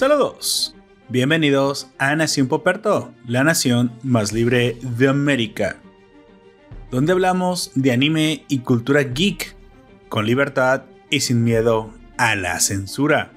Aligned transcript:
Saludos. 0.00 0.74
Bienvenidos 1.10 1.88
a 1.98 2.16
Nación 2.16 2.48
Poperto, 2.48 3.12
la 3.26 3.44
nación 3.44 3.92
más 4.02 4.32
libre 4.32 4.78
de 4.80 5.08
América, 5.10 5.76
donde 6.90 7.12
hablamos 7.12 7.70
de 7.74 7.92
anime 7.92 8.46
y 8.48 8.60
cultura 8.60 9.02
geek, 9.02 9.54
con 10.08 10.24
libertad 10.24 10.84
y 11.10 11.20
sin 11.20 11.44
miedo 11.44 11.92
a 12.16 12.34
la 12.34 12.58
censura. 12.60 13.32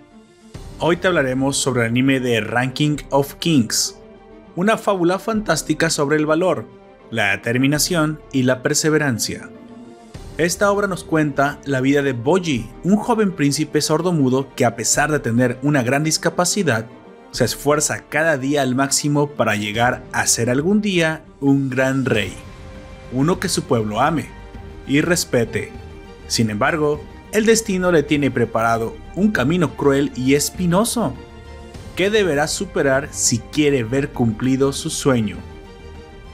Hoy 0.79 0.95
te 0.95 1.09
hablaremos 1.09 1.57
sobre 1.57 1.81
el 1.81 1.87
anime 1.87 2.21
de 2.21 2.39
Ranking 2.39 2.95
of 3.09 3.33
Kings, 3.39 3.99
una 4.55 4.77
fábula 4.77 5.19
fantástica 5.19 5.89
sobre 5.89 6.15
el 6.15 6.25
valor, 6.25 6.65
la 7.11 7.31
determinación 7.31 8.21
y 8.31 8.43
la 8.43 8.63
perseverancia. 8.63 9.49
Esta 10.39 10.71
obra 10.71 10.87
nos 10.87 11.03
cuenta 11.03 11.59
la 11.63 11.79
vida 11.79 12.01
de 12.01 12.13
Boji, 12.13 12.67
un 12.83 12.95
joven 12.95 13.33
príncipe 13.33 13.81
sordomudo 13.81 14.47
que 14.55 14.65
a 14.65 14.75
pesar 14.75 15.11
de 15.11 15.19
tener 15.19 15.59
una 15.61 15.83
gran 15.83 16.03
discapacidad, 16.03 16.87
se 17.29 17.45
esfuerza 17.45 18.05
cada 18.09 18.39
día 18.39 18.63
al 18.63 18.73
máximo 18.73 19.27
para 19.27 19.55
llegar 19.55 20.03
a 20.11 20.25
ser 20.25 20.49
algún 20.49 20.81
día 20.81 21.23
un 21.39 21.69
gran 21.69 22.05
rey, 22.05 22.33
uno 23.11 23.39
que 23.39 23.47
su 23.47 23.65
pueblo 23.65 24.01
ame 24.01 24.25
y 24.87 25.01
respete. 25.01 25.71
Sin 26.27 26.49
embargo, 26.49 26.99
el 27.31 27.45
destino 27.45 27.91
le 27.91 28.01
tiene 28.01 28.31
preparado 28.31 28.95
un 29.15 29.31
camino 29.31 29.75
cruel 29.75 30.11
y 30.15 30.33
espinoso, 30.33 31.13
que 31.95 32.09
deberá 32.09 32.47
superar 32.47 33.07
si 33.11 33.37
quiere 33.37 33.83
ver 33.83 34.09
cumplido 34.09 34.73
su 34.73 34.89
sueño. 34.89 35.37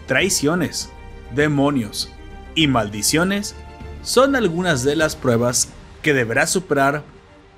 Traiciones, 0.07 0.89
demonios 1.35 2.09
y 2.55 2.67
maldiciones 2.67 3.55
son 4.01 4.35
algunas 4.35 4.83
de 4.83 4.95
las 4.95 5.15
pruebas 5.15 5.69
que 6.01 6.13
deberá 6.13 6.47
superar 6.47 7.03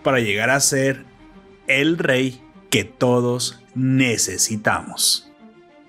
para 0.04 0.20
llegar 0.20 0.50
a 0.50 0.60
ser 0.60 1.06
el 1.68 1.98
rey 1.98 2.42
que 2.70 2.84
todos 2.84 3.60
necesitamos. 3.76 5.32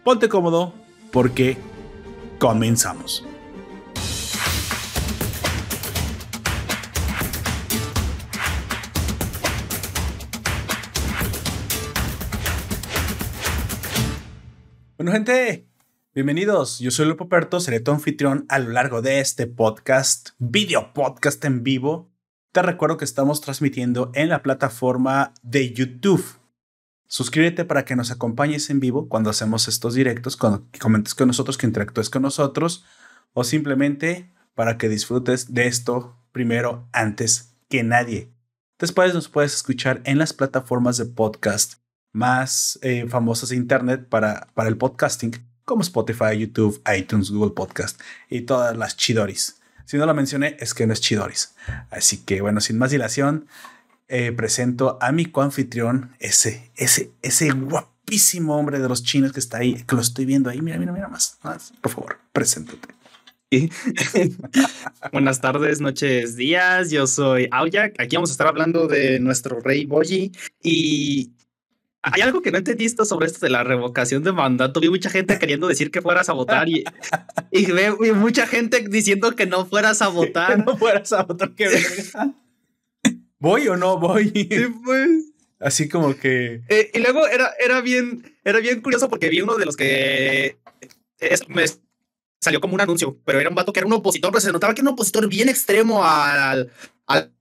Ponte 0.05 0.29
cómodo 0.29 0.75
porque 1.11 1.57
comenzamos. 2.39 3.25
Bueno 14.97 15.13
gente, 15.13 15.67
Bienvenidos, 16.15 16.79
yo 16.79 16.91
soy 16.91 17.07
Lupo 17.07 17.31
Perto, 17.31 17.59
seré 17.59 17.81
tu 17.81 17.91
anfitrión 17.91 18.45
a 18.51 18.59
lo 18.59 18.69
largo 18.69 19.01
de 19.01 19.21
este 19.21 19.47
podcast, 19.47 20.33
video 20.39 20.93
podcast 20.93 21.43
en 21.47 21.63
vivo. 21.63 22.11
Te 22.53 22.61
recuerdo 22.61 22.99
que 22.99 23.07
estamos 23.07 23.41
transmitiendo 23.41 24.13
en 24.15 24.29
la 24.29 24.43
plataforma 24.43 25.33
de 25.43 25.73
YouTube. 25.73 26.23
Suscríbete 27.07 27.65
para 27.65 27.87
que 27.87 27.97
nos 27.97 28.11
acompañes 28.11 28.69
en 28.69 28.79
vivo 28.79 29.09
cuando 29.09 29.31
hacemos 29.31 29.69
estos 29.69 29.95
directos, 29.95 30.37
cuando 30.37 30.67
comentes 30.79 31.15
con 31.15 31.29
nosotros, 31.29 31.57
que 31.57 31.67
interactúes 31.67 32.11
con 32.11 32.21
nosotros, 32.21 32.85
o 33.33 33.43
simplemente 33.43 34.31
para 34.55 34.77
que 34.77 34.91
disfrutes 34.91 35.55
de 35.55 35.67
esto 35.67 36.15
primero 36.31 36.91
antes 36.93 37.55
que 37.71 37.85
nadie. 37.85 38.31
Después 38.79 39.15
nos 39.15 39.31
puedes 39.31 39.55
escuchar 39.55 40.03
en 40.05 40.19
las 40.19 40.35
plataformas 40.35 40.99
de 40.99 41.07
podcast 41.07 41.77
más 42.13 42.79
eh, 42.83 43.07
famosas 43.09 43.49
de 43.49 43.57
Internet 43.57 44.11
para, 44.11 44.49
para 44.53 44.69
el 44.69 44.77
podcasting 44.77 45.51
como 45.65 45.83
Spotify, 45.83 46.39
YouTube, 46.39 46.83
iTunes, 46.97 47.31
Google 47.31 47.53
Podcast 47.53 48.01
y 48.29 48.43
todas 48.43 48.77
las 48.77 48.97
chidoris. 48.97 49.57
Si 49.85 49.97
no 49.97 50.07
lo 50.07 50.15
mencioné, 50.15 50.57
es 50.61 50.75
que 50.75 50.87
no 50.87 50.93
es 50.93 51.01
chidoris. 51.01 51.55
Así 51.91 52.19
que 52.19 52.41
bueno, 52.41 52.61
sin 52.61 52.79
más 52.79 52.91
dilación, 52.91 53.47
eh, 54.09 54.33
presento 54.33 54.99
a 55.01 55.13
mi 55.13 55.27
coanfitrión, 55.27 56.15
ese, 56.19 56.71
ese, 56.77 57.13
ese 57.23 57.51
guapísimo 57.51 58.57
hombre 58.57 58.79
de 58.79 58.89
los 58.89 59.03
chinos 59.03 59.33
que 59.33 59.41
está 59.41 59.59
ahí, 59.59 59.83
que 59.85 59.95
lo 59.95 60.03
estoy 60.03 60.25
viendo 60.25 60.51
ahí. 60.51 60.61
Mira, 60.61 60.79
mira, 60.79 60.93
mira 60.93 61.09
más. 61.09 61.39
más 61.43 61.73
por 61.81 61.93
favor, 61.93 62.19
preséntate. 62.33 62.89
Buenas 65.13 65.41
tardes, 65.41 65.81
noches, 65.81 66.37
días. 66.37 66.91
Yo 66.91 67.07
soy 67.07 67.49
Aoyak. 67.51 68.01
Aquí 68.01 68.17
vamos 68.17 68.31
a 68.31 68.33
estar 68.33 68.47
hablando 68.47 68.87
de 68.87 69.21
nuestro 69.21 69.61
rey 69.61 69.85
Boji. 69.85 70.33
Y 70.63 71.33
hay 72.03 72.21
algo 72.21 72.43
que 72.43 72.51
no 72.51 72.59
entendí 72.59 72.85
esto 72.85 73.05
sobre 73.05 73.27
esto 73.27 73.47
de 73.47 73.51
la 73.51 73.63
revocación 73.63 74.25
de 74.25 74.33
mandato. 74.33 74.81
Vi 74.81 74.89
mucha 74.89 75.09
gente 75.09 75.39
queriendo 75.39 75.69
decir 75.69 75.91
que 75.91 76.03
fueras 76.03 76.29
a 76.29 76.33
votar 76.33 76.69
y, 76.69 76.85
y 77.53 77.67
veo 77.67 77.97
mucha 78.15 78.47
gente 78.47 78.85
diciendo 78.89 79.35
que 79.37 79.47
no 79.47 79.67
fueras 79.67 80.03
a 80.03 80.09
votar. 80.09 80.57
Que 80.57 80.63
no 80.63 80.77
fueras 80.77 81.13
a 81.13 81.23
votar, 81.23 81.55
que 81.55 81.69
¿Voy 83.39 83.69
o 83.69 83.77
no 83.77 83.99
voy? 83.99 84.31
Sí, 84.31 84.49
pues. 84.85 85.33
Así 85.61 85.89
como 85.89 86.17
que. 86.17 86.63
Eh, 86.69 86.91
y 86.93 86.99
luego 86.99 87.27
era, 87.29 87.53
era, 87.59 87.81
bien, 87.81 88.37
era 88.45 88.59
bien 88.59 88.81
curioso 88.81 89.09
porque 89.09 89.29
vi 89.29 89.41
uno 89.41 89.57
de 89.57 89.67
los 89.67 89.77
que 89.77 90.59
me 91.49 91.65
salió 92.41 92.61
como 92.61 92.75
un 92.75 92.81
anuncio, 92.81 93.17
pero 93.25 93.39
era 93.39 93.49
un 93.49 93.55
vato 93.55 93.73
que 93.73 93.79
era 93.79 93.87
un 93.87 93.93
opositor, 93.93 94.33
pero 94.33 94.41
se 94.41 94.51
notaba 94.51 94.75
que 94.75 94.81
era 94.81 94.91
un 94.91 94.95
opositor 94.95 95.29
bien 95.29 95.49
extremo 95.49 96.05
al, 96.05 96.73
al 97.07 97.33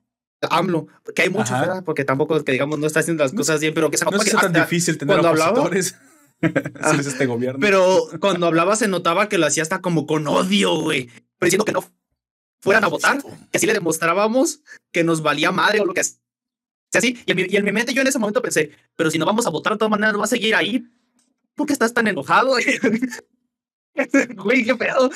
AMLO, 0.50 0.88
que 1.16 1.24
hay 1.24 1.29
muchos, 1.29 1.52
¿verdad? 1.52 1.84
Porque 1.84 2.03
tampoco 2.03 2.44
que 2.44 2.52
digamos 2.52 2.79
no 2.79 2.88
está 2.88 3.02
haciendo 3.02 3.24
las 3.24 3.34
cosas 3.34 3.59
bien, 3.59 3.74
pero 3.74 3.91
que 3.91 3.97
se 3.97 4.06
no 4.06 4.22
es 4.22 4.31
tan 4.31 4.53
difícil 4.53 4.97
tener 4.97 5.19
opositores. 5.19 5.96
Hablaba, 6.41 7.02
este 7.02 7.25
gobierno. 7.28 7.59
Pero 7.59 8.07
cuando 8.19 8.47
hablaba 8.47 8.75
se 8.75 8.88
notaba 8.88 9.29
que 9.29 9.38
lo 9.38 9.46
hacía 9.46 9.62
hasta 9.62 9.79
como 9.79 10.07
con 10.07 10.25
odio, 10.28 10.81
güey. 10.81 11.06
Pero 11.06 11.46
diciendo 11.46 11.66
que 11.66 11.72
no 11.72 11.84
fueran 12.62 12.84
a 12.84 12.88
votar, 12.88 13.22
que 13.52 13.57
así 13.57 13.68
le 13.68 13.74
demostrábamos 13.74 14.62
que 14.91 15.03
nos 15.03 15.22
valía 15.22 15.52
madre 15.52 15.81
o 15.81 15.85
lo 15.85 15.94
que 15.94 16.03
sea 16.03 16.19
así. 16.96 17.19
Y, 17.28 17.53
y 17.53 17.58
en 17.58 17.66
mi 17.66 17.72
mente 17.72 17.94
yo 17.94 18.02
en 18.02 18.08
ese 18.08 18.18
momento 18.18 18.41
pensé, 18.41 18.72
pero 18.96 19.12
si 19.12 19.19
no 19.19 19.25
vamos 19.25 19.46
a 19.46 19.52
votar 19.52 19.73
de 19.73 19.79
todas 19.79 19.91
maneras, 19.91 20.19
va 20.19 20.23
a 20.23 20.28
seguir 20.28 20.56
ahí. 20.56 20.84
¿Por 21.56 21.68
qué 21.68 21.73
estás 21.73 21.94
tan 21.94 22.08
enojado? 22.08 22.56
güey, 24.38 24.66
qué 24.66 24.75
pedo. 24.75 25.12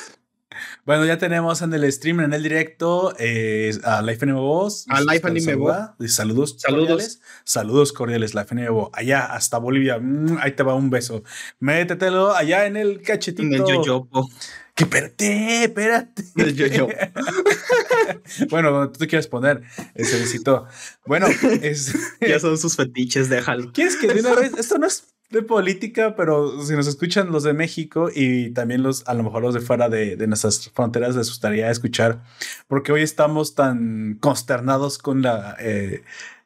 Bueno, 0.84 1.04
ya 1.04 1.18
tenemos 1.18 1.62
en 1.62 1.72
el 1.72 1.90
stream, 1.92 2.20
en 2.20 2.32
el 2.32 2.42
directo, 2.42 3.14
eh, 3.18 3.72
a 3.84 4.02
Life 4.02 4.24
Anime 4.24 4.40
Voz. 4.40 4.86
A 4.88 5.00
Life 5.00 5.26
Anime 5.26 5.54
Voz. 5.54 5.76
Saludos, 6.08 6.56
saludos. 6.58 6.88
Cordiales. 6.88 7.20
Saludos 7.44 7.92
cordiales, 7.92 8.34
Life 8.34 8.48
Anime 8.50 8.70
Voz. 8.70 8.90
Allá 8.92 9.26
hasta 9.26 9.58
Bolivia. 9.58 9.98
Mm, 9.98 10.38
ahí 10.40 10.52
te 10.52 10.62
va 10.62 10.74
un 10.74 10.90
beso. 10.90 11.22
Métetelo 11.58 12.34
allá 12.34 12.66
en 12.66 12.76
el 12.76 13.02
cachetito. 13.02 13.42
En 13.42 13.54
el 13.54 13.64
yoyopo. 13.64 14.28
Que 14.76 14.84
espérate, 14.84 15.64
espérate. 15.64 16.22
El 16.36 16.54
yo 16.54 16.86
bueno, 18.50 18.90
tú 18.90 18.98
te 18.98 19.06
quieres 19.06 19.26
poner 19.26 19.62
ese 19.94 20.18
besito. 20.18 20.66
Bueno, 21.06 21.28
es. 21.62 21.94
ya 22.20 22.38
son 22.38 22.58
sus 22.58 22.76
fetiches, 22.76 23.30
déjalo. 23.30 23.72
¿Quieres 23.72 23.96
que 23.96 24.06
de 24.06 24.20
una 24.20 24.34
vez? 24.38 24.52
Esto 24.58 24.76
no 24.76 24.86
es 24.86 25.15
de 25.30 25.42
política, 25.42 26.14
pero 26.16 26.62
si 26.62 26.74
nos 26.74 26.86
escuchan 26.86 27.32
los 27.32 27.42
de 27.42 27.52
México 27.52 28.08
y 28.14 28.50
también 28.50 28.82
los, 28.82 29.06
a 29.08 29.14
lo 29.14 29.24
mejor 29.24 29.42
los 29.42 29.54
de 29.54 29.60
fuera 29.60 29.88
de, 29.88 30.16
nuestras 30.26 30.70
fronteras, 30.70 31.16
les 31.16 31.28
gustaría 31.28 31.70
escuchar, 31.70 32.22
porque 32.68 32.92
hoy 32.92 33.02
estamos 33.02 33.54
tan 33.54 34.18
consternados 34.20 34.98
con 34.98 35.22
la 35.22 35.56
eh, 35.58 36.02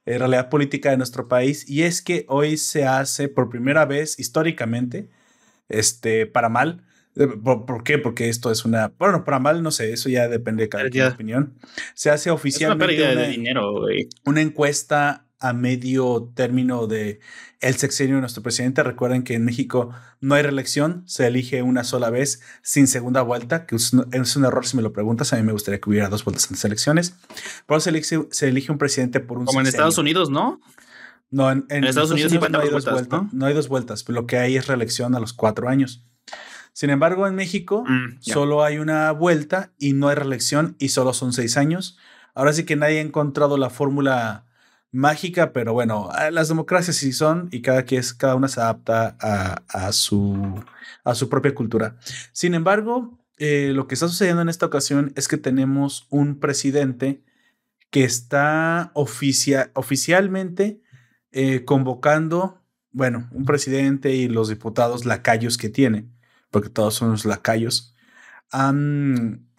eh, 0.07 0.19
realidad 0.19 0.49
política 0.49 0.91
de 0.91 0.97
nuestro 0.97 1.29
país 1.29 1.69
y 1.69 1.83
es 1.83 2.03
que 2.03 2.25
hoy 2.29 2.57
se 2.57 2.85
hace 2.85 3.29
por 3.29 3.51
primera 3.51 3.85
vez 3.85 4.19
históricamente, 4.19 5.11
este, 5.69 6.27
para 6.27 6.49
mal. 6.49 6.85
Eh, 7.17 7.27
¿Por, 7.27 7.85
qué? 7.85 7.99
Porque 7.99 8.29
esto 8.29 8.51
es 8.51 8.65
una. 8.65 8.93
Bueno, 8.99 9.25
para 9.25 9.41
mal, 9.41 9.63
no 9.63 9.71
sé, 9.71 9.93
eso 9.93 10.09
ya 10.09 10.29
depende 10.29 10.65
de 10.65 10.69
cada 10.69 11.09
opinión. 11.09 11.55
Se 11.95 12.09
hace 12.09 12.31
oficialmente. 12.31 12.95
una, 13.13 13.23
de 13.23 13.29
dinero, 13.29 13.87
Una 14.25 14.41
encuesta 14.41 15.27
a 15.41 15.53
medio 15.53 16.31
término 16.35 16.87
de 16.87 17.21
el 17.61 17.75
sexenio 17.77 18.17
de 18.17 18.21
nuestro 18.21 18.43
presidente. 18.43 18.83
Recuerden 18.83 19.23
que 19.23 19.35
en 19.35 19.45
México 19.45 19.91
no 20.21 20.35
hay 20.35 20.43
reelección, 20.43 21.03
se 21.07 21.27
elige 21.27 21.63
una 21.63 21.85
sola 21.85 22.11
vez 22.11 22.43
sin 22.63 22.87
segunda 22.87 23.23
vuelta, 23.23 23.67
que 23.67 23.77
es 23.77 23.93
un, 23.93 24.45
error 24.45 24.67
si 24.67 24.77
me 24.77 24.83
lo 24.83 24.93
preguntas. 24.93 25.33
A 25.33 25.37
mí 25.37 25.43
me 25.43 25.53
gustaría 25.53 25.81
que 25.81 25.91
hubiera 25.91 26.09
dos 26.09 26.25
vueltas 26.25 26.47
en 26.47 26.53
las 26.53 26.65
elecciones. 26.65 27.17
Pero 27.67 27.81
se 27.81 27.91
elige, 27.91 28.27
se 28.31 28.49
elige 28.49 28.71
un 28.71 28.79
presidente 28.79 29.21
por 29.21 29.39
un 29.39 29.47
Como 29.47 29.61
en 29.61 29.67
Estados 29.67 29.99
Unidos, 29.99 30.31
¿no? 30.31 30.61
No, 31.31 31.51
en, 31.51 31.65
Estados, 31.85 32.11
Unidos, 32.11 32.33
no, 32.51 32.59
hay 32.59 32.71
dos 32.71 32.85
vueltas, 32.85 33.33
¿no? 33.33 33.47
hay 33.47 33.55
dos 33.55 33.69
vueltas, 33.69 34.09
lo 34.09 34.27
que 34.27 34.39
hay 34.39 34.57
es 34.57 34.67
reelección 34.67 35.15
a 35.15 35.21
los 35.21 35.33
cuatro 35.33 35.69
años. 35.69 36.05
Sin 36.73 36.91
embargo, 36.91 37.27
en 37.29 37.37
México 37.37 37.85
mm, 37.87 38.19
solo 38.21 38.65
hay 38.65 38.79
una 38.79 39.13
vuelta 39.13 39.73
y 39.79 39.93
no 39.93 40.09
hay 40.09 40.17
reelección 40.17 40.75
y 40.81 40.89
solo 40.89 41.13
son 41.13 41.33
seis 41.33 41.57
años. 41.57 41.99
Ahora 42.35 42.53
sí 42.53 42.65
que 42.65 42.75
nadie 42.75 42.99
ha 42.99 43.03
encontrado 43.03 43.59
la 43.59 43.71
fórmula 43.71 44.45
mágica, 44.93 45.53
pero 45.53 45.73
bueno, 45.73 46.09
ah, 46.13 46.31
las 46.31 46.49
democracias 46.49 46.97
sí 46.97 47.13
son 47.13 47.49
y 47.53 47.63
cada, 47.63 47.85
cada 48.19 48.35
una 48.35 48.49
se 48.49 48.61
adapta 48.61 49.17
a, 49.21 49.93
su, 49.93 50.63
a 51.05 51.15
su 51.15 51.29
propia 51.29 51.55
cultura. 51.55 51.97
Sin 52.33 52.55
embargo, 52.55 53.19
eh, 53.39 53.73
lo 53.75 53.87
que 53.87 53.95
está 53.95 54.09
sucediendo 54.09 54.43
en 54.43 54.49
esta 54.49 54.67
ocasión 54.67 55.13
es 55.17 55.29
que 55.29 55.37
tenemos 55.37 56.07
un 56.11 56.41
presidente 56.41 57.23
que 57.91 58.05
está 58.05 58.93
oficialmente 58.95 60.81
eh, 61.33 61.65
convocando, 61.65 62.63
bueno, 62.93 63.29
un 63.33 63.45
presidente 63.45 64.15
y 64.15 64.29
los 64.29 64.49
diputados 64.49 65.05
lacayos 65.05 65.57
que 65.57 65.69
tiene, 65.69 66.09
porque 66.51 66.69
todos 66.69 66.95
son 66.95 67.11
los 67.11 67.25
lacayos, 67.25 67.95
han 68.51 69.50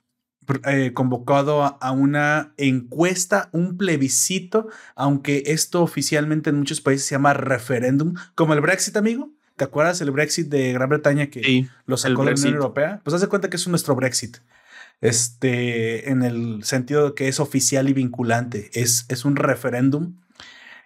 eh, 0.66 0.92
convocado 0.94 1.78
a, 1.80 1.92
una 1.92 2.54
encuesta, 2.58 3.50
un 3.52 3.78
plebiscito, 3.78 4.70
aunque 4.96 5.44
esto 5.46 5.84
oficialmente 5.84 6.50
en 6.50 6.58
muchos 6.58 6.82
países 6.82 7.06
se 7.06 7.16
llama 7.16 7.34
referéndum, 7.34 8.16
como 8.36 8.54
el 8.54 8.62
Brexit, 8.62 8.98
amigo. 8.98 9.30
¿Te 9.56 9.66
acuerdas 9.66 10.02
el 10.02 10.10
Brexit 10.10 10.48
de 10.50 10.74
Gran 10.74 10.90
Bretaña 10.90 11.28
que 11.28 11.68
lo 11.86 11.96
sacó 11.96 12.24
la 12.24 12.32
Unión 12.32 12.56
Europea? 12.56 13.02
Pues 13.04 13.14
haz 13.14 13.22
de 13.22 13.28
cuenta 13.28 13.50
que 13.50 13.58
es 13.58 13.68
nuestro 13.68 13.96
Brexit. 13.96 14.38
Este, 15.02 16.10
en 16.10 16.24
el 16.24 16.64
sentido 16.64 17.10
de 17.10 17.14
que 17.16 17.28
es 17.28 17.40
oficial 17.40 17.88
y 17.88 17.94
vinculante, 17.94 18.72
es, 18.74 19.06
es 19.10 19.26
un 19.26 19.36
referéndum. 19.36 20.16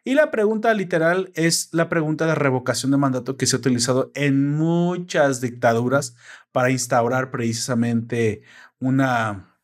Y 0.03 0.13
la 0.13 0.29
pregunta 0.29 0.73
literal 0.73 1.31
es 1.33 1.69
la 1.71 1.89
pregunta 1.89 2.27
de 2.27 2.35
revocación 2.35 2.91
de 2.91 2.97
mandato 2.97 3.37
que 3.37 3.47
se 3.47 3.55
ha 3.55 3.59
utilizado 3.59 4.11
en 4.13 4.51
muchas 4.51 5.41
dictaduras 5.41 6.15
para 6.51 6.69
instaurar 6.69 7.31
precisamente 7.31 8.43
una, 8.85 9.57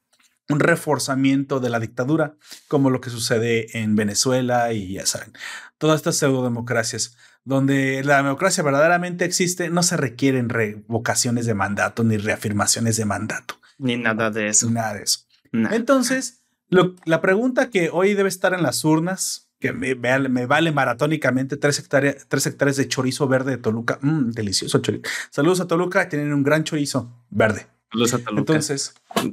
un 0.49 0.59
reforzamiento 0.59 1.59
de 1.59 1.69
la 1.69 1.79
dictadura, 1.79 2.35
como 2.67 2.89
lo 2.89 3.01
que 3.01 3.09
sucede 3.09 3.77
en 3.77 3.95
Venezuela 3.95 4.73
y 4.73 4.93
ya 4.93 5.05
saben, 5.05 5.33
todas 5.77 5.97
estas 5.97 6.17
pseudodemocracias, 6.17 7.15
donde 7.43 8.03
la 8.03 8.17
democracia 8.17 8.63
verdaderamente 8.63 9.25
existe, 9.25 9.69
no 9.69 9.83
se 9.83 9.97
requieren 9.97 10.49
revocaciones 10.49 11.45
de 11.45 11.53
mandato 11.53 12.03
ni 12.03 12.17
reafirmaciones 12.17 12.97
de 12.97 13.05
mandato. 13.05 13.55
Ni 13.77 13.97
nada 13.97 14.29
de 14.29 14.47
eso. 14.47 14.69
Nada 14.69 14.93
de 14.93 15.03
eso. 15.03 15.21
Entonces, 15.51 16.43
la 17.05 17.21
pregunta 17.21 17.69
que 17.69 17.89
hoy 17.91 18.13
debe 18.13 18.29
estar 18.29 18.53
en 18.53 18.63
las 18.63 18.85
urnas, 18.85 19.49
que 19.59 19.73
me, 19.73 19.95
me 19.95 20.45
vale 20.45 20.71
maratónicamente 20.71 21.57
tres 21.57 21.79
hectáreas, 21.79 22.25
tres 22.27 22.45
hectáreas 22.47 22.77
de 22.77 22.87
chorizo 22.87 23.27
verde 23.27 23.51
de 23.51 23.57
Toluca. 23.57 23.99
Mm, 24.01 24.31
delicioso 24.31 24.79
chorizo. 24.79 25.03
Saludos 25.29 25.61
a 25.61 25.67
Toluca, 25.67 26.09
tienen 26.09 26.33
un 26.33 26.43
gran 26.43 26.63
chorizo 26.63 27.25
verde. 27.29 27.67
Entonces, 28.37 28.93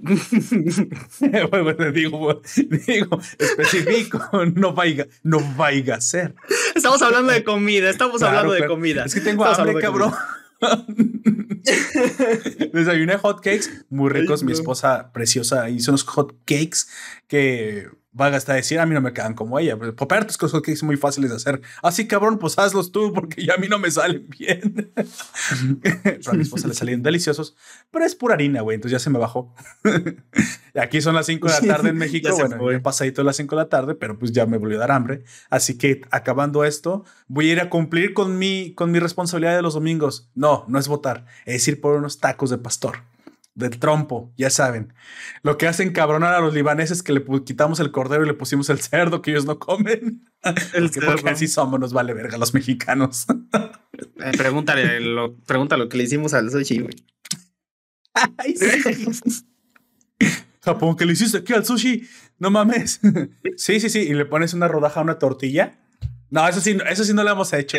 bueno, 1.50 1.92
digo, 1.92 2.40
digo, 2.86 3.20
específico, 3.38 4.28
no 4.54 4.72
vaya, 4.72 5.06
no 5.22 5.40
vaya 5.56 5.96
a 5.96 6.00
ser. 6.00 6.34
Estamos 6.74 7.00
hablando 7.02 7.32
de 7.32 7.44
comida, 7.44 7.88
estamos 7.88 8.22
hablando 8.22 8.52
de 8.52 8.66
comida. 8.66 9.04
Es 9.04 9.14
que 9.14 9.20
tengo 9.20 9.44
hambre, 9.44 9.80
cabrón. 9.80 10.12
Desayuné 12.72 13.16
hot 13.18 13.36
cakes 13.36 13.84
muy 13.90 14.10
ricos. 14.10 14.42
Mi 14.42 14.52
esposa 14.52 15.12
preciosa 15.12 15.70
hizo 15.70 15.92
unos 15.92 16.02
hot 16.04 16.34
cakes 16.44 16.88
que 17.28 17.88
va 18.18 18.26
a 18.26 18.30
decir, 18.30 18.80
a 18.80 18.86
mí 18.86 18.94
no 18.94 19.00
me 19.00 19.12
quedan 19.12 19.34
como 19.34 19.58
ella. 19.58 19.76
Pues, 19.76 19.94
tus 20.26 20.38
cosas 20.38 20.62
que 20.62 20.74
son 20.76 20.86
muy 20.86 20.96
fáciles 20.96 21.30
de 21.30 21.36
hacer. 21.36 21.60
Así, 21.82 22.06
cabrón, 22.06 22.38
pues 22.38 22.58
hazlos 22.58 22.92
tú 22.92 23.12
porque 23.12 23.44
ya 23.44 23.54
a 23.54 23.56
mí 23.58 23.68
no 23.68 23.78
me 23.78 23.90
salen 23.90 24.28
bien. 24.28 24.92
a 26.26 26.32
mi 26.32 26.42
esposa 26.42 26.68
le 26.68 26.74
salían 26.74 27.02
deliciosos, 27.02 27.56
pero 27.90 28.04
es 28.04 28.14
pura 28.14 28.34
harina, 28.34 28.62
güey. 28.62 28.76
Entonces 28.76 29.00
ya 29.00 29.02
se 29.02 29.10
me 29.10 29.18
bajó. 29.18 29.54
Aquí 30.74 31.00
son 31.00 31.14
las 31.14 31.26
5 31.26 31.46
de 31.46 31.52
la 31.52 31.74
tarde 31.74 31.90
en 31.90 31.96
México. 31.96 32.28
bueno, 32.36 32.72
ya 32.72 32.82
pasadito 32.82 33.22
las 33.22 33.36
5 33.36 33.54
de 33.56 33.62
la 33.62 33.68
tarde, 33.68 33.94
pero 33.94 34.18
pues 34.18 34.32
ya 34.32 34.46
me 34.46 34.58
volvió 34.58 34.76
a 34.76 34.80
dar 34.80 34.92
hambre. 34.92 35.24
Así 35.50 35.76
que 35.76 36.02
acabando 36.10 36.64
esto, 36.64 37.04
voy 37.26 37.50
a 37.50 37.52
ir 37.52 37.60
a 37.60 37.70
cumplir 37.70 38.14
con 38.14 38.38
mi, 38.38 38.74
con 38.74 38.90
mi 38.90 38.98
responsabilidad 38.98 39.56
de 39.56 39.62
los 39.62 39.74
domingos. 39.74 40.28
No, 40.34 40.64
no 40.68 40.78
es 40.78 40.88
votar, 40.88 41.26
es 41.46 41.66
ir 41.68 41.80
por 41.80 41.94
unos 41.94 42.18
tacos 42.18 42.50
de 42.50 42.58
pastor 42.58 42.98
del 43.58 43.78
trompo, 43.78 44.32
ya 44.36 44.50
saben. 44.50 44.92
Lo 45.42 45.58
que 45.58 45.66
hacen 45.66 45.92
cabronar 45.92 46.34
a 46.34 46.40
los 46.40 46.54
libaneses 46.54 47.02
que 47.02 47.12
le 47.12 47.24
quitamos 47.44 47.80
el 47.80 47.90
cordero 47.90 48.24
y 48.24 48.26
le 48.26 48.34
pusimos 48.34 48.70
el 48.70 48.80
cerdo 48.80 49.20
que 49.20 49.32
ellos 49.32 49.44
no 49.44 49.58
comen. 49.58 50.24
El 50.72 50.90
porque, 50.90 51.30
así 51.30 51.48
somos, 51.48 51.80
nos 51.80 51.92
vale 51.92 52.14
verga 52.14 52.38
los 52.38 52.54
mexicanos. 52.54 53.26
Eh, 54.20 54.32
pregúntale, 54.36 55.00
lo, 55.00 55.36
lo 55.48 55.88
que 55.88 55.96
le 55.96 56.04
hicimos 56.04 56.32
al 56.34 56.50
sushi, 56.50 56.78
güey. 56.78 56.94
Japón, 60.62 60.96
¿qué 60.96 61.04
le 61.04 61.14
hiciste 61.14 61.38
aquí 61.38 61.52
al 61.52 61.64
sushi? 61.64 62.08
No 62.38 62.50
mames. 62.50 63.00
sí, 63.56 63.80
sí, 63.80 63.90
sí. 63.90 64.00
Y 64.00 64.14
le 64.14 64.26
pones 64.26 64.54
una 64.54 64.68
rodaja 64.68 65.00
a 65.00 65.02
una 65.02 65.18
tortilla. 65.18 65.78
No, 66.30 66.46
eso 66.46 66.60
sí, 66.60 66.78
eso 66.88 67.02
sí 67.04 67.12
no 67.14 67.24
lo 67.24 67.32
hemos 67.32 67.52
hecho. 67.52 67.78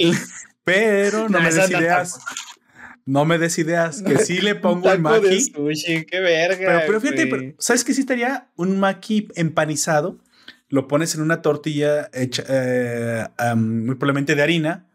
Pero 0.65 1.29
no, 1.29 1.39
me 1.39 1.51
des 1.51 1.69
ideas. 1.69 2.19
No 3.05 3.25
me 3.25 3.37
des 3.37 3.57
ideas. 3.57 4.01
Que 4.01 4.17
sí 4.19 4.39
le 4.39 4.55
pongo 4.55 4.91
el 4.91 4.99
maqui. 4.99 5.51
qué 5.51 6.19
verga. 6.19 6.83
Pero, 6.85 7.01
fíjate, 7.01 7.55
¿sabes 7.59 7.83
qué 7.83 7.93
sí 7.93 8.01
estaría? 8.01 8.49
Un 8.55 8.79
maqui 8.79 9.27
empanizado. 9.35 10.17
Lo 10.69 10.87
pones 10.87 11.15
en 11.15 11.21
una 11.21 11.41
tortilla 11.41 12.09
hecha 12.13 12.43
eh, 12.47 13.27
muy 13.55 13.95
probablemente 13.95 14.35
de 14.35 14.43
harina. 14.43 14.87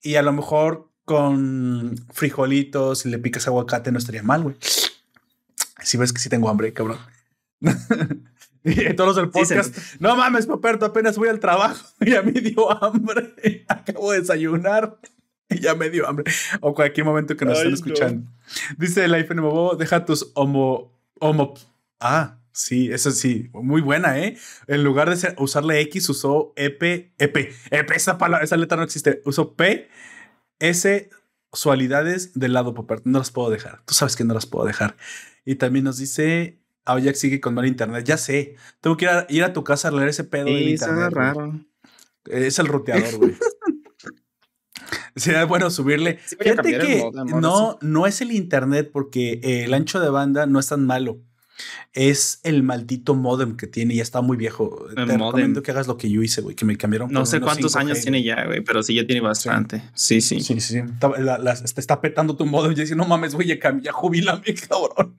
Y 0.00 0.14
a 0.14 0.22
lo 0.22 0.32
mejor 0.32 0.88
con 1.04 1.96
frijolitos 2.12 3.06
y 3.06 3.08
le 3.08 3.18
picas 3.18 3.46
aguacate 3.46 3.90
no 3.90 3.98
estaría 3.98 4.22
mal, 4.22 4.42
güey. 4.42 4.56
Si 5.82 5.96
ves 5.96 6.12
que 6.12 6.20
sí 6.20 6.28
tengo 6.28 6.48
hambre, 6.50 6.72
cabrón. 6.72 6.98
y 8.64 8.94
todos 8.94 9.08
los 9.08 9.16
del 9.16 9.30
podcast. 9.30 9.74
no 10.00 10.14
mames, 10.16 10.46
Paperto, 10.46 10.84
apenas 10.84 11.16
voy 11.16 11.28
al 11.28 11.40
trabajo 11.40 11.84
y 12.00 12.14
a 12.14 12.22
mí 12.22 12.32
dio 12.32 12.70
hambre. 12.84 13.64
Acabo 13.68 14.12
de 14.12 14.20
desayunar. 14.20 14.98
Y 15.48 15.60
ya 15.60 15.74
me 15.74 15.90
dio 15.90 16.08
hambre. 16.08 16.30
O 16.60 16.74
cualquier 16.74 17.06
momento 17.06 17.36
que 17.36 17.44
nos 17.44 17.58
estén 17.58 17.74
escuchando. 17.74 18.30
Dice 18.76 19.04
el 19.04 19.14
iPhone 19.14 19.40
Bobo, 19.40 19.76
deja 19.76 20.04
tus 20.04 20.30
homo, 20.34 20.92
homo. 21.20 21.54
Ah, 22.00 22.38
sí, 22.52 22.90
eso 22.92 23.10
sí, 23.10 23.50
muy 23.52 23.80
buena, 23.80 24.18
¿eh? 24.18 24.36
En 24.66 24.84
lugar 24.84 25.14
de 25.14 25.34
usarle 25.38 25.80
X, 25.80 26.08
usó 26.10 26.52
EP, 26.56 27.12
EP, 27.18 27.52
EP, 27.70 27.90
esa 27.92 28.18
palabra, 28.18 28.44
esa 28.44 28.56
letra 28.56 28.76
no 28.76 28.84
existe. 28.84 29.20
Usó 29.24 29.54
P, 29.54 29.88
S, 30.60 31.10
sualidades 31.52 32.38
del 32.38 32.52
lado 32.52 32.74
popper. 32.74 33.00
No 33.04 33.18
las 33.18 33.30
puedo 33.30 33.50
dejar. 33.50 33.82
Tú 33.84 33.94
sabes 33.94 34.16
que 34.16 34.24
no 34.24 34.34
las 34.34 34.46
puedo 34.46 34.66
dejar. 34.66 34.96
Y 35.44 35.56
también 35.56 35.84
nos 35.84 35.98
dice, 35.98 36.58
Jack 36.86 37.14
sigue 37.16 37.40
con 37.40 37.54
mal 37.54 37.66
internet. 37.66 38.04
Ya 38.04 38.16
sé, 38.16 38.56
tengo 38.80 38.96
que 38.96 39.06
ir 39.06 39.10
a, 39.10 39.26
ir 39.28 39.44
a 39.44 39.52
tu 39.52 39.64
casa 39.64 39.88
a 39.88 39.90
leer 39.90 40.08
ese 40.08 40.24
pedo 40.24 40.46
sí, 40.46 40.70
internet. 40.70 41.10
raro. 41.10 41.60
Es 42.26 42.58
el 42.58 42.66
ruteador, 42.66 43.16
güey. 43.16 43.36
Sería 45.16 45.44
bueno 45.44 45.70
subirle. 45.70 46.18
Fíjate 46.40 46.78
que 46.78 47.10
no, 47.40 47.78
no 47.80 48.06
es 48.06 48.20
el 48.20 48.32
internet 48.32 48.90
porque 48.92 49.40
el 49.42 49.74
ancho 49.74 50.00
de 50.00 50.10
banda 50.10 50.46
no 50.46 50.58
es 50.58 50.68
tan 50.68 50.84
malo. 50.84 51.20
Es 51.92 52.38
el 52.44 52.62
maldito 52.62 53.16
modem 53.16 53.56
que 53.56 53.66
tiene, 53.66 53.96
ya 53.96 54.02
está 54.02 54.20
muy 54.20 54.36
viejo. 54.36 54.86
Te 54.94 55.04
recomiendo 55.04 55.62
que 55.62 55.72
hagas 55.72 55.88
lo 55.88 55.96
que 55.96 56.08
yo 56.08 56.22
hice, 56.22 56.40
güey, 56.40 56.54
que 56.54 56.64
me 56.64 56.76
cambiaron. 56.76 57.10
No 57.10 57.26
sé 57.26 57.40
cuántos 57.40 57.74
años 57.74 58.00
tiene 58.00 58.22
ya, 58.22 58.44
güey, 58.46 58.60
pero 58.60 58.82
sí 58.82 58.94
ya 58.94 59.04
tiene 59.04 59.20
bastante. 59.20 59.82
Sí, 59.94 60.20
sí. 60.20 60.40
Sí, 60.40 60.60
sí, 60.60 60.60
sí. 60.60 60.78
Está, 60.78 61.80
está, 61.80 62.00
petando 62.00 62.36
tu 62.36 62.46
modem 62.46 62.72
y 62.72 62.74
dice, 62.76 62.94
no 62.94 63.06
mames, 63.06 63.34
güey, 63.34 63.48
ya, 63.48 63.58
ya 63.80 63.92
jubilame, 63.92 64.54
cabrón. 64.68 65.16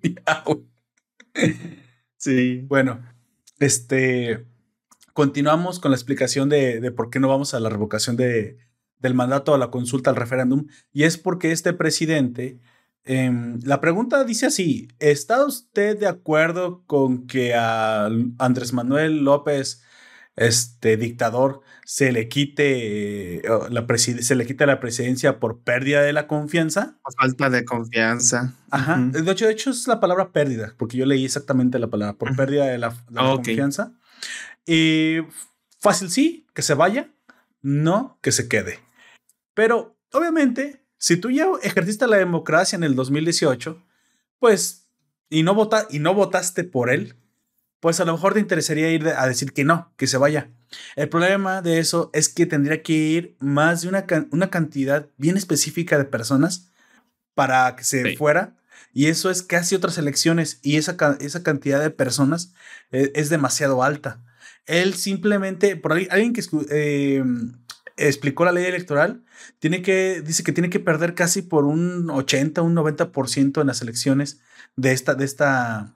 sí. 2.15 2.61
Bueno, 2.67 3.01
este. 3.59 4.45
Continuamos 5.11 5.81
con 5.81 5.91
la 5.91 5.97
explicación 5.97 6.47
de, 6.47 6.79
de 6.79 6.91
por 6.91 7.09
qué 7.09 7.19
no 7.19 7.27
vamos 7.27 7.53
a 7.53 7.59
la 7.59 7.67
revocación 7.67 8.15
de, 8.15 8.57
del 8.99 9.13
mandato 9.13 9.53
a 9.53 9.57
la 9.57 9.71
consulta 9.71 10.09
al 10.09 10.15
referéndum, 10.15 10.67
y 10.91 11.03
es 11.03 11.17
porque 11.17 11.51
este 11.51 11.73
presidente, 11.73 12.59
em, 13.03 13.59
la 13.63 13.81
pregunta 13.81 14.23
dice 14.23 14.45
así, 14.45 14.89
¿está 14.99 15.45
usted 15.45 15.97
de 15.97 16.07
acuerdo 16.07 16.83
con 16.85 17.27
que 17.27 17.53
a 17.55 18.09
Andrés 18.37 18.73
Manuel 18.73 19.23
López, 19.23 19.81
este 20.35 20.95
dictador, 20.95 21.61
se 21.83 22.11
le 22.11 22.29
quite 22.29 23.37
eh, 23.37 23.41
la 23.71 23.85
se 23.97 24.35
le 24.35 24.45
quite 24.45 24.65
la 24.65 24.79
presidencia 24.79 25.39
por 25.39 25.63
pérdida 25.63 26.01
de 26.01 26.13
la 26.13 26.27
confianza? 26.27 26.97
falta 27.17 27.49
de 27.49 27.65
confianza. 27.65 28.53
Ajá. 28.69 28.97
de, 28.97 29.31
hecho, 29.31 29.47
de 29.47 29.53
hecho, 29.53 29.71
es 29.71 29.87
la 29.87 29.99
palabra 29.99 30.31
pérdida, 30.31 30.75
porque 30.77 30.97
yo 30.97 31.05
leí 31.05 31.25
exactamente 31.25 31.79
la 31.79 31.87
palabra, 31.87 32.17
por 32.17 32.35
pérdida 32.35 32.67
de 32.67 32.77
la, 32.77 32.95
confianza. 33.11 33.91
Y 34.65 35.17
fácil 35.79 36.09
sí, 36.09 36.45
que 36.53 36.61
se 36.61 36.73
vaya, 36.73 37.11
no 37.61 38.17
que 38.21 38.31
se 38.31 38.47
quede. 38.47 38.79
Pero 39.59 39.99
obviamente, 40.13 40.85
si 40.97 41.17
tú 41.17 41.31
ya 41.31 41.45
ejerciste 41.61 42.07
la 42.07 42.15
democracia 42.15 42.77
en 42.77 42.83
el 42.85 42.95
2018, 42.95 43.85
pues, 44.39 44.87
y 45.29 45.43
no, 45.43 45.53
vota, 45.53 45.85
y 45.89 45.99
no 45.99 46.13
votaste 46.13 46.63
por 46.63 46.89
él, 46.89 47.17
pues 47.81 47.99
a 47.99 48.05
lo 48.05 48.13
mejor 48.13 48.35
te 48.35 48.39
interesaría 48.39 48.89
ir 48.89 49.09
a 49.09 49.27
decir 49.27 49.51
que 49.51 49.65
no, 49.65 49.93
que 49.97 50.07
se 50.07 50.15
vaya. 50.15 50.49
El 50.95 51.09
problema 51.09 51.61
de 51.61 51.79
eso 51.79 52.09
es 52.13 52.29
que 52.29 52.45
tendría 52.45 52.81
que 52.81 52.93
ir 52.93 53.35
más 53.41 53.81
de 53.81 53.89
una, 53.89 54.05
una 54.31 54.49
cantidad 54.49 55.09
bien 55.17 55.35
específica 55.35 55.97
de 55.97 56.05
personas 56.05 56.71
para 57.33 57.75
que 57.75 57.83
se 57.83 58.15
fuera. 58.15 58.55
Y 58.93 59.07
eso 59.07 59.29
es 59.29 59.43
casi 59.43 59.75
otras 59.75 59.97
elecciones. 59.97 60.61
Y 60.61 60.77
esa, 60.77 60.95
esa 61.19 61.43
cantidad 61.43 61.81
de 61.81 61.89
personas 61.89 62.53
es, 62.91 63.11
es 63.13 63.29
demasiado 63.29 63.83
alta. 63.83 64.23
Él 64.67 64.93
simplemente, 64.93 65.75
por 65.75 65.91
ahí, 65.91 66.07
alguien 66.11 66.31
que 66.31 66.43
eh, 66.69 67.25
explicó 68.07 68.45
la 68.45 68.51
ley 68.51 68.65
electoral, 68.65 69.23
tiene 69.59 69.81
que, 69.81 70.21
dice 70.21 70.43
que 70.43 70.51
tiene 70.51 70.69
que 70.69 70.79
perder 70.79 71.15
casi 71.15 71.41
por 71.41 71.65
un 71.65 72.09
80, 72.09 72.61
un 72.61 72.75
90% 72.75 73.61
en 73.61 73.67
las 73.67 73.81
elecciones 73.81 74.39
de 74.75 74.91
esta, 74.93 75.15
de 75.15 75.25
esta, 75.25 75.95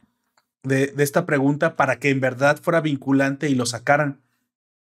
de, 0.63 0.93
esta 0.97 1.25
pregunta 1.25 1.75
para 1.75 1.99
que 1.99 2.09
en 2.09 2.19
verdad 2.19 2.59
fuera 2.61 2.81
vinculante 2.81 3.49
y 3.49 3.55
lo 3.55 3.65
sacaran. 3.65 4.21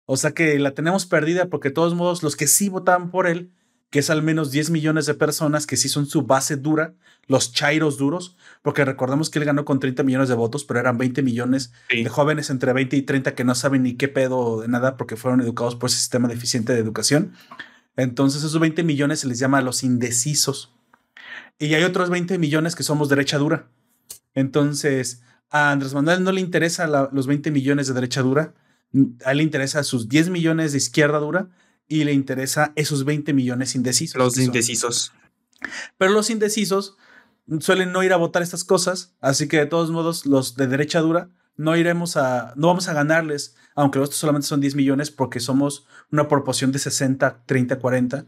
O 0.05 0.17
sea 0.17 0.31
que 0.31 0.57
la 0.59 0.73
tenemos 0.73 1.05
perdida 1.05 1.47
porque 1.47 1.69
de 1.69 1.75
todos 1.75 1.95
modos 1.95 2.23
los 2.23 2.35
que 2.35 2.47
sí 2.47 2.69
votaban 2.69 3.11
por 3.11 3.27
él 3.27 3.51
que 3.91 3.99
es 3.99 4.09
al 4.09 4.23
menos 4.23 4.51
10 4.51 4.69
millones 4.71 5.05
de 5.05 5.13
personas 5.13 5.67
que 5.67 5.75
sí 5.75 5.89
son 5.89 6.07
su 6.07 6.23
base 6.23 6.55
dura, 6.55 6.95
los 7.27 7.51
chairos 7.53 7.97
duros, 7.97 8.37
porque 8.61 8.85
recordemos 8.85 9.29
que 9.29 9.37
él 9.37 9.45
ganó 9.45 9.65
con 9.65 9.81
30 9.81 10.01
millones 10.03 10.29
de 10.29 10.35
votos, 10.35 10.63
pero 10.63 10.79
eran 10.79 10.97
20 10.97 11.21
millones 11.21 11.73
de 11.89 12.07
jóvenes 12.07 12.49
entre 12.49 12.71
20 12.71 12.95
y 12.95 13.01
30 13.01 13.35
que 13.35 13.43
no 13.43 13.53
saben 13.53 13.83
ni 13.83 13.95
qué 13.95 14.07
pedo 14.07 14.61
de 14.61 14.69
nada 14.69 14.95
porque 14.95 15.17
fueron 15.17 15.41
educados 15.41 15.75
por 15.75 15.89
ese 15.89 15.99
sistema 15.99 16.29
deficiente 16.29 16.73
de 16.73 16.79
educación. 16.79 17.33
Entonces 17.97 18.43
esos 18.43 18.59
20 18.61 18.81
millones 18.83 19.19
se 19.19 19.27
les 19.27 19.39
llama 19.39 19.61
los 19.61 19.83
indecisos. 19.83 20.73
Y 21.59 21.73
hay 21.73 21.83
otros 21.83 22.09
20 22.09 22.39
millones 22.39 22.75
que 22.77 22.83
somos 22.83 23.09
derecha 23.09 23.37
dura. 23.37 23.67
Entonces, 24.33 25.21
a 25.49 25.71
Andrés 25.71 25.93
Manuel 25.93 26.23
no 26.23 26.31
le 26.31 26.39
interesa 26.39 26.87
los 27.11 27.27
20 27.27 27.51
millones 27.51 27.87
de 27.87 27.93
derecha 27.93 28.21
dura, 28.21 28.53
a 29.25 29.31
él 29.31 29.37
le 29.37 29.43
interesa 29.43 29.83
sus 29.83 30.07
10 30.07 30.29
millones 30.29 30.71
de 30.71 30.77
izquierda 30.77 31.19
dura 31.19 31.49
y 31.87 32.03
le 32.03 32.13
interesa 32.13 32.73
esos 32.75 33.05
20 33.05 33.33
millones 33.33 33.75
indecisos. 33.75 34.17
Los 34.17 34.37
indecisos. 34.37 35.13
Pero 35.97 36.11
los 36.11 36.29
indecisos 36.29 36.97
suelen 37.59 37.91
no 37.91 38.03
ir 38.03 38.13
a 38.13 38.17
votar 38.17 38.41
estas 38.41 38.63
cosas, 38.63 39.13
así 39.19 39.47
que 39.47 39.57
de 39.57 39.65
todos 39.65 39.91
modos 39.91 40.25
los 40.25 40.55
de 40.55 40.67
derecha 40.67 41.01
dura 41.01 41.29
no 41.57 41.75
iremos 41.75 42.17
a, 42.17 42.53
no 42.55 42.67
vamos 42.67 42.87
a 42.87 42.93
ganarles, 42.93 43.55
aunque 43.75 44.01
estos 44.01 44.17
solamente 44.17 44.47
son 44.47 44.61
10 44.61 44.75
millones 44.75 45.11
porque 45.11 45.39
somos 45.39 45.85
una 46.11 46.27
proporción 46.27 46.71
de 46.71 46.79
60, 46.79 47.43
30, 47.45 47.79
40. 47.79 48.25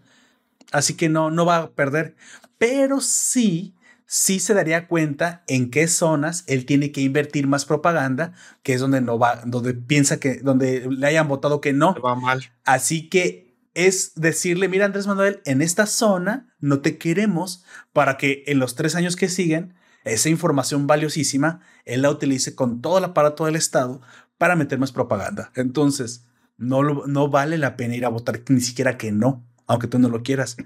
Así 0.71 0.95
que 0.95 1.09
no, 1.09 1.31
no 1.31 1.45
va 1.45 1.57
a 1.57 1.71
perder. 1.71 2.15
Pero 2.57 3.01
sí 3.01 3.73
sí 4.13 4.39
se 4.39 4.53
daría 4.53 4.87
cuenta 4.87 5.43
en 5.47 5.71
qué 5.71 5.87
zonas 5.87 6.43
él 6.45 6.67
tiene 6.67 6.91
que 6.91 7.01
invertir 7.01 7.47
más 7.47 7.65
propaganda, 7.65 8.33
que 8.61 8.75
es 8.75 8.79
donde 8.79 9.01
no 9.01 9.17
va, 9.17 9.41
donde 9.43 9.73
piensa 9.73 10.19
que, 10.19 10.35
donde 10.35 10.87
le 10.87 11.07
hayan 11.07 11.27
votado 11.27 11.61
que 11.61 11.73
no. 11.73 11.95
Va 11.95 12.13
mal. 12.13 12.43
Así 12.63 13.09
que 13.09 13.57
es 13.73 14.13
decirle, 14.13 14.67
mira 14.67 14.85
Andrés 14.85 15.07
Manuel, 15.07 15.41
en 15.45 15.63
esta 15.63 15.87
zona 15.87 16.53
no 16.59 16.81
te 16.81 16.99
queremos 16.99 17.63
para 17.91 18.17
que 18.17 18.43
en 18.45 18.59
los 18.59 18.75
tres 18.75 18.93
años 18.93 19.15
que 19.15 19.29
siguen, 19.29 19.73
esa 20.03 20.29
información 20.29 20.85
valiosísima, 20.85 21.61
él 21.83 22.03
la 22.03 22.11
utilice 22.11 22.53
con 22.53 22.83
todo 22.83 22.99
el 22.99 23.05
aparato 23.05 23.45
del 23.45 23.55
Estado 23.55 23.99
para 24.37 24.55
meter 24.55 24.77
más 24.77 24.91
propaganda. 24.91 25.51
Entonces, 25.55 26.27
no, 26.55 26.83
no 26.83 27.29
vale 27.29 27.57
la 27.57 27.75
pena 27.75 27.95
ir 27.95 28.05
a 28.05 28.09
votar 28.09 28.41
ni 28.47 28.61
siquiera 28.61 28.95
que 28.95 29.11
no 29.11 29.43
aunque 29.67 29.87
tú 29.87 29.99
no 29.99 30.09
lo 30.09 30.23
quieras. 30.23 30.57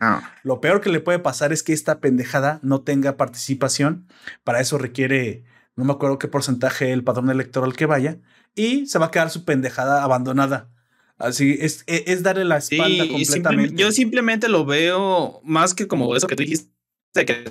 Lo 0.43 0.61
peor 0.61 0.81
que 0.81 0.89
le 0.89 0.99
puede 0.99 1.19
pasar 1.19 1.53
es 1.53 1.63
que 1.63 1.73
esta 1.73 1.99
pendejada 1.99 2.59
no 2.61 2.81
tenga 2.81 3.17
participación. 3.17 4.07
Para 4.43 4.59
eso 4.59 4.77
requiere, 4.77 5.43
no 5.75 5.85
me 5.85 5.93
acuerdo 5.93 6.19
qué 6.19 6.27
porcentaje 6.27 6.91
el 6.91 7.03
padrón 7.03 7.29
electoral 7.29 7.75
que 7.75 7.85
vaya, 7.85 8.17
y 8.55 8.87
se 8.87 8.99
va 8.99 9.07
a 9.07 9.11
quedar 9.11 9.29
su 9.29 9.45
pendejada 9.45 10.03
abandonada. 10.03 10.69
Así 11.17 11.57
es, 11.59 11.83
e, 11.87 12.03
es, 12.07 12.21
darle 12.21 12.45
la 12.45 12.57
espalda 12.57 13.07
completamente. 13.07 13.75
yo 13.75 13.91
simplemente 13.91 14.49
lo 14.49 14.65
veo 14.65 15.41
más 15.43 15.73
que 15.73 15.87
como 15.87 16.15
eso 16.15 16.27
que 16.27 16.35
tú 16.35 16.43
dijiste, 16.43 16.69
que 17.13 17.45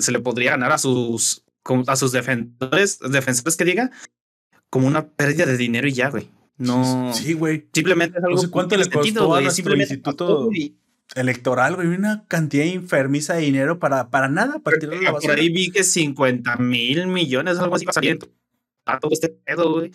se 0.00 0.12
le 0.12 0.20
podría 0.20 0.52
ganar 0.52 0.72
a 0.72 0.78
sus, 0.78 1.44
a 1.86 1.96
sus 1.96 2.12
defensores, 2.12 2.98
defensores 3.00 3.56
que 3.56 3.64
diga, 3.64 3.90
como 4.70 4.86
una 4.86 5.08
pérdida 5.08 5.46
de 5.46 5.56
dinero 5.56 5.86
y 5.88 5.92
ya, 5.92 6.08
güey. 6.08 6.30
No. 6.56 7.12
Sí, 7.12 7.32
güey. 7.32 7.68
Simplemente 7.72 8.18
es 8.18 8.24
algo. 8.24 8.36
No 8.36 8.42
sé 8.42 8.50
cuánto 8.50 8.76
le 8.76 8.88
costó 8.88 9.34
a 9.34 9.40
nuestro 9.40 9.76
instituto 9.76 10.50
electoral, 11.14 11.76
güey. 11.76 11.88
Una 11.88 12.24
cantidad 12.26 12.66
enfermiza 12.66 13.34
de 13.34 13.42
dinero 13.42 13.78
para, 13.78 14.10
para 14.10 14.28
nada. 14.28 14.58
Para 14.60 14.78
tirar 14.78 15.02
la 15.02 15.12
Por 15.12 15.30
ahí 15.30 15.48
vi 15.50 15.70
que 15.70 15.84
50 15.84 16.56
mil 16.56 17.06
millones, 17.08 17.58
algo 17.58 17.74
así, 17.76 17.84
va 17.84 17.90
a 17.90 17.94
salir 17.94 18.18
a 18.86 18.98
todo 18.98 19.12
este 19.12 19.28
pedo, 19.28 19.72
güey. 19.72 19.90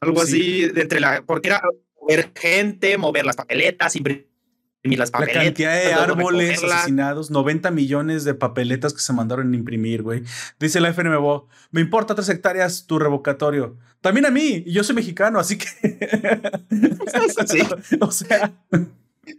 Algo 0.00 0.20
así, 0.22 0.64
entre 0.64 1.00
la. 1.00 1.22
Porque 1.22 1.48
era 1.48 1.62
mover 2.00 2.32
gente, 2.34 2.96
mover 2.98 3.24
las 3.24 3.36
papeletas, 3.36 3.96
imprimir 3.96 4.28
las 4.94 5.10
papeletas. 5.10 5.42
La 5.42 5.44
cantidad 5.44 5.74
de 5.74 5.92
árboles 5.92 6.62
asesinados, 6.62 7.32
90 7.32 7.72
millones 7.72 8.22
de 8.22 8.34
papeletas 8.34 8.92
que 8.92 9.00
se 9.00 9.12
mandaron 9.12 9.52
a 9.52 9.56
imprimir, 9.56 10.02
güey. 10.02 10.22
Dice 10.60 10.78
la 10.80 10.92
FNMBO, 10.92 11.48
me 11.72 11.80
importa 11.80 12.14
tres 12.14 12.28
hectáreas 12.28 12.86
tu 12.86 13.00
revocatorio. 13.00 13.76
También 14.00 14.26
a 14.26 14.30
mí, 14.30 14.62
y 14.64 14.72
yo 14.72 14.84
soy 14.84 14.94
mexicano, 14.94 15.40
así 15.40 15.58
que... 15.58 15.66
sí. 17.46 17.58
o 18.00 18.10
sea... 18.12 18.52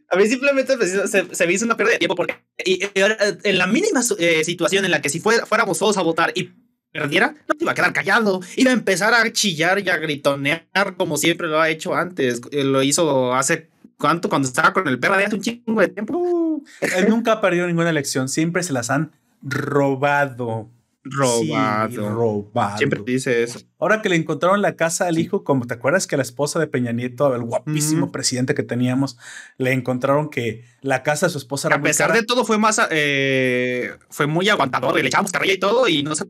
A 0.10 0.18
mí 0.18 0.28
simplemente 0.28 0.76
pues, 0.76 0.92
se, 1.10 1.34
se, 1.34 1.48
me 1.48 1.54
hizo 1.54 1.64
una 1.64 1.78
pérdida 1.78 1.94
de 1.94 2.00
tiempo 2.00 2.16
porque 2.16 2.36
y, 2.66 2.82
en 2.94 3.58
la 3.58 3.68
mínima 3.68 4.02
eh, 4.20 4.44
situación 4.44 4.84
en 4.84 4.92
la 4.92 5.02
que 5.02 5.08
si 5.08 5.22
fuéramos 5.22 5.80
todos 5.80 5.98
a 5.98 6.02
votar 6.02 6.34
y 6.36 6.52
perdiera, 6.92 7.36
no 7.48 7.56
te 7.56 7.64
iba 7.64 7.72
a 7.72 7.76
quedar 7.76 7.94
callado. 7.94 8.42
Iba 8.56 8.72
a 8.72 8.74
empezar 8.74 9.14
a 9.14 9.32
chillar 9.32 9.80
y 9.80 9.90
a 9.90 9.98
gritonear 9.98 10.96
como 10.98 11.18
siempre 11.18 11.48
lo 11.48 11.62
ha 11.62 11.70
hecho 11.70 11.96
antes. 11.96 12.42
Eh, 12.52 12.64
lo 12.64 12.84
hizo 12.84 13.34
hace 13.34 13.70
cuánto 13.98 14.30
cuando 14.30 14.48
estaba 14.48 14.74
con 14.74 14.88
el 14.88 15.00
perro 15.00 15.18
de 15.18 15.26
hace 15.26 15.36
un 15.36 15.42
chingo 15.42 15.82
de 15.82 15.88
tiempo. 15.90 16.62
Él 16.82 17.10
nunca 17.10 17.34
ha 17.34 17.42
perdido 17.42 17.68
ninguna 17.68 17.90
elección, 17.90 18.30
siempre 18.30 18.64
se 18.64 18.74
las 18.74 18.90
han 18.90 19.12
robado. 19.42 20.70
Robado. 21.10 22.10
robado. 22.10 22.78
Siempre 22.78 23.02
dice 23.06 23.44
eso. 23.44 23.60
Ahora 23.80 24.02
que 24.02 24.10
le 24.10 24.18
encontraron 24.18 24.62
la 24.62 24.76
casa 24.76 25.08
al 25.08 25.18
hijo, 25.18 25.44
como 25.44 25.66
te 25.66 25.74
acuerdas 25.74 26.06
que 26.06 26.18
la 26.18 26.24
esposa 26.24 26.60
de 26.60 26.68
Peña 26.68 26.92
Nieto, 26.92 27.34
el 27.34 27.44
guapísimo 27.44 28.12
presidente 28.12 28.54
que 28.54 28.64
teníamos, 28.64 29.18
le 29.58 29.72
encontraron 29.72 30.30
que 30.30 30.66
la 30.82 31.04
casa 31.04 31.28
de 31.28 31.32
su 31.32 31.38
esposa 31.38 31.70
era 31.70 31.78
A 31.78 31.82
pesar 31.82 32.12
de 32.12 32.24
todo, 32.24 32.44
fue 32.44 32.58
más. 32.58 32.82
Eh, 32.92 33.92
fue 34.10 34.28
muy 34.28 34.50
aguantador. 34.50 34.96
Le 34.96 35.08
echamos 35.08 35.32
carrilla 35.32 35.54
y 35.54 35.60
todo, 35.60 35.88
y 35.88 36.04
no 36.04 36.16
se. 36.16 36.26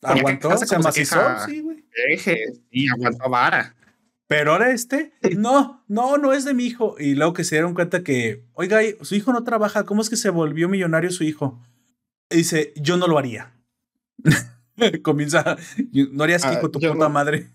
Aguantó, 0.00 0.56
se 0.56 0.78
macizó. 0.78 1.20
Sí, 1.46 1.60
güey. 1.60 1.84
Y 2.70 2.88
aguantó 2.88 3.28
vara. 3.28 3.74
Pero 4.28 4.52
ahora 4.52 4.70
este, 4.70 5.14
no, 5.36 5.82
no, 5.88 6.18
no 6.18 6.34
es 6.34 6.44
de 6.44 6.52
mi 6.52 6.66
hijo. 6.66 6.96
Y 6.98 7.14
luego 7.14 7.32
que 7.32 7.44
se 7.44 7.56
dieron 7.56 7.74
cuenta 7.74 8.04
que, 8.04 8.44
oiga, 8.52 8.80
su 9.00 9.14
hijo 9.14 9.32
no 9.32 9.42
trabaja, 9.42 9.84
¿cómo 9.84 10.02
es 10.02 10.10
que 10.10 10.16
se 10.16 10.28
volvió 10.28 10.68
millonario 10.68 11.10
su 11.10 11.24
hijo? 11.24 11.60
dice, 12.30 12.74
yo 12.76 12.98
no 12.98 13.06
lo 13.06 13.18
haría. 13.18 13.54
Comienza, 15.02 15.56
no 16.12 16.24
harías 16.24 16.42
que 16.42 16.60
con 16.60 16.68
ah, 16.68 16.72
tu 16.72 16.78
puta 16.78 17.08
madre. 17.08 17.50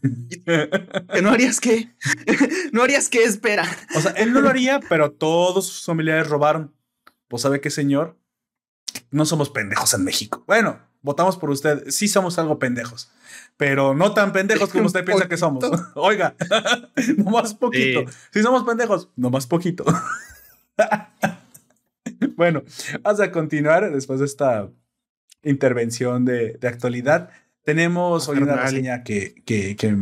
¿No 1.21 1.29
harías 1.29 1.61
qué? 1.61 1.95
¿No 2.73 2.81
harías 2.81 3.07
qué? 3.07 3.23
Espera. 3.23 3.65
O 3.95 4.01
sea, 4.01 4.11
él 4.11 4.33
no 4.33 4.41
lo 4.41 4.49
haría, 4.49 4.79
pero 4.89 5.11
todos 5.11 5.67
sus 5.67 5.85
familiares 5.85 6.27
robaron. 6.27 6.75
Pues 7.27 7.43
sabe 7.43 7.61
qué, 7.61 7.69
señor, 7.69 8.17
no 9.11 9.25
somos 9.25 9.51
pendejos 9.51 9.93
en 9.93 10.03
México. 10.03 10.43
Bueno, 10.47 10.79
votamos 11.01 11.37
por 11.37 11.51
usted. 11.51 11.83
Sí 11.89 12.07
somos 12.07 12.39
algo 12.39 12.57
pendejos 12.57 13.11
pero 13.57 13.93
no 13.93 14.13
tan 14.13 14.31
pendejos 14.31 14.69
como 14.69 14.85
usted 14.87 15.05
piensa 15.05 15.27
que 15.27 15.37
somos. 15.37 15.63
Oiga, 15.95 16.35
no 17.17 17.31
más 17.31 17.53
poquito. 17.53 18.05
Si 18.31 18.41
somos 18.41 18.63
pendejos, 18.63 19.09
no 19.15 19.29
más 19.29 19.47
poquito. 19.47 19.85
bueno, 22.35 22.63
vamos 23.01 23.19
a 23.19 23.31
continuar 23.31 23.91
después 23.91 24.19
de 24.19 24.25
esta 24.25 24.69
intervención 25.43 26.25
de, 26.25 26.53
de 26.53 26.67
actualidad. 26.67 27.29
Tenemos 27.63 28.27
hoy 28.27 28.39
una 28.39 28.55
reseña 28.55 29.03
que, 29.03 29.35
que, 29.45 29.75
que 29.75 29.95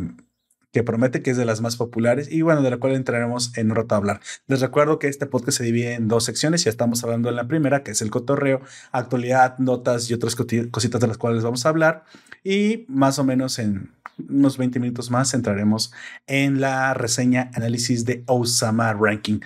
que 0.72 0.84
promete 0.84 1.22
que 1.22 1.32
es 1.32 1.38
de 1.38 1.46
las 1.46 1.62
más 1.62 1.76
populares 1.76 2.32
y 2.32 2.42
bueno, 2.42 2.62
de 2.62 2.70
la 2.70 2.78
cual 2.78 2.94
entraremos 2.94 3.56
en 3.58 3.72
un 3.72 3.76
rato 3.76 3.96
a 3.96 3.98
hablar. 3.98 4.22
Les 4.48 4.62
recuerdo 4.62 5.00
que 5.00 5.08
este 5.08 5.26
podcast 5.26 5.58
se 5.58 5.64
divide 5.64 5.94
en 5.94 6.08
dos 6.08 6.24
secciones 6.24 6.66
y 6.66 6.70
estamos 6.70 7.04
hablando 7.04 7.30
en 7.30 7.36
la 7.36 7.48
primera, 7.48 7.84
que 7.84 7.92
es 7.92 8.02
el 8.02 8.10
cotorreo, 8.10 8.62
actualidad, 8.92 9.58
notas 9.60 10.10
y 10.10 10.14
otras 10.14 10.36
cositas 10.36 11.02
de 11.02 11.08
las 11.08 11.18
cuales 11.18 11.44
vamos 11.44 11.66
a 11.66 11.70
hablar. 11.70 12.06
Y 12.44 12.86
más 12.88 13.20
o 13.20 13.24
menos 13.24 13.60
en 13.60 13.92
unos 14.30 14.58
20 14.58 14.80
minutos 14.80 15.12
más 15.12 15.34
entraremos 15.34 15.92
en 16.28 16.62
la 16.62 16.94
reseña, 16.94 17.52
análisis 17.54 18.06
de 18.06 18.24
Osama 18.28 18.94
Ranking. 18.94 19.40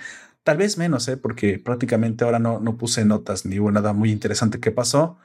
Tal 0.44 0.58
vez 0.58 0.78
menos, 0.78 1.08
¿eh? 1.08 1.16
porque 1.16 1.58
prácticamente 1.58 2.24
ahora 2.24 2.38
no, 2.38 2.60
no 2.60 2.76
puse 2.76 3.04
notas 3.04 3.46
ni 3.46 3.58
hubo 3.58 3.72
nada 3.72 3.92
muy 3.92 4.12
interesante 4.12 4.60
que 4.60 4.70
pasó. 4.70 5.18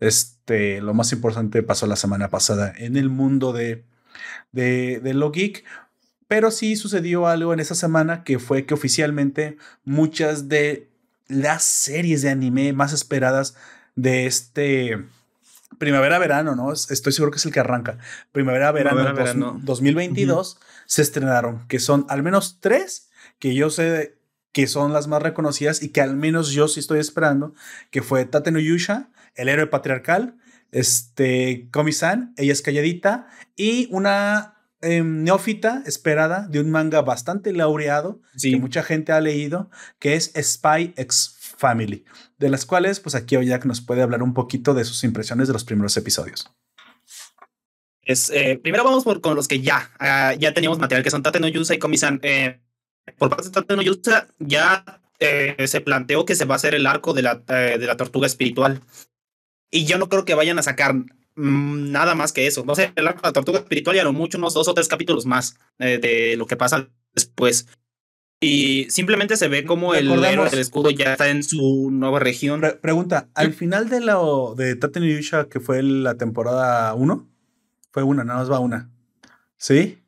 Este, 0.00 0.80
lo 0.80 0.94
más 0.94 1.12
importante 1.12 1.62
pasó 1.62 1.86
la 1.86 1.96
semana 1.96 2.28
pasada 2.28 2.72
en 2.76 2.96
el 2.96 3.08
mundo 3.08 3.52
de 3.52 3.84
de, 4.52 5.00
de 5.00 5.14
lo 5.14 5.30
geek. 5.30 5.64
Pero 6.28 6.50
sí 6.50 6.76
sucedió 6.76 7.26
algo 7.26 7.52
en 7.52 7.60
esa 7.60 7.74
semana 7.74 8.24
que 8.24 8.38
fue 8.38 8.64
que 8.64 8.74
oficialmente 8.74 9.58
muchas 9.84 10.48
de 10.48 10.88
las 11.28 11.64
series 11.64 12.22
de 12.22 12.30
anime 12.30 12.72
más 12.72 12.92
esperadas 12.92 13.54
de 13.96 14.26
este 14.26 15.04
primavera-verano, 15.78 16.54
¿no? 16.54 16.72
Estoy 16.72 17.12
seguro 17.12 17.32
que 17.32 17.38
es 17.38 17.46
el 17.46 17.52
que 17.52 17.60
arranca. 17.60 17.98
Primavera-verano 18.32 19.58
2022 19.62 20.58
se 20.86 21.02
estrenaron, 21.02 21.66
que 21.68 21.80
son 21.80 22.06
al 22.08 22.22
menos 22.22 22.58
tres 22.60 23.08
que 23.38 23.54
yo 23.54 23.70
sé 23.70 24.16
que 24.52 24.66
son 24.66 24.92
las 24.92 25.08
más 25.08 25.22
reconocidas 25.22 25.82
y 25.82 25.88
que 25.88 26.02
al 26.02 26.14
menos 26.14 26.50
yo 26.50 26.68
sí 26.68 26.78
estoy 26.78 27.00
esperando, 27.00 27.54
que 27.90 28.02
fue 28.02 28.24
Tate 28.26 28.52
no 28.52 28.58
Yusha, 28.58 29.08
el 29.34 29.48
héroe 29.48 29.66
patriarcal, 29.66 30.36
este, 30.72 31.68
Komi-san, 31.70 32.34
ella 32.36 32.52
es 32.52 32.62
calladita, 32.62 33.28
y 33.54 33.86
una 33.90 34.56
em, 34.80 35.22
neófita 35.22 35.82
esperada 35.86 36.48
de 36.48 36.60
un 36.60 36.70
manga 36.70 37.02
bastante 37.02 37.52
laureado, 37.52 38.20
que 38.40 38.56
mucha 38.56 38.82
gente 38.82 39.12
ha 39.12 39.20
leído, 39.20 39.70
que 40.00 40.14
es 40.14 40.32
Spy 40.34 40.94
X 40.96 41.36
Family, 41.38 42.04
de 42.38 42.48
las 42.48 42.66
cuales, 42.66 42.98
pues 42.98 43.14
aquí 43.14 43.36
Oyak 43.36 43.64
nos 43.66 43.80
puede 43.80 44.02
hablar 44.02 44.22
un 44.22 44.34
poquito 44.34 44.74
de 44.74 44.84
sus 44.84 45.04
impresiones 45.04 45.46
de 45.46 45.52
los 45.52 45.64
primeros 45.64 45.96
episodios. 45.96 46.50
Es, 48.04 48.30
eh, 48.30 48.58
primero 48.60 48.82
vamos 48.82 49.04
por, 49.04 49.20
con 49.20 49.36
los 49.36 49.46
que 49.46 49.60
ya, 49.60 49.92
ah, 50.00 50.34
ya 50.34 50.52
teníamos 50.52 50.80
material, 50.80 51.04
que 51.04 51.10
son 51.10 51.22
Tate 51.22 51.38
no 51.38 51.46
Yusa 51.46 51.74
y 51.74 51.78
Komi-san. 51.78 52.18
Eh, 52.24 52.60
por 53.16 53.30
parte 53.30 53.44
de 53.44 53.50
Tate 53.50 53.76
no 53.76 53.82
Yusa, 53.82 54.26
ya 54.40 55.02
eh, 55.20 55.68
se 55.68 55.80
planteó 55.80 56.24
que 56.24 56.34
se 56.34 56.46
va 56.46 56.54
a 56.54 56.56
hacer 56.56 56.74
el 56.74 56.84
arco 56.84 57.12
de 57.12 57.22
la, 57.22 57.44
eh, 57.46 57.76
de 57.78 57.86
la 57.86 57.96
tortuga 57.96 58.26
espiritual. 58.26 58.80
Y 59.72 59.86
yo 59.86 59.98
no 59.98 60.08
creo 60.08 60.24
que 60.24 60.34
vayan 60.34 60.58
a 60.58 60.62
sacar 60.62 60.94
mm, 60.94 61.90
nada 61.90 62.14
más 62.14 62.32
que 62.32 62.46
eso. 62.46 62.64
No 62.64 62.76
sé, 62.76 62.92
la 62.94 63.14
tortuga 63.32 63.58
espiritual 63.58 63.96
y 63.96 63.98
a 63.98 64.04
lo 64.04 64.12
mucho 64.12 64.38
unos 64.38 64.54
dos 64.54 64.68
o 64.68 64.74
tres 64.74 64.86
capítulos 64.86 65.26
más 65.26 65.58
eh, 65.80 65.98
de 65.98 66.36
lo 66.36 66.46
que 66.46 66.56
pasa 66.56 66.88
después. 67.14 67.66
Y 68.38 68.86
simplemente 68.90 69.36
se 69.36 69.48
ve 69.48 69.64
como 69.64 69.94
el 69.94 70.10
héroe 70.24 70.50
del 70.50 70.58
escudo 70.58 70.90
ya 70.90 71.12
está 71.12 71.30
en 71.30 71.42
su 71.42 71.90
nueva 71.90 72.18
región. 72.18 72.60
pregunta, 72.80 73.30
al 73.34 73.54
final 73.54 73.88
de 73.88 74.00
la 74.00 74.18
de 74.56 74.76
Taten 74.76 75.04
Yusha, 75.04 75.48
que 75.48 75.60
fue 75.60 75.82
la 75.82 76.16
temporada 76.16 76.92
1, 76.94 77.28
fue 77.92 78.02
una, 78.02 78.24
nada 78.24 78.40
más 78.40 78.50
va 78.50 78.58
una. 78.58 78.90
¿Sí? 79.56 80.02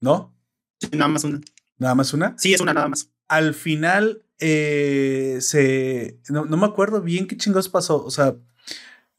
¿No? 0.00 0.34
Sí, 0.80 0.88
nada 0.92 1.08
más 1.08 1.24
una. 1.24 1.40
¿Nada 1.78 1.94
más 1.94 2.12
una? 2.12 2.34
Sí, 2.36 2.52
es 2.52 2.60
una 2.60 2.74
nada 2.74 2.88
más. 2.88 3.12
Al 3.28 3.54
final 3.54 4.24
eh, 4.40 5.38
se. 5.40 6.18
No, 6.28 6.44
me 6.44 6.66
acuerdo 6.66 7.00
bien 7.00 7.28
qué 7.28 7.36
chingos 7.36 7.68
pasó. 7.68 8.04
O 8.04 8.10
sea, 8.10 8.34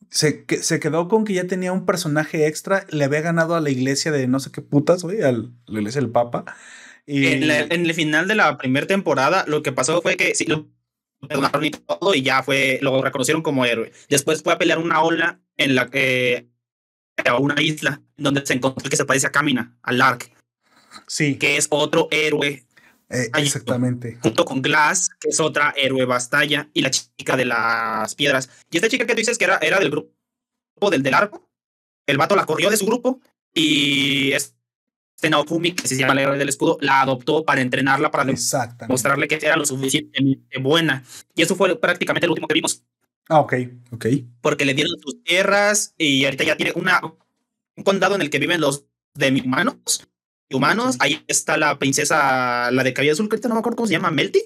se, 0.09 0.45
se, 0.61 0.79
quedó 0.79 1.07
con 1.07 1.25
que 1.25 1.33
ya 1.33 1.47
tenía 1.47 1.71
un 1.71 1.85
personaje 1.85 2.47
extra, 2.47 2.85
le 2.89 3.03
había 3.03 3.21
ganado 3.21 3.55
a 3.55 3.61
la 3.61 3.69
iglesia 3.69 4.11
de 4.11 4.27
no 4.27 4.39
sé 4.39 4.51
qué 4.51 4.61
putas, 4.61 5.03
güey, 5.03 5.21
a 5.21 5.31
la 5.31 5.79
iglesia 5.79 6.01
del 6.01 6.11
Papa. 6.11 6.45
En, 7.05 7.43
el 7.71 7.93
final 7.93 8.27
de 8.27 8.35
la 8.35 8.57
primera 8.57 8.85
temporada, 8.85 9.43
lo 9.47 9.63
que 9.63 9.71
pasó 9.71 10.01
fue 10.01 10.15
que 10.15 10.35
sí, 10.35 10.45
lo 10.45 10.67
perdonaron 11.27 11.65
y 11.65 11.71
todo, 11.71 12.13
y 12.13 12.21
ya 12.21 12.43
fue, 12.43 12.79
lo 12.81 13.01
reconocieron 13.01 13.41
como 13.41 13.65
héroe. 13.65 13.91
Después 14.09 14.43
fue 14.43 14.53
a 14.53 14.57
pelear 14.57 14.77
una 14.77 15.01
ola 15.01 15.39
en 15.57 15.75
la 15.75 15.89
que 15.89 16.47
a 17.25 17.37
una 17.37 17.61
isla 17.61 18.01
donde 18.15 18.45
se 18.45 18.53
encontró 18.53 18.89
que 18.89 18.95
se 18.95 19.05
parece 19.05 19.27
a 19.27 19.31
Camina, 19.31 19.77
al 19.81 19.97
Lark. 19.97 20.31
Sí. 21.07 21.35
Que 21.35 21.57
es 21.57 21.67
otro 21.69 22.07
héroe. 22.11 22.65
Eh, 23.09 23.29
exactamente. 23.37 24.19
Junto 24.21 24.45
con 24.45 24.61
Glass, 24.61 25.09
que 25.19 25.29
es 25.29 25.39
otra 25.39 25.73
héroe 25.75 26.05
Bastalla, 26.05 26.69
y 26.73 26.81
la 26.81 26.91
chica 26.91 27.35
de 27.35 27.45
las 27.45 28.15
piedras. 28.15 28.49
Y 28.69 28.77
esta 28.77 28.89
chica 28.89 29.05
que 29.05 29.13
tú 29.13 29.19
dices 29.19 29.37
que 29.37 29.45
era, 29.45 29.57
era 29.57 29.79
del 29.79 29.89
grupo 29.89 30.11
del, 30.89 31.03
del 31.03 31.13
arco, 31.13 31.49
el 32.05 32.17
vato 32.17 32.35
la 32.35 32.45
corrió 32.45 32.69
de 32.69 32.77
su 32.77 32.85
grupo 32.85 33.19
y 33.53 34.31
es 34.31 34.55
este 35.19 35.29
Naofumi, 35.29 35.73
que 35.73 35.85
se 35.85 35.97
llama 35.97 36.13
el 36.13 36.19
héroe 36.19 36.37
del 36.37 36.47
escudo, 36.47 36.77
la 36.79 37.01
adoptó 37.01 37.43
para 37.43 37.59
entrenarla, 37.59 38.09
para 38.09 38.23
mostrarle 38.87 39.27
que 39.27 39.35
era 39.35 39.57
lo 39.57 39.65
suficientemente 39.65 40.59
buena. 40.59 41.03
Y 41.35 41.41
eso 41.41 41.57
fue 41.57 41.77
prácticamente 41.77 42.25
lo 42.25 42.31
último 42.31 42.47
que 42.47 42.53
vimos. 42.53 42.83
Ah, 43.27 43.41
ok, 43.41 43.53
ok. 43.91 44.05
Porque 44.39 44.63
le 44.63 44.73
dieron 44.73 44.97
sus 45.01 45.21
tierras 45.23 45.93
y 45.97 46.23
ahorita 46.23 46.45
ya 46.45 46.55
tiene 46.55 46.71
una, 46.73 47.01
un 47.03 47.83
condado 47.83 48.15
en 48.15 48.21
el 48.21 48.29
que 48.29 48.39
viven 48.39 48.61
los 48.61 48.85
demi-humanos. 49.13 50.07
Humanos, 50.51 50.95
ahí 50.99 51.23
está 51.27 51.57
la 51.57 51.77
princesa, 51.77 52.71
la 52.71 52.83
de 52.83 52.93
cabello 52.93 53.13
azul, 53.13 53.29
que 53.29 53.35
ahorita 53.35 53.49
no 53.49 53.55
me 53.55 53.59
acuerdo 53.59 53.77
cómo 53.77 53.87
se 53.87 53.93
llama, 53.93 54.11
Melty. 54.11 54.41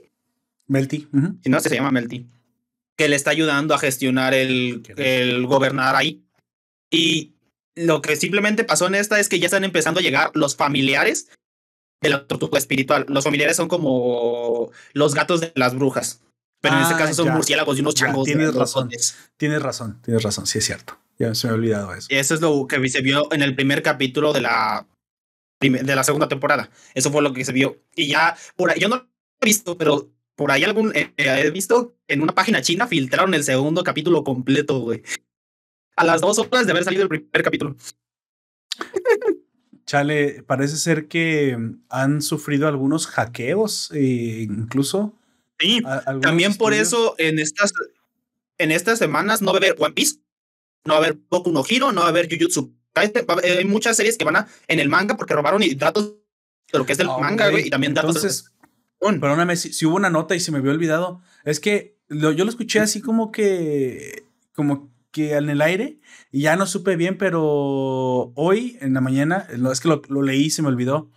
Melty. 0.67 1.07
Si 1.43 1.49
no, 1.49 1.59
se 1.59 1.73
llama 1.73 1.91
Melty. 1.91 2.27
Que 2.95 3.07
le 3.07 3.15
está 3.15 3.31
ayudando 3.31 3.73
a 3.73 3.79
gestionar 3.79 4.33
el, 4.33 4.83
el 4.97 5.45
gobernar 5.45 5.95
ahí. 5.95 6.23
Y 6.91 7.33
lo 7.75 8.01
que 8.01 8.15
simplemente 8.15 8.63
pasó 8.63 8.87
en 8.87 8.95
esta 8.95 9.19
es 9.19 9.29
que 9.29 9.39
ya 9.39 9.45
están 9.45 9.63
empezando 9.63 9.99
a 9.99 10.03
llegar 10.03 10.31
los 10.33 10.55
familiares 10.55 11.29
de 12.01 12.09
la 12.09 12.27
tortuga 12.27 12.59
espiritual. 12.59 13.05
Los 13.07 13.23
familiares 13.23 13.55
son 13.55 13.67
como 13.67 14.71
los 14.93 15.15
gatos 15.15 15.41
de 15.41 15.51
las 15.55 15.73
brujas. 15.73 16.21
Pero 16.61 16.75
en 16.75 16.81
este 16.81 16.93
ah, 16.93 16.97
caso 16.97 17.13
son 17.13 17.33
murciélagos 17.33 17.77
y 17.77 17.81
unos 17.81 17.95
changos. 17.95 18.25
Tienes 18.25 18.53
razón. 18.53 18.89
Tienes 19.37 19.61
razón, 19.61 20.01
tienes 20.01 20.23
razón. 20.23 20.47
Sí, 20.47 20.59
es 20.59 20.65
cierto. 20.65 20.97
Ya 21.19 21.35
se 21.35 21.47
me 21.47 21.51
ha 21.51 21.55
olvidado 21.55 21.93
eso. 21.93 22.07
Y 22.09 22.15
eso 22.15 22.35
es 22.35 22.41
lo 22.41 22.67
que 22.67 22.87
se 22.89 23.01
vio 23.01 23.31
en 23.33 23.41
el 23.41 23.55
primer 23.55 23.83
capítulo 23.83 24.31
de 24.31 24.41
la, 24.41 24.85
de 25.69 25.95
la 25.95 26.03
segunda 26.03 26.27
temporada. 26.27 26.69
Eso 26.93 27.11
fue 27.11 27.21
lo 27.21 27.33
que 27.33 27.45
se 27.45 27.53
vio. 27.53 27.81
Y 27.95 28.07
ya, 28.07 28.35
por 28.55 28.71
ahí, 28.71 28.79
yo 28.79 28.89
no 28.89 29.07
he 29.41 29.45
visto, 29.45 29.77
pero 29.77 30.11
por 30.35 30.51
ahí 30.51 30.63
algún, 30.63 30.95
eh, 30.95 31.13
he 31.17 31.49
visto 31.51 31.95
en 32.07 32.21
una 32.21 32.33
página 32.33 32.61
china 32.61 32.87
filtraron 32.87 33.33
el 33.33 33.43
segundo 33.43 33.83
capítulo 33.83 34.23
completo, 34.23 34.79
güey 34.79 35.03
a 35.95 36.03
las 36.03 36.21
dos 36.21 36.39
horas 36.39 36.65
de 36.65 36.71
haber 36.71 36.83
salido 36.83 37.03
el 37.03 37.09
primer 37.09 37.43
capítulo. 37.43 37.75
Chale, 39.85 40.43
parece 40.43 40.77
ser 40.77 41.07
que 41.07 41.57
han 41.89 42.21
sufrido 42.21 42.67
algunos 42.67 43.07
hackeos, 43.07 43.91
eh, 43.93 44.47
incluso. 44.49 45.19
Sí, 45.59 45.81
también 46.21 46.55
por 46.55 46.73
eso 46.73 47.15
en 47.17 47.37
estas, 47.37 47.73
en 48.57 48.71
estas 48.71 48.97
semanas 48.97 49.41
no 49.41 49.51
va 49.51 49.57
a 49.57 49.61
haber 49.61 49.75
One 49.77 49.93
Piece, 49.93 50.19
no 50.85 50.93
va 50.93 50.99
a 50.99 51.03
haber 51.03 51.19
Boku 51.29 51.51
no 51.51 51.63
Hero, 51.67 51.91
no 51.91 52.01
va 52.01 52.07
a 52.07 52.09
haber 52.09 52.29
Jujutsu. 52.29 52.73
Hay 52.95 53.65
muchas 53.65 53.97
series 53.97 54.17
que 54.17 54.25
van 54.25 54.35
a 54.35 54.47
en 54.67 54.79
el 54.79 54.89
manga 54.89 55.17
porque 55.17 55.33
robaron 55.33 55.61
datos 55.77 56.15
de 56.71 56.79
lo 56.79 56.85
que 56.85 56.93
es 56.93 56.97
del 56.97 57.07
manga, 57.07 57.49
güey, 57.49 57.67
y 57.67 57.69
también 57.69 57.93
datos. 57.93 58.15
Entonces, 58.15 58.51
perdóname, 58.99 59.55
si, 59.55 59.73
si, 59.73 59.85
hubo 59.85 59.95
una 59.95 60.09
nota 60.09 60.35
y 60.35 60.39
se 60.39 60.51
me 60.51 60.59
había 60.59 60.71
olvidado, 60.71 61.21
es 61.43 61.59
que 61.59 61.97
yo 62.09 62.31
lo 62.31 62.49
escuché 62.49 62.79
así 62.79 63.01
como 63.01 63.31
que, 63.31 64.25
como 64.53 64.93
que 65.13 65.35
en 65.35 65.49
el 65.49 65.61
aire 65.61 65.99
y 66.31 66.41
ya 66.41 66.55
no 66.55 66.65
supe 66.65 66.95
bien, 66.95 67.17
pero 67.17 68.33
hoy 68.35 68.77
en 68.81 68.93
la 68.93 69.01
mañana, 69.01 69.47
es 69.71 69.79
que 69.79 69.87
lo, 69.87 70.21
leí 70.21 70.45
y 70.45 70.49
se 70.49 70.61
me 70.61 70.67
olvidó. 70.67 71.09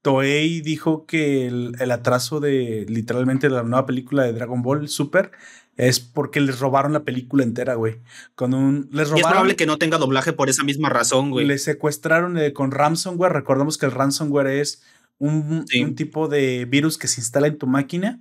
Toei 0.00 0.62
dijo 0.62 1.06
que 1.06 1.46
el, 1.46 1.90
atraso 1.92 2.40
de 2.40 2.86
literalmente 2.88 3.50
la 3.50 3.62
nueva 3.62 3.86
película 3.86 4.24
de 4.24 4.32
Dragon 4.32 4.62
Ball 4.62 4.88
Super 4.88 5.30
es 5.76 6.00
porque 6.00 6.40
les 6.40 6.58
robaron 6.58 6.92
la 6.92 7.04
película 7.04 7.44
entera, 7.44 7.74
güey. 7.74 8.00
Con 8.34 8.54
un. 8.54 8.88
Les 8.92 9.08
robaron, 9.08 9.18
y 9.18 9.20
es 9.20 9.26
probable 9.26 9.56
que 9.56 9.66
no 9.66 9.78
tenga 9.78 9.98
doblaje 9.98 10.32
por 10.32 10.48
esa 10.48 10.64
misma 10.64 10.88
razón, 10.88 11.30
güey. 11.30 11.46
Le 11.46 11.58
secuestraron 11.58 12.38
eh, 12.38 12.52
con 12.52 12.70
ransomware. 12.70 13.32
Recordemos 13.32 13.78
que 13.78 13.86
el 13.86 13.92
ransomware 13.92 14.48
es 14.48 14.82
un, 15.18 15.64
un, 15.80 15.94
tipo 15.94 16.28
de 16.28 16.64
virus 16.64 16.98
que 16.98 17.08
se 17.08 17.20
instala 17.20 17.46
en 17.46 17.58
tu 17.58 17.66
máquina. 17.66 18.20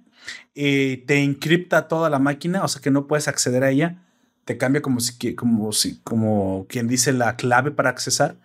y 0.53 0.97
te 0.97 1.23
encripta 1.23 1.87
toda 1.87 2.09
la 2.09 2.19
máquina, 2.19 2.63
o 2.63 2.67
sea 2.67 2.81
que 2.81 2.91
no 2.91 3.07
puedes 3.07 3.27
acceder 3.27 3.63
a 3.63 3.71
ella 3.71 3.97
te 4.45 4.57
cambia 4.57 4.81
como 4.81 4.99
si, 4.99 5.35
como 5.35 5.71
si, 5.71 5.99
como 5.99 6.65
quien 6.67 6.87
dice 6.87 7.13
la 7.13 7.35
clave 7.35 7.71
para 7.71 7.89
accesar. 7.89 8.37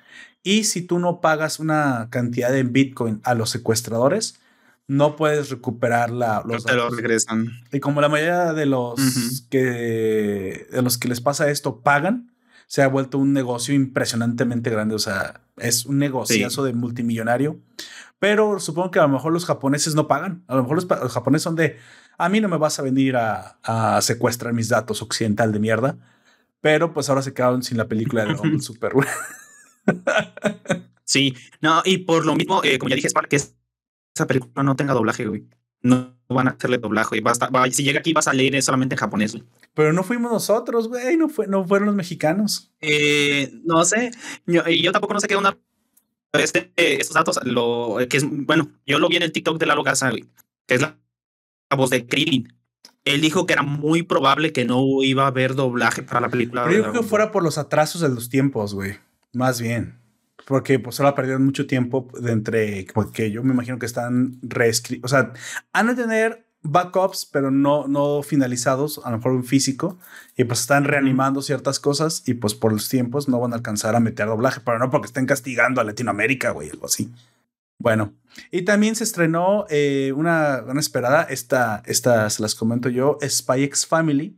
Y 0.42 0.64
si 0.64 0.82
tú 0.82 0.98
no 0.98 1.20
pagas 1.20 1.58
una 1.58 2.08
cantidad 2.10 2.52
de 2.52 2.62
Bitcoin 2.62 3.20
a 3.24 3.34
los 3.34 3.50
secuestradores, 3.50 4.38
no 4.88 5.16
puedes 5.16 5.50
recuperar 5.50 6.10
la, 6.10 6.42
los 6.46 6.64
te 6.64 6.74
lo 6.74 6.88
regresan. 6.90 7.48
Y 7.72 7.80
como 7.80 8.00
la 8.00 8.08
mayoría 8.08 8.52
de 8.52 8.66
los 8.66 9.00
que 9.50 10.66
de 10.70 10.82
los 10.82 10.98
que 10.98 11.08
les 11.08 11.20
pasa 11.20 11.50
esto 11.50 11.80
pagan, 11.80 12.32
se 12.66 12.82
ha 12.82 12.88
vuelto 12.88 13.18
un 13.18 13.32
negocio 13.32 13.74
impresionantemente 13.74 14.70
grande. 14.70 14.94
O 14.94 14.98
sea, 14.98 15.40
es 15.56 15.86
un 15.86 15.98
negociazo 15.98 16.64
de 16.64 16.72
multimillonario. 16.72 17.58
Pero 18.18 18.60
supongo 18.60 18.90
que 18.90 18.98
a 18.98 19.02
lo 19.02 19.08
mejor 19.08 19.32
los 19.32 19.44
japoneses 19.44 19.94
no 19.94 20.08
pagan. 20.08 20.44
A 20.46 20.56
lo 20.56 20.62
mejor 20.62 20.76
los, 20.76 20.88
los 20.88 21.12
japoneses 21.12 21.42
son 21.42 21.56
de 21.56 21.76
a 22.18 22.28
mí 22.28 22.40
no 22.40 22.48
me 22.48 22.56
vas 22.56 22.78
a 22.78 22.82
venir 22.82 23.16
a, 23.16 24.00
secuestrar 24.00 24.52
mis 24.52 24.68
datos 24.68 25.02
occidental 25.02 25.52
de 25.52 25.58
mierda. 25.58 25.98
Pero 26.60 26.92
pues 26.92 27.08
ahora 27.08 27.22
se 27.22 27.34
quedaron 27.34 27.62
sin 27.62 27.76
la 27.76 27.88
película 27.88 28.24
de 28.24 28.36
Super. 28.60 28.92
sí, 31.04 31.34
no, 31.60 31.82
y 31.84 31.98
por 31.98 32.24
lo 32.24 32.34
mismo, 32.34 32.62
eh, 32.64 32.78
como 32.78 32.88
ya 32.88 32.96
dije, 32.96 33.08
es 33.08 33.14
para 33.14 33.28
que 33.28 33.38
esa 34.16 34.26
película 34.26 34.62
no 34.62 34.76
tenga 34.76 34.94
doblaje, 34.94 35.26
güey. 35.26 35.44
No 35.82 36.16
van 36.28 36.48
a 36.48 36.52
hacerle 36.52 36.78
doblaje, 36.78 37.20
güey. 37.20 37.72
si 37.72 37.84
llega 37.84 38.00
aquí 38.00 38.12
vas 38.12 38.26
a 38.26 38.32
leer 38.32 38.60
solamente 38.62 38.94
en 38.94 38.98
japonés, 38.98 39.38
Pero 39.74 39.92
no 39.92 40.02
fuimos 40.02 40.32
nosotros, 40.32 40.88
güey. 40.88 41.16
No, 41.16 41.28
fue, 41.28 41.46
no 41.46 41.64
fueron 41.64 41.86
los 41.86 41.94
mexicanos. 41.94 42.72
Eh, 42.80 43.52
no 43.64 43.84
sé. 43.84 44.10
Yo, 44.46 44.66
yo 44.66 44.92
tampoco 44.92 45.14
no 45.14 45.20
sé 45.20 45.28
qué 45.28 45.36
una. 45.36 45.56
Este, 46.32 46.72
estos 46.76 47.14
datos, 47.14 47.38
lo 47.44 47.96
que 48.10 48.16
es, 48.16 48.26
bueno, 48.28 48.70
yo 48.84 48.98
lo 48.98 49.08
vi 49.08 49.16
en 49.16 49.22
el 49.22 49.32
TikTok 49.32 49.58
de 49.58 49.66
la 49.66 49.74
Logasa, 49.74 50.10
güey, 50.10 50.26
que 50.66 50.74
es 50.74 50.82
la 50.82 50.98
la 51.70 51.76
voz 51.76 51.90
de 51.90 52.06
Krillin. 52.06 52.52
Él 53.04 53.20
dijo 53.20 53.46
que 53.46 53.52
era 53.52 53.62
muy 53.62 54.02
probable 54.02 54.52
que 54.52 54.64
no 54.64 55.02
iba 55.02 55.24
a 55.24 55.28
haber 55.28 55.54
doblaje 55.54 56.02
para 56.02 56.20
la 56.20 56.28
película. 56.28 56.64
Pero 56.64 56.76
yo 56.76 56.90
creo 56.90 57.02
que 57.02 57.08
fuera 57.08 57.30
por 57.30 57.42
los 57.42 57.56
atrasos 57.56 58.00
de 58.00 58.08
los 58.08 58.28
tiempos, 58.28 58.74
güey. 58.74 58.96
Más 59.32 59.60
bien. 59.60 59.98
Porque 60.44 60.78
pues 60.78 60.96
solo 60.96 61.14
perdieron 61.14 61.44
mucho 61.44 61.66
tiempo 61.66 62.08
de 62.20 62.32
entre. 62.32 62.86
Porque 62.94 63.30
yo 63.30 63.42
me 63.42 63.52
imagino 63.52 63.78
que 63.78 63.86
están 63.86 64.38
reescritos. 64.42 65.10
O 65.10 65.14
sea, 65.14 65.32
han 65.72 65.86
de 65.88 65.94
tener 65.94 66.46
backups, 66.62 67.26
pero 67.26 67.50
no, 67.50 67.88
no 67.88 68.22
finalizados, 68.22 69.00
a 69.04 69.10
lo 69.10 69.16
mejor 69.16 69.32
en 69.32 69.44
físico. 69.44 69.98
Y 70.36 70.44
pues 70.44 70.60
están 70.60 70.84
reanimando 70.84 71.42
ciertas 71.42 71.80
cosas. 71.80 72.22
Y 72.26 72.34
pues 72.34 72.54
por 72.54 72.72
los 72.72 72.88
tiempos 72.88 73.28
no 73.28 73.40
van 73.40 73.52
a 73.52 73.56
alcanzar 73.56 73.96
a 73.96 74.00
meter 74.00 74.26
doblaje. 74.26 74.60
Pero 74.64 74.78
no 74.78 74.90
porque 74.90 75.06
estén 75.06 75.26
castigando 75.26 75.80
a 75.80 75.84
Latinoamérica, 75.84 76.50
güey, 76.50 76.70
algo 76.70 76.86
así. 76.86 77.12
Bueno, 77.78 78.14
y 78.50 78.62
también 78.62 78.96
se 78.96 79.04
estrenó 79.04 79.66
eh, 79.68 80.12
una, 80.16 80.62
una, 80.66 80.80
esperada, 80.80 81.24
esta, 81.24 81.82
esta 81.86 82.30
se 82.30 82.40
las 82.40 82.54
comento 82.54 82.88
yo, 82.88 83.18
Spy 83.22 83.64
X 83.64 83.86
Family, 83.86 84.34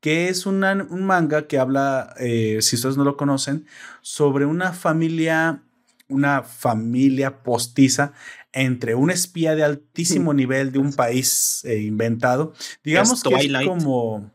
que 0.00 0.28
es 0.28 0.46
un 0.46 0.60
manga 1.04 1.46
que 1.46 1.58
habla, 1.58 2.14
eh, 2.18 2.58
si 2.60 2.76
ustedes 2.76 2.96
no 2.96 3.04
lo 3.04 3.16
conocen, 3.16 3.66
sobre 4.00 4.46
una 4.46 4.72
familia, 4.72 5.62
una 6.08 6.42
familia 6.42 7.42
postiza 7.42 8.12
entre 8.52 8.94
un 8.94 9.10
espía 9.10 9.54
de 9.54 9.62
altísimo 9.62 10.34
nivel 10.34 10.72
de 10.72 10.78
un 10.78 10.92
país 10.92 11.62
eh, 11.64 11.78
inventado. 11.80 12.52
Digamos 12.82 13.22
que 13.22 13.34
es 13.34 13.66
como 13.66 14.30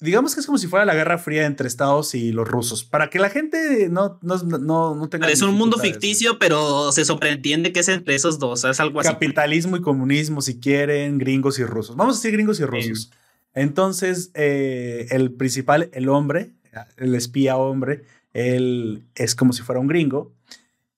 digamos 0.00 0.34
que 0.34 0.40
es 0.40 0.46
como 0.46 0.58
si 0.58 0.66
fuera 0.66 0.84
la 0.84 0.94
Guerra 0.94 1.16
Fría 1.18 1.46
entre 1.46 1.68
Estados 1.68 2.14
y 2.14 2.32
los 2.32 2.46
rusos. 2.46 2.84
Para 2.84 3.08
que 3.08 3.18
la 3.18 3.30
gente 3.30 3.88
no, 3.88 4.18
no, 4.22 4.36
no, 4.36 4.94
no 4.94 5.08
tenga. 5.08 5.30
Es 5.30 5.42
un 5.42 5.54
mundo 5.54 5.78
ficticio, 5.78 6.38
pero 6.38 6.92
se 6.92 7.04
sobreentiende 7.04 7.72
que 7.72 7.80
es 7.80 7.88
entre 7.88 8.14
esos 8.14 8.38
dos. 8.38 8.64
Es 8.64 8.80
algo 8.80 9.00
así. 9.00 9.08
Capitalismo 9.08 9.76
y 9.76 9.80
comunismo, 9.80 10.42
si 10.42 10.58
quieren, 10.58 11.18
gringos 11.18 11.58
y 11.58 11.64
rusos. 11.64 11.96
Vamos 11.96 12.16
a 12.16 12.18
decir 12.18 12.32
gringos 12.32 12.58
y 12.60 12.64
rusos. 12.64 13.10
Entonces, 13.54 14.30
eh, 14.34 15.06
el 15.10 15.32
principal, 15.32 15.90
el 15.92 16.08
hombre, 16.08 16.52
el 16.96 17.14
espía 17.14 17.56
hombre, 17.56 18.04
él 18.32 19.04
es 19.14 19.34
como 19.34 19.52
si 19.52 19.62
fuera 19.62 19.80
un 19.80 19.88
gringo 19.88 20.32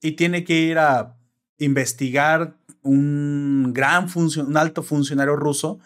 y 0.00 0.12
tiene 0.12 0.44
que 0.44 0.54
ir 0.54 0.78
a 0.78 1.16
investigar 1.58 2.56
un 2.82 3.72
gran 3.72 4.08
un 4.14 4.56
alto 4.56 4.82
funcionario 4.82 5.36
ruso 5.36 5.80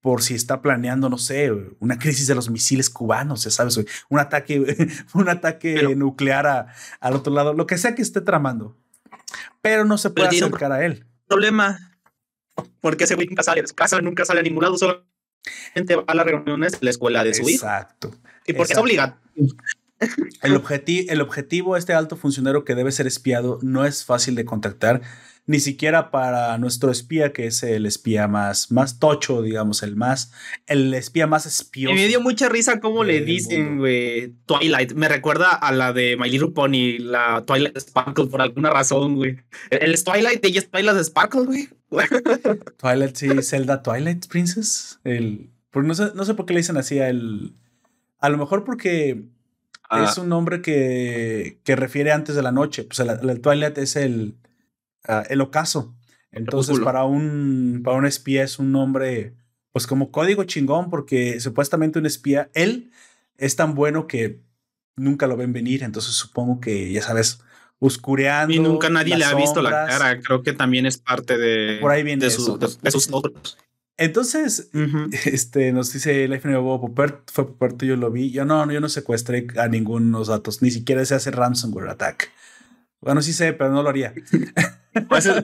por 0.00 0.22
si 0.22 0.34
está 0.34 0.62
planeando, 0.62 1.10
no 1.10 1.18
sé, 1.18 1.52
una 1.78 1.98
crisis 1.98 2.26
de 2.26 2.34
los 2.34 2.48
misiles 2.48 2.88
cubanos, 2.88 3.44
ya 3.44 3.50
sabes, 3.50 3.78
un 4.08 4.18
ataque, 4.18 4.88
un 5.14 5.28
ataque 5.28 5.94
nuclear 5.94 6.68
al 7.00 7.14
otro 7.14 7.32
lado, 7.32 7.52
lo 7.52 7.66
que 7.66 7.76
sea 7.76 7.94
que 7.94 8.02
esté 8.02 8.20
tramando. 8.20 8.76
Pero 9.60 9.84
no 9.84 9.98
se 9.98 10.10
puede 10.10 10.28
acercar 10.28 10.72
a 10.72 10.84
él. 10.84 11.04
Problema, 11.26 11.98
porque 12.80 13.04
ese 13.04 13.14
güey 13.14 13.26
nunca 13.28 13.42
sale 13.42 13.60
de 13.60 13.68
su 13.68 13.74
casa, 13.74 14.00
nunca 14.00 14.24
sale 14.24 14.40
a 14.40 14.42
ningún 14.42 14.64
lado, 14.64 14.76
solamente 15.44 15.96
va 15.96 16.04
a 16.06 16.14
las 16.14 16.26
reuniones 16.26 16.72
de 16.72 16.78
la 16.82 16.90
escuela 16.90 17.24
de 17.24 17.34
su 17.34 17.48
hijo. 17.48 17.66
Exacto. 17.66 18.14
Y 18.46 18.52
porque 18.52 18.72
es 18.72 18.78
obligado. 18.78 19.16
El, 20.42 20.56
objetivo, 20.56 21.12
el 21.12 21.20
objetivo, 21.20 21.76
este 21.76 21.92
alto 21.92 22.16
funcionario 22.16 22.64
que 22.64 22.74
debe 22.74 22.90
ser 22.90 23.06
espiado, 23.06 23.58
no 23.62 23.84
es 23.84 24.04
fácil 24.04 24.34
de 24.34 24.44
contactar 24.44 25.02
ni 25.46 25.60
siquiera 25.60 26.10
para 26.10 26.56
nuestro 26.58 26.90
espía, 26.90 27.32
que 27.32 27.46
es 27.46 27.62
el 27.62 27.86
espía 27.86 28.28
más, 28.28 28.70
más 28.70 28.98
tocho, 28.98 29.42
digamos, 29.42 29.82
el 29.82 29.96
más, 29.96 30.32
el 30.66 30.94
espía 30.94 31.26
más 31.26 31.46
espioso. 31.46 31.94
me 31.94 32.06
dio 32.06 32.20
mucha 32.20 32.48
risa 32.48 32.80
cómo 32.80 33.04
le 33.04 33.20
dicen, 33.22 33.78
güey, 33.78 34.34
Twilight. 34.46 34.92
Me 34.92 35.08
recuerda 35.08 35.50
a 35.50 35.72
la 35.72 35.92
de 35.92 36.16
My 36.16 36.30
Little 36.30 36.50
Pony, 36.50 36.98
la 36.98 37.44
Twilight 37.46 37.76
Sparkle, 37.78 38.26
por 38.26 38.42
alguna 38.42 38.70
razón, 38.70 39.16
güey. 39.16 39.38
El, 39.70 40.02
Twilight, 40.02 40.44
ella 40.44 40.60
es 40.60 40.70
Twilight 40.70 41.04
Sparkle, 41.04 41.42
güey. 41.42 41.68
Twilight, 42.78 43.16
sí, 43.16 43.28
Zelda 43.42 43.82
Twilight 43.82 44.26
Princess. 44.28 45.00
El, 45.04 45.50
no, 45.74 45.94
sé, 45.94 46.12
no 46.14 46.24
sé 46.24 46.34
por 46.34 46.46
qué 46.46 46.54
le 46.54 46.60
dicen 46.60 46.76
así 46.76 46.98
a 47.00 47.08
él. 47.08 47.54
A 48.18 48.28
lo 48.28 48.38
mejor 48.38 48.64
porque 48.64 49.24
ah. 49.88 50.06
es 50.08 50.18
un 50.18 50.28
nombre 50.28 50.62
que, 50.62 51.58
que 51.64 51.74
refiere 51.74 52.12
antes 52.12 52.36
de 52.36 52.42
la 52.42 52.52
noche. 52.52 52.84
Pues 52.84 53.00
el 53.00 53.40
Twilight 53.40 53.78
es 53.78 53.96
el 53.96 54.36
Ah, 55.06 55.24
el 55.28 55.40
ocaso. 55.40 55.94
Entonces, 56.32 56.78
para 56.80 57.04
un, 57.04 57.80
para 57.84 57.96
un 57.96 58.06
espía 58.06 58.44
es 58.44 58.58
un 58.58 58.70
nombre, 58.70 59.34
pues 59.72 59.86
como 59.86 60.10
código 60.12 60.44
chingón, 60.44 60.90
porque 60.90 61.40
supuestamente 61.40 61.98
un 61.98 62.06
espía, 62.06 62.50
él 62.54 62.90
es 63.36 63.56
tan 63.56 63.74
bueno 63.74 64.06
que 64.06 64.40
nunca 64.96 65.26
lo 65.26 65.36
ven 65.36 65.52
venir. 65.52 65.82
Entonces, 65.82 66.12
supongo 66.12 66.60
que, 66.60 66.92
ya 66.92 67.02
sabes, 67.02 67.40
oscureando. 67.80 68.54
Y 68.54 68.60
nunca 68.60 68.90
nadie 68.90 69.16
le 69.16 69.24
ha 69.24 69.34
visto 69.34 69.60
la 69.60 69.86
cara. 69.86 70.20
Creo 70.20 70.42
que 70.42 70.52
también 70.52 70.86
es 70.86 70.98
parte 70.98 71.36
de, 71.36 71.78
Por 71.80 71.90
ahí 71.90 72.02
viene 72.02 72.24
de, 72.24 72.30
sus 72.30 73.10
logros. 73.10 73.58
Entonces, 73.96 74.70
este, 75.26 75.72
nos 75.72 75.92
dice 75.92 76.28
Life 76.28 76.48
Bobo 76.56 76.80
Popert, 76.80 77.30
fue 77.30 77.46
Popert, 77.46 77.82
yo 77.82 77.96
lo 77.96 78.10
vi. 78.10 78.30
Yo 78.30 78.44
no, 78.44 78.70
yo 78.70 78.80
no 78.80 78.88
secuestré 78.88 79.46
a 79.56 79.66
ninguno 79.68 80.24
datos, 80.24 80.62
ni 80.62 80.70
siquiera 80.70 81.04
se 81.04 81.14
hace 81.14 81.30
ransomware 81.30 81.88
attack. 81.88 82.30
Bueno, 83.00 83.20
sí 83.20 83.32
sé, 83.32 83.52
pero 83.52 83.70
no 83.70 83.82
lo 83.82 83.88
haría. 83.88 84.14
o, 85.08 85.16
eso, 85.16 85.34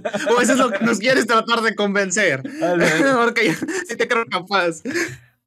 es 0.41 0.59
lo 0.59 0.71
que 0.71 0.85
nos 0.85 0.99
quieres 0.99 1.27
tratar 1.27 1.61
de 1.63 1.75
convencer. 1.75 2.43
Porque 3.17 3.55
sí 3.89 3.97
te 3.97 4.09
creo 4.09 4.27
capaz. 4.27 4.83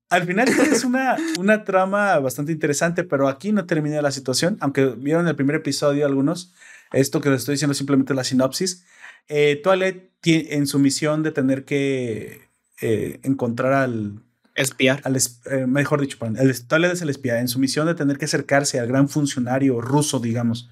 Al 0.09 0.25
final 0.25 0.47
es 0.47 0.83
una, 0.83 1.17
una 1.37 1.63
trama 1.63 2.17
bastante 2.19 2.51
interesante, 2.51 3.03
pero 3.03 3.27
aquí 3.27 3.51
no 3.51 3.65
termina 3.65 4.01
la 4.01 4.11
situación. 4.11 4.57
Aunque 4.59 4.85
vieron 4.85 5.27
el 5.27 5.35
primer 5.35 5.57
episodio 5.57 6.05
algunos, 6.05 6.53
esto 6.91 7.21
que 7.21 7.29
les 7.29 7.41
estoy 7.41 7.53
diciendo 7.53 7.73
simplemente 7.73 8.13
la 8.13 8.23
sinopsis. 8.23 8.85
Eh, 9.27 9.59
Toilet 9.63 10.09
en 10.23 10.67
su 10.67 10.79
misión 10.79 11.23
de 11.23 11.31
tener 11.31 11.65
que 11.65 12.49
eh, 12.81 13.19
encontrar 13.23 13.73
al... 13.73 14.23
Espiar. 14.55 14.99
Al, 15.05 15.15
eh, 15.15 15.67
mejor 15.67 16.01
dicho, 16.01 16.17
el 16.37 16.67
Toilet 16.67 16.91
es 16.91 17.01
el 17.01 17.09
espía. 17.09 17.39
En 17.39 17.47
su 17.47 17.59
misión 17.59 17.87
de 17.87 17.95
tener 17.95 18.17
que 18.17 18.25
acercarse 18.25 18.79
al 18.79 18.87
gran 18.87 19.07
funcionario 19.07 19.79
ruso, 19.79 20.19
digamos, 20.19 20.69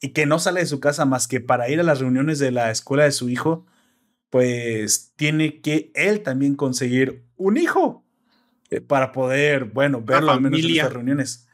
y 0.00 0.10
que 0.10 0.26
no 0.26 0.38
sale 0.38 0.60
de 0.60 0.66
su 0.66 0.80
casa 0.80 1.04
más 1.04 1.28
que 1.28 1.40
para 1.40 1.68
ir 1.68 1.78
a 1.80 1.84
las 1.84 2.00
reuniones 2.00 2.38
de 2.38 2.50
la 2.50 2.70
escuela 2.70 3.04
de 3.04 3.12
su 3.12 3.28
hijo, 3.28 3.66
pues 4.30 5.12
tiene 5.16 5.60
que 5.60 5.92
él 5.94 6.22
también 6.22 6.54
conseguir 6.54 7.24
un 7.36 7.56
hijo 7.56 8.04
eh, 8.70 8.80
para 8.80 9.12
poder, 9.12 9.64
bueno, 9.66 10.00
verlo 10.02 10.32
al 10.32 10.40
menos 10.40 10.60
en 10.60 10.76
las 10.76 10.92
reuniones. 10.92 11.46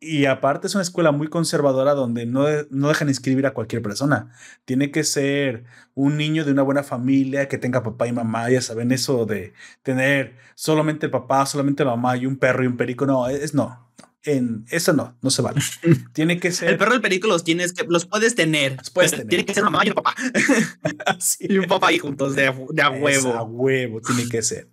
Y 0.00 0.26
aparte 0.26 0.66
es 0.66 0.74
una 0.74 0.82
escuela 0.82 1.12
muy 1.12 1.28
conservadora 1.28 1.94
donde 1.94 2.26
no, 2.26 2.44
no 2.70 2.88
dejan 2.88 3.08
inscribir 3.08 3.46
a 3.46 3.54
cualquier 3.54 3.82
persona. 3.82 4.32
Tiene 4.64 4.90
que 4.90 5.04
ser 5.04 5.64
un 5.94 6.16
niño 6.16 6.44
de 6.44 6.50
una 6.50 6.62
buena 6.62 6.82
familia 6.82 7.46
que 7.46 7.56
tenga 7.56 7.84
papá 7.84 8.08
y 8.08 8.12
mamá. 8.12 8.50
Ya 8.50 8.60
saben 8.62 8.90
eso 8.90 9.26
de 9.26 9.52
tener 9.84 10.36
solamente 10.56 11.06
el 11.06 11.12
papá, 11.12 11.46
solamente 11.46 11.84
la 11.84 11.92
mamá 11.92 12.16
y 12.16 12.26
un 12.26 12.36
perro 12.36 12.64
y 12.64 12.66
un 12.66 12.76
perico. 12.76 13.06
No, 13.06 13.28
es 13.28 13.54
no 13.54 13.92
en 14.24 14.64
eso 14.70 14.92
no, 14.92 15.16
no 15.20 15.30
se 15.30 15.42
vale. 15.42 15.60
Tiene 16.12 16.38
que 16.38 16.52
ser. 16.52 16.70
El 16.70 16.78
perro 16.78 16.92
del 16.92 17.00
perico 17.00 17.26
los 17.26 17.44
tienes 17.44 17.72
que, 17.72 17.84
los 17.88 18.06
puedes 18.06 18.34
tener. 18.34 18.76
puedes 18.92 19.26
Tiene 19.26 19.44
que 19.44 19.54
ser 19.54 19.64
mamá 19.64 19.82
y 19.84 19.88
un 19.88 19.94
papá. 19.94 20.14
Y 21.40 21.58
un 21.58 21.66
papá 21.66 21.88
ahí 21.88 21.98
juntos 21.98 22.34
de, 22.34 22.46
a 22.46 22.90
huevo. 22.90 23.32
a 23.34 23.42
huevo, 23.42 24.00
tiene 24.00 24.28
que 24.28 24.42
ser. 24.42 24.68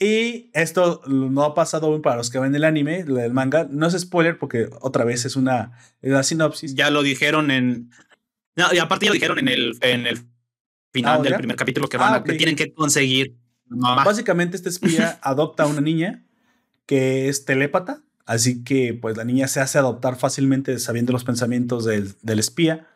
Y 0.00 0.50
esto 0.54 1.02
no 1.06 1.42
ha 1.42 1.54
pasado 1.54 1.88
aún 1.88 2.02
para 2.02 2.16
los 2.16 2.30
que 2.30 2.38
ven 2.38 2.54
el 2.54 2.64
anime, 2.64 3.00
el 3.00 3.32
manga. 3.32 3.66
No 3.70 3.86
es 3.86 3.98
spoiler 3.98 4.38
porque 4.38 4.68
otra 4.80 5.04
vez 5.04 5.24
es 5.24 5.34
una, 5.34 5.72
una 6.02 6.22
sinopsis. 6.22 6.74
Ya 6.74 6.90
lo 6.90 7.02
dijeron 7.02 7.50
en. 7.50 7.90
No, 8.54 8.72
y 8.72 8.78
aparte 8.78 9.06
ya 9.06 9.10
lo 9.10 9.14
dijeron 9.14 9.38
en 9.40 9.48
el, 9.48 9.76
en 9.80 10.06
el 10.06 10.18
final 10.92 11.18
ah, 11.20 11.22
del 11.22 11.34
primer 11.34 11.56
capítulo 11.56 11.88
que 11.88 11.96
van 11.96 12.14
ah, 12.14 12.24
que 12.24 12.34
tienen 12.34 12.56
que 12.56 12.72
conseguir. 12.72 13.36
Básicamente, 13.66 14.56
este 14.56 14.68
espía 14.68 15.18
adopta 15.22 15.64
a 15.64 15.66
una 15.66 15.80
niña 15.80 16.24
que 16.86 17.28
es 17.28 17.44
telépata 17.44 18.02
Así 18.28 18.62
que 18.62 18.92
pues 18.92 19.16
la 19.16 19.24
niña 19.24 19.48
se 19.48 19.58
hace 19.60 19.78
adoptar 19.78 20.18
fácilmente 20.18 20.78
sabiendo 20.78 21.14
los 21.14 21.24
pensamientos 21.24 21.86
del, 21.86 22.38
espía. 22.38 22.86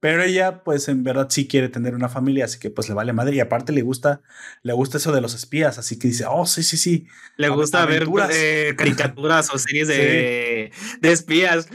Pero 0.00 0.22
ella, 0.22 0.64
pues 0.64 0.88
en 0.88 1.04
verdad 1.04 1.26
sí 1.28 1.46
quiere 1.46 1.68
tener 1.68 1.94
una 1.94 2.08
familia, 2.08 2.46
así 2.46 2.58
que 2.58 2.70
pues 2.70 2.88
le 2.88 2.94
vale 2.94 3.12
madre. 3.12 3.36
Y 3.36 3.40
aparte 3.40 3.74
le 3.74 3.82
gusta, 3.82 4.22
le 4.62 4.72
gusta 4.72 4.96
eso 4.96 5.12
de 5.12 5.20
los 5.20 5.34
espías, 5.34 5.76
así 5.76 5.98
que 5.98 6.08
dice, 6.08 6.24
oh, 6.26 6.46
sí, 6.46 6.62
sí, 6.62 6.78
sí. 6.78 7.06
Le 7.36 7.50
gusta 7.50 7.84
ver 7.84 8.08
eh, 8.32 8.72
caricaturas 8.74 9.52
o 9.52 9.58
series 9.58 9.86
de, 9.88 10.72
de 11.02 11.12
espías. 11.12 11.68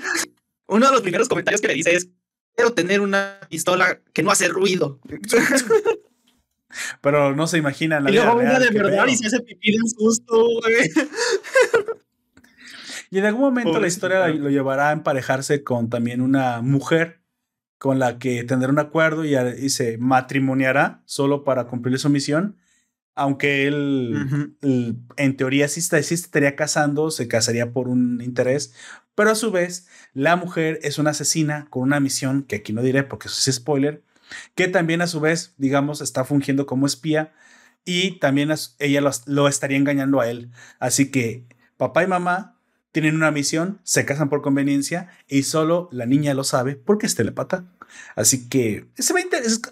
Uno 0.66 0.88
de 0.88 0.92
los 0.92 1.04
primeros 1.04 1.30
comentarios 1.30 1.62
que 1.62 1.68
le 1.68 1.76
dice 1.76 1.94
es, 1.94 2.10
quiero 2.56 2.74
tener 2.74 3.02
una 3.02 3.40
pistola 3.52 4.02
que 4.14 4.24
no 4.24 4.32
hace 4.32 4.48
ruido. 4.48 5.00
Pero 7.02 7.36
no 7.36 7.46
se 7.46 7.60
imaginan 7.60 8.04
la 8.04 8.10
y 8.10 8.16
luego 8.16 8.40
de 8.40 8.72
verdad 8.72 9.06
y 9.06 9.16
se 9.16 9.28
hace 9.28 9.42
pipí 9.42 9.74
de 9.74 9.90
susto, 9.96 10.44
güey. 10.60 10.90
Y 13.10 13.20
en 13.20 13.26
algún 13.26 13.42
momento 13.42 13.80
la 13.80 13.88
historia 13.88 14.28
lo 14.28 14.50
llevará 14.50 14.90
a 14.90 14.94
emparejarse 14.94 15.64
con 15.64 15.90
también 15.90 16.22
una 16.22 16.62
mujer 16.62 17.22
con 17.78 18.00
la 18.00 18.18
que 18.20 18.44
tendrá 18.44 18.70
un 18.70 18.80
acuerdo 18.80 19.26
y, 19.26 19.70
se 19.70 19.98
matrimoniará 19.98 21.04
solo 21.06 21.44
para 21.44 21.68
cumplir 21.68 22.00
su 22.00 22.10
misión. 22.10 22.58
Aunque 23.14 23.68
él, 23.68 24.56
en 24.62 25.38
teoría 25.38 25.68
sí, 25.68 25.82
sí 25.82 26.14
estaría 26.14 26.56
casando, 26.56 27.12
se 27.12 27.28
casaría 27.28 27.72
por 27.72 27.88
un 27.88 28.22
interés, 28.22 28.74
pero 29.16 29.30
a 29.32 29.36
su 29.36 29.52
vez 29.52 29.88
la 30.14 30.36
mujer 30.36 30.80
es 30.84 30.98
una 31.00 31.12
asesina 31.12 31.68
con 31.70 31.84
una 31.84 32.02
misión 32.02 32.44
que 32.44 32.58
aquí 32.58 32.74
no 32.74 32.82
diré 32.82 33.04
porque 33.04 33.30
eso 33.30 33.50
es 33.50 33.56
spoiler, 33.56 34.04
que 34.54 34.68
también 34.68 35.02
a 35.02 35.08
su 35.08 35.22
vez, 35.22 35.54
digamos, 35.58 36.02
está 36.02 36.26
fungiendo 36.26 36.66
como 36.66 36.86
espía 36.88 37.34
y 37.86 38.20
también 38.20 38.52
ella 38.80 39.02
lo, 39.02 39.12
lo 39.28 39.48
estaría 39.48 39.78
engañando 39.78 40.20
a 40.20 40.30
él. 40.30 40.52
Así 40.80 41.12
que 41.12 41.46
papá 41.78 42.04
y 42.04 42.08
mamá 42.08 42.55
tienen 42.96 43.18
una 43.18 43.30
misión, 43.30 43.82
se 43.84 44.06
casan 44.06 44.30
por 44.30 44.42
conveniencia 44.42 45.10
y 45.28 45.44
solo 45.44 45.90
la 45.92 46.06
niña 46.06 46.34
lo 46.34 46.46
sabe 46.46 46.78
porque 46.78 47.08
es 47.08 47.16
telepata. 47.16 47.66
Así 48.16 48.48
que 48.48 48.88
se 48.98 49.14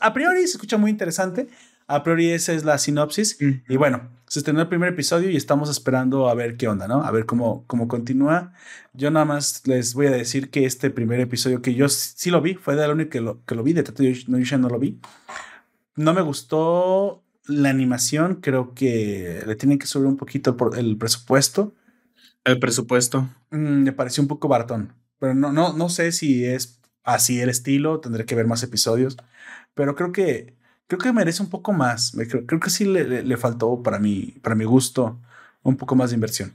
a 0.01 0.13
priori 0.13 0.41
se 0.41 0.57
escucha 0.57 0.75
muy 0.75 0.91
interesante. 0.91 1.47
A 1.87 2.03
priori 2.03 2.31
esa 2.31 2.51
es 2.51 2.65
la 2.65 2.77
sinopsis. 2.77 3.37
Y 3.39 3.77
bueno, 3.77 4.09
se 4.27 4.39
estrenó 4.39 4.59
el 4.59 4.67
primer 4.67 4.89
episodio 4.89 5.29
y 5.29 5.37
estamos 5.37 5.69
esperando 5.69 6.27
a 6.27 6.33
ver 6.33 6.57
qué 6.57 6.67
onda, 6.67 6.85
¿no? 6.89 7.01
A 7.01 7.11
ver 7.11 7.25
cómo, 7.25 7.63
cómo 7.65 7.87
continúa. 7.87 8.51
Yo 8.91 9.09
nada 9.09 9.23
más 9.23 9.65
les 9.67 9.93
voy 9.93 10.07
a 10.07 10.11
decir 10.11 10.49
que 10.49 10.65
este 10.65 10.89
primer 10.89 11.21
episodio 11.21 11.61
que 11.61 11.75
yo 11.75 11.87
sí 11.87 12.29
lo 12.29 12.41
vi, 12.41 12.55
fue 12.55 12.75
de 12.75 12.85
la 12.85 12.93
única 12.93 13.11
que 13.11 13.21
lo, 13.21 13.41
que 13.45 13.55
lo 13.55 13.63
vi, 13.63 13.71
de 13.71 13.83
Tato 13.83 14.03
no, 14.27 14.37
yo 14.37 14.57
no 14.57 14.67
lo 14.67 14.79
vi. 14.79 14.99
No 15.95 16.13
me 16.13 16.21
gustó 16.21 17.23
la 17.45 17.69
animación, 17.69 18.41
creo 18.41 18.73
que 18.73 19.43
le 19.47 19.55
tienen 19.55 19.79
que 19.79 19.87
subir 19.87 20.07
un 20.07 20.17
poquito 20.17 20.57
el 20.75 20.97
presupuesto 20.97 21.73
el 22.45 22.59
presupuesto. 22.59 23.29
Mm, 23.51 23.83
me 23.83 23.91
pareció 23.93 24.21
un 24.21 24.27
poco 24.27 24.47
baratón. 24.47 24.93
Pero 25.19 25.33
no, 25.33 25.51
no, 25.51 25.73
no 25.73 25.89
sé 25.89 26.11
si 26.11 26.45
es 26.45 26.79
así 27.03 27.39
el 27.39 27.49
estilo. 27.49 27.99
Tendré 27.99 28.25
que 28.25 28.35
ver 28.35 28.47
más 28.47 28.63
episodios. 28.63 29.17
Pero 29.73 29.95
creo 29.95 30.11
que 30.11 30.55
creo 30.87 30.99
que 30.99 31.13
merece 31.13 31.41
un 31.41 31.49
poco 31.49 31.73
más. 31.73 32.15
Creo, 32.29 32.45
creo 32.45 32.59
que 32.59 32.69
sí 32.69 32.85
le, 32.85 33.23
le, 33.23 33.37
faltó 33.37 33.81
para 33.81 33.99
mi, 33.99 34.35
para 34.41 34.55
mi 34.55 34.65
gusto 34.65 35.19
un 35.63 35.77
poco 35.77 35.95
más 35.95 36.11
de 36.11 36.15
inversión. 36.15 36.53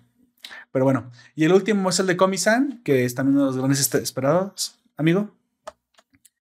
Pero 0.70 0.84
bueno, 0.84 1.10
y 1.34 1.44
el 1.44 1.52
último 1.52 1.90
es 1.90 1.98
el 1.98 2.06
de 2.06 2.16
Komi-san, 2.16 2.82
que 2.84 3.04
es 3.04 3.14
también 3.14 3.36
uno 3.36 3.46
de 3.46 3.50
los 3.50 3.58
grandes 3.58 3.94
esperados, 3.94 4.78
amigo. 4.96 5.34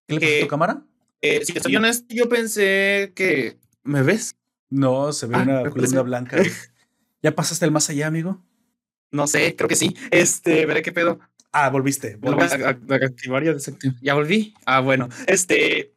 ¿Qué 0.06 0.16
le 0.16 0.20
pasó 0.22 0.36
a 0.36 0.42
tu 0.42 0.48
cámara? 0.48 0.82
Eh, 1.22 1.44
si 1.44 1.76
honesto, 1.76 2.14
yo 2.14 2.30
pensé 2.30 3.12
que. 3.16 3.58
¿Me 3.84 4.04
ves? 4.04 4.36
No, 4.70 5.12
se 5.14 5.28
ve 5.28 5.36
Ah, 5.36 5.42
una 5.42 5.70
columna 5.70 6.02
blanca. 6.02 6.38
¿Ya 7.24 7.36
pasaste 7.36 7.66
el 7.66 7.72
más 7.72 7.90
allá, 7.90 8.08
amigo? 8.08 8.42
No 9.12 9.28
sé, 9.28 9.56
creo 9.56 9.68
que 9.70 9.76
sí. 9.76 9.96
Este, 10.12 10.66
veré 10.66 10.82
qué 10.82 10.92
pedo. 10.92 11.20
Ah, 11.52 11.70
volviste. 11.70 12.18
Voy 12.18 12.34
a, 12.34 12.36
volviste. 12.36 12.64
a- 12.64 12.68
a 12.70 12.96
activar 13.06 13.44
y 13.44 13.48
a 13.48 13.54
desactivar. 13.54 13.96
Ya 14.02 14.14
volví. 14.14 14.54
Ah, 14.66 14.80
bueno. 14.82 15.10
Este. 15.28 15.94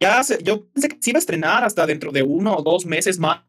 Ya 0.00 0.22
se- 0.22 0.42
yo 0.42 0.66
pensé 0.66 0.88
que 0.88 0.98
se 1.00 1.10
iba 1.10 1.18
a 1.18 1.20
estrenar 1.20 1.64
hasta 1.64 1.86
dentro 1.86 2.12
de 2.12 2.22
uno 2.22 2.54
o 2.56 2.62
dos 2.62 2.84
meses 2.86 3.18
más. 3.18 3.42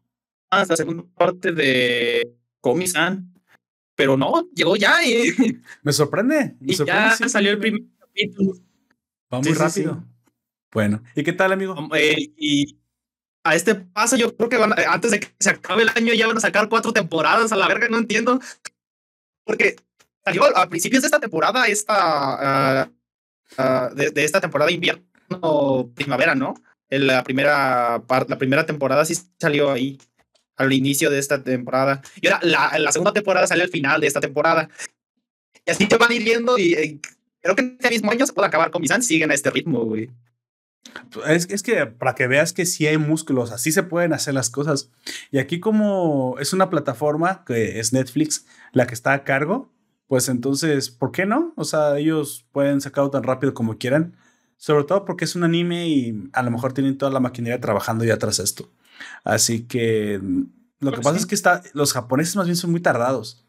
La 0.50 0.64
segunda 0.76 1.04
parte 1.16 1.52
de 1.52 2.34
Komi-san. 2.60 3.32
Pero 3.96 4.16
no, 4.16 4.48
llegó 4.54 4.76
ya 4.76 5.02
y, 5.04 5.32
Me 5.82 5.92
sorprende. 5.92 6.54
Me 6.60 6.72
y 6.72 6.76
sorprende, 6.76 7.02
ya 7.10 7.16
sí, 7.16 7.28
salió 7.28 7.50
el 7.50 7.58
primer 7.58 7.82
capítulo. 7.98 8.52
Va 9.32 9.38
muy 9.40 9.52
sí, 9.52 9.54
rápido. 9.54 9.94
sí. 9.94 10.32
Bueno, 10.72 11.02
¿y 11.14 11.22
qué 11.22 11.32
tal, 11.32 11.52
amigo? 11.52 11.74
Eh, 11.96 12.30
y 12.36 12.78
a 13.44 13.54
este 13.54 13.74
paso, 13.74 14.16
yo 14.16 14.36
creo 14.36 14.48
que 14.50 14.56
van 14.58 14.72
a- 14.72 14.92
antes 14.92 15.10
de 15.12 15.20
que 15.20 15.28
se 15.40 15.48
acabe 15.50 15.82
el 15.82 15.88
año 15.94 16.12
ya 16.12 16.26
van 16.26 16.36
a 16.36 16.40
sacar 16.40 16.68
cuatro 16.68 16.92
temporadas 16.92 17.52
a 17.52 17.56
la 17.56 17.68
verga, 17.68 17.88
no 17.88 17.96
entiendo. 17.98 18.38
Porque 19.46 19.76
salió 20.24 20.44
a 20.56 20.68
principios 20.68 21.02
de 21.02 21.06
esta 21.06 21.20
temporada, 21.20 21.66
esta 21.66 21.94
ah, 21.94 22.90
ah, 23.56 23.90
de, 23.94 24.10
de 24.10 24.24
esta 24.24 24.40
temporada 24.40 24.72
invierno 24.72 25.90
primavera, 25.94 26.34
¿no? 26.34 26.54
En 26.90 27.06
la 27.06 27.22
primera 27.22 28.02
la 28.28 28.38
primera 28.38 28.66
temporada 28.66 29.04
sí 29.04 29.14
salió 29.40 29.70
ahí 29.70 29.98
al 30.56 30.72
inicio 30.72 31.10
de 31.10 31.18
esta 31.18 31.42
temporada. 31.42 32.02
Y 32.20 32.26
ahora 32.26 32.40
la, 32.42 32.78
la 32.78 32.92
segunda 32.92 33.12
temporada 33.12 33.46
sale 33.46 33.62
al 33.62 33.68
final 33.68 34.00
de 34.00 34.08
esta 34.08 34.20
temporada. 34.20 34.68
Y 35.64 35.70
así 35.70 35.86
te 35.86 35.96
van 35.96 36.12
ir 36.12 36.24
viendo 36.24 36.58
y 36.58 36.74
eh, 36.74 37.00
creo 37.40 37.54
que 37.54 37.62
este 37.62 37.90
mismo 37.90 38.10
año 38.10 38.26
se 38.26 38.32
puede 38.32 38.48
acabar 38.48 38.70
con 38.70 38.82
Misan, 38.82 39.02
siguen 39.02 39.30
a 39.30 39.34
este 39.34 39.50
ritmo, 39.50 39.84
güey. 39.84 40.10
Es, 41.26 41.48
es 41.50 41.62
que 41.62 41.86
para 41.86 42.14
que 42.14 42.26
veas 42.26 42.52
que 42.52 42.66
sí 42.66 42.86
hay 42.86 42.98
músculos, 42.98 43.52
así 43.52 43.72
se 43.72 43.82
pueden 43.82 44.12
hacer 44.12 44.34
las 44.34 44.50
cosas. 44.50 44.90
Y 45.30 45.38
aquí 45.38 45.60
como 45.60 46.36
es 46.38 46.52
una 46.52 46.70
plataforma 46.70 47.44
que 47.44 47.80
es 47.80 47.92
Netflix 47.92 48.46
la 48.72 48.86
que 48.86 48.94
está 48.94 49.12
a 49.12 49.24
cargo, 49.24 49.70
pues 50.08 50.28
entonces, 50.28 50.90
¿por 50.90 51.12
qué 51.12 51.26
no? 51.26 51.52
O 51.56 51.64
sea, 51.64 51.98
ellos 51.98 52.46
pueden 52.52 52.80
sacarlo 52.80 53.10
tan 53.10 53.22
rápido 53.22 53.54
como 53.54 53.78
quieran. 53.78 54.16
Sobre 54.58 54.84
todo 54.84 55.04
porque 55.04 55.26
es 55.26 55.36
un 55.36 55.44
anime 55.44 55.88
y 55.88 56.30
a 56.32 56.42
lo 56.42 56.50
mejor 56.50 56.72
tienen 56.72 56.96
toda 56.96 57.12
la 57.12 57.20
maquinaria 57.20 57.60
trabajando 57.60 58.04
ya 58.04 58.16
tras 58.18 58.38
esto. 58.38 58.70
Así 59.24 59.66
que 59.66 60.18
mm, 60.22 60.42
lo 60.80 60.90
que 60.90 60.96
Pues 60.96 61.04
pasa 61.04 61.18
es 61.18 61.26
que 61.26 61.34
está, 61.34 61.62
los 61.74 61.92
japoneses 61.92 62.36
más 62.36 62.46
bien 62.46 62.56
son 62.56 62.70
muy 62.70 62.80
tardados. 62.80 63.44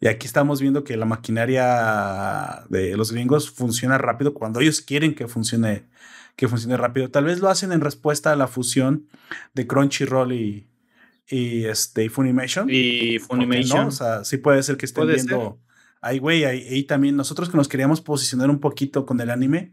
Y 0.00 0.08
aquí 0.08 0.26
estamos 0.26 0.60
viendo 0.60 0.84
que 0.84 0.96
la 0.96 1.06
maquinaria 1.06 2.64
de 2.68 2.96
los 2.96 3.12
gringos 3.12 3.50
funciona 3.50 3.96
rápido 3.96 4.34
cuando 4.34 4.60
ellos 4.60 4.82
quieren 4.82 5.14
que 5.14 5.26
funcione, 5.26 5.86
que 6.36 6.48
funcione 6.48 6.76
rápido. 6.76 7.10
Tal 7.10 7.24
vez 7.24 7.40
lo 7.40 7.48
hacen 7.48 7.72
en 7.72 7.80
respuesta 7.80 8.32
a 8.32 8.36
la 8.36 8.46
fusión 8.46 9.08
de 9.54 9.66
Crunchyroll 9.66 10.32
y, 10.32 10.68
y 11.28 11.64
este, 11.64 12.04
y 12.04 12.08
Funimation. 12.08 12.68
Y 12.70 13.18
¿Por 13.18 13.38
qué 13.38 13.44
Funimation. 13.46 13.82
no? 13.82 13.88
O 13.88 13.90
sea, 13.92 14.24
sí 14.24 14.36
puede 14.36 14.62
ser 14.62 14.76
que 14.76 14.86
estén 14.86 15.06
viendo. 15.06 15.58
Ahí, 16.02 16.18
güey, 16.18 16.44
ahí, 16.44 16.66
ahí 16.68 16.84
también 16.84 17.16
nosotros 17.16 17.48
que 17.48 17.56
nos 17.56 17.68
queríamos 17.68 18.00
posicionar 18.00 18.50
un 18.50 18.60
poquito 18.60 19.06
con 19.06 19.18
el 19.20 19.30
anime, 19.30 19.72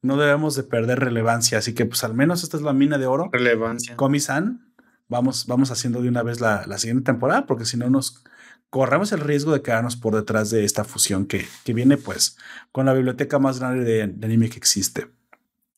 no 0.00 0.16
debemos 0.16 0.54
de 0.54 0.62
perder 0.62 1.00
relevancia. 1.00 1.58
Así 1.58 1.74
que, 1.74 1.84
pues, 1.84 2.04
al 2.04 2.14
menos 2.14 2.42
esta 2.42 2.56
es 2.56 2.62
la 2.62 2.72
mina 2.72 2.96
de 2.96 3.06
oro. 3.06 3.28
relevancia. 3.32 3.96
Komi-san, 3.96 4.72
vamos, 5.08 5.46
vamos 5.46 5.70
haciendo 5.72 6.00
de 6.00 6.08
una 6.08 6.22
vez 6.22 6.40
la, 6.40 6.64
la 6.66 6.78
siguiente 6.78 7.04
temporada, 7.04 7.44
porque 7.44 7.66
si 7.66 7.76
no 7.76 7.90
nos 7.90 8.22
corremos 8.70 9.12
el 9.12 9.20
riesgo 9.20 9.52
de 9.52 9.62
quedarnos 9.62 9.96
por 9.96 10.14
detrás 10.14 10.50
de 10.50 10.64
esta 10.64 10.84
fusión 10.84 11.26
que, 11.26 11.44
que 11.64 11.74
viene, 11.74 11.96
pues, 11.96 12.38
con 12.72 12.86
la 12.86 12.94
biblioteca 12.94 13.38
más 13.38 13.58
grande 13.58 13.84
de, 13.84 14.06
de 14.06 14.26
anime 14.26 14.48
que 14.48 14.56
existe. 14.58 15.08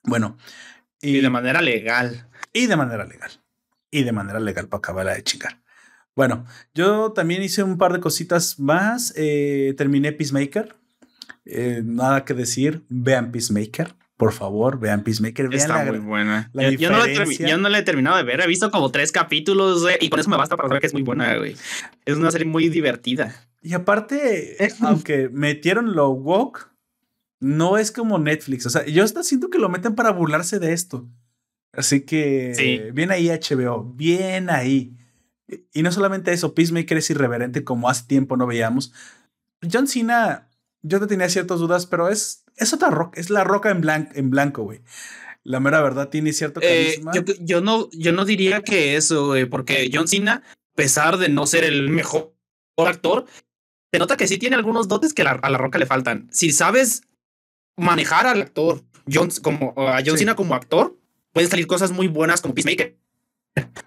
Bueno, 0.06 0.36
Y 1.02 1.20
de 1.20 1.30
manera 1.30 1.60
legal. 1.60 2.28
y 2.52 2.66
de 2.66 2.76
manera 2.76 3.04
legal. 3.04 3.30
Y 3.90 4.02
de 4.04 4.12
manera 4.12 4.40
legal 4.40 4.68
para 4.68 4.78
acabar 4.78 5.06
de 5.14 5.22
chingar. 5.22 5.60
Bueno, 6.14 6.46
yo 6.74 7.12
también 7.12 7.42
hice 7.42 7.62
un 7.62 7.76
par 7.78 7.92
de 7.92 8.00
cositas 8.00 8.58
más. 8.58 9.12
eh, 9.16 9.74
terminé 9.76 10.12
Peacemaker. 10.12 10.74
Eh, 11.44 11.82
nada 11.84 12.24
que 12.24 12.34
decir. 12.34 12.84
Vean 12.88 13.30
Peacemaker. 13.32 13.94
Por 14.16 14.32
favor, 14.32 14.80
vean 14.80 15.04
Peacemaker. 15.04 15.48
Vean 15.48 15.60
Está 15.60 15.84
la- 15.84 15.92
muy 15.92 16.00
buena. 16.00 16.50
la 16.54 16.70
yo, 16.70 16.78
yo 16.78 16.90
no 16.90 17.06
yo 17.06 17.58
no 17.58 17.68
la 17.68 17.78
he 17.78 17.82
terminado 17.82 18.16
de 18.16 18.22
ver. 18.22 18.40
He 18.40 18.46
visto 18.46 18.70
como 18.70 18.90
tres 18.90 19.12
capítulos 19.12 19.82
güey, 19.82 19.98
y 20.00 20.08
con 20.08 20.18
eso 20.18 20.30
me 20.30 20.38
basta 20.38 20.56
para 20.56 20.68
saber 20.68 20.80
que 20.80 20.86
es 20.86 20.94
muy 20.94 21.02
buena, 21.02 21.36
güey. 21.36 21.54
Es 22.06 22.16
una 22.16 22.30
serie 22.30 22.46
muy 22.46 22.70
divertida. 22.70 23.34
Y 23.62 23.74
aparte, 23.74 24.56
aunque 24.80 25.28
metieron 25.28 25.94
lo 25.94 26.10
woke, 26.10 26.70
no 27.40 27.78
es 27.78 27.92
como 27.92 28.18
Netflix. 28.18 28.66
O 28.66 28.70
sea, 28.70 28.84
yo 28.86 29.04
hasta 29.04 29.22
siento 29.22 29.50
que 29.50 29.58
lo 29.58 29.68
meten 29.68 29.94
para 29.94 30.10
burlarse 30.10 30.58
de 30.58 30.72
esto. 30.72 31.06
Así 31.72 32.00
que 32.02 32.54
Sí. 32.54 32.80
bien 32.92 33.10
ahí 33.10 33.28
HBO, 33.28 33.84
bien 33.84 34.48
ahí. 34.50 34.96
Y 35.72 35.82
no 35.82 35.92
solamente 35.92 36.32
eso, 36.32 36.54
Peacemaker 36.54 36.98
es 36.98 37.10
irreverente 37.10 37.62
como 37.64 37.88
hace 37.88 38.06
tiempo 38.06 38.36
no 38.36 38.46
veíamos. 38.46 38.92
John 39.70 39.86
Cena, 39.86 40.48
yo 40.82 40.98
te 41.00 41.06
tenía 41.06 41.28
ciertas 41.28 41.58
dudas, 41.60 41.86
pero 41.86 42.08
es, 42.08 42.44
es 42.56 42.72
otra 42.72 42.90
roca, 42.90 43.20
es 43.20 43.30
la 43.30 43.44
roca 43.44 43.70
en, 43.70 43.80
blanco, 43.80 44.10
en 44.14 44.30
blanco, 44.30 44.62
güey. 44.62 44.80
La 45.44 45.60
mera 45.60 45.80
verdad 45.82 46.08
tiene 46.08 46.32
cierto 46.32 46.60
Eh, 46.62 46.94
carisma. 46.96 47.12
yo, 47.14 47.22
yo 47.40 47.60
no, 47.60 47.88
yo 47.92 48.12
no 48.12 48.24
diría 48.24 48.62
que 48.62 48.96
eso, 48.96 49.26
güey, 49.26 49.44
porque 49.44 49.88
John 49.92 50.08
Cena, 50.08 50.42
a 50.44 50.74
pesar 50.74 51.18
de 51.18 51.28
no 51.28 51.46
ser 51.46 51.62
el 51.64 51.88
mejor 51.90 52.34
actor, 52.78 53.26
se 53.92 53.98
nota 54.00 54.16
que 54.16 54.26
sí 54.26 54.38
tiene 54.38 54.56
algunos 54.56 54.88
dotes 54.88 55.14
que 55.14 55.22
la- 55.24 55.32
a 55.32 55.50
la 55.50 55.58
roca 55.58 55.78
le 55.78 55.86
faltan. 55.86 56.28
Si 56.32 56.50
sabes 56.50 57.02
manejar 57.76 58.26
al 58.26 58.42
actor, 58.42 58.82
John, 59.12 59.28
como, 59.42 59.74
a 59.76 59.98
John 60.04 60.16
Sí. 60.16 60.18
Cena 60.20 60.34
como 60.34 60.54
actor, 60.54 60.96
pueden 61.32 61.50
salir 61.50 61.66
cosas 61.66 61.92
muy 61.92 62.08
buenas 62.08 62.40
como 62.40 62.54
Peacemaker. 62.54 62.96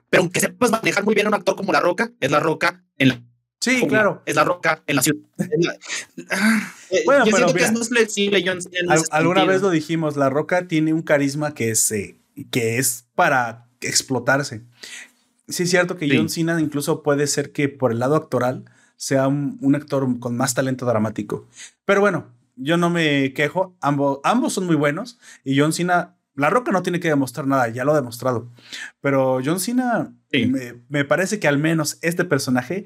Pero 0.10 0.22
aunque 0.24 0.40
sepas 0.40 0.72
manejar 0.72 1.04
muy 1.04 1.14
bien 1.16 1.28
a 1.28 1.30
un 1.30 1.36
actor 1.36 1.56
como 1.56 1.72
La 1.74 1.80
Roca, 1.80 2.12
es 2.20 2.32
La 2.32 2.40
Roca 2.40 2.84
en 2.98 3.10
la 3.10 3.22
sí, 3.60 3.80
como 3.80 3.90
claro. 3.90 4.24
Es 4.26 4.36
la 4.36 4.44
roca 4.46 4.84
en 4.88 4.96
la 4.96 5.02
ciudad. 5.04 5.20
Bueno, 7.06 7.26
yo 7.26 7.32
pero 7.32 7.36
siento 7.36 7.48
que 7.48 7.54
mira, 7.54 7.66
es 7.68 7.74
más 7.78 7.90
flexible, 7.90 8.44
John 8.46 8.62
Cena, 8.62 8.94
Al- 8.94 9.04
alguna 9.12 9.46
vez 9.46 9.62
lo 9.62 9.70
dijimos, 9.70 10.16
La 10.18 10.30
Roca 10.30 10.68
tiene 10.68 10.94
un 10.94 11.02
carisma 11.04 11.54
que 11.54 11.70
es, 11.72 11.92
eh, 11.92 12.20
que 12.52 12.78
es 12.80 13.06
para 13.16 13.68
explotarse. 13.82 14.64
Sí 15.48 15.64
es 15.64 15.70
cierto 15.70 15.98
que 15.98 16.08
Sí. 16.10 16.16
John 16.18 16.30
Cena 16.30 16.60
incluso 16.60 17.04
puede 17.04 17.28
ser 17.28 17.52
que 17.52 17.70
por 17.70 17.92
el 17.92 18.00
lado 18.00 18.16
actoral 18.16 18.66
sea 18.98 19.28
un, 19.28 19.58
un 19.62 19.76
actor 19.76 20.20
con 20.20 20.36
más 20.36 20.54
talento 20.56 20.86
dramático. 20.86 21.48
Pero 21.86 22.02
bueno, 22.02 22.28
yo 22.60 22.78
no 22.78 22.90
me 22.90 23.34
quejo, 23.34 23.76
ambos, 23.82 24.20
ambos 24.24 24.54
son 24.54 24.66
muy 24.66 24.76
buenos 24.76 25.18
y 25.44 25.58
John 25.60 25.74
Cena, 25.74 26.16
La 26.36 26.50
Roca 26.50 26.72
no 26.72 26.84
tiene 26.84 27.00
que 27.00 27.08
demostrar 27.08 27.48
nada, 27.48 27.68
ya 27.70 27.84
lo 27.84 27.94
ha 27.94 27.96
demostrado. 27.96 28.52
Pero 29.02 29.40
John 29.44 29.60
Cena, 29.60 30.14
Sí. 30.32 30.46
me, 30.46 30.76
me 30.90 31.06
parece 31.06 31.40
que 31.40 31.48
al 31.48 31.58
menos 31.58 31.98
este 32.02 32.24
personaje 32.26 32.86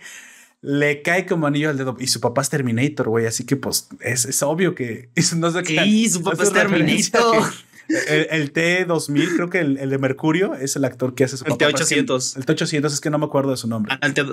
le 0.62 1.02
cae 1.02 1.26
como 1.26 1.46
anillo 1.46 1.70
al 1.70 1.78
dedo 1.78 1.98
y 2.00 2.08
su 2.08 2.22
papá 2.22 2.42
es 2.42 2.50
Terminator, 2.50 3.10
güey, 3.10 3.26
así 3.26 3.46
que 3.46 3.58
pues 3.58 3.90
es, 4.00 4.24
es 4.26 4.42
obvio 4.44 4.76
que 4.76 5.10
eso 5.16 5.36
no 5.36 5.52
sé 5.52 5.62
qué 5.64 5.78
Sí, 5.84 6.10
su 6.10 6.24
papá 6.24 6.44
es 6.44 6.54
Terminator. 6.54 7.44
El, 8.08 8.28
el 8.32 8.54
T2000, 8.54 9.36
creo 9.36 9.50
que 9.50 9.60
el, 9.60 9.78
el 9.78 9.90
de 9.90 9.98
Mercurio 9.98 10.54
es 10.56 10.78
el 10.78 10.86
actor 10.86 11.16
que 11.16 11.26
hace 11.26 11.36
su 11.36 11.44
El 11.44 11.50
papá. 11.52 11.66
pero 11.66 11.78
es 11.84 11.90
que 11.90 12.06
T800. 12.06 12.38
El 12.38 12.46
T800 12.46 12.86
es 12.88 13.02
que 13.02 13.10
no 13.10 13.18
me 13.20 13.26
acuerdo 13.26 13.52
de 13.52 13.58
su 13.58 13.68
nombre. 13.68 13.94
Ah, 13.94 14.00
El, 14.08 14.14
te- 14.14 14.24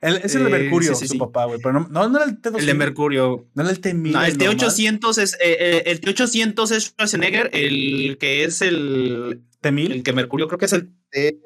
El- 0.00 0.16
es 0.22 0.34
el 0.34 0.44
de 0.44 0.48
eh, 0.48 0.52
Mercurio, 0.52 0.94
sí, 0.94 1.00
sí, 1.02 1.06
su 1.08 1.12
sí. 1.14 1.18
papá, 1.18 1.46
güey. 1.46 1.58
Pero 1.60 1.72
no, 1.80 1.88
no, 1.90 2.08
no 2.08 2.18
era 2.18 2.26
el 2.30 2.40
T2000. 2.40 2.58
el 2.60 2.66
de 2.66 2.74
Mercurio. 2.74 3.48
No 3.54 3.62
era 3.62 3.70
el 3.72 3.80
T1000. 3.80 4.10
No, 4.12 4.24
el 4.24 4.38
normal. 4.38 4.56
T800 4.58 5.18
es 5.22 5.34
eh, 5.34 5.38
eh, 5.58 5.82
el 5.86 6.00
T800 6.00 6.70
es 6.76 6.84
Schwarzenegger, 6.84 7.50
el 7.52 8.16
que 8.18 8.44
es 8.44 8.62
el, 8.62 9.42
T1000 9.62 9.90
el 9.92 10.02
que 10.02 10.12
Mercurio 10.12 10.46
creo 10.48 10.58
que 10.58 10.66
es 10.66 10.72
el 10.72 10.90
T 11.10 11.38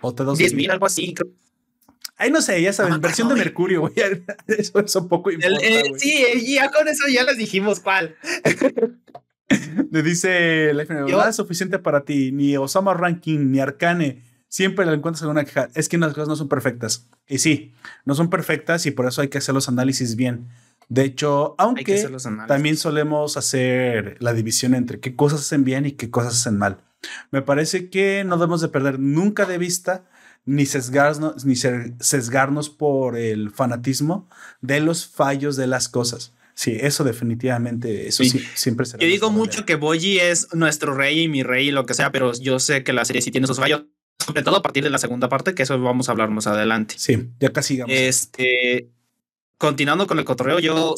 o 0.00 0.14
T2000. 0.14 0.36
10000 0.36 0.70
algo 0.70 0.86
así. 0.86 1.14
creo. 1.14 1.30
Ay, 2.16 2.30
no 2.30 2.40
sé, 2.40 2.60
ya 2.62 2.72
saben, 2.72 2.92
No 2.92 2.98
me 2.98 3.02
versión 3.02 3.28
de 3.28 3.34
acuerdo, 3.34 3.44
Mercurio, 3.50 3.80
güey. 3.80 3.94
Eso, 4.46 4.78
eso 4.78 5.08
poco 5.08 5.30
El- 5.30 5.36
importa, 5.36 5.66
eh, 5.66 5.84
güey. 5.88 6.00
sí, 6.00 6.12
eh, 6.24 6.40
ya 6.54 6.70
con 6.70 6.86
eso 6.86 7.04
ya 7.08 7.24
les 7.24 7.36
dijimos 7.36 7.80
cuál. 7.80 8.14
Le 9.90 10.02
dice 10.02 10.72
nada 10.88 11.28
es 11.28 11.36
suficiente 11.36 11.78
para 11.78 12.04
ti, 12.04 12.32
ni 12.32 12.56
Osama 12.56 12.94
Ranking, 12.94 13.50
ni 13.50 13.58
Arcane. 13.60 14.22
Siempre 14.52 14.84
le 14.84 14.92
encuentras 14.92 15.22
alguna 15.22 15.46
queja. 15.46 15.70
Es 15.74 15.88
que 15.88 15.96
las 15.96 16.12
cosas 16.12 16.28
no 16.28 16.36
son 16.36 16.50
perfectas. 16.50 17.08
Y 17.26 17.38
sí, 17.38 17.72
no 18.04 18.14
son 18.14 18.28
perfectas 18.28 18.84
y 18.84 18.90
por 18.90 19.06
eso 19.06 19.22
hay 19.22 19.28
que 19.28 19.38
hacer 19.38 19.54
los 19.54 19.66
análisis 19.66 20.14
bien. 20.14 20.50
De 20.90 21.04
hecho, 21.04 21.54
aunque 21.56 22.06
también 22.46 22.76
solemos 22.76 23.38
hacer 23.38 24.18
la 24.20 24.34
división 24.34 24.74
entre 24.74 25.00
qué 25.00 25.16
cosas 25.16 25.40
hacen 25.40 25.64
bien 25.64 25.86
y 25.86 25.92
qué 25.92 26.10
cosas 26.10 26.34
hacen 26.34 26.58
mal. 26.58 26.84
Me 27.30 27.40
parece 27.40 27.88
que 27.88 28.24
no 28.24 28.36
debemos 28.36 28.60
de 28.60 28.68
perder 28.68 28.98
nunca 29.00 29.46
de 29.46 29.56
vista 29.56 30.04
ni 30.44 30.66
sesgarnos, 30.66 31.46
ni 31.46 31.56
sesgarnos 31.56 32.68
por 32.68 33.16
el 33.16 33.52
fanatismo 33.52 34.28
de 34.60 34.80
los 34.80 35.06
fallos 35.06 35.56
de 35.56 35.66
las 35.66 35.88
cosas. 35.88 36.34
Sí, 36.52 36.76
eso 36.78 37.04
definitivamente, 37.04 38.06
eso 38.06 38.22
Sí. 38.22 38.28
sí, 38.28 38.44
siempre 38.54 38.84
será. 38.84 39.00
Yo 39.02 39.08
digo 39.08 39.30
mucho 39.30 39.64
que 39.64 39.76
Boyi 39.76 40.18
es 40.18 40.52
nuestro 40.52 40.94
rey 40.94 41.20
y 41.20 41.28
mi 41.28 41.42
rey 41.42 41.68
y 41.68 41.70
lo 41.70 41.86
que 41.86 41.94
sea, 41.94 42.12
pero 42.12 42.34
yo 42.34 42.58
sé 42.58 42.84
que 42.84 42.92
la 42.92 43.06
serie 43.06 43.22
sí 43.22 43.30
tiene 43.30 43.46
sus 43.46 43.58
fallos, 43.58 43.84
sobre 44.18 44.42
todo 44.42 44.56
a 44.56 44.62
partir 44.62 44.84
de 44.84 44.90
la 44.90 44.98
segunda 44.98 45.28
parte, 45.28 45.54
que 45.54 45.62
eso 45.62 45.78
vamos 45.80 46.08
a 46.08 46.12
hablar 46.12 46.30
más 46.30 46.46
adelante. 46.46 46.94
Sí, 46.98 47.28
ya 47.40 47.52
casi 47.52 47.74
llegamos. 47.74 47.94
Este, 47.94 48.88
continuando 49.58 50.06
con 50.06 50.18
el 50.18 50.24
cotorreo, 50.24 50.58
yo 50.58 50.94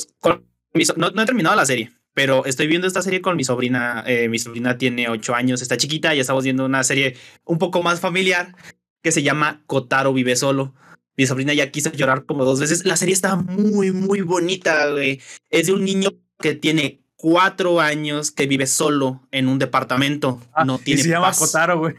no, 0.96 1.22
he 1.22 1.27
terminado 1.27 1.57
la 1.57 1.66
serie, 1.66 1.92
pero 2.12 2.44
estoy 2.44 2.66
viendo 2.66 2.87
esta 2.87 3.03
serie 3.03 3.20
con 3.20 3.37
mi 3.37 3.44
sobrina. 3.44 4.05
Eh, 4.07 4.29
mi 4.29 4.38
sobrina 4.38 4.79
tiene 4.79 5.09
ocho 5.09 5.35
años, 5.35 5.62
está 5.62 5.77
chiquita 5.77 6.14
y 6.14 6.20
estamos 6.20 6.44
viendo 6.44 6.64
una 6.64 6.85
serie 6.85 7.16
un 7.44 7.59
poco 7.59 7.83
más 7.83 8.00
familiar 8.00 8.55
que 9.03 9.12
se 9.12 9.22
llama 9.22 9.62
Kotaro 9.66 10.12
vive 10.12 10.35
solo. 10.35 10.74
Mi 11.16 11.27
sobrina 11.27 11.53
ya 11.53 11.70
quiso 11.70 11.92
llorar 11.92 12.24
como 12.24 12.44
dos 12.44 12.59
veces. 12.59 12.85
La 12.85 12.96
serie 12.96 13.12
está 13.12 13.37
muy, 13.37 13.92
muy 13.92 14.22
bonita, 14.22 14.90
güey. 14.90 15.20
Es 15.50 15.66
de 15.66 15.74
un 15.74 15.85
niño 15.85 16.11
que 16.40 16.55
tiene 16.55 17.03
cuatro 17.14 17.81
años 17.81 18.31
que 18.31 18.46
vive 18.46 18.66
solo 18.66 19.20
en 19.31 19.48
un 19.48 19.59
departamento. 19.59 20.40
Ah, 20.55 20.64
no 20.64 20.79
tiene 20.79 21.03
y 21.03 21.05
se 21.05 21.11
llama 21.11 21.33
Kotaro, 21.33 21.79
güey. 21.79 21.94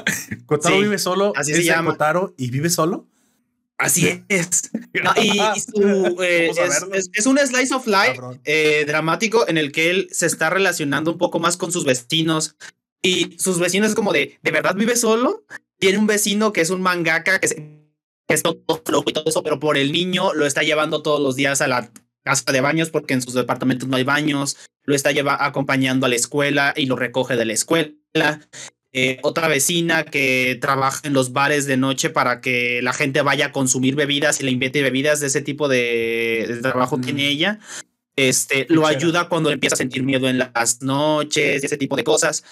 Kotaro 0.46 0.80
vive 0.80 0.98
solo. 0.98 1.32
Así 1.36 1.54
se 1.54 1.64
llama. 1.64 1.92
Kotaro 1.92 2.34
y 2.36 2.50
vive 2.50 2.70
solo. 2.70 3.06
Así 3.78 4.24
es. 4.28 4.70
y, 5.20 5.40
eh, 6.22 6.50
es, 7.12 7.26
un 7.26 7.38
slice 7.38 7.74
of 7.74 7.86
life 7.86 8.20
eh, 8.44 8.84
dramático 8.86 9.48
en 9.48 9.58
el 9.58 9.72
que 9.72 9.90
él 9.90 10.08
se 10.12 10.26
está 10.26 10.50
relacionando 10.50 11.12
un 11.12 11.18
poco 11.18 11.40
más 11.40 11.56
con 11.56 11.72
sus 11.72 11.84
vecinos. 11.84 12.56
Y 13.02 13.36
sus 13.38 13.58
vecinos 13.58 13.90
es 13.90 13.94
como 13.96 14.12
de, 14.12 14.38
¿de 14.42 14.50
verdad 14.52 14.76
vive 14.76 14.94
solo? 14.94 15.44
Tiene 15.78 15.98
un 15.98 16.06
vecino 16.06 16.52
que 16.52 16.60
es 16.60 16.70
un 16.70 16.80
mangaka 16.80 17.40
que, 17.40 17.82
es 18.28 18.42
todo 18.42 18.82
flojo 18.86 19.04
y 19.08 19.12
todo 19.12 19.24
eso, 19.26 19.42
pero 19.42 19.58
por 19.58 19.76
el 19.76 19.90
niño 19.90 20.32
lo 20.32 20.46
está 20.46 20.62
llevando 20.62 21.02
todos 21.02 21.20
los 21.20 21.34
días 21.34 21.60
a 21.60 21.66
la 21.66 21.90
casa 22.22 22.52
de 22.52 22.60
baños 22.60 22.90
porque 22.90 23.14
en 23.14 23.22
sus 23.22 23.34
departamentos 23.34 23.88
no 23.88 23.96
hay 23.96 24.04
baños. 24.04 24.56
Lo 24.84 24.94
está 24.94 25.10
lleva, 25.10 25.44
acompañando 25.44 26.06
a 26.06 26.08
la 26.08 26.14
escuela 26.14 26.72
y 26.76 26.86
lo 26.86 26.94
recoge 26.94 27.36
de 27.36 27.44
la 27.44 27.52
escuela. 27.52 28.40
Eh, 28.94 29.18
otra 29.22 29.48
vecina 29.48 30.04
que 30.04 30.58
trabaja 30.60 31.00
en 31.04 31.14
los 31.14 31.32
bares 31.32 31.64
de 31.64 31.78
noche 31.78 32.10
para 32.10 32.42
que 32.42 32.82
la 32.82 32.92
gente 32.92 33.22
vaya 33.22 33.46
a 33.46 33.52
consumir 33.52 33.94
bebidas 33.94 34.38
y 34.38 34.44
le 34.44 34.50
invite 34.50 34.82
bebidas 34.82 35.20
de 35.20 35.28
ese 35.28 35.40
tipo 35.40 35.66
de, 35.66 36.58
trabajo 36.60 37.00
tiene 37.00 37.28
ella. 37.28 37.58
Este, 38.16 38.66
lo 38.68 38.86
ayuda 38.86 39.30
cuando 39.30 39.50
empieza 39.50 39.74
a 39.74 39.78
sentir 39.78 40.02
miedo 40.02 40.28
en 40.28 40.38
las 40.38 40.82
noches, 40.82 41.64
ese 41.64 41.78
tipo 41.78 41.96
de 41.96 42.04
cosas. 42.04 42.44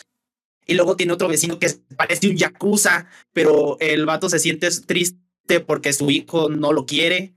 Y 0.66 0.74
luego 0.74 0.96
tiene 0.96 1.12
otro 1.12 1.28
vecino 1.28 1.58
que 1.58 1.68
parece 1.94 2.28
un 2.28 2.36
yakuza, 2.36 3.06
pero 3.34 3.76
el 3.78 4.06
vato 4.06 4.30
se 4.30 4.38
siente 4.38 4.70
triste 4.86 5.60
porque 5.66 5.92
su 5.92 6.10
hijo 6.10 6.48
no 6.48 6.72
lo 6.72 6.86
quiere 6.86 7.34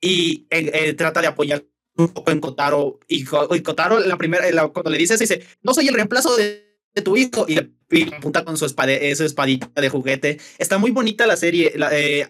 y 0.00 0.46
eh, 0.50 0.94
trata 0.94 1.20
de 1.20 1.26
apoyar 1.26 1.64
un 1.96 2.10
poco 2.10 2.30
en 2.30 2.38
Kotaro. 2.38 3.00
Y, 3.08 3.24
Kotaro, 3.24 3.98
la 3.98 4.16
primera, 4.16 4.68
cuando 4.68 4.90
le 4.90 4.98
dice 4.98 5.14
eso, 5.14 5.24
dice: 5.24 5.44
No 5.62 5.74
soy 5.74 5.88
el 5.88 5.94
reemplazo 5.94 6.36
de 6.36 6.62
tu 7.02 7.16
hijo 7.16 7.44
y 7.48 7.56
le 7.56 7.77
apunta 8.16 8.44
con 8.44 8.56
su, 8.56 8.64
espadita 8.64 9.80
de 9.80 9.88
juguete. 9.88 10.38
Está 10.58 10.78
muy 10.78 10.90
bonita 10.90 11.26
la 11.26 11.36
serie. 11.36 11.72
Eh, 11.92 12.26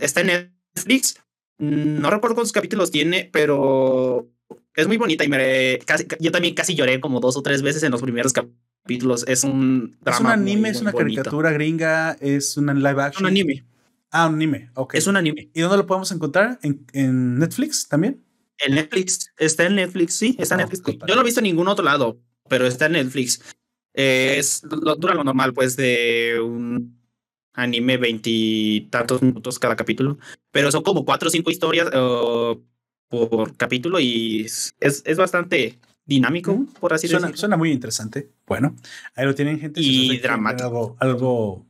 está 0.00 0.20
en 0.20 0.52
Netflix. 0.74 1.16
No 1.58 2.10
recuerdo 2.10 2.36
cuántos 2.36 2.52
capítulos 2.52 2.90
tiene, 2.90 3.28
pero 3.32 4.30
es 4.74 4.86
muy 4.86 4.96
bonita 4.96 5.24
y 5.24 5.28
me, 5.28 5.78
yo 6.20 6.32
también 6.32 6.54
casi 6.54 6.74
lloré 6.74 7.00
como 7.00 7.20
dos 7.20 7.36
o 7.36 7.42
tres 7.42 7.60
veces 7.62 7.82
en 7.82 7.92
los 7.92 8.00
primeros 8.00 8.32
capítulos. 8.32 9.24
Es 9.28 9.44
un 9.44 9.96
drama. 10.00 10.16
Es 10.16 10.20
un 10.20 10.26
anime, 10.26 10.68
es 10.70 10.80
una 10.80 10.92
caricatura 10.92 11.52
gringa, 11.52 12.16
es 12.20 12.56
un 12.56 12.66
live 12.66 13.02
action. 13.02 13.24
Un 13.24 13.30
anime. 13.30 13.64
Ah, 14.10 14.26
un 14.26 14.34
anime, 14.34 14.70
ok. 14.74 14.94
Es 14.94 15.06
un 15.06 15.16
anime. 15.16 15.50
¿Y 15.54 15.60
dónde 15.60 15.76
lo 15.76 15.86
podemos 15.86 16.10
encontrar? 16.12 16.58
¿En, 16.62 16.84
en 16.92 17.38
Netflix 17.38 17.88
también? 17.88 18.24
En 18.58 18.74
Netflix, 18.74 19.32
está 19.38 19.66
en 19.66 19.76
Netflix, 19.76 20.14
sí, 20.14 20.36
está 20.38 20.54
en 20.54 20.62
Netflix. 20.62 20.82
Yo 20.84 21.06
no 21.08 21.14
lo 21.14 21.20
he 21.22 21.24
visto 21.24 21.40
en 21.40 21.44
ningún 21.44 21.68
otro 21.68 21.84
lado, 21.84 22.20
pero 22.48 22.66
está 22.66 22.86
en 22.86 22.92
Netflix. 22.92 23.40
Eh, 23.94 24.36
es 24.38 24.62
lo, 24.62 24.96
dura 24.96 25.14
lo 25.14 25.24
normal, 25.24 25.52
pues, 25.52 25.76
de 25.76 26.40
un 26.42 26.98
anime 27.52 27.96
veintitantos 27.96 29.22
minutos 29.22 29.58
cada 29.58 29.76
capítulo, 29.76 30.18
pero 30.50 30.70
son 30.70 30.82
como 30.82 31.04
cuatro 31.04 31.28
o 31.28 31.30
cinco 31.30 31.50
historias 31.50 31.90
por 33.08 33.56
capítulo 33.56 33.98
y 33.98 34.42
es, 34.44 34.74
es 34.78 35.16
bastante 35.16 35.78
dinámico, 36.04 36.66
por 36.78 36.92
así 36.92 37.08
decirlo. 37.08 37.36
Suena 37.36 37.56
muy 37.56 37.72
interesante. 37.72 38.30
Bueno, 38.46 38.76
ahí 39.14 39.26
lo 39.26 39.34
tienen 39.34 39.58
gente. 39.58 39.80
Y 39.80 40.18
dramático. 40.18 40.66
Algo, 40.66 40.96
algo, 41.00 41.66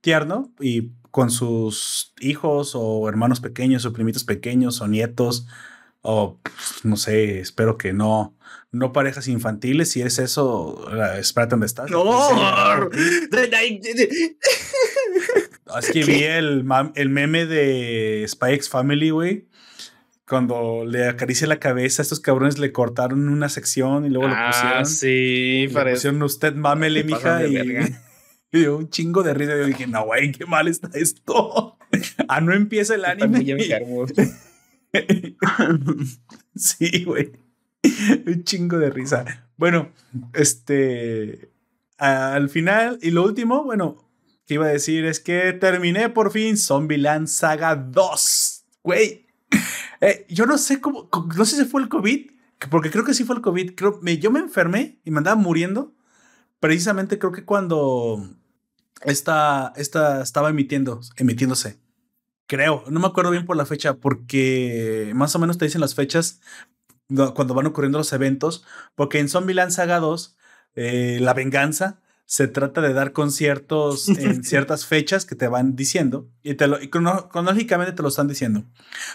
tierno 0.00 0.52
y 0.60 0.90
con 1.10 1.30
sus 1.30 2.14
hijos 2.20 2.72
o 2.74 3.08
hermanos 3.08 3.40
pequeños 3.40 3.84
o 3.84 3.92
primitos 3.92 4.24
pequeños 4.24 4.80
o 4.80 4.88
nietos 4.88 5.46
o 6.02 6.38
pues, 6.42 6.84
no 6.84 6.96
sé, 6.96 7.40
espero 7.40 7.76
que 7.76 7.92
no, 7.92 8.34
no 8.72 8.92
parejas 8.92 9.28
infantiles. 9.28 9.90
Si 9.90 10.02
es 10.02 10.18
eso, 10.18 10.88
espérate 11.18 11.50
dónde 11.50 11.66
estás. 11.66 11.90
No, 11.90 12.90
es 15.78 15.90
que 15.90 16.04
vi 16.04 16.24
el, 16.24 16.64
el 16.94 17.08
meme 17.10 17.46
de 17.46 18.24
Spy 18.28 18.60
Family, 18.60 19.10
güey. 19.10 19.46
Cuando 20.26 20.84
le 20.86 21.08
acaricia 21.08 21.48
la 21.48 21.58
cabeza, 21.58 22.02
estos 22.02 22.20
cabrones 22.20 22.58
le 22.58 22.70
cortaron 22.70 23.28
una 23.28 23.48
sección 23.48 24.06
y 24.06 24.10
luego 24.10 24.28
lo 24.28 24.34
ah, 24.36 24.52
pusieron. 24.52 24.86
Sí, 24.86 25.68
parece. 25.72 25.96
Pusieron 25.96 26.22
usted 26.22 26.54
mamele, 26.54 27.02
mija. 27.04 27.44
Y, 27.46 27.56
y 28.52 28.58
dio 28.58 28.76
un 28.76 28.88
chingo 28.90 29.24
de 29.24 29.34
risa. 29.34 29.56
Yo 29.56 29.66
dije, 29.66 29.88
no, 29.88 30.04
güey, 30.04 30.30
qué 30.30 30.46
mal 30.46 30.68
está 30.68 30.88
esto. 30.94 31.76
ah, 32.28 32.40
no 32.40 32.54
empieza 32.54 32.94
el 32.94 33.04
anime. 33.04 33.44
sí, 36.54 37.04
güey. 37.04 37.32
Un 38.26 38.44
chingo 38.44 38.78
de 38.78 38.90
risa. 38.90 39.24
Bueno, 39.56 39.90
este. 40.32 41.50
Al 41.98 42.48
final, 42.48 42.98
y 43.02 43.10
lo 43.10 43.24
último, 43.24 43.64
bueno, 43.64 44.10
que 44.46 44.54
iba 44.54 44.66
a 44.66 44.70
decir 44.70 45.04
es 45.04 45.20
que 45.20 45.52
terminé 45.52 46.08
por 46.08 46.32
fin 46.32 46.56
Zombieland 46.56 47.26
Saga 47.28 47.76
2. 47.76 48.64
Güey. 48.82 49.26
Eh, 50.00 50.26
yo 50.30 50.46
no 50.46 50.56
sé 50.56 50.80
cómo. 50.80 51.10
No 51.36 51.44
sé 51.44 51.56
si 51.56 51.64
fue 51.66 51.82
el 51.82 51.88
COVID, 51.88 52.30
porque 52.70 52.90
creo 52.90 53.04
que 53.04 53.14
sí 53.14 53.24
fue 53.24 53.36
el 53.36 53.42
COVID. 53.42 53.74
Creo, 53.74 53.98
me, 54.02 54.18
yo 54.18 54.30
me 54.30 54.40
enfermé 54.40 55.00
y 55.04 55.10
me 55.10 55.18
andaba 55.18 55.36
muriendo. 55.36 55.94
Precisamente 56.58 57.18
creo 57.18 57.32
que 57.32 57.44
cuando 57.44 58.26
esta, 59.02 59.72
esta 59.76 60.22
estaba 60.22 60.50
emitiendo, 60.50 61.00
emitiéndose. 61.16 61.78
Creo, 62.50 62.82
no 62.88 62.98
me 62.98 63.06
acuerdo 63.06 63.30
bien 63.30 63.46
por 63.46 63.56
la 63.56 63.64
fecha, 63.64 63.94
porque 63.94 65.12
más 65.14 65.36
o 65.36 65.38
menos 65.38 65.56
te 65.56 65.66
dicen 65.66 65.80
las 65.80 65.94
fechas 65.94 66.40
cuando 67.06 67.54
van 67.54 67.68
ocurriendo 67.68 67.98
los 67.98 68.12
eventos, 68.12 68.64
porque 68.96 69.20
en 69.20 69.28
Zombieland 69.28 69.70
Saga 69.70 70.00
2, 70.00 70.36
eh, 70.74 71.18
la 71.20 71.32
venganza 71.32 72.00
se 72.24 72.48
trata 72.48 72.80
de 72.80 72.92
dar 72.92 73.12
conciertos 73.12 74.08
en 74.18 74.42
ciertas 74.42 74.84
fechas 74.84 75.26
que 75.26 75.36
te 75.36 75.46
van 75.46 75.76
diciendo 75.76 76.28
y, 76.42 76.54
te 76.54 76.66
lo, 76.66 76.80
cronológicamente 76.90 77.92
te 77.92 78.02
lo 78.02 78.08
están 78.08 78.26
diciendo. 78.26 78.64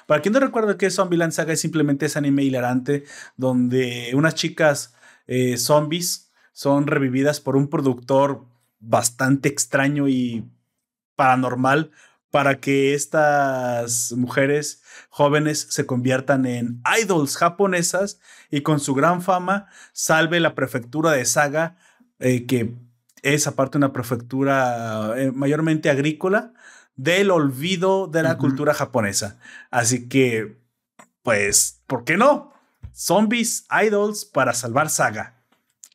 Para 0.07 0.21
quien 0.21 0.31
no 0.31 0.39
recuerda 0.39 0.77
que 0.77 0.89
Zombieland 0.89 1.33
Saga 1.33 1.51
es 1.51 1.59
simplemente 1.59 2.05
ese 2.05 2.19
anime 2.19 2.43
hilarante 2.43 3.03
donde 3.35 4.11
unas 4.13 4.35
chicas 4.35 4.95
eh, 5.27 5.57
zombies 5.57 6.31
son 6.53 6.87
revividas 6.87 7.41
por 7.41 7.57
un 7.57 7.67
productor 7.67 8.45
bastante 8.79 9.49
extraño 9.49 10.07
y 10.07 10.45
paranormal 11.17 11.91
para 12.35 12.59
que 12.59 12.93
estas 12.93 14.11
mujeres 14.11 14.83
jóvenes 15.07 15.67
se 15.69 15.85
conviertan 15.85 16.45
en 16.45 16.81
idols 17.01 17.37
japonesas 17.37 18.19
y 18.51 18.59
con 18.59 18.81
su 18.81 18.93
gran 18.93 19.21
fama 19.21 19.67
salve 19.93 20.41
la 20.41 20.53
prefectura 20.53 21.13
de 21.13 21.23
Saga, 21.23 21.77
eh, 22.19 22.45
que 22.45 22.75
es 23.21 23.47
aparte 23.47 23.77
una 23.77 23.93
prefectura 23.93 25.13
eh, 25.15 25.31
mayormente 25.31 25.89
agrícola, 25.89 26.51
del 26.97 27.31
olvido 27.31 28.07
de 28.07 28.23
la 28.23 28.37
cultura 28.37 28.73
japonesa. 28.73 29.39
Así 29.71 30.09
que, 30.09 30.57
pues, 31.23 31.83
¿por 31.87 32.03
qué 32.03 32.17
no? 32.17 32.51
Zombies, 32.93 33.65
idols 33.81 34.25
para 34.25 34.53
salvar 34.53 34.89
Saga. 34.89 35.34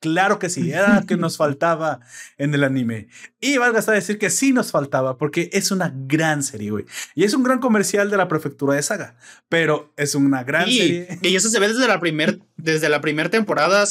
Claro 0.00 0.38
que 0.38 0.48
sí, 0.48 0.72
era 0.72 1.04
que 1.06 1.16
nos 1.16 1.36
faltaba 1.38 2.00
en 2.38 2.54
el 2.54 2.64
anime. 2.64 3.08
Y 3.40 3.58
valga 3.58 3.78
hasta 3.78 3.92
decir 3.92 4.18
que 4.18 4.30
sí 4.30 4.52
nos 4.52 4.70
faltaba, 4.70 5.18
porque 5.18 5.50
es 5.52 5.70
una 5.70 5.92
gran 5.94 6.42
serie, 6.42 6.70
güey. 6.70 6.84
Y 7.14 7.24
es 7.24 7.34
un 7.34 7.42
gran 7.42 7.60
comercial 7.60 8.10
de 8.10 8.16
la 8.16 8.28
prefectura 8.28 8.74
de 8.74 8.82
Saga, 8.82 9.16
pero 9.48 9.92
es 9.96 10.14
una 10.14 10.42
gran 10.42 10.66
serie. 10.66 11.18
Y 11.22 11.36
eso 11.36 11.48
se 11.48 11.58
ve 11.58 11.68
desde 11.68 11.86
la 11.86 12.00
primera 12.00 12.36
desde 12.62 12.88
la 12.88 13.00
primera 13.00 13.30
temporada, 13.30 13.84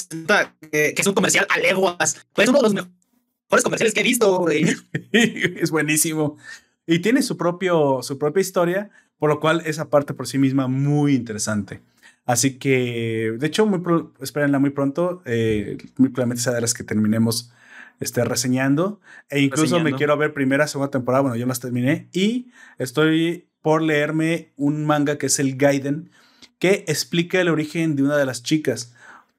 que 0.71 0.93
es 0.97 1.07
un 1.07 1.13
comercial 1.13 1.47
a 1.49 1.57
leguas. 1.59 2.17
Es 2.37 2.49
uno 2.49 2.59
de 2.59 2.63
los 2.63 2.73
mejores 2.73 3.63
comerciales 3.63 3.93
que 3.93 4.01
he 4.01 4.03
visto, 4.03 4.39
güey. 4.39 4.65
es 5.11 5.71
buenísimo. 5.71 6.37
Y 6.85 6.99
tiene 6.99 7.21
su, 7.21 7.37
propio, 7.37 8.01
su 8.01 8.17
propia 8.17 8.41
historia, 8.41 8.89
por 9.17 9.29
lo 9.29 9.39
cual 9.39 9.61
esa 9.65 9.89
parte 9.89 10.13
por 10.13 10.27
sí 10.27 10.37
misma 10.37 10.67
muy 10.67 11.15
interesante. 11.15 11.81
Así 12.29 12.59
que, 12.59 13.37
de 13.39 13.47
hecho, 13.47 13.65
muy 13.65 13.81
espérenla 14.21 14.59
muy 14.59 14.69
pronto. 14.69 15.23
Eh, 15.25 15.79
muy 15.97 16.09
probablemente 16.09 16.43
sea 16.43 16.53
de 16.53 16.61
las 16.61 16.75
que 16.75 16.83
terminemos 16.83 17.51
este, 17.99 18.23
reseñando. 18.23 19.01
E 19.31 19.41
incluso 19.41 19.79
me 19.79 19.93
quiero 19.93 20.15
ver 20.15 20.31
primera, 20.31 20.67
segunda 20.67 20.91
temporada. 20.91 21.23
Bueno, 21.23 21.37
yo 21.37 21.47
las 21.47 21.59
terminé. 21.59 22.07
Y 22.13 22.51
estoy 22.77 23.49
por 23.63 23.81
leerme 23.81 24.53
un 24.57 24.85
manga 24.85 25.17
que 25.17 25.25
es 25.25 25.39
el 25.39 25.57
Gaiden, 25.57 26.11
que 26.59 26.85
explica 26.87 27.41
el 27.41 27.49
origen 27.49 27.95
de 27.95 28.03
una 28.03 28.15
de 28.15 28.27
las 28.27 28.43
chicas. 28.43 28.93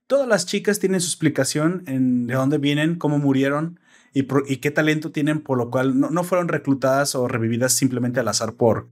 Todas 0.09 0.27
las 0.27 0.45
chicas 0.47 0.81
tienen 0.81 1.01
su 1.01 1.07
explicación 1.07 1.85
en 1.87 2.27
de 2.27 2.35
dónde 2.35 2.59
vienen, 2.59 2.97
cómo 2.97 3.21
murieron 3.21 3.79
y, 4.13 4.27
y 4.53 4.57
qué 4.57 4.73
talento 4.73 5.13
tienen, 5.13 5.43
por 5.43 5.59
lo 5.59 5.71
cual 5.71 6.01
no, 6.01 6.11
no, 6.11 6.25
fueron 6.25 6.49
reclutadas 6.49 7.15
o 7.15 7.29
revividas 7.29 7.73
simplemente 7.73 8.19
al 8.19 8.27
azar 8.27 8.55
por, 8.55 8.89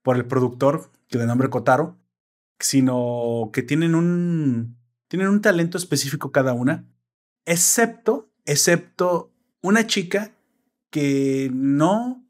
por 0.00 0.16
el 0.16 0.24
productor, 0.24 0.90
que 1.10 1.18
de 1.18 1.26
nombre 1.26 1.50
Kotaro 1.50 1.98
sino 2.58 3.50
que 3.52 3.62
tienen 3.62 3.94
un, 3.94 4.76
tienen 5.08 5.28
un 5.28 5.40
talento 5.40 5.78
específico 5.78 6.32
cada 6.32 6.52
una, 6.52 6.84
excepto, 7.44 8.30
excepto 8.44 9.32
una 9.60 9.86
chica 9.86 10.32
que 10.90 11.50
no, 11.52 12.24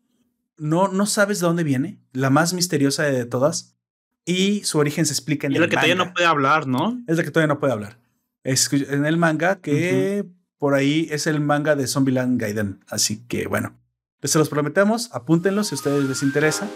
no, 0.57 0.89
no 0.89 1.07
sabes 1.07 1.41
de 1.41 1.47
dónde 1.47 1.65
viene, 1.65 2.01
la 2.13 2.31
más 2.31 2.55
misteriosa 2.55 3.05
de 3.05 3.25
todas, 3.25 3.77
y 4.25 4.63
su 4.65 4.79
origen 4.79 5.07
se 5.07 5.13
explica 5.13 5.47
en 5.47 5.55
el 5.55 5.61
la 5.61 5.69
que 5.69 5.77
todavía 5.77 5.95
no 5.95 6.13
puede 6.13 6.27
hablar, 6.27 6.67
¿no? 6.67 7.03
Es 7.07 7.17
la 7.17 7.25
que 7.25 7.31
todavía 7.31 7.53
no 7.53 7.61
puede 7.61 7.73
hablar. 7.73 7.99
Es 8.45 8.73
en 8.73 9.05
el 9.05 9.17
manga 9.17 9.61
que 9.61 10.25
por 10.59 10.75
ahí 10.75 11.09
es 11.11 11.27
el 11.27 11.41
manga 11.41 11.75
de 11.75 11.87
Zombieland 11.87 12.41
Gaiden. 12.41 12.85
Así 12.89 13.25
que 13.27 13.47
bueno, 13.49 13.77
se 14.23 14.39
los 14.39 14.49
prometemos, 14.49 15.11
apúntenlo 15.13 15.65
si 15.65 15.75
a 15.75 15.77
ustedes 15.77 16.09
les 16.09 16.23
interesa. 16.23 16.69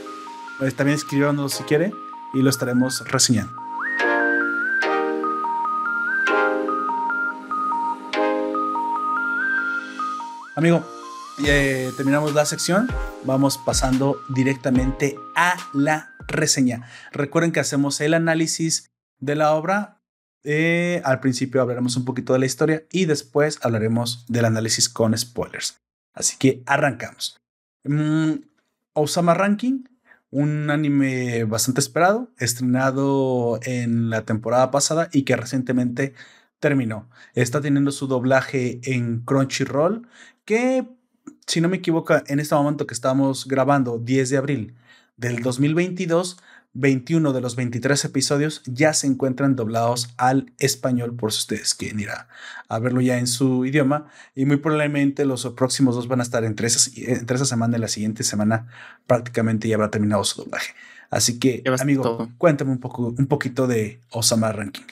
Pues 0.59 0.75
también 0.75 0.97
escríbanos 0.97 1.55
si 1.55 1.65
quieren 1.65 1.93
y 2.35 2.43
lo 2.43 2.51
estaremos 2.51 3.09
reseñando. 3.09 3.67
Amigo, 10.57 10.83
eh, 11.45 11.93
terminamos 11.99 12.33
la 12.33 12.47
sección. 12.47 12.89
Vamos 13.25 13.59
pasando 13.59 14.23
directamente 14.31 15.19
a 15.35 15.55
la 15.75 16.15
reseña. 16.27 16.89
Recuerden 17.13 17.53
que 17.53 17.61
hacemos 17.61 18.01
el 18.01 18.15
análisis 18.15 18.91
de 19.19 19.37
la 19.37 19.53
obra. 19.55 20.01
Eh, 20.45 21.03
al 21.05 21.21
principio 21.21 21.61
hablaremos 21.61 21.97
un 21.97 22.07
poquito 22.07 22.33
de 22.33 22.39
la 22.39 22.47
historia 22.47 22.85
y 22.91 23.05
después 23.05 23.59
hablaremos 23.61 24.25
del 24.29 24.47
análisis 24.47 24.89
con 24.89 25.17
spoilers. 25.17 25.79
Así 26.15 26.39
que 26.39 26.63
arrancamos. 26.65 27.39
Mm, 27.85 28.37
Osama 28.95 29.35
Ranking, 29.35 29.85
un 30.31 30.71
anime 30.71 31.45
bastante 31.45 31.81
esperado, 31.81 32.31
estrenado 32.39 33.61
en 33.63 34.11
la 34.11 34.25
temporada 34.25 34.71
pasada 34.71 35.09
y 35.13 35.23
que 35.23 35.37
recientemente 35.37 36.15
terminó. 36.59 37.09
Está 37.35 37.61
teniendo 37.61 37.93
su 37.93 38.07
doblaje 38.07 38.81
en 38.85 39.21
Crunchyroll, 39.21 40.09
que 40.45 40.87
si 41.47 41.61
no 41.61 41.69
me 41.69 41.79
equivoco, 41.79 42.15
en 42.27 42.41
este 42.41 42.55
momento 42.55 42.87
que 42.87 42.95
estamos 42.95 43.47
grabando, 43.47 43.99
10 43.99 44.31
de 44.31 44.37
abril 44.37 44.75
del 45.17 45.43
2022, 45.43 46.39
21 46.79 47.33
de 47.33 47.41
los 47.41 47.57
23 47.57 48.05
episodios 48.05 48.63
ya 48.67 48.93
se 48.93 49.07
encuentran 49.07 49.57
doblados 49.57 50.11
al 50.19 50.53
español 50.59 51.17
por 51.17 51.33
si 51.33 51.39
ustedes 51.39 51.75
quieren 51.75 52.01
ir 52.01 52.11
a, 52.11 52.79
verlo 52.79 53.01
ya 53.01 53.19
en 53.19 53.27
su 53.27 53.65
idioma 53.65 54.09
y 54.35 54.45
muy 54.45 54.59
probablemente 54.59 55.25
los 55.25 55.47
próximos 55.57 55.95
dos 55.95 56.07
van 56.07 56.21
a 56.21 56.23
estar 56.23 56.45
entre, 56.45 56.67
esas, 56.67 56.97
entre 56.97 57.37
esa 57.37 57.47
semana 57.47 57.79
y 57.79 57.81
la 57.81 57.89
siguiente 57.89 58.25
semana 58.25 58.69
prácticamente 59.07 59.69
ya 59.69 59.77
habrá 59.77 59.91
terminado 59.91 60.23
su 60.25 60.43
doblaje. 60.43 60.75
Así 61.09 61.39
que, 61.39 61.63
amigo, 61.79 62.31
cuéntame 62.37 62.73
un, 62.73 62.79
poco, 62.79 63.15
un 63.17 63.27
poquito 63.27 63.67
de 63.67 64.01
Osama 64.11 64.53
Ranking. 64.53 64.85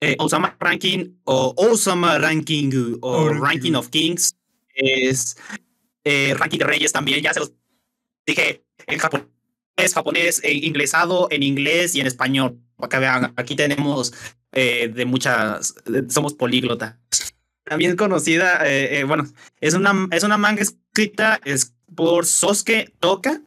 Eh, 0.00 0.16
Osama 0.18 0.56
Ranking 0.58 1.18
o 1.24 1.54
Osama 1.56 2.18
Ranking 2.18 2.98
o 3.00 3.28
Ranking 3.28 3.74
of 3.74 3.90
Kings 3.90 4.34
es 4.74 5.36
eh, 6.04 6.34
Ranking 6.36 6.58
de 6.58 6.64
Reyes 6.64 6.92
también, 6.92 7.22
ya 7.22 7.32
se 7.32 7.40
los 7.40 7.52
dije 8.26 8.64
en 8.86 8.98
Japón 8.98 9.35
es 9.76 9.94
japonés, 9.94 10.40
e 10.42 10.52
inglesado 10.52 11.28
en 11.30 11.42
inglés 11.42 11.94
y 11.94 12.00
en 12.00 12.06
español. 12.06 12.58
Que 12.90 12.98
vean, 12.98 13.32
aquí 13.36 13.56
tenemos 13.56 14.12
eh, 14.52 14.88
de 14.88 15.04
muchas, 15.04 15.74
somos 16.08 16.34
políglotas. 16.34 16.96
También 17.64 17.96
conocida, 17.96 18.66
eh, 18.66 19.00
eh, 19.00 19.04
bueno, 19.04 19.24
es 19.60 19.74
una, 19.74 20.08
es 20.12 20.22
una 20.22 20.38
manga 20.38 20.62
escrita 20.62 21.40
es 21.44 21.74
por 21.94 22.26
Sosuke 22.26 22.92
Toka 23.00 23.40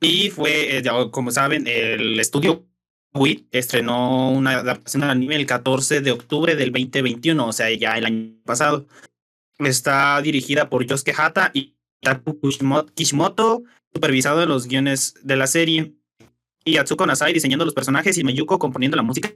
y 0.00 0.30
fue, 0.30 0.82
como 1.10 1.30
saben, 1.30 1.66
el 1.66 2.18
estudio 2.20 2.66
Wii 3.14 3.48
estrenó 3.50 4.30
una 4.30 4.58
adaptación 4.58 5.02
al 5.02 5.10
anime 5.10 5.36
el 5.36 5.46
14 5.46 6.00
de 6.00 6.12
octubre 6.12 6.54
del 6.54 6.72
2021, 6.72 7.46
o 7.46 7.52
sea, 7.52 7.70
ya 7.72 7.98
el 7.98 8.06
año 8.06 8.34
pasado. 8.44 8.86
Está 9.58 10.20
dirigida 10.22 10.70
por 10.70 10.86
Yosuke 10.86 11.14
Hata 11.16 11.50
y 11.52 11.76
Taku 12.00 12.40
Kishimoto, 12.94 13.62
supervisado 13.92 14.44
los 14.46 14.66
guiones 14.66 15.14
de 15.22 15.36
la 15.36 15.46
serie, 15.46 15.94
y 16.64 16.76
Atsuko 16.76 17.06
Nasai 17.06 17.32
diseñando 17.32 17.64
los 17.64 17.74
personajes 17.74 18.18
y 18.18 18.24
Meyuko 18.24 18.58
componiendo 18.58 18.96
la 18.96 19.02
música 19.02 19.32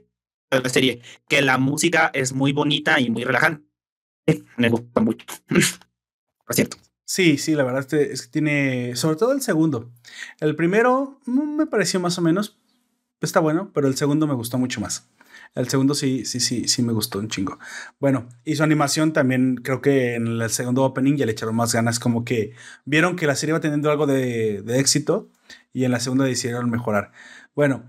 de 0.51 0.59
la 0.59 0.69
serie, 0.69 1.01
que 1.27 1.41
la 1.41 1.57
música 1.57 2.11
es 2.13 2.33
muy 2.33 2.53
bonita 2.53 2.99
y 2.99 3.09
muy 3.09 3.23
relajante. 3.23 3.65
Me 4.57 4.69
gusta 4.69 5.01
mucho. 5.01 5.25
Por 5.47 6.55
cierto. 6.55 6.77
Sí, 7.07 7.37
sí, 7.37 7.53
la 7.53 7.63
verdad 7.63 7.93
es 7.93 8.23
que 8.23 8.27
tiene, 8.29 8.95
sobre 8.95 9.15
todo 9.15 9.31
el 9.31 9.41
segundo. 9.41 9.91
El 10.39 10.55
primero 10.55 11.19
mm, 11.25 11.55
me 11.57 11.67
pareció 11.67 11.99
más 11.99 12.17
o 12.17 12.21
menos, 12.21 12.57
está 13.21 13.39
bueno, 13.39 13.71
pero 13.73 13.87
el 13.87 13.95
segundo 13.95 14.25
me 14.25 14.33
gustó 14.33 14.57
mucho 14.57 14.81
más. 14.81 15.07
El 15.53 15.69
segundo 15.69 15.93
sí, 15.93 16.25
sí, 16.25 16.39
sí, 16.39 16.67
sí 16.67 16.81
me 16.81 16.93
gustó 16.93 17.19
un 17.19 17.29
chingo. 17.29 17.59
Bueno, 17.99 18.27
y 18.43 18.55
su 18.55 18.63
animación 18.63 19.13
también, 19.13 19.55
creo 19.55 19.81
que 19.81 20.15
en 20.15 20.27
el 20.27 20.49
segundo 20.49 20.83
opening 20.83 21.15
ya 21.15 21.25
le 21.25 21.31
echaron 21.31 21.55
más 21.55 21.73
ganas, 21.73 21.99
como 21.99 22.25
que 22.25 22.53
vieron 22.85 23.15
que 23.15 23.27
la 23.27 23.35
serie 23.35 23.51
iba 23.51 23.59
teniendo 23.59 23.91
algo 23.91 24.07
de, 24.07 24.63
éxito 24.79 25.29
y 25.73 25.85
en 25.85 25.91
la 25.91 25.99
segunda 25.99 26.25
decidieron 26.25 26.69
mejorar. 26.69 27.11
Bueno, 27.55 27.83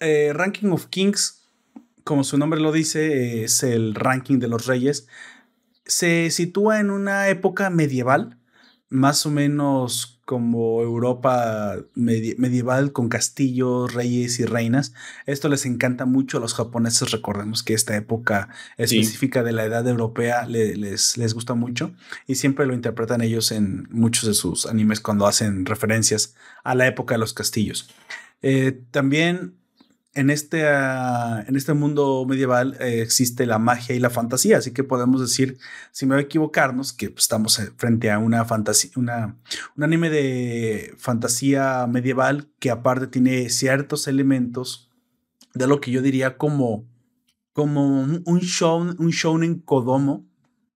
eh, 0.00 0.32
Ranking 0.34 0.70
of 0.70 0.86
Kings, 0.86 1.48
como 2.04 2.24
su 2.24 2.38
nombre 2.38 2.60
lo 2.60 2.72
dice, 2.72 3.44
es 3.44 3.62
el 3.62 3.94
ranking 3.94 4.38
de 4.38 4.48
los 4.48 4.66
reyes. 4.66 5.06
Se 5.86 6.30
sitúa 6.30 6.80
en 6.80 6.90
una 6.90 7.28
época 7.28 7.70
medieval, 7.70 8.38
más 8.88 9.26
o 9.26 9.30
menos 9.30 10.11
como 10.32 10.80
Europa 10.80 11.76
medieval 11.94 12.92
con 12.92 13.10
castillos, 13.10 13.92
reyes 13.92 14.40
y 14.40 14.46
reinas. 14.46 14.94
Esto 15.26 15.50
les 15.50 15.66
encanta 15.66 16.06
mucho 16.06 16.38
a 16.38 16.40
los 16.40 16.54
japoneses. 16.54 17.10
Recordemos 17.10 17.62
que 17.62 17.74
esta 17.74 17.94
época 17.98 18.48
específica 18.78 19.42
de 19.42 19.52
la 19.52 19.64
edad 19.66 19.86
europea 19.86 20.46
les, 20.46 21.18
les 21.18 21.34
gusta 21.34 21.52
mucho 21.52 21.92
y 22.26 22.36
siempre 22.36 22.64
lo 22.64 22.72
interpretan 22.72 23.20
ellos 23.20 23.52
en 23.52 23.86
muchos 23.90 24.26
de 24.26 24.32
sus 24.32 24.64
animes 24.64 25.00
cuando 25.00 25.26
hacen 25.26 25.66
referencias 25.66 26.34
a 26.64 26.74
la 26.74 26.86
época 26.86 27.16
de 27.16 27.18
los 27.18 27.34
castillos. 27.34 27.90
Eh, 28.40 28.80
también 28.90 29.52
en 30.14 30.30
este, 30.30 30.66
ah, 30.68 31.44
en 31.46 31.56
este 31.56 31.72
mundo 31.72 32.24
medieval 32.28 32.76
eh, 32.80 33.00
existe 33.00 33.46
la 33.46 33.58
magia 33.58 33.94
y 33.94 33.98
la 33.98 34.10
fantasía, 34.10 34.58
así 34.58 34.72
que 34.72 34.84
podemos 34.84 35.20
decir, 35.20 35.58
sin 35.90 36.10
me 36.10 36.20
equivocarnos, 36.20 36.92
que 36.92 37.10
pues, 37.10 37.24
estamos 37.24 37.58
eh, 37.58 37.72
frente 37.76 38.10
a 38.10 38.18
una 38.18 38.44
fantasía, 38.44 38.90
una, 38.96 39.36
un 39.76 39.84
anime 39.84 40.10
de 40.10 40.94
fantasía 40.98 41.86
medieval 41.86 42.50
que 42.58 42.70
aparte 42.70 43.06
tiene 43.06 43.48
ciertos 43.48 44.06
elementos 44.06 44.90
de 45.54 45.66
lo 45.66 45.80
que 45.80 45.90
yo 45.90 46.02
diría 46.02 46.36
como, 46.36 46.86
como 47.52 48.02
un, 48.02 48.40
show, 48.40 48.80
un 48.80 49.10
shonen 49.10 49.60
kodomo, 49.60 50.26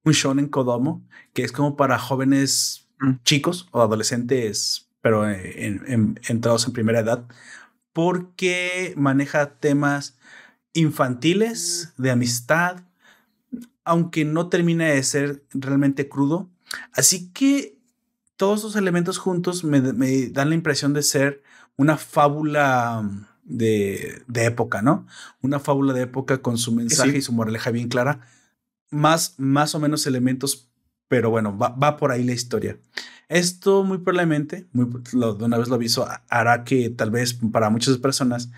un 0.04 0.12
shonen 0.12 0.48
kodomo, 0.48 1.06
que 1.34 1.44
es 1.44 1.52
como 1.52 1.76
para 1.76 1.98
jóvenes 1.98 2.88
mm. 3.00 3.22
chicos 3.22 3.68
o 3.72 3.82
adolescentes, 3.82 4.88
pero 5.02 5.28
eh, 5.30 5.78
entrados 6.28 6.66
en 6.66 6.72
primera 6.72 7.00
edad 7.00 7.26
porque 7.96 8.92
maneja 8.94 9.58
temas 9.58 10.18
infantiles, 10.74 11.94
de 11.96 12.10
amistad, 12.10 12.82
aunque 13.86 14.26
no 14.26 14.50
termina 14.50 14.84
de 14.84 15.02
ser 15.02 15.46
realmente 15.54 16.06
crudo. 16.06 16.50
Así 16.92 17.32
que 17.32 17.78
todos 18.36 18.58
esos 18.58 18.76
elementos 18.76 19.16
juntos 19.16 19.64
me, 19.64 19.80
dan 19.80 20.50
la 20.50 20.54
impresión 20.54 20.92
de 20.92 21.02
ser 21.02 21.42
una 21.76 21.96
fábula 21.96 23.02
de, 23.44 24.22
época, 24.34 24.82
¿no? 24.82 25.06
Una 25.40 25.58
fábula 25.58 25.94
de 25.94 26.02
época 26.02 26.42
con 26.42 26.58
su 26.58 26.72
mensaje 26.72 27.16
y 27.16 27.22
su 27.22 27.32
moraleja 27.32 27.70
bien 27.70 27.88
clara. 27.88 28.28
Más, 28.90 29.36
más 29.38 29.74
o 29.74 29.80
menos 29.80 30.06
elementos, 30.06 30.68
pero 31.08 31.30
bueno, 31.30 31.56
va 31.56 31.96
por 31.96 32.12
ahí 32.12 32.24
la 32.24 32.32
historia. 32.32 32.78
Esto 33.28 33.82
muy 33.82 33.98
probablemente, 33.98 34.66
muy, 34.72 34.86
de 34.86 35.44
una 35.44 35.58
vez 35.58 35.68
lo 35.68 35.74
aviso, 35.74 36.06
hará 36.28 36.62
que 36.62 36.90
tal 36.90 37.10
vez 37.10 37.34
para 37.34 37.70
muchas 37.70 37.98
personas 37.98 38.50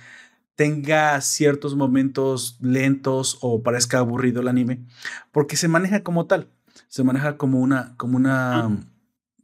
tenga 0.57 1.20
ciertos 1.22 1.74
momentos 1.74 2.59
lentos 2.61 3.38
o 3.40 3.62
parezca 3.62 3.99
aburrido 3.99 4.42
el 4.42 4.49
anime, 4.49 4.84
porque 5.32 5.57
se 5.57 5.68
maneja 5.68 6.03
como 6.03 6.26
tal, 6.26 6.51
se 6.88 7.03
maneja 7.03 7.38
como 7.38 7.61
una, 7.61 7.94
como 7.96 8.16
una, 8.16 8.76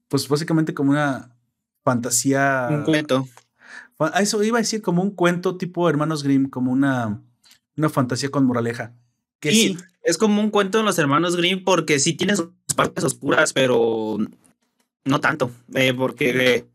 pues 0.09 0.29
básicamente 0.29 0.75
como 0.75 0.91
una 0.91 1.35
fantasía. 1.85 2.69
Un 2.71 2.83
cuento. 2.83 3.27
Eso 4.21 4.43
iba 4.43 4.59
a 4.59 4.61
decir 4.61 4.83
como 4.83 5.03
un 5.03 5.13
cuento 5.13 5.57
tipo 5.57 5.89
Hermanos 5.89 6.23
Grimm, 6.23 6.51
como 6.51 6.71
una, 6.71 7.23
una 7.77 7.89
fantasía 7.89 8.31
con 8.31 8.45
moraleja. 8.45 8.93
Que 9.41 9.53
sí, 9.53 9.79
es 10.03 10.19
como 10.19 10.43
un 10.43 10.51
cuento 10.51 10.79
de 10.79 10.85
los 10.85 10.99
Hermanos 10.99 11.37
Grimm 11.37 11.65
porque 11.65 11.99
sí 11.99 12.13
tiene 12.15 12.37
sus 12.37 12.49
partes 12.75 13.05
oscuras, 13.05 13.53
pero 13.53 14.19
no 15.05 15.21
tanto, 15.21 15.51
eh, 15.75 15.93
porque 15.95 16.67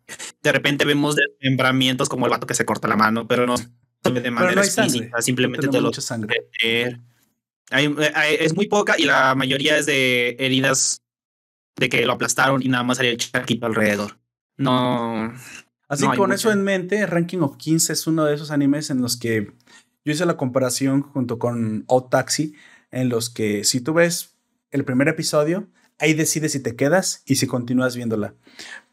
de 0.41 0.52
repente 0.52 0.86
vemos 0.86 1.16
desmembramientos 1.16 2.10
como 2.10 2.26
el 2.26 2.32
vato 2.32 2.47
que 2.47 2.54
se 2.54 2.66
corta 2.66 2.88
la 2.88 2.95
mano, 2.95 3.28
pero 3.28 3.45
no 3.45 3.56
de 4.04 4.32
manera 4.32 4.64
física, 4.64 5.22
simplemente 5.22 5.68
te 5.68 5.82
lo 5.82 5.91
sangre. 5.93 6.47
Hay, 7.72 7.95
es 8.39 8.56
muy 8.56 8.68
poca 8.68 8.95
y 8.97 9.04
la 9.04 9.36
mayoría 9.36 9.78
es 9.78 9.86
de 9.86 10.36
heridas 10.39 11.02
de 11.76 11.89
que 11.89 12.06
lo 12.06 12.14
aplastaron 12.14 12.64
y 12.64 12.68
nada 12.68 12.84
más 12.84 12.97
salía 12.97 13.12
el 13.12 13.18
charquito 13.18 13.66
alrededor. 13.66 14.18
No. 14.58 15.34
Así 15.88 16.06
con 16.16 16.32
eso 16.32 16.52
en 16.52 16.64
mente, 16.64 17.06
Ranking 17.06 17.39
of 17.39 17.58
Kings 17.58 17.89
es 17.89 18.06
uno 18.08 18.26
de 18.26 18.36
esos 18.36 18.52
animes 18.52 18.89
en 18.89 19.02
los 19.02 19.18
que 19.18 19.54
yo 20.06 20.14
hice 20.14 20.26
la 20.26 20.38
comparación 20.38 21.02
junto 21.02 21.39
con 21.39 21.84
Old 21.88 22.10
Taxi, 22.10 22.54
en 22.91 23.10
los 23.10 23.30
que 23.30 23.64
si 23.64 23.82
tú 23.82 23.93
ves 23.93 24.36
el 24.72 24.84
primer 24.84 25.08
episodio, 25.08 25.68
ahí 26.00 26.14
decides 26.14 26.54
si 26.54 26.60
te 26.60 26.76
quedas 26.76 27.24
y 27.26 27.36
si 27.36 27.47
continúas 27.47 27.95
viéndola. 27.95 28.34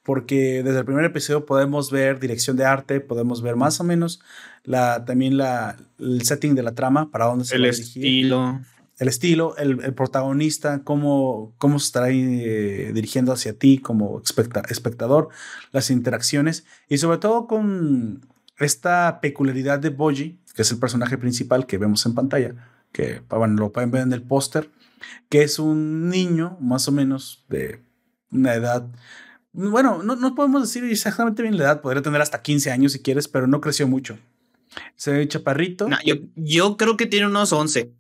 Porque 0.02 0.62
desde 0.62 0.78
el 0.78 0.84
primer 0.84 1.04
episodio 1.04 1.46
podemos 1.46 1.90
ver 1.90 2.20
dirección 2.20 2.56
de 2.56 2.64
arte, 2.64 3.00
podemos 3.00 3.42
ver 3.42 3.56
más 3.56 3.80
o 3.80 3.84
menos 3.84 4.20
la, 4.62 5.04
también 5.04 5.36
la, 5.36 5.76
el 5.98 6.22
setting 6.22 6.54
de 6.54 6.62
la 6.62 6.74
trama, 6.74 7.10
para 7.10 7.26
dónde 7.26 7.44
se 7.44 7.56
el 7.56 7.64
va 7.64 7.68
a 7.68 7.70
dirigir. 7.70 8.04
estilo. 8.04 8.60
El 8.98 9.08
estilo, 9.08 9.56
el, 9.58 9.84
el 9.84 9.92
protagonista, 9.92 10.80
cómo, 10.82 11.52
cómo 11.58 11.78
se 11.78 11.86
estará 11.86 12.08
eh, 12.10 12.92
dirigiendo 12.94 13.32
hacia 13.32 13.52
ti 13.52 13.78
como 13.78 14.22
espectador, 14.22 15.28
las 15.70 15.90
interacciones 15.90 16.64
y 16.88 16.96
sobre 16.96 17.18
todo 17.18 17.46
con 17.46 18.26
esta 18.58 19.20
peculiaridad 19.20 19.80
de 19.80 19.90
Boji, 19.90 20.38
que 20.54 20.62
es 20.62 20.70
el 20.72 20.78
personaje 20.78 21.18
principal 21.18 21.66
que 21.66 21.76
vemos 21.76 22.06
en 22.06 22.14
pantalla, 22.14 22.54
que 22.92 23.20
bueno, 23.28 23.56
lo 23.56 23.70
pueden 23.70 23.90
ver 23.90 24.02
en 24.02 24.14
el 24.14 24.22
póster, 24.22 24.70
que 25.28 25.42
es 25.42 25.58
un 25.58 26.08
niño 26.08 26.56
más 26.60 26.88
o 26.88 26.92
menos 26.92 27.44
de 27.48 27.80
una 28.30 28.54
edad. 28.54 28.88
Bueno, 29.52 30.02
no, 30.02 30.16
no 30.16 30.34
podemos 30.34 30.62
decir 30.62 30.84
exactamente 30.84 31.42
bien 31.42 31.56
la 31.56 31.64
edad, 31.64 31.80
podría 31.80 32.02
tener 32.02 32.20
hasta 32.20 32.42
15 32.42 32.70
años 32.70 32.92
si 32.92 33.00
quieres, 33.00 33.28
pero 33.28 33.46
no 33.46 33.60
creció 33.60 33.88
mucho. 33.88 34.18
Se 34.96 35.12
ve 35.12 35.28
chaparrito. 35.28 35.88
yo, 36.04 36.16
yo, 36.34 36.76
creo 36.76 36.96
que 36.96 37.06
tiene 37.06 37.26
unos 37.26 37.52
11. 37.52 37.92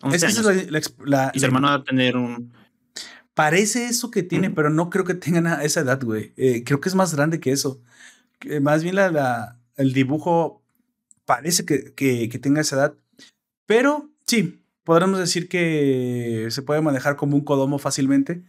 11 0.00 0.26
años. 0.26 0.46
La, 1.04 1.30
y 1.34 1.40
su 1.40 1.46
hermano 1.46 1.68
va 1.68 1.74
a 1.74 1.84
tener 1.84 2.16
un. 2.16 2.52
Parece 3.34 3.86
eso 3.86 4.10
que 4.10 4.22
tiene, 4.22 4.50
pero 4.50 4.70
no 4.70 4.88
creo 4.88 5.04
que 5.04 5.14
tenga 5.14 5.62
esa 5.62 5.80
edad, 5.80 6.02
güey. 6.02 6.32
Eh, 6.38 6.64
creo 6.64 6.80
que 6.80 6.88
es 6.88 6.94
más 6.94 7.14
grande 7.14 7.38
que 7.38 7.52
eso. 7.52 7.82
más 8.62 8.82
bien 8.82 8.94
la, 8.94 9.58
el 9.76 9.92
dibujo 9.92 10.62
parece 11.26 11.66
que, 11.66 11.92
que, 11.92 12.30
que 12.30 12.38
tenga 12.38 12.62
esa 12.62 12.76
edad. 12.76 12.94
Pero 13.66 14.10
sí, 14.26 14.62
podremos 14.86 15.18
decir 15.18 15.48
que 15.48 16.46
se 16.50 16.62
puede 16.62 16.80
manejar 16.80 17.16
como 17.16 17.36
un 17.36 17.42
codomo 17.42 17.78
fácilmente. 17.78 18.44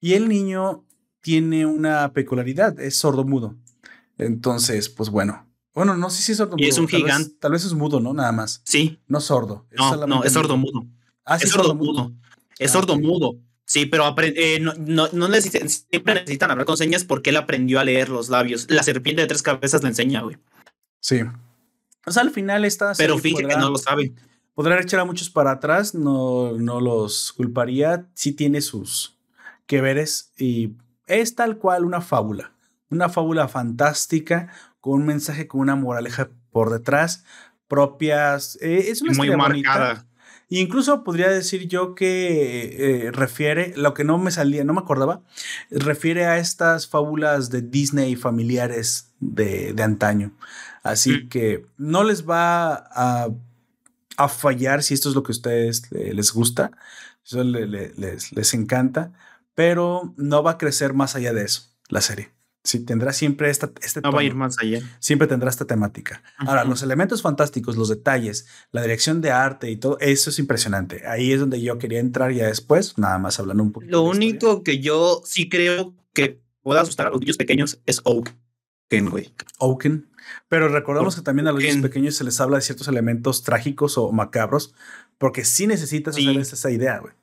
Y 0.00 0.14
el 0.14 0.26
niño 0.28 0.84
tiene 1.20 1.66
una 1.66 2.12
peculiaridad, 2.14 2.80
es 2.80 2.96
sordo-mudo. 2.96 3.54
Entonces, 4.16 4.88
pues 4.88 5.10
bueno. 5.10 5.46
Bueno, 5.74 5.94
no 5.94 6.08
sé 6.08 6.22
si 6.22 6.32
es 6.32 6.38
sordo-mudo. 6.38 6.64
Y 6.64 6.68
es 6.68 6.78
un 6.78 6.88
gigante. 6.88 7.34
tal 7.38 7.52
vez 7.52 7.64
es 7.66 7.74
mudo, 7.74 8.00
¿no? 8.00 8.14
Nada 8.14 8.32
más. 8.32 8.62
Sí. 8.64 8.98
No 9.06 9.20
sordo. 9.20 9.66
No, 9.72 10.06
no, 10.06 10.24
es 10.24 10.32
sordo-mudo. 10.32 10.86
Ah, 11.26 11.36
es 11.36 11.50
sordo-mudo. 11.50 12.12
Es 12.58 12.70
ah, 12.70 12.72
sordo-mudo. 12.72 13.36
Sí, 13.66 13.84
pero 13.84 14.14
eh, 14.18 14.58
no, 14.60 14.72
no, 15.12 15.28
necesitan, 15.28 15.68
siempre 15.68 16.14
necesitan 16.14 16.50
hablar 16.50 16.66
con 16.66 16.78
señas 16.78 17.04
porque 17.04 17.30
él 17.30 17.36
aprendió 17.36 17.80
a 17.80 17.84
leer 17.84 18.08
los 18.08 18.30
labios. 18.30 18.70
La 18.70 18.82
serpiente 18.82 19.20
de 19.20 19.28
tres 19.28 19.42
cabezas 19.42 19.82
le 19.82 19.90
enseña, 19.90 20.22
güey. 20.22 20.38
Sí. 21.00 21.20
O 22.06 22.12
sea, 22.12 22.22
al 22.22 22.30
final 22.30 22.64
está. 22.64 22.92
Pero 22.96 23.18
fíjate 23.18 23.46
que 23.46 23.56
no 23.56 23.70
lo 23.70 23.76
sabe 23.76 24.14
podrá 24.56 24.80
echar 24.80 25.00
a 25.00 25.04
muchos 25.04 25.28
para 25.28 25.52
atrás, 25.52 25.94
no, 25.94 26.52
no 26.52 26.80
los 26.80 27.32
culparía, 27.34 28.06
sí 28.14 28.32
tiene 28.32 28.62
sus 28.62 29.18
que 29.66 29.82
veres 29.82 30.32
y 30.38 30.72
es 31.06 31.34
tal 31.34 31.58
cual 31.58 31.84
una 31.84 32.00
fábula, 32.00 32.52
una 32.90 33.10
fábula 33.10 33.48
fantástica 33.48 34.48
con 34.80 35.00
un 35.00 35.06
mensaje 35.06 35.46
con 35.46 35.60
una 35.60 35.76
moraleja 35.76 36.30
por 36.50 36.70
detrás 36.70 37.22
propias, 37.68 38.58
eh, 38.62 38.86
es 38.88 39.02
una 39.02 39.12
muy 39.12 39.36
marcada. 39.36 40.06
incluso 40.48 41.04
podría 41.04 41.28
decir 41.28 41.68
yo 41.68 41.94
que 41.94 42.76
eh, 42.78 43.10
refiere, 43.12 43.74
lo 43.76 43.92
que 43.92 44.04
no 44.04 44.16
me 44.16 44.30
salía, 44.30 44.64
no 44.64 44.72
me 44.72 44.80
acordaba, 44.80 45.20
refiere 45.70 46.24
a 46.24 46.38
estas 46.38 46.86
fábulas 46.86 47.50
de 47.50 47.60
Disney 47.60 48.16
familiares 48.16 49.12
de, 49.20 49.74
de 49.74 49.82
antaño. 49.82 50.32
Así 50.82 51.10
mm. 51.12 51.28
que 51.28 51.66
no 51.76 52.04
les 52.04 52.26
va 52.26 52.74
a 52.74 53.28
a 54.16 54.28
fallar 54.28 54.82
si 54.82 54.94
esto 54.94 55.08
es 55.08 55.14
lo 55.14 55.22
que 55.22 55.30
a 55.30 55.36
ustedes 55.36 55.90
les 55.90 56.32
gusta, 56.32 56.72
eso 57.24 57.42
les, 57.42 58.32
les, 58.32 58.54
encanta, 58.54 59.12
pero 59.54 60.14
no 60.16 60.42
va 60.42 60.52
a 60.52 60.58
crecer 60.58 60.94
más 60.94 61.16
allá 61.16 61.32
de 61.32 61.44
eso, 61.44 61.62
la 61.88 62.00
serie. 62.00 62.30
Sí, 62.62 62.80
tendrá 62.84 63.12
siempre 63.12 63.48
esta, 63.48 63.70
este 63.80 64.00
No 64.00 64.10
va 64.10 64.20
a 64.20 64.24
ir 64.24 64.34
más 64.34 64.58
allá. 64.58 64.80
Siempre 64.98 65.28
tendrá 65.28 65.48
esta 65.48 65.66
temática. 65.66 66.22
Ahora, 66.36 66.64
los 66.64 66.82
elementos 66.82 67.22
fantásticos, 67.22 67.76
los 67.76 67.88
detalles, 67.88 68.48
la 68.72 68.82
dirección 68.82 69.20
de 69.20 69.30
arte 69.30 69.70
y 69.70 69.76
todo, 69.76 69.98
eso 70.00 70.30
es 70.30 70.38
impresionante. 70.40 71.06
Ahí 71.06 71.32
es 71.32 71.38
donde 71.38 71.60
yo 71.60 71.78
quería 71.78 72.00
entrar 72.00 72.32
ya 72.32 72.46
después, 72.46 72.98
nada 72.98 73.18
más 73.18 73.38
hablando 73.38 73.62
un 73.62 73.70
poquito. 73.70 73.92
Lo 73.92 74.02
único 74.02 74.64
que 74.64 74.80
yo 74.80 75.22
sí 75.24 75.48
creo 75.48 75.94
que 76.12 76.40
pueda 76.60 76.80
asustar 76.80 77.06
a 77.06 77.10
los 77.10 77.20
niños 77.20 77.36
pequeños 77.36 77.80
es 77.86 78.02
Oaken, 78.04 79.10
güey. 79.10 79.32
Oaken. 79.58 80.08
Pero 80.48 80.68
recordamos 80.68 81.16
que 81.16 81.22
también 81.22 81.48
a 81.48 81.52
los 81.52 81.62
niños 81.62 81.78
pequeños 81.78 82.14
se 82.14 82.24
les 82.24 82.40
habla 82.40 82.56
de 82.56 82.62
ciertos 82.62 82.86
elementos 82.86 83.42
trágicos 83.42 83.98
o 83.98 84.12
macabros, 84.12 84.74
porque 85.18 85.44
sí 85.44 85.66
necesitas 85.66 86.14
sí. 86.14 86.36
esa 86.38 86.70
idea, 86.70 86.98
güey. 86.98 87.14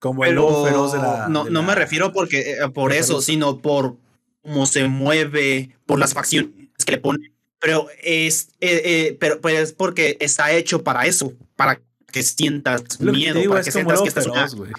Como 0.00 0.24
el 0.24 0.34
lobo 0.34 0.64
feroz 0.64 0.92
de 0.92 0.98
la. 0.98 1.28
No, 1.28 1.44
no 1.48 1.62
me 1.62 1.76
refiero 1.76 2.12
porque, 2.12 2.54
eh, 2.54 2.68
por 2.74 2.92
eso, 2.92 3.22
sino 3.22 3.58
por 3.58 3.96
cómo 4.42 4.66
se 4.66 4.88
mueve, 4.88 5.76
por 5.86 6.00
las 6.00 6.12
facciones 6.12 6.50
que 6.84 6.92
le 6.92 6.98
pone. 6.98 7.32
Pero 7.60 7.86
es, 8.02 8.48
eh, 8.60 8.82
eh, 8.84 9.16
pero 9.20 9.40
pues 9.40 9.72
porque 9.72 10.16
está 10.18 10.50
hecho 10.50 10.82
para 10.82 11.06
eso, 11.06 11.32
para 11.54 11.80
que 12.10 12.22
sientas 12.24 13.00
miedo, 13.00 13.48
para 13.48 13.62
que 13.62 13.70
sientas 13.70 14.02
que 14.02 14.08
estás 14.08 14.24
feroz, 14.24 14.56
güey. 14.56 14.72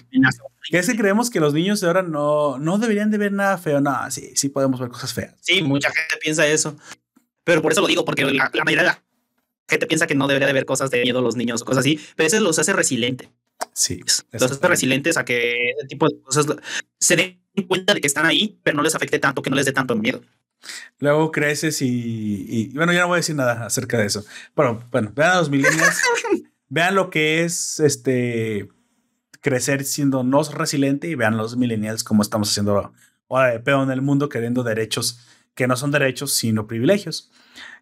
Que 0.70 0.78
es 0.78 0.86
que 0.86 0.96
creemos 0.96 1.30
que 1.30 1.40
los 1.40 1.54
niños 1.54 1.80
de 1.80 1.86
ahora 1.86 2.02
no, 2.02 2.58
no 2.58 2.76
deberían 2.76 3.10
de 3.10 3.16
ver 3.16 3.32
nada 3.32 3.56
feo. 3.56 3.80
No, 3.80 4.10
sí, 4.10 4.32
sí 4.34 4.50
podemos 4.50 4.78
ver 4.78 4.90
cosas 4.90 5.14
feas. 5.14 5.34
Sí, 5.40 5.62
mucha 5.62 5.90
gente 5.90 6.16
piensa 6.20 6.46
eso. 6.46 6.76
Pero 7.44 7.62
por 7.62 7.72
eso 7.72 7.80
lo 7.80 7.86
digo, 7.86 8.04
porque 8.04 8.24
la, 8.24 8.50
mayoría 8.64 8.82
de 8.82 8.88
la 8.88 9.02
gente 9.68 9.86
piensa 9.86 10.06
que 10.06 10.14
no 10.14 10.26
debería 10.26 10.46
de 10.46 10.52
haber 10.52 10.64
cosas 10.64 10.90
de 10.90 11.02
miedo 11.02 11.18
a 11.18 11.22
los 11.22 11.36
niños 11.36 11.62
o 11.62 11.64
cosas 11.64 11.80
así, 11.80 12.00
pero 12.16 12.26
eso 12.26 12.40
los 12.40 12.58
hace 12.58 12.72
resilientes. 12.72 13.28
Sí. 13.72 14.00
Los 14.32 14.42
hace 14.42 14.66
resilientes 14.66 15.16
a 15.16 15.24
que 15.24 15.70
ese 15.70 15.86
tipo 15.88 16.08
de 16.08 16.20
cosas 16.22 16.46
se 16.98 17.16
den 17.16 17.38
cuenta 17.68 17.94
de 17.94 18.00
que 18.00 18.06
están 18.06 18.26
ahí, 18.26 18.58
pero 18.62 18.76
no 18.76 18.82
les 18.82 18.94
afecte 18.94 19.18
tanto, 19.18 19.42
que 19.42 19.50
no 19.50 19.56
les 19.56 19.66
dé 19.66 19.72
tanto 19.72 19.94
miedo. 19.94 20.22
Luego 20.98 21.30
creces 21.30 21.82
y, 21.82 22.70
bueno, 22.74 22.92
ya 22.92 23.00
no 23.00 23.08
voy 23.08 23.16
a 23.16 23.18
decir 23.18 23.36
nada 23.36 23.66
acerca 23.66 23.98
de 23.98 24.06
eso. 24.06 24.24
Pero 24.54 24.82
bueno, 24.90 25.12
vean 25.14 25.32
a 25.32 25.36
los 25.36 25.50
millennials, 25.50 26.00
vean 26.68 26.94
lo 26.94 27.10
que 27.10 27.44
es 27.44 27.80
este 27.80 28.68
crecer 29.40 29.84
siendo 29.84 30.24
no 30.24 30.42
resiliente 30.42 31.06
y 31.06 31.14
vean 31.16 31.36
los 31.36 31.56
millennials 31.56 32.02
como 32.02 32.22
estamos 32.22 32.50
haciendo 32.50 32.94
ahora 33.28 33.50
de 33.50 33.60
peor 33.60 33.84
en 33.84 33.90
el 33.90 34.00
mundo 34.00 34.30
queriendo 34.30 34.62
derechos 34.62 35.20
que 35.54 35.66
no 35.66 35.76
son 35.76 35.90
derechos, 35.90 36.32
sino 36.32 36.66
privilegios. 36.66 37.30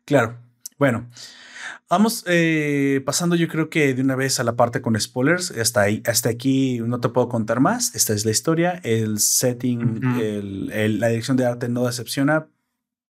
Claro. 0.05 0.39
Bueno, 0.79 1.09
vamos 1.89 2.25
eh, 2.27 3.03
pasando 3.05 3.37
yo 3.37 3.49
creo 3.49 3.70
que 3.70 3.95
de 3.95 4.03
una 4.03 4.16
vez 4.16 4.41
a 4.41 4.45
la 4.45 4.57
parte 4.57 4.83
con 4.83 4.99
spoilers. 4.99 5.51
Hasta, 5.53 5.83
ahí, 5.83 6.03
hasta 6.07 6.29
aquí 6.29 6.81
no 6.81 7.01
te 7.01 7.09
puedo 7.09 7.29
contar 7.29 7.61
más. 7.61 7.95
Esta 7.95 8.12
es 8.12 8.25
la 8.25 8.31
historia. 8.31 8.81
El 8.83 9.18
setting, 9.18 10.01
la 11.01 11.09
dirección 11.09 11.37
de 11.37 11.47
arte 11.47 11.68
no 11.68 11.87
decepciona. 11.87 12.49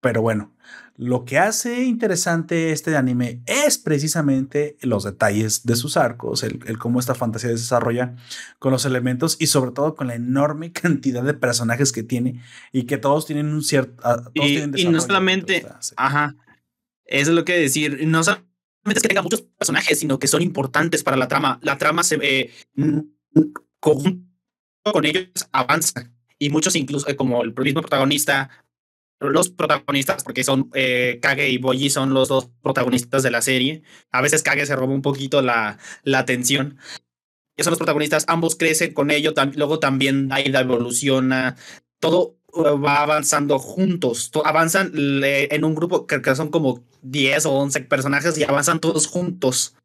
Pero 0.05 0.21
bueno, 0.21 0.53
lo 0.97 1.25
que 1.25 1.39
hace 1.39 1.83
interesante 1.83 2.71
este 2.71 2.95
anime 2.95 3.41
es 3.47 3.79
precisamente 3.79 4.77
los 4.81 5.03
detalles 5.03 5.65
de 5.65 5.75
sus 5.75 5.97
arcos, 5.97 6.43
el, 6.43 6.77
cómo 6.77 6.99
esta 6.99 7.15
fantasía 7.15 7.49
se 7.49 7.55
desarrolla 7.55 8.15
con 8.59 8.71
los 8.71 8.85
elementos 8.85 9.35
y 9.39 9.47
sobre 9.47 9.71
todo 9.71 9.95
con 9.95 10.05
la 10.05 10.13
enorme 10.13 10.71
cantidad 10.73 11.23
de 11.23 11.33
personajes 11.33 11.91
que 11.91 12.03
tiene 12.03 12.39
y 12.71 12.83
que 12.83 12.99
todos 12.99 13.25
tienen 13.25 13.47
un 13.47 13.63
cierto... 13.63 13.99
Ah, 14.03 14.29
y, 14.35 14.85
no 14.85 15.01
solamente... 15.01 15.65
Ajá. 15.95 16.35
Eso 17.05 17.31
es 17.31 17.35
lo 17.35 17.45
que 17.45 17.57
decir. 17.57 18.05
No 18.05 18.23
solamente 18.23 18.45
es 18.89 19.01
que 19.01 19.07
tenga 19.07 19.23
muchos 19.23 19.41
personajes, 19.41 19.97
sino 19.97 20.19
que 20.19 20.27
son 20.27 20.43
importantes 20.43 21.01
para 21.03 21.17
la 21.17 21.27
trama. 21.27 21.57
La 21.63 21.79
trama 21.79 22.03
se 22.03 22.17
ve... 22.17 22.51
con, 23.79 24.29
con 24.83 25.03
ellos 25.03 25.29
avanza. 25.51 26.11
Y 26.37 26.51
muchos 26.51 26.75
incluso, 26.75 27.09
eh, 27.09 27.15
como 27.15 27.41
el 27.41 27.55
mismo 27.55 27.81
protagonista, 27.81 28.51
los 29.19 29.49
protagonistas, 29.49 30.23
porque 30.23 30.43
son 30.43 30.69
eh, 30.73 31.19
Kage 31.21 31.49
y 31.49 31.57
Boyi, 31.57 31.89
son 31.89 32.13
los 32.13 32.27
dos 32.27 32.49
protagonistas 32.61 33.23
de 33.23 33.31
la 33.31 33.41
serie. 33.41 33.83
A 34.11 34.21
veces 34.21 34.43
Kage 34.43 34.65
se 34.65 34.75
roba 34.75 34.93
un 34.93 35.01
poquito 35.01 35.41
la, 35.41 35.77
la 36.03 36.19
atención. 36.19 36.77
Y 37.57 37.63
son 37.63 37.71
los 37.71 37.79
protagonistas, 37.79 38.25
ambos 38.27 38.55
crecen 38.55 38.93
con 38.93 39.11
ello, 39.11 39.33
luego 39.55 39.79
también 39.79 40.27
la 40.27 40.59
evoluciona, 40.59 41.55
todo 42.01 42.35
uh, 42.51 42.77
va 42.77 43.01
avanzando 43.01 43.59
juntos, 43.59 44.29
avanzan 44.43 44.91
en 44.93 45.63
un 45.63 45.73
grupo 45.73 46.05
que 46.05 46.35
son 46.35 46.49
como 46.49 46.83
10 47.03 47.45
o 47.45 47.53
11 47.53 47.81
personajes 47.81 48.37
y 48.37 48.43
avanzan 48.43 48.81
todos 48.81 49.07
juntos 49.07 49.75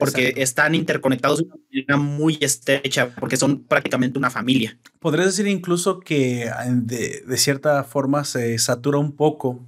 porque 0.00 0.32
están 0.38 0.74
interconectados 0.74 1.38
de 1.38 1.44
una 1.44 1.56
manera 1.70 1.96
muy 1.98 2.38
estrecha, 2.40 3.14
porque 3.14 3.36
son 3.36 3.62
prácticamente 3.62 4.18
una 4.18 4.30
familia. 4.30 4.76
Podrías 4.98 5.26
decir 5.26 5.46
incluso 5.46 6.00
que 6.00 6.50
de, 6.68 7.22
de 7.26 7.36
cierta 7.36 7.84
forma 7.84 8.24
se 8.24 8.58
satura 8.58 8.98
un 8.98 9.14
poco 9.14 9.60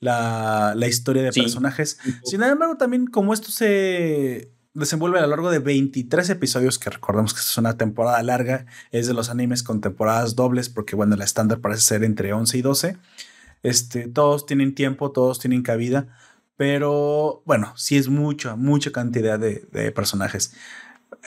la, 0.00 0.74
la 0.76 0.86
historia 0.86 1.22
de 1.22 1.32
personajes. 1.32 1.98
Sin 2.24 2.42
embargo, 2.42 2.76
también 2.76 3.06
como 3.06 3.34
esto 3.34 3.50
se 3.50 4.50
desenvuelve 4.74 5.18
a 5.18 5.22
lo 5.22 5.28
largo 5.28 5.50
de 5.50 5.58
23 5.58 6.30
episodios, 6.30 6.78
que 6.78 6.90
recordemos 6.90 7.34
que 7.34 7.40
es 7.40 7.58
una 7.58 7.76
temporada 7.76 8.22
larga, 8.22 8.66
es 8.92 9.06
de 9.06 9.14
los 9.14 9.30
animes 9.30 9.62
con 9.62 9.80
temporadas 9.80 10.36
dobles, 10.36 10.68
porque 10.68 10.96
bueno, 10.96 11.16
la 11.16 11.24
estándar 11.24 11.58
parece 11.60 11.82
ser 11.82 12.04
entre 12.04 12.32
11 12.32 12.56
y 12.56 12.62
12. 12.62 12.96
Este, 13.62 14.08
todos 14.08 14.46
tienen 14.46 14.74
tiempo, 14.74 15.12
todos 15.12 15.38
tienen 15.38 15.62
cabida 15.62 16.08
Pero 16.56 17.42
bueno, 17.44 17.72
sí 17.76 17.96
es 17.96 18.08
mucha, 18.08 18.56
mucha 18.56 18.92
cantidad 18.92 19.38
de, 19.38 19.92
personajes. 19.92 20.54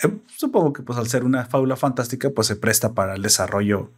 Eh, 0.04 0.18
supongo 0.36 0.74
que 0.74 0.84
pues 0.84 0.98
al 0.98 1.08
ser 1.08 1.24
una 1.24 1.46
fábula 1.46 1.76
fantástica, 1.76 2.30
pues 2.30 2.48
se 2.48 2.56
presta 2.56 2.94
para 2.94 3.16
el 3.16 3.22
desarrollo 3.22 3.92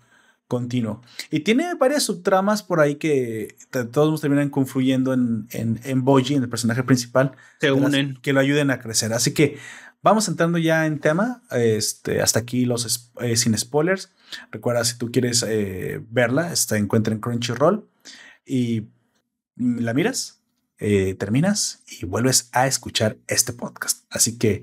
continuo. 0.48 1.02
Y 1.30 1.42
tiene 1.42 1.76
varias 1.76 2.04
subtramas 2.04 2.64
por 2.64 2.80
ahí 2.80 2.96
que 2.96 3.56
todos 3.92 4.22
terminan 4.22 4.50
confluyendo 4.50 5.14
en, 5.14 5.48
en, 5.52 5.80
en 5.84 6.06
Boji, 6.06 6.36
en 6.36 6.44
el 6.44 6.50
personaje 6.50 6.84
principal. 6.84 7.34
Se 7.60 7.72
unen. 7.72 8.18
que 8.22 8.34
lo 8.34 8.40
ayuden 8.40 8.72
a 8.72 8.80
crecer. 8.80 9.14
Así 9.14 9.34
que 9.34 9.58
vamos 10.02 10.28
entrando 10.28 10.58
ya 10.58 10.86
en 10.86 11.00
tema. 11.00 11.44
Este, 11.52 12.22
hasta 12.22 12.40
aquí 12.40 12.66
los 12.66 13.12
eh, 13.20 13.36
sin 13.36 13.58
spoilers. 13.58 14.12
Recuerda, 14.52 14.86
si 14.86 14.98
tú 14.98 15.12
quieres 15.12 15.44
eh, 15.48 16.02
verla, 16.10 16.52
está 16.52 16.78
encuentra 16.78 17.14
en 17.14 17.20
Crunchyroll 17.20 17.88
y 18.46 18.88
la 19.58 19.94
miras, 19.94 20.37
eh, 20.80 21.16
terminas 21.16 21.84
y 21.88 22.06
vuelves 22.06 22.50
a 22.52 22.68
escuchar 22.68 23.18
este 23.28 23.54
podcast. 23.54 24.06
Así 24.10 24.38
que 24.38 24.62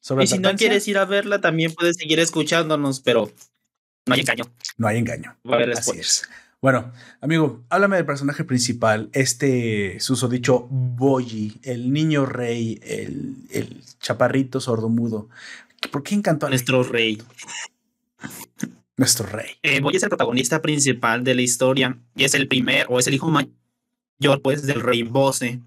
sobre 0.00 0.24
y 0.24 0.26
si 0.26 0.38
no 0.38 0.54
quieres 0.56 0.86
ir 0.88 0.98
a 0.98 1.04
verla, 1.04 1.40
también 1.40 1.72
puedes 1.74 1.96
seguir 1.96 2.20
escuchándonos, 2.20 3.00
pero 3.00 3.30
no 4.06 4.14
hay 4.14 4.20
engaño. 4.20 4.44
No 4.78 4.88
hay 4.88 4.98
engaño. 4.98 5.36
Así 5.76 5.98
es. 5.98 6.28
Bueno, 6.62 6.92
amigo, 7.22 7.64
háblame 7.70 7.96
del 7.96 8.04
personaje 8.04 8.44
principal, 8.44 9.08
este 9.14 9.98
susodicho 9.98 10.66
Boyi, 10.70 11.58
el 11.62 11.90
niño 11.90 12.26
rey, 12.26 12.78
el, 12.82 13.36
el 13.50 13.82
chaparrito 13.98 14.60
sordomudo. 14.60 15.30
¿Por 15.90 16.02
qué 16.02 16.14
encantó 16.14 16.46
a 16.46 16.50
nuestro 16.50 16.82
rey? 16.82 17.22
Nuestro 18.98 19.26
rey. 19.26 19.52
Eh, 19.62 19.80
Boyi 19.80 19.96
es 19.96 20.02
el 20.02 20.10
protagonista 20.10 20.60
principal 20.60 21.24
de 21.24 21.34
la 21.34 21.40
historia 21.40 21.96
y 22.14 22.24
es 22.24 22.34
el 22.34 22.46
primer 22.46 22.84
o 22.90 22.98
es 22.98 23.06
el 23.06 23.14
hijo 23.14 23.30
mayor, 23.30 23.52
pues, 24.42 24.66
del 24.66 24.80
rey 24.80 25.02
Bose, 25.02 25.60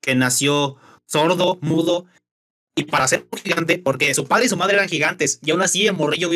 que 0.00 0.14
nació 0.14 0.76
sordo, 1.06 1.58
mudo 1.60 2.06
y 2.74 2.84
para 2.84 3.06
ser 3.06 3.26
un 3.30 3.38
gigante, 3.38 3.78
porque 3.78 4.14
su 4.14 4.26
padre 4.26 4.46
y 4.46 4.48
su 4.48 4.56
madre 4.56 4.76
eran 4.76 4.88
gigantes 4.88 5.38
y 5.42 5.50
aún 5.50 5.62
así 5.62 5.86
el 5.86 5.94
morrillo 5.94 6.30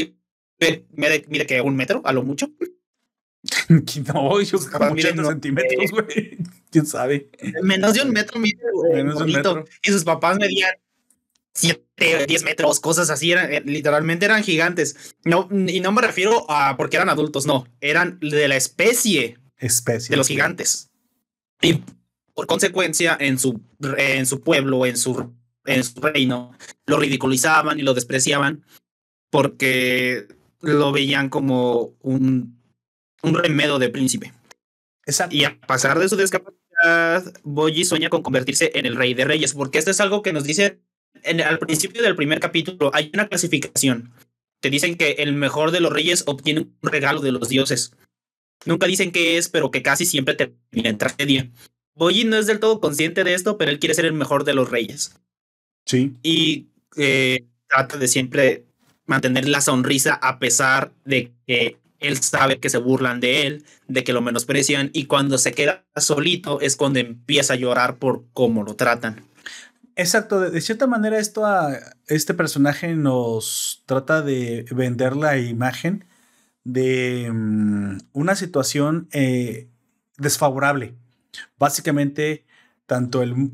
mire, 0.93 1.47
que 1.47 1.61
un 1.61 1.77
metro 1.77 2.03
a 2.05 2.13
lo 2.13 2.23
mucho. 2.23 2.51
no, 3.69 4.41
yo 4.41 4.59
como 4.59 4.93
80 4.93 5.25
centímetros, 5.25 5.91
güey. 5.91 6.39
¿Quién 6.71 6.87
sabe? 6.87 7.31
Menos 7.63 7.95
de 7.95 8.03
un 8.03 8.11
metro, 8.11 8.41
mire, 8.41 8.59
Menos 8.93 9.19
de 9.19 9.25
un 9.25 9.33
metro. 9.33 9.65
Y 9.83 9.91
sus 9.91 10.05
papás 10.05 10.39
medían 10.39 10.73
7, 11.55 12.27
10 12.27 12.45
metros, 12.45 12.81
cosas 12.81 13.09
así, 13.09 13.33
eran, 13.33 13.53
eh, 13.53 13.63
literalmente 13.65 14.27
eran 14.27 14.43
gigantes. 14.43 15.15
No, 15.25 15.49
y 15.51 15.81
no 15.81 15.93
me 15.93 16.03
refiero 16.03 16.45
a 16.51 16.77
porque 16.77 16.97
eran 16.97 17.09
adultos, 17.09 17.47
no, 17.47 17.67
eran 17.81 18.19
de 18.21 18.49
la 18.49 18.57
especie, 18.57 19.39
especie 19.57 20.11
de 20.11 20.17
los 20.17 20.29
gigantes. 20.29 20.91
Y 21.63 21.83
por 22.35 22.47
consecuencia, 22.47 23.17
en 23.19 23.39
su, 23.39 23.61
en 23.97 24.27
su 24.27 24.41
pueblo, 24.41 24.85
en 24.87 24.97
su, 24.97 25.33
en 25.65 25.85
su 25.85 26.01
reino, 26.01 26.53
lo 26.87 26.99
ridiculizaban 26.99 27.79
y 27.79 27.83
lo 27.83 27.95
despreciaban 27.95 28.65
porque 29.31 30.29
lo 30.61 30.93
veían 30.93 31.29
como 31.29 31.95
un, 32.01 32.61
un 33.23 33.35
remedio 33.35 33.79
de 33.79 33.89
príncipe. 33.89 34.33
Exacto. 35.05 35.35
Y 35.35 35.45
a 35.45 35.59
pasar 35.61 35.99
de 35.99 36.09
su 36.09 36.17
discapacidad, 36.17 37.33
Boyi 37.43 37.85
sueña 37.85 38.11
con 38.11 38.23
convertirse 38.23 38.73
en 38.75 38.87
el 38.87 38.97
rey 38.97 39.15
de 39.15 39.25
reyes, 39.25 39.55
porque 39.55 39.79
esto 39.79 39.91
es 39.91 40.01
algo 40.01 40.23
que 40.23 40.33
nos 40.33 40.45
dice 40.45 40.81
en, 41.23 41.41
al 41.41 41.59
principio 41.59 42.03
del 42.03 42.17
primer 42.17 42.41
capítulo. 42.41 42.91
Hay 42.95 43.11
una 43.15 43.29
clasificación. 43.29 44.13
Te 44.61 44.71
dicen 44.71 44.97
que 44.97 45.13
el 45.19 45.33
mejor 45.35 45.71
de 45.71 45.81
los 45.81 45.93
reyes 45.93 46.25
obtiene 46.27 46.61
un 46.61 46.77
regalo 46.83 47.21
de 47.21 47.33
los 47.33 47.49
dioses. 47.49 47.93
Nunca 48.65 48.87
dicen 48.87 49.13
qué 49.13 49.39
es, 49.39 49.49
pero 49.49 49.71
que 49.71 49.83
casi 49.83 50.07
siempre 50.07 50.35
termina 50.35 50.89
en 50.89 50.99
tragedia. 50.99 51.51
Boyi 51.95 52.25
no 52.25 52.37
es 52.37 52.47
del 52.47 52.61
todo 52.61 52.81
consciente 52.81 53.25
de 53.25 53.35
esto, 53.35 53.59
pero 53.59 53.71
él 53.71 53.79
quiere 53.79 53.95
ser 53.95 54.05
el 54.05 54.13
mejor 54.13 54.45
de 54.45 54.55
los 54.55 54.71
reyes. 54.71 55.15
Sí. 55.85 56.15
Y 56.23 56.67
eh, 56.97 57.47
trata 57.69 57.97
de 57.97 58.09
siempre 58.09 58.65
mantener 59.07 59.49
la 59.49 59.61
sonrisa 59.61 60.15
a 60.15 60.39
pesar 60.39 60.93
de 61.05 61.33
que 61.47 61.79
él 62.01 62.23
sabe 62.23 62.59
que 62.59 62.71
se 62.71 62.79
burlan 62.79 63.21
de 63.21 63.47
él, 63.47 63.65
de 63.89 64.05
que 64.05 64.13
lo 64.13 64.21
menosprecian 64.21 64.91
y 64.93 65.07
cuando 65.07 65.39
se 65.39 65.53
queda 65.53 65.85
solito 65.97 66.61
es 66.61 66.77
cuando 66.77 66.99
empieza 66.99 67.55
a 67.55 67.57
llorar 67.57 67.97
por 67.97 68.25
cómo 68.33 68.63
lo 68.63 68.75
tratan. 68.75 69.25
Exacto, 69.95 70.41
de, 70.41 70.61
cierta 70.61 70.87
manera 70.87 71.19
esto 71.19 71.47
a 71.47 71.79
este 72.07 72.35
personaje 72.35 72.95
nos 72.95 73.83
trata 73.87 74.21
de 74.21 74.67
vender 74.71 75.17
la 75.17 75.39
imagen 75.39 76.05
de 76.67 77.31
mm, 77.33 77.99
una 78.13 78.35
situación 78.35 79.09
eh, 79.13 79.69
desfavorable. 80.19 80.97
Básicamente, 81.59 82.45
tanto 82.87 83.23
el, 83.23 83.53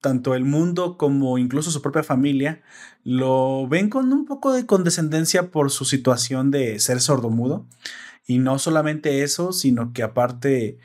tanto 0.00 0.34
el 0.34 0.44
mundo 0.44 0.98
como 0.98 1.38
incluso 1.38 1.70
su 1.70 1.80
propia 1.80 2.02
familia 2.02 2.62
lo 3.02 3.66
ven 3.66 3.88
con 3.88 4.12
un 4.12 4.26
poco 4.26 4.52
de 4.52 4.66
condescendencia 4.66 5.50
por 5.50 5.70
su 5.70 5.86
situación 5.86 6.50
de 6.50 6.78
ser 6.80 7.00
sordomudo. 7.00 7.66
Y 8.26 8.38
no 8.38 8.58
solamente 8.58 9.22
eso, 9.22 9.52
sino 9.52 9.92
que 9.94 10.02
aparte, 10.02 10.78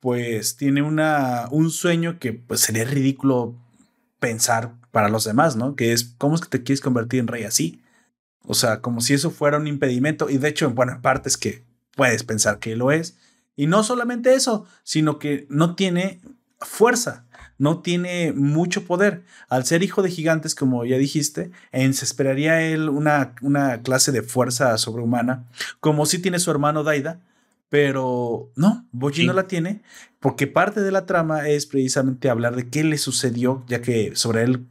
pues 0.00 0.56
tiene 0.56 0.82
una, 0.82 1.46
un 1.52 1.70
sueño 1.70 2.18
que 2.18 2.32
pues, 2.32 2.60
sería 2.60 2.84
ridículo 2.84 3.54
pensar 4.18 4.74
para 4.90 5.08
los 5.08 5.24
demás, 5.24 5.56
¿no? 5.56 5.76
Que 5.76 5.92
es, 5.92 6.14
¿cómo 6.18 6.34
es 6.34 6.40
que 6.40 6.48
te 6.48 6.62
quieres 6.64 6.80
convertir 6.80 7.20
en 7.20 7.28
rey 7.28 7.44
así? 7.44 7.80
O 8.46 8.54
sea, 8.54 8.80
como 8.80 9.00
si 9.00 9.14
eso 9.14 9.30
fuera 9.30 9.58
un 9.58 9.66
impedimento. 9.66 10.30
Y 10.30 10.38
de 10.38 10.48
hecho, 10.48 10.66
en 10.66 10.74
buena 10.74 11.02
parte 11.02 11.28
es 11.28 11.36
que 11.36 11.64
puedes 11.94 12.24
pensar 12.24 12.58
que 12.58 12.76
lo 12.76 12.90
es. 12.90 13.16
Y 13.56 13.66
no 13.66 13.82
solamente 13.82 14.34
eso, 14.34 14.66
sino 14.82 15.18
que 15.18 15.46
no 15.50 15.74
tiene 15.74 16.20
fuerza 16.60 17.26
no 17.60 17.80
tiene 17.80 18.32
mucho 18.32 18.84
poder. 18.86 19.22
Al 19.50 19.66
ser 19.66 19.82
hijo 19.82 20.02
de 20.02 20.10
gigantes, 20.10 20.54
como 20.54 20.86
ya 20.86 20.96
dijiste, 20.96 21.50
en, 21.72 21.92
se 21.92 22.06
esperaría 22.06 22.62
él 22.62 22.88
una, 22.88 23.34
una 23.42 23.82
clase 23.82 24.12
de 24.12 24.22
fuerza 24.22 24.76
sobrehumana, 24.78 25.44
como 25.78 26.06
sí 26.06 26.18
tiene 26.20 26.38
su 26.38 26.50
hermano 26.50 26.84
Daida, 26.84 27.20
pero 27.68 28.50
no, 28.56 28.88
Boji 28.92 29.26
no 29.26 29.34
la 29.34 29.46
tiene, 29.46 29.82
porque 30.20 30.46
parte 30.46 30.80
de 30.80 30.90
la 30.90 31.04
trama 31.04 31.48
es 31.48 31.66
precisamente 31.66 32.30
hablar 32.30 32.56
de 32.56 32.70
qué 32.70 32.82
le 32.82 32.96
sucedió, 32.96 33.62
ya 33.68 33.82
que 33.82 34.16
sobre 34.16 34.42
él 34.42 34.66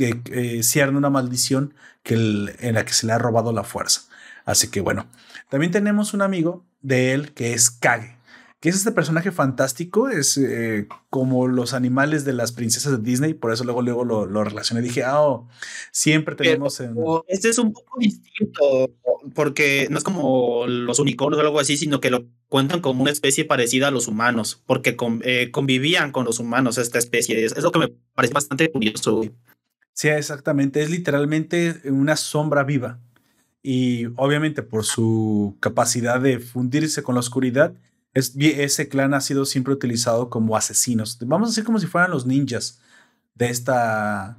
que 0.00 0.22
eh, 0.32 0.62
cierne 0.62 0.96
una 0.96 1.10
maldición 1.10 1.74
que 2.02 2.14
en 2.14 2.74
la 2.74 2.84
que 2.84 2.92
se 2.92 3.06
le 3.06 3.12
ha 3.12 3.18
robado 3.18 3.52
la 3.52 3.64
fuerza. 3.64 4.02
Así 4.44 4.68
que 4.68 4.80
bueno, 4.80 5.06
también 5.50 5.72
tenemos 5.72 6.14
un 6.14 6.22
amigo 6.22 6.64
de 6.80 7.12
él 7.12 7.32
que 7.32 7.52
es 7.52 7.70
Kage 7.70 8.20
que 8.60 8.68
es 8.68 8.76
este 8.76 8.92
personaje 8.92 9.32
fantástico, 9.32 10.10
es 10.10 10.36
eh, 10.36 10.86
como 11.08 11.48
los 11.48 11.72
animales 11.72 12.26
de 12.26 12.34
las 12.34 12.52
princesas 12.52 12.92
de 12.92 12.98
Disney, 12.98 13.32
por 13.32 13.52
eso 13.52 13.64
luego, 13.64 13.80
luego 13.80 14.04
lo, 14.04 14.26
lo 14.26 14.44
relacioné, 14.44 14.82
dije, 14.82 15.02
ah, 15.02 15.22
oh, 15.22 15.48
siempre 15.92 16.34
tenemos... 16.34 16.78
en... 16.80 16.94
Este 17.26 17.48
es 17.48 17.58
un 17.58 17.72
poco 17.72 17.98
distinto, 17.98 18.90
porque 19.34 19.88
no 19.90 19.96
es 19.96 20.04
como 20.04 20.66
los 20.66 20.98
unicornios 20.98 21.42
o 21.42 21.46
algo 21.46 21.58
así, 21.58 21.78
sino 21.78 22.02
que 22.02 22.10
lo 22.10 22.26
cuentan 22.50 22.82
como 22.82 23.00
una 23.00 23.10
especie 23.10 23.46
parecida 23.46 23.88
a 23.88 23.90
los 23.90 24.08
humanos, 24.08 24.62
porque 24.66 24.94
eh, 25.22 25.50
convivían 25.50 26.12
con 26.12 26.26
los 26.26 26.38
humanos 26.38 26.76
esta 26.76 26.98
especie, 26.98 27.42
es, 27.42 27.52
es 27.52 27.64
lo 27.64 27.72
que 27.72 27.78
me 27.78 27.88
parece 28.14 28.34
bastante 28.34 28.70
curioso. 28.70 29.22
Sí, 29.92 30.08
exactamente, 30.08 30.82
es 30.82 30.90
literalmente 30.90 31.82
una 31.90 32.16
sombra 32.16 32.64
viva. 32.64 32.98
Y 33.62 34.06
obviamente 34.16 34.62
por 34.62 34.84
su 34.84 35.58
capacidad 35.60 36.20
de 36.20 36.38
fundirse 36.40 37.02
con 37.02 37.14
la 37.14 37.20
oscuridad, 37.20 37.74
ese 38.14 38.88
clan 38.88 39.14
ha 39.14 39.20
sido 39.20 39.44
siempre 39.44 39.74
utilizado 39.74 40.30
como 40.30 40.56
asesinos. 40.56 41.18
Vamos 41.20 41.48
a 41.48 41.50
decir 41.50 41.64
como 41.64 41.78
si 41.78 41.86
fueran 41.86 42.10
los 42.10 42.26
ninjas 42.26 42.80
de 43.34 43.50
esta, 43.50 44.38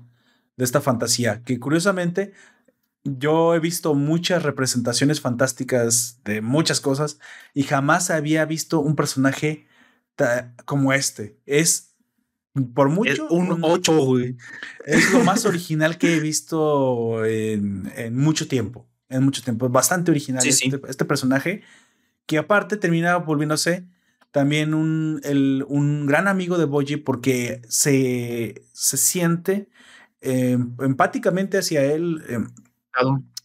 de 0.57 0.65
esta 0.65 0.81
fantasía. 0.81 1.43
Que 1.43 1.59
curiosamente 1.59 2.33
yo 3.03 3.55
he 3.55 3.59
visto 3.59 3.93
muchas 3.95 4.43
representaciones 4.43 5.21
fantásticas 5.21 6.21
de 6.23 6.41
muchas 6.41 6.81
cosas 6.81 7.19
y 7.53 7.63
jamás 7.63 8.09
había 8.11 8.45
visto 8.45 8.79
un 8.79 8.95
personaje 8.95 9.67
como 10.65 10.93
este. 10.93 11.39
Es 11.45 11.90
por 12.73 12.89
mucho. 12.89 13.27
un 13.29 13.59
8, 13.61 14.17
Es 14.85 15.13
lo 15.13 15.23
más 15.23 15.45
original 15.45 15.97
que 15.97 16.15
he 16.15 16.19
visto 16.19 17.23
en, 17.25 18.15
mucho 18.15 18.47
tiempo. 18.47 18.87
En 19.09 19.23
mucho 19.23 19.41
tiempo. 19.41 19.69
Bastante 19.69 20.11
original 20.11 20.45
este, 20.45 20.81
este 20.87 21.05
personaje 21.05 21.61
que 22.25 22.37
aparte 22.37 22.77
termina 22.77 23.17
volviéndose 23.17 23.85
también 24.31 24.73
un, 24.73 25.19
el, 25.23 25.65
un 25.67 26.05
gran 26.05 26.27
amigo 26.27 26.57
de 26.57 26.65
Boji 26.65 26.97
porque 26.97 27.61
se, 27.67 28.63
se 28.71 28.97
siente 28.97 29.69
eh, 30.21 30.57
empáticamente 30.79 31.57
hacia 31.57 31.83
él. 31.83 32.23
Eh, 32.29 32.39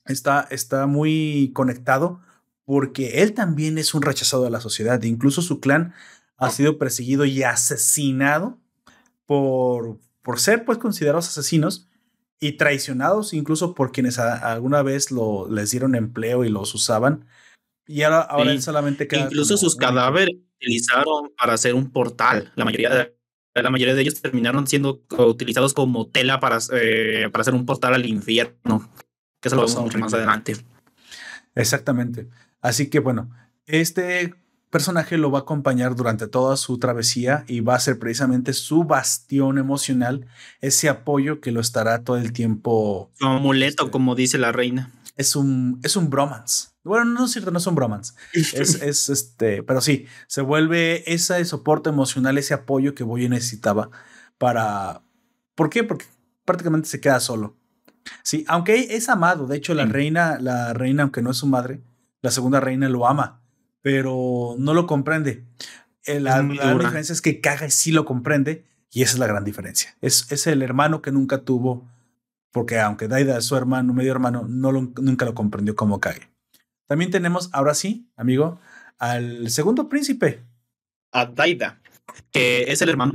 está, 0.07 0.47
está 0.51 0.87
muy 0.87 1.51
conectado 1.55 2.21
porque 2.65 3.23
él 3.23 3.33
también 3.33 3.79
es 3.79 3.95
un 3.95 4.03
rechazado 4.03 4.45
de 4.45 4.51
la 4.51 4.61
sociedad. 4.61 5.03
Incluso 5.03 5.43
su 5.43 5.61
clan 5.61 5.95
ha 6.37 6.51
sido 6.51 6.79
perseguido 6.79 7.25
y 7.25 7.43
asesinado 7.43 8.59
por, 9.27 9.99
por 10.23 10.41
ser 10.41 10.65
pues 10.65 10.79
considerados 10.79 11.29
asesinos 11.29 11.89
y 12.41 12.53
traicionados 12.53 13.33
incluso 13.33 13.75
por 13.75 13.93
quienes 13.93 14.19
alguna 14.19 14.83
vez 14.83 15.11
lo, 15.11 15.49
les 15.51 15.71
dieron 15.71 15.95
empleo 15.95 16.45
y 16.45 16.49
los 16.49 16.75
usaban 16.75 17.27
y 17.87 18.03
ahora, 18.03 18.21
ahora 18.23 18.51
él 18.51 18.63
solamente 18.63 19.07
queda. 19.07 19.23
Incluso 19.23 19.57
sus 19.57 19.77
cadáveres 19.77 20.37
utilizaron 20.57 21.33
para 21.39 21.53
hacer 21.53 21.75
un 21.75 21.91
portal, 21.91 22.53
la 22.57 22.65
mayoría 22.65 22.91
de 22.91 23.17
la 23.63 23.71
mayoría 23.71 23.95
de 23.95 24.03
ellos 24.03 24.21
terminaron 24.21 24.67
siendo 24.67 25.03
utilizados 25.17 25.73
como 25.73 26.09
tela 26.09 26.41
para, 26.41 26.59
eh, 26.73 27.31
para 27.33 27.41
hacer 27.41 27.55
un 27.55 27.65
portal 27.65 27.95
al 27.95 28.05
infierno, 28.05 28.91
que 29.41 29.49
eso 29.49 29.57
lo 29.57 29.63
vemos 29.63 29.81
mucho 29.81 29.99
más 29.99 30.13
adelante. 30.13 30.57
Exactamente. 31.55 32.29
Así 32.61 32.91
que 32.91 32.99
bueno, 32.99 33.31
este 33.65 34.35
personaje 34.71 35.17
lo 35.17 35.31
va 35.31 35.41
a 35.41 35.43
acompañar 35.43 35.95
durante 35.95 36.27
toda 36.27 36.57
su 36.57 36.79
travesía 36.79 37.45
y 37.47 37.61
va 37.61 37.77
a 37.77 37.81
ser 37.81 37.99
precisamente 37.99 38.53
su 38.53 38.85
bastión 38.85 39.59
emocional, 39.59 40.27
ese 40.61 40.89
apoyo 40.89 41.41
que 41.41 41.53
lo 41.53 41.61
estará 41.61 42.03
todo 42.03 42.17
el 42.17 42.33
tiempo. 42.33 43.11
Su 43.15 43.27
amuleto, 43.27 43.85
este, 43.85 43.91
como 43.91 44.15
dice 44.15 44.39
la 44.39 44.53
reina. 44.53 44.93
Es 45.17 45.35
un, 45.35 45.81
es 45.83 45.97
un 45.97 46.11
bromance. 46.11 46.69
Bueno, 46.85 47.07
no 47.07 47.25
es 47.25 47.33
cierto, 47.33 47.51
no 47.51 47.61
son 47.61 47.75
bromance. 47.75 48.15
es, 48.33 48.55
es, 48.55 49.09
este, 49.09 49.63
pero 49.63 49.81
sí, 49.81 50.07
se 50.27 50.43
vuelve 50.43 51.11
ese 51.13 51.43
soporte 51.45 51.89
emocional, 51.89 52.37
ese 52.39 52.55
apoyo 52.55 52.95
que 52.95 53.05
Boye 53.05 53.29
necesitaba 53.29 53.91
para. 54.39 55.03
¿Por 55.55 55.71
qué? 55.71 55.85
Porque 55.85 56.05
prácticamente 56.45 56.89
se 56.89 57.01
queda 57.01 57.19
solo. 57.21 57.57
Sí, 58.23 58.45
aunque 58.47 58.95
es 58.95 59.09
amado. 59.09 59.47
De 59.47 59.57
hecho, 59.57 59.75
la 59.75 59.87
reina, 59.87 60.39
la 60.39 60.75
reina, 60.75 61.05
aunque 61.05 61.23
no 61.23 61.31
es 61.31 61.39
su 61.39 61.47
madre, 61.47 61.81
la 62.21 62.31
segunda 62.31 62.61
reina 62.61 62.89
lo 62.89 63.09
ama 63.09 63.41
pero 63.87 64.57
no 64.59 64.75
lo 64.75 64.85
comprende. 64.89 65.45
Eh, 66.07 66.19
la, 66.19 66.43
gran 66.43 66.77
diferencia 66.77 67.13
es 67.13 67.23
que 67.23 67.41
Kage 67.41 67.71
sí 67.71 67.93
lo 67.93 68.05
comprende 68.05 68.65
y 68.91 69.03
esa 69.03 69.13
es 69.13 69.19
la 69.21 69.29
gran 69.29 69.45
diferencia. 69.45 69.97
Es, 70.01 70.27
es 70.33 70.49
el 70.49 70.63
hermano 70.63 71.03
que 71.03 71.13
nunca 71.13 71.45
tuvo, 71.45 71.89
porque 72.51 72.81
aunque 72.81 73.07
Daida 73.07 73.39
es 73.39 73.45
su 73.45 73.55
hermano, 73.55 73.95
medio 73.95 74.11
hermano, 74.11 74.45
no 74.49 74.73
nunca 74.73 75.25
lo 75.25 75.35
comprendió 75.35 75.77
como 75.77 76.01
Kage. 76.01 76.29
También 76.89 77.13
tenemos, 77.13 77.49
ahora 77.53 77.75
sí, 77.75 78.11
amigo, 78.17 78.59
al 78.99 79.51
segundo 79.51 79.89
príncipe. 79.89 80.43
A 81.13 81.27
Daida, 81.27 81.81
que 82.33 82.65
es 82.65 82.83
el 82.83 82.89
hermano 82.89 83.13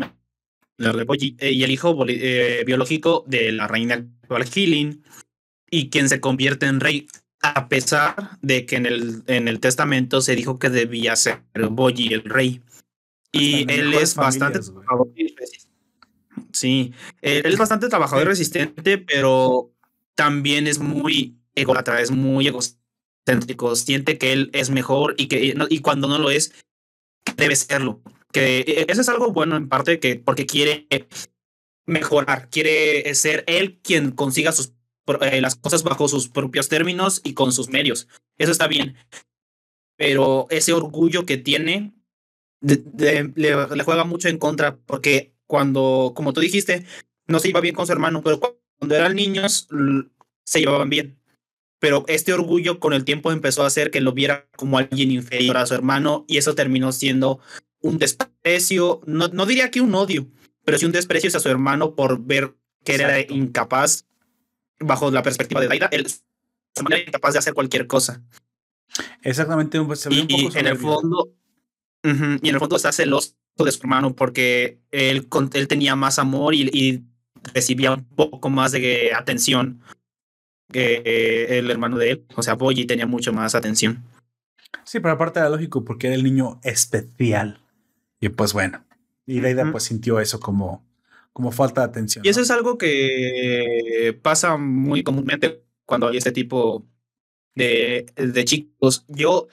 eh, 0.78 1.52
y 1.52 1.64
el 1.66 1.72
hijo 1.72 2.06
eh, 2.08 2.64
biológico 2.66 3.26
de 3.28 3.52
la 3.52 3.68
reina 3.68 3.96
actual 3.96 4.46
y 5.70 5.90
quien 5.90 6.08
se 6.08 6.22
convierte 6.22 6.68
en 6.68 6.80
rey 6.80 7.10
a 7.42 7.68
pesar 7.68 8.38
de 8.42 8.66
que 8.66 8.76
en 8.76 8.86
el, 8.86 9.24
en 9.28 9.48
el 9.48 9.60
testamento 9.60 10.22
se 10.22 10.36
dijo 10.36 10.60
que 10.60 10.70
debía 10.70 11.16
ser 11.16 11.44
Boyi 11.54 12.14
el 12.14 12.24
rey. 12.24 12.62
Y 13.32 13.72
él 13.72 13.94
es 13.94 14.16
bastante 14.16 14.60
Sí, 16.52 16.94
él 17.22 17.46
es 17.46 17.58
bastante 17.58 17.88
trabajador 17.88 18.26
y 18.26 18.30
resistente, 18.30 18.98
pero 18.98 19.72
también 20.16 20.68
es 20.68 20.80
muy 20.80 21.38
ególatra, 21.56 22.02
es 22.02 22.12
muy 22.12 22.48
egocéntrico, 22.48 23.76
siente 23.76 24.18
que 24.18 24.34
él 24.34 24.50
es 24.54 24.70
mejor 24.70 25.16
y 25.18 25.28
que 25.28 25.56
y 25.70 25.80
cuando 25.80 26.08
no 26.08 26.18
lo 26.18 26.30
es, 26.30 26.54
debe 27.38 27.56
serlo. 27.56 28.02
Que 28.32 28.60
e, 28.60 28.86
eso 28.90 29.02
es 29.02 29.10
algo 29.10 29.32
bueno 29.32 29.56
en 29.56 29.70
parte 29.70 30.00
que 30.00 30.18
porque 30.18 30.46
quiere 30.46 30.88
mejorar, 31.86 32.50
quiere 32.50 33.14
ser 33.16 33.44
él 33.48 33.80
quien 33.82 34.12
consiga 34.12 34.52
sus 34.52 34.74
eh, 35.22 35.42
las 35.42 35.56
cosas 35.56 35.84
bajo 35.84 36.08
sus 36.08 36.30
propios 36.30 36.70
términos 36.70 37.22
y 37.24 37.34
con 37.34 37.52
sus 37.52 37.70
medios. 37.70 38.08
Eso 38.38 38.52
está 38.52 38.68
bien. 38.68 38.96
Pero 39.98 40.48
ese 40.50 40.74
orgullo 40.74 41.26
que 41.26 41.38
tiene 41.38 41.94
le, 42.62 43.84
juega 43.84 44.04
mucho 44.04 44.30
en 44.30 44.38
contra 44.38 44.78
porque 44.78 45.34
cuando, 45.48 46.14
como 46.16 46.34
tú 46.34 46.42
dijiste, 46.42 46.86
no 47.28 47.40
se 47.40 47.50
iba 47.50 47.60
bien 47.60 47.76
con 47.76 47.86
su 47.86 47.92
hermano, 47.92 48.22
pero 48.24 48.40
cuando 48.40 48.96
eran 48.96 49.16
niños 49.16 49.68
se 50.44 50.60
llevaban 50.60 50.90
bien. 50.90 51.18
Pero 51.80 52.06
este 52.08 52.34
orgullo 52.34 52.80
con 52.80 52.94
el 52.94 53.04
tiempo 53.04 53.32
empezó 53.32 53.64
a 53.64 53.68
hacer 53.68 53.90
que 53.90 54.02
lo 54.02 54.14
viera 54.14 54.48
como 54.56 54.78
alguien 54.78 55.12
inferior 55.12 55.58
a 55.58 55.66
su 55.66 55.74
hermano 55.74 56.26
y 56.28 56.38
eso 56.38 56.54
terminó 56.54 56.92
siendo 56.92 57.40
un 57.82 57.98
desprecio, 57.98 59.02
no, 59.08 59.28
no 59.30 59.48
diría 59.48 59.72
que 59.72 59.82
un 59.82 59.96
odio, 59.96 60.28
pero 60.64 60.78
sí 60.78 60.86
un 60.86 60.92
desprecio 60.92 61.30
hacia 61.30 61.40
su 61.40 61.50
hermano 61.50 61.96
por 61.96 62.24
ver 62.24 62.54
que 62.84 62.94
era 62.94 63.20
incapaz 63.22 64.06
bajo 64.84 65.12
la 65.12 65.24
perspectiva 65.24 65.62
de 65.62 65.68
Daida, 65.68 65.90
él 65.92 66.08
se 66.08 66.84
manera 66.84 67.04
incapaz 67.04 67.34
de 67.34 67.40
hacer 67.40 67.54
cualquier 67.54 67.88
cosa. 67.88 68.22
Exactamente, 69.22 69.80
un, 69.80 69.94
y, 70.10 70.58
en 70.58 70.68
el 70.68 70.78
fondo, 70.78 71.34
y 72.04 72.10
en 72.10 72.40
el 72.44 72.60
fondo 72.60 72.76
está 72.76 72.92
celoso 72.92 73.36
de 73.58 73.72
su 73.72 73.80
hermano 73.82 74.16
porque 74.16 74.80
él, 74.92 75.28
él 75.54 75.68
tenía 75.68 75.96
más 75.96 76.20
amor 76.20 76.54
y, 76.56 77.04
recibía 77.56 77.94
un 77.94 78.06
poco 78.06 78.52
más 78.52 78.72
de 78.72 79.14
atención 79.16 79.82
que 80.72 81.58
el 81.58 81.72
hermano 81.72 81.98
de 81.98 82.12
él, 82.12 82.26
o 82.36 82.44
sea, 82.44 82.54
Boyi 82.54 82.86
tenía 82.86 83.08
mucho 83.08 83.34
más 83.34 83.56
atención. 83.56 84.04
Sí, 84.84 85.00
pero 85.00 85.16
aparte 85.16 85.40
era 85.40 85.50
lógico 85.50 85.84
porque 85.84 86.08
era 86.08 86.16
el 86.16 86.24
niño 86.24 86.60
especial. 86.64 87.60
Y 88.20 88.30
pues 88.30 88.54
bueno, 88.54 88.86
y 89.26 89.40
Daida 89.40 89.72
pues 89.72 89.84
sintió 89.86 90.20
eso 90.20 90.40
como, 90.40 90.86
como 91.34 91.52
falta 91.52 91.82
de 91.82 91.88
atención. 91.88 92.26
Y 92.26 92.30
eso 92.30 92.42
es 92.42 92.52
algo 92.52 92.78
que 92.78 94.18
pasa 94.22 94.58
muy 94.58 95.04
comúnmente 95.04 95.64
cuando 95.86 96.08
hay 96.08 96.18
este 96.18 96.32
tipo 96.32 96.86
de, 97.56 98.06
de 98.16 98.46
chicos. 98.46 99.06
Yo, 99.08 99.48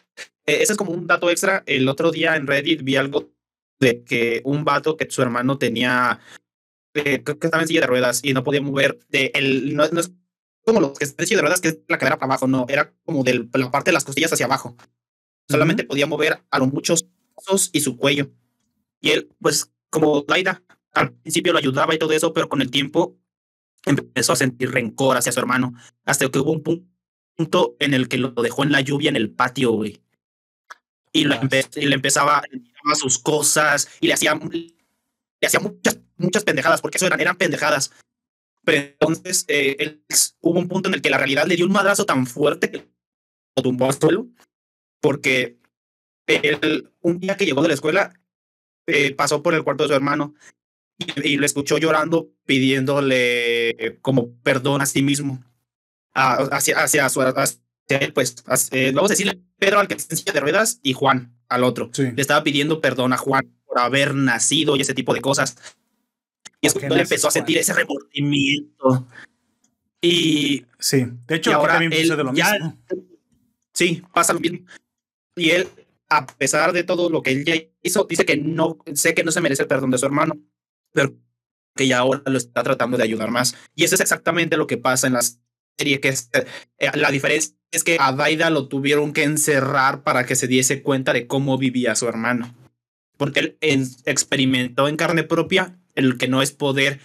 e, 0.46 0.62
ese 0.62 0.72
es 0.72 0.78
como 0.78 0.92
un 0.92 1.06
dato 1.06 1.30
extra. 1.30 1.62
El 1.66 1.88
otro 1.88 2.10
día 2.10 2.36
en 2.36 2.46
Reddit 2.46 2.82
vi 2.82 2.96
algo 2.96 3.32
de 3.80 4.04
que 4.04 4.42
un 4.44 4.64
vato 4.64 4.96
que 4.96 5.10
su 5.10 5.22
hermano 5.22 5.58
tenía, 5.58 6.20
eh, 6.94 7.22
que 7.22 7.32
estaba 7.40 7.62
en 7.62 7.68
silla 7.68 7.82
de 7.82 7.86
ruedas 7.86 8.20
y 8.22 8.32
no 8.34 8.44
podía 8.44 8.60
mover, 8.60 8.98
de 9.08 9.30
el, 9.34 9.76
no, 9.76 9.84
es 9.84 10.12
como 10.64 10.80
los 10.80 10.98
que 10.98 11.04
están 11.04 11.24
en 11.24 11.28
silla 11.28 11.38
de 11.38 11.42
ruedas, 11.42 11.60
que 11.60 11.68
es 11.68 11.78
la 11.88 11.98
cadera 11.98 12.18
para 12.18 12.32
abajo, 12.32 12.46
no, 12.46 12.66
era 12.68 12.92
como 13.04 13.22
de 13.24 13.48
la 13.52 13.70
parte 13.70 13.90
de 13.90 13.94
las 13.94 14.04
costillas 14.04 14.32
hacia 14.32 14.46
abajo. 14.46 14.76
Solamente 15.48 15.84
podía 15.84 16.06
mover 16.06 16.44
a 16.50 16.58
los 16.58 16.72
muchos 16.72 17.08
y 17.72 17.80
su 17.80 17.96
cuello. 17.96 18.30
Y 19.00 19.10
él, 19.10 19.30
pues, 19.40 19.72
como 19.90 20.24
Laida, 20.28 20.62
al 20.98 21.12
principio 21.12 21.52
lo 21.52 21.58
ayudaba 21.58 21.94
y 21.94 21.98
todo 21.98 22.12
eso, 22.12 22.32
pero 22.32 22.48
con 22.48 22.60
el 22.60 22.70
tiempo 22.70 23.16
empezó 23.86 24.32
a 24.32 24.36
sentir 24.36 24.70
rencor 24.72 25.16
hacia 25.16 25.32
su 25.32 25.38
hermano, 25.38 25.72
hasta 26.04 26.28
que 26.28 26.38
hubo 26.38 26.52
un 26.52 26.62
punto 26.62 27.76
en 27.78 27.94
el 27.94 28.08
que 28.08 28.18
lo 28.18 28.30
dejó 28.30 28.64
en 28.64 28.72
la 28.72 28.80
lluvia 28.80 29.08
en 29.08 29.16
el 29.16 29.30
patio, 29.30 29.72
güey. 29.72 30.02
Y, 31.12 31.24
le 31.24 31.94
empezaba 31.94 32.38
a 32.38 32.94
sus 32.94 33.18
cosas 33.18 33.88
y 34.00 34.08
le 34.08 34.14
hacía, 34.14 34.34
le 34.34 35.46
hacía 35.46 35.60
muchas, 35.60 36.00
muchas 36.16 36.44
pendejadas, 36.44 36.80
porque 36.80 36.98
eso 36.98 37.06
eran, 37.06 37.20
eran 37.20 37.36
pendejadas. 37.36 37.92
Pero 38.64 38.88
entonces 39.00 39.44
eh, 39.48 40.00
hubo 40.40 40.58
un 40.58 40.68
punto 40.68 40.88
en 40.88 40.96
el 40.96 41.02
que 41.02 41.10
la 41.10 41.18
realidad 41.18 41.46
le 41.46 41.56
dio 41.56 41.64
un 41.64 41.72
madrazo 41.72 42.04
tan 42.04 42.26
fuerte 42.26 42.70
que 42.70 42.88
lo 43.56 43.62
tumbó 43.62 43.86
al 43.86 43.94
suelo, 43.94 44.26
porque 45.00 45.58
él, 46.26 46.92
un 47.00 47.20
día 47.20 47.36
que 47.36 47.46
llegó 47.46 47.62
de 47.62 47.68
la 47.68 47.74
escuela, 47.74 48.12
eh, 48.86 49.14
pasó 49.14 49.42
por 49.42 49.54
el 49.54 49.64
cuarto 49.64 49.84
de 49.84 49.88
su 49.88 49.94
hermano 49.94 50.34
y, 50.98 51.36
lo 51.36 51.46
escuchó 51.46 51.78
llorando 51.78 52.30
pidiéndole 52.44 53.98
como 54.02 54.34
perdón 54.42 54.82
a 54.82 54.86
sí 54.86 55.02
mismo, 55.02 55.42
hacia, 56.12 56.82
hacia, 56.82 57.08
su, 57.08 57.20
hacia 57.22 57.60
él, 57.88 58.12
pues, 58.12 58.36
eh, 58.72 58.92
vamos 58.94 59.10
a 59.10 59.14
decirle 59.14 59.40
Pedro 59.58 59.80
al 59.80 59.88
que 59.88 59.94
está 59.94 60.14
en 60.14 60.18
silla 60.18 60.32
de 60.32 60.40
ruedas 60.40 60.80
y 60.82 60.92
Juan 60.92 61.34
al 61.48 61.64
otro. 61.64 61.90
Le 61.96 62.20
estaba 62.20 62.42
pidiendo 62.42 62.80
perdón 62.80 63.12
a 63.12 63.16
Juan 63.16 63.54
por 63.64 63.78
haber 63.78 64.14
nacido 64.14 64.76
y 64.76 64.80
ese 64.80 64.94
tipo 64.94 65.14
de 65.14 65.20
cosas. 65.20 65.56
Y 66.60 66.66
es 66.66 66.74
cuando 66.74 66.94
él 66.96 67.02
empezó 67.02 67.28
a 67.28 67.30
sentir 67.30 67.58
ese 67.58 67.72
remordimiento. 67.72 69.06
Y. 70.00 70.66
Sí, 70.78 71.06
de 71.26 71.36
hecho, 71.36 71.52
ahora 71.54 71.74
también 71.74 71.92
él 71.92 72.08
de 72.08 72.16
lo 72.16 72.32
mismo. 72.32 72.78
Sí, 73.72 74.02
pasa 74.12 74.32
lo 74.32 74.40
mismo. 74.40 74.66
Y 75.36 75.50
él, 75.50 75.68
a 76.08 76.26
pesar 76.26 76.72
de 76.72 76.84
todo 76.84 77.10
lo 77.10 77.22
que 77.22 77.30
él 77.30 77.44
ya 77.44 77.54
hizo, 77.82 78.04
dice 78.04 78.24
que 78.24 78.36
no, 78.36 78.78
sé 78.94 79.14
que 79.14 79.24
no 79.24 79.30
se 79.30 79.40
merece 79.40 79.62
el 79.62 79.68
perdón 79.68 79.90
de 79.90 79.98
su 79.98 80.06
hermano, 80.06 80.36
pero 80.92 81.14
que 81.76 81.86
ya 81.86 81.98
ahora 81.98 82.22
lo 82.26 82.36
está 82.36 82.62
tratando 82.62 82.96
de 82.96 83.04
ayudar 83.04 83.30
más. 83.30 83.54
Y 83.74 83.84
eso 83.84 83.94
es 83.94 84.00
exactamente 84.00 84.56
lo 84.56 84.66
que 84.66 84.78
pasa 84.78 85.06
en 85.06 85.14
la 85.14 85.20
serie, 85.78 86.00
que 86.00 86.08
es, 86.08 86.30
eh, 86.32 86.90
la 86.94 87.10
diferencia 87.10 87.54
es 87.70 87.84
que 87.84 87.98
a 88.00 88.12
Daida 88.12 88.50
lo 88.50 88.68
tuvieron 88.68 89.12
que 89.12 89.24
encerrar 89.24 90.02
para 90.02 90.26
que 90.26 90.36
se 90.36 90.46
diese 90.46 90.82
cuenta 90.82 91.12
de 91.12 91.26
cómo 91.26 91.58
vivía 91.58 91.94
su 91.94 92.08
hermano. 92.08 92.54
Porque 93.16 93.56
él 93.60 93.88
experimentó 94.04 94.88
en 94.88 94.96
carne 94.96 95.22
propia 95.22 95.78
el 95.94 96.18
que 96.18 96.28
no 96.28 96.42
es 96.42 96.52
poder 96.52 97.00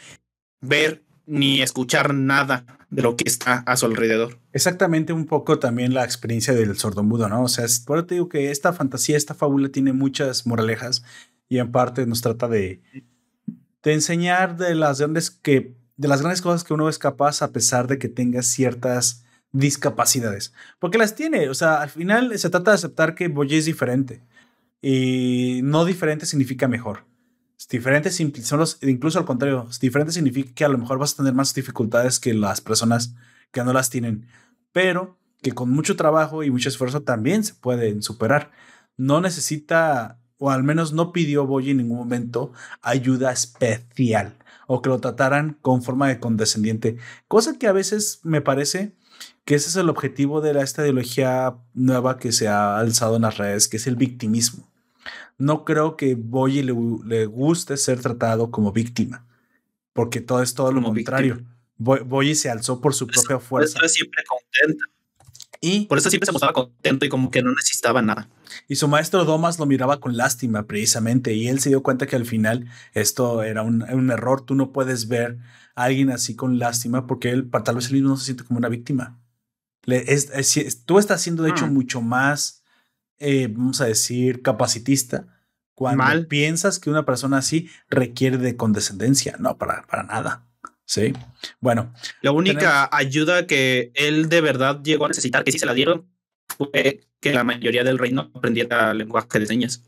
ver 0.61 1.03
ni 1.25 1.61
escuchar 1.61 2.13
nada 2.13 2.65
de 2.89 3.01
lo 3.01 3.15
que 3.17 3.23
está 3.27 3.63
a 3.65 3.75
su 3.75 3.87
alrededor. 3.87 4.39
Exactamente 4.51 5.13
un 5.13 5.25
poco 5.25 5.57
también 5.57 5.93
la 5.93 6.03
experiencia 6.03 6.53
del 6.53 6.77
sordomudo, 6.77 7.27
¿no? 7.27 7.43
O 7.43 7.47
sea, 7.47 7.65
por 7.85 7.97
eso 7.97 8.05
te 8.05 8.15
digo 8.15 8.29
que 8.29 8.51
esta 8.51 8.71
fantasía, 8.71 9.17
esta 9.17 9.33
fábula 9.33 9.69
tiene 9.69 9.93
muchas 9.93 10.45
moralejas 10.45 11.03
y 11.49 11.57
en 11.57 11.71
parte 11.71 12.05
nos 12.05 12.21
trata 12.21 12.47
de 12.47 12.81
de 13.83 13.93
enseñar 13.93 14.57
de 14.57 14.75
las 14.75 14.99
grandes 14.99 15.29
que 15.31 15.75
de 15.95 16.07
las 16.07 16.21
grandes 16.21 16.41
cosas 16.41 16.63
que 16.63 16.73
uno 16.73 16.89
es 16.89 16.97
capaz 16.97 17.41
a 17.41 17.51
pesar 17.51 17.87
de 17.87 17.99
que 17.99 18.09
tenga 18.09 18.41
ciertas 18.41 19.23
discapacidades. 19.51 20.53
Porque 20.79 20.97
las 20.97 21.15
tiene, 21.15 21.49
o 21.49 21.53
sea, 21.53 21.81
al 21.81 21.89
final 21.89 22.37
se 22.37 22.49
trata 22.49 22.71
de 22.71 22.75
aceptar 22.75 23.15
que 23.15 23.27
Boye 23.27 23.57
es 23.57 23.65
diferente. 23.65 24.23
Y 24.81 25.61
no 25.63 25.85
diferente 25.85 26.25
significa 26.25 26.67
mejor. 26.67 27.05
diferente 27.69 28.11
son 28.11 28.59
los, 28.59 28.79
incluso 28.81 29.19
al 29.19 29.25
contrario, 29.25 29.69
diferente 29.79 30.11
significa 30.11 30.51
que 30.53 30.65
a 30.65 30.69
lo 30.69 30.77
mejor 30.77 30.97
vas 30.97 31.13
a 31.13 31.17
tener 31.17 31.33
más 31.33 31.53
dificultades 31.53 32.19
que 32.19 32.33
las 32.33 32.59
personas 32.59 33.15
que 33.51 33.63
no 33.63 33.71
las 33.71 33.89
tienen. 33.89 34.27
Pero 34.71 35.17
que 35.41 35.51
con 35.51 35.69
mucho 35.69 35.95
trabajo 35.95 36.43
y 36.43 36.51
mucho 36.51 36.69
esfuerzo 36.69 37.03
también 37.03 37.43
se 37.43 37.53
pueden 37.53 38.01
superar. 38.01 38.51
No 38.97 39.21
necesita 39.21 40.19
o 40.37 40.51
al 40.51 40.63
menos 40.63 40.93
no 40.93 41.11
pidió 41.11 41.45
Boyi 41.45 41.71
en 41.71 41.77
ningún 41.77 41.97
momento 41.97 42.51
ayuda 42.81 43.31
especial 43.31 44.37
o 44.67 44.81
que 44.81 44.89
lo 44.89 44.99
trataran 44.99 45.57
con 45.61 45.83
forma 45.83 46.07
de 46.07 46.19
condescendiente, 46.19 46.97
cosa 47.27 47.57
que 47.57 47.67
a 47.67 47.73
veces 47.73 48.19
me 48.23 48.41
parece 48.41 48.95
que 49.45 49.55
ese 49.55 49.69
es 49.69 49.75
el 49.75 49.89
objetivo 49.89 50.41
de 50.41 50.59
esta 50.61 50.83
ideología 50.83 51.55
nueva 51.73 52.17
que 52.17 52.31
se 52.31 52.47
ha 52.47 52.77
alzado 52.77 53.17
en 53.17 53.23
las 53.23 53.37
redes, 53.37 53.67
que 53.67 53.77
es 53.77 53.87
el 53.87 53.95
victimismo. 53.95 54.71
No 55.37 55.65
creo 55.65 55.97
que 55.97 56.15
Boyi 56.15 56.61
le, 56.61 56.73
le 57.05 57.25
guste 57.25 57.77
ser 57.77 57.99
tratado 57.99 58.51
como 58.51 58.71
víctima, 58.71 59.27
porque 59.91 60.21
todo 60.21 60.41
es 60.41 60.53
todo 60.53 60.71
lo 60.71 60.81
contrario. 60.81 61.43
Boyi 61.77 62.35
se 62.35 62.49
alzó 62.49 62.79
por 62.79 62.93
su 62.93 63.07
propia 63.07 63.39
fuerza. 63.39 63.75
Por 63.75 63.85
eso 63.85 63.93
siempre 63.93 64.23
contento. 64.23 64.85
Y 65.65 65.85
por 65.85 65.97
eso 65.97 66.09
siempre 66.09 66.25
se 66.25 66.33
mostraba 66.33 66.51
contento 66.51 67.05
y 67.05 67.09
como 67.09 67.31
que 67.31 67.41
no 67.41 67.53
necesitaba 67.53 68.01
nada. 68.01 68.27
Y 68.67 68.75
su 68.75 68.89
maestro 68.89 69.23
Domas 69.23 69.59
lo 69.59 69.65
miraba 69.65 70.01
con 70.01 70.17
lástima, 70.17 70.67
precisamente, 70.67 71.33
y 71.35 71.47
él 71.47 71.61
se 71.61 71.69
dio 71.69 71.81
cuenta 71.81 72.05
que 72.05 72.17
al 72.17 72.25
final 72.25 72.67
esto 72.93 73.43
era 73.43 73.61
un, 73.61 73.81
un 73.81 74.11
error. 74.11 74.41
Tú 74.41 74.55
no 74.55 74.73
puedes 74.73 75.07
ver 75.07 75.37
a 75.73 75.85
alguien 75.85 76.09
así 76.09 76.35
con 76.35 76.59
lástima 76.59 77.07
porque 77.07 77.29
él, 77.29 77.49
tal 77.63 77.75
vez 77.75 77.87
él 77.87 77.93
mismo 77.93 78.09
no 78.09 78.17
se 78.17 78.25
siente 78.25 78.43
como 78.43 78.57
una 78.57 78.67
víctima. 78.67 79.21
Le, 79.85 80.03
es, 80.13 80.83
tú 80.85 80.99
estás 80.99 81.21
siendo, 81.21 81.43
de 81.43 81.51
hecho, 81.51 81.67
mm. 81.67 81.73
mucho 81.73 82.01
más, 82.01 82.65
eh, 83.19 83.47
vamos 83.47 83.79
a 83.79 83.85
decir, 83.85 84.41
capacitista 84.41 85.27
cuando 85.75 86.27
piensas 86.27 86.77
que 86.77 86.89
una 86.89 87.05
persona 87.05 87.37
así 87.37 87.69
requiere 87.89 88.37
de 88.37 88.57
condescendencia. 88.57 89.37
No, 89.39 89.57
para, 89.57 89.83
para 89.83 90.03
nada. 90.03 90.45
Sí. 90.85 91.13
Bueno. 91.59 91.93
La 92.21 92.31
única 92.31 92.89
ayuda 92.91 93.47
que 93.47 93.91
él 93.95 94.29
de 94.29 94.41
verdad 94.41 94.81
llegó 94.83 95.05
a 95.05 95.09
necesitar, 95.09 95.43
que 95.43 95.51
sí 95.51 95.59
se 95.59 95.65
la 95.65 95.73
dieron, 95.73 96.09
fue 96.57 97.01
que 97.19 97.33
la 97.33 97.43
mayoría 97.43 97.83
del 97.83 97.97
reino 97.97 98.31
aprendiera 98.33 98.93
lenguaje 98.93 99.39
de 99.39 99.45
señas. 99.45 99.83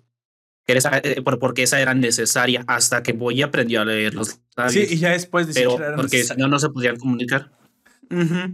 Eh, 0.67 1.21
porque 1.21 1.63
esa 1.63 1.79
era 1.79 1.93
necesaria 1.93 2.63
hasta 2.67 3.03
que 3.03 3.13
Boy 3.13 3.43
aprendió 3.43 3.81
a 3.81 3.85
leer 3.85 4.15
los 4.15 4.39
Sí, 4.69 4.85
y 4.89 4.97
ya 4.97 5.11
después 5.11 5.53
de 5.53 5.67
porque 5.95 6.23
si 6.23 6.35
no, 6.37 6.47
no 6.47 6.59
se 6.59 6.69
podían 6.69 6.97
comunicar. 6.97 7.51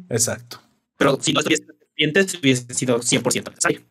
Exacto. 0.10 0.62
Pero 0.98 1.18
si 1.22 1.32
no 1.32 1.39
estuviese 1.39 1.66
hubiese 2.39 2.74
sido 2.74 3.00
100% 3.00 3.50
necesario. 3.50 3.82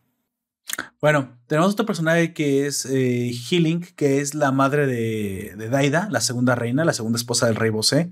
Bueno, 1.01 1.39
tenemos 1.47 1.73
otro 1.73 1.85
personaje 1.85 2.33
que 2.33 2.67
es 2.67 2.85
eh, 2.85 3.31
Healing, 3.49 3.81
que 3.95 4.21
es 4.21 4.35
la 4.35 4.51
madre 4.51 4.85
de, 4.85 5.55
de, 5.57 5.69
Daida, 5.69 6.07
la 6.11 6.21
segunda 6.21 6.55
reina, 6.55 6.85
la 6.85 6.93
segunda 6.93 7.17
esposa 7.17 7.47
del 7.47 7.55
rey 7.55 7.71
Bosé. 7.71 8.11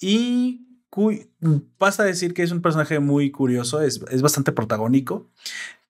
Y 0.00 0.66
pasa 1.76 2.02
a 2.02 2.06
decir 2.06 2.34
que 2.34 2.42
es 2.42 2.50
un 2.50 2.62
personaje 2.62 2.98
muy 3.00 3.30
curioso, 3.30 3.80
es, 3.80 4.00
es, 4.10 4.22
bastante 4.22 4.52
protagónico. 4.52 5.30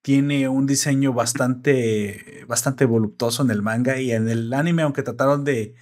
Tiene 0.02 0.48
un 0.48 0.66
diseño 0.66 1.12
bastante, 1.12 2.44
bastante 2.46 2.84
voluptuoso 2.84 3.42
en 3.42 3.50
el 3.50 3.62
manga 3.62 4.00
y 4.00 4.12
en 4.12 4.28
el 4.28 4.52
anime, 4.52 4.82
aunque 4.82 5.02
trataron 5.02 5.44
de, 5.44 5.74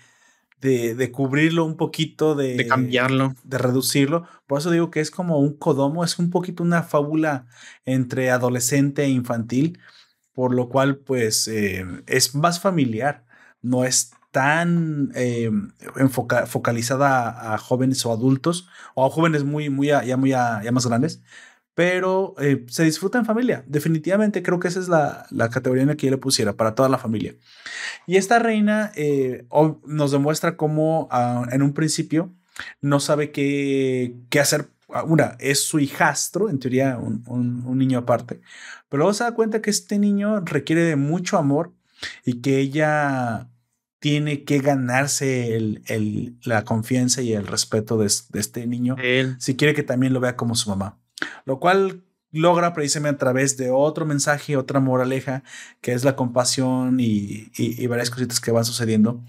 de, 0.60 1.12
cubrirlo 1.12 1.64
un 1.64 1.76
poquito, 1.76 2.34
de, 2.34 2.56
de, 2.56 2.66
cambiarlo, 2.66 3.34
de 3.44 3.58
reducirlo. 3.58 4.26
Por 4.46 4.58
eso 4.58 4.70
digo 4.70 4.90
que 4.90 5.00
es 5.00 5.10
como 5.10 5.38
un 5.38 5.56
codomo, 5.56 6.04
es 6.04 6.18
un 6.18 6.30
poquito 6.30 6.62
una 6.62 6.82
fábula 6.82 7.46
entre 7.84 8.30
adolescente 8.30 9.04
e 9.04 9.08
infantil, 9.08 9.78
por 10.32 10.54
lo 10.54 10.68
cual 10.68 10.98
pues 10.98 11.48
eh, 11.48 11.84
es 12.06 12.34
más 12.34 12.60
familiar, 12.60 13.24
no 13.62 13.84
es 13.84 14.12
tan 14.36 15.12
eh, 15.14 15.50
focalizada 16.46 17.54
a, 17.54 17.56
jóvenes 17.56 18.04
o 18.04 18.12
adultos, 18.12 18.68
o 18.94 19.06
a 19.06 19.08
jóvenes 19.08 19.44
muy, 19.44 19.70
muy, 19.70 19.86
ya, 19.86 20.16
muy 20.18 20.28
ya 20.28 20.70
más 20.72 20.86
grandes, 20.86 21.22
pero 21.74 22.34
eh, 22.38 22.66
se 22.68 22.84
disfruta 22.84 23.16
en 23.16 23.24
familia. 23.24 23.64
Definitivamente 23.66 24.42
creo 24.42 24.60
que 24.60 24.68
esa 24.68 24.78
es 24.78 24.88
la, 24.88 25.26
categoría 25.50 25.84
en 25.84 25.88
la 25.88 25.96
que 25.96 26.04
yo 26.08 26.10
le 26.10 26.18
pusiera 26.18 26.52
para 26.52 26.74
toda 26.74 26.90
la 26.90 26.98
familia. 26.98 27.34
Y 28.06 28.18
esta 28.18 28.38
reina 28.38 28.92
eh, 28.94 29.46
nos 29.86 30.10
demuestra 30.10 30.58
cómo 30.58 31.08
ah, 31.10 31.46
en 31.50 31.62
un 31.62 31.72
principio 31.72 32.30
no 32.82 33.00
sabe 33.00 33.32
qué, 33.32 34.16
qué 34.28 34.38
hacer. 34.38 34.68
Ah, 34.90 35.02
una, 35.02 35.38
es 35.40 35.64
su 35.66 35.78
hijastro, 35.78 36.50
en 36.50 36.58
teoría 36.58 36.98
un, 36.98 37.78
niño 37.78 38.00
aparte, 38.00 38.42
pero 38.90 38.98
luego 38.98 39.14
se 39.14 39.24
da 39.24 39.32
cuenta 39.32 39.62
que 39.62 39.70
este 39.70 39.98
niño 39.98 40.40
requiere 40.40 40.82
de 40.82 40.96
mucho 40.96 41.38
amor 41.38 41.72
y 42.26 42.42
que 42.42 42.58
ella 42.58 43.48
tiene 44.06 44.44
que 44.44 44.60
ganarse 44.60 45.56
el, 45.56 46.36
la 46.44 46.62
confianza 46.62 47.22
y 47.22 47.32
el 47.32 47.44
respeto 47.44 47.98
de, 47.98 48.06
este 48.06 48.64
niño 48.64 48.94
si 49.40 49.56
quiere 49.56 49.74
que 49.74 49.82
también 49.82 50.12
lo 50.12 50.20
vea 50.20 50.36
como 50.36 50.54
su 50.54 50.70
mamá 50.70 51.00
lo 51.44 51.58
cual 51.58 52.04
logra 52.30 52.72
precisamente 52.72 53.16
a 53.16 53.18
través 53.18 53.56
de 53.56 53.72
otro 53.72 54.06
mensaje, 54.06 54.56
otra 54.56 54.78
moraleja, 54.78 55.42
que 55.80 55.92
es 55.92 56.04
la 56.04 56.14
compasión 56.14 56.98
y, 57.00 57.50
varias 57.88 58.10
cositas 58.10 58.40
que 58.40 58.52
van 58.52 58.64
sucediendo. 58.64 59.24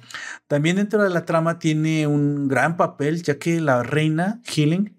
También 0.47 0.75
dentro 0.75 1.01
de 1.01 1.09
la 1.09 1.25
trama 1.25 1.57
tiene 1.57 2.05
un 2.05 2.47
gran 2.47 2.77
papel, 2.77 3.23
ya 3.23 3.39
que 3.39 3.59
la 3.59 3.81
reina 3.81 4.41
Healing 4.45 4.95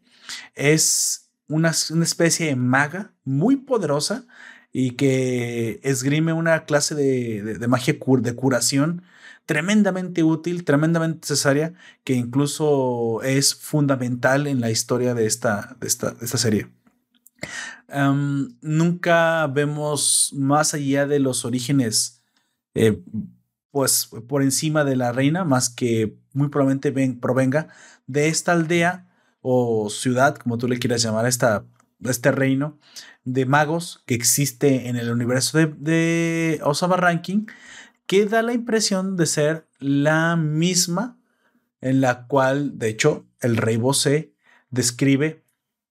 es 0.57 1.31
una, 1.47 1.70
especie 1.70 2.47
de 2.47 2.57
maga 2.57 3.12
muy 3.22 3.57
poderosa 3.57 4.26
y 4.72 4.93
que 4.93 5.79
esgrime 5.85 6.33
una 6.33 6.64
clase 6.64 6.97
de, 6.97 7.68
magia 7.68 7.95
de 7.95 8.35
curación 8.35 9.03
tremendamente 9.49 10.22
útil, 10.24 10.62
tremendamente 10.62 11.20
necesaria, 11.22 11.72
que 12.05 12.12
incluso 12.12 13.22
es 13.22 13.55
fundamental 13.55 14.46
en 14.46 14.61
la 14.61 14.70
historia 14.70 15.14
de 15.14 15.24
esta, 15.24 15.74
de 15.80 15.86
esta, 15.86 16.11
de 16.11 16.26
esta 16.26 16.36
serie. 16.36 16.68
nunca 18.61 19.46
vemos 19.46 20.34
más 20.36 20.74
allá 20.74 21.07
de 21.07 21.18
los 21.18 21.46
orígenes, 21.46 22.22
eh, 22.74 23.03
pues 23.70 24.11
por 24.28 24.42
encima 24.42 24.84
de 24.84 24.96
la 24.96 25.12
reina, 25.12 25.44
más 25.44 25.70
que 25.70 26.18
muy 26.34 26.49
probablemente 26.51 26.90
ven, 26.90 27.18
provenga 27.18 27.68
de 28.07 28.28
esta 28.28 28.53
aldea 28.53 29.09
o 29.40 29.88
ciudad, 29.88 30.36
como 30.36 30.59
tú 30.59 30.68
le 30.68 30.78
quieras 30.78 31.01
llamar, 31.01 31.24
esta, 31.24 31.64
este 32.05 32.32
reino 32.32 32.78
de 33.24 33.46
magos 33.46 34.03
que 34.05 34.14
existe 34.14 34.88
en 34.88 34.96
el 34.96 35.11
universo 35.11 35.57
de, 35.57 35.68
de 35.68 36.61
Osama 36.62 36.99
Ranking 36.99 37.46
que 38.09 38.24
da 38.24 38.42
la 38.42 38.54
impresión 38.54 39.16
de 39.16 39.26
ser 39.26 39.68
la 39.78 40.34
misma 40.34 41.20
en 41.82 42.00
la 42.00 42.26
cual, 42.26 42.78
de 42.78 42.88
hecho, 42.88 43.28
el 43.40 43.59
rey 43.59 43.76
Bosé 43.76 44.34
describe 44.70 45.44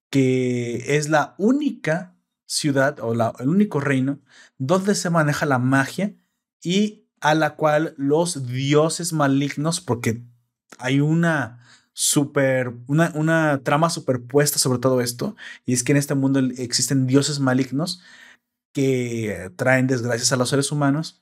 que 0.09 0.97
es 0.97 1.09
la 1.09 1.35
única 1.37 2.17
ciudad 2.47 2.99
o 3.01 3.13
el 3.13 3.47
único 3.47 3.79
reino 3.79 4.19
donde 4.57 4.95
se 4.95 5.11
maneja 5.11 5.45
la 5.45 5.59
magia 5.59 6.15
y 6.63 7.05
a 7.21 7.35
la 7.35 7.55
cual 7.55 7.93
los 7.97 8.47
dioses 8.47 9.13
malignos, 9.13 9.79
porque 9.79 10.23
hay 10.79 10.99
una 10.99 11.63
super, 11.93 12.73
una, 12.87 13.11
una 13.13 13.61
trama 13.63 13.91
superpuesta 13.91 14.57
sobre 14.57 14.79
todo 14.79 15.01
esto, 15.01 15.35
y 15.67 15.73
es 15.73 15.83
que 15.83 15.91
en 15.91 15.99
este 15.99 16.15
mundo 16.15 16.39
existen 16.57 17.05
dioses 17.05 17.39
malignos 17.39 18.01
que 18.73 19.51
traen 19.55 19.85
desgracias 19.85 20.31
a 20.31 20.35
los 20.35 20.49
seres 20.49 20.71
humanos 20.71 21.21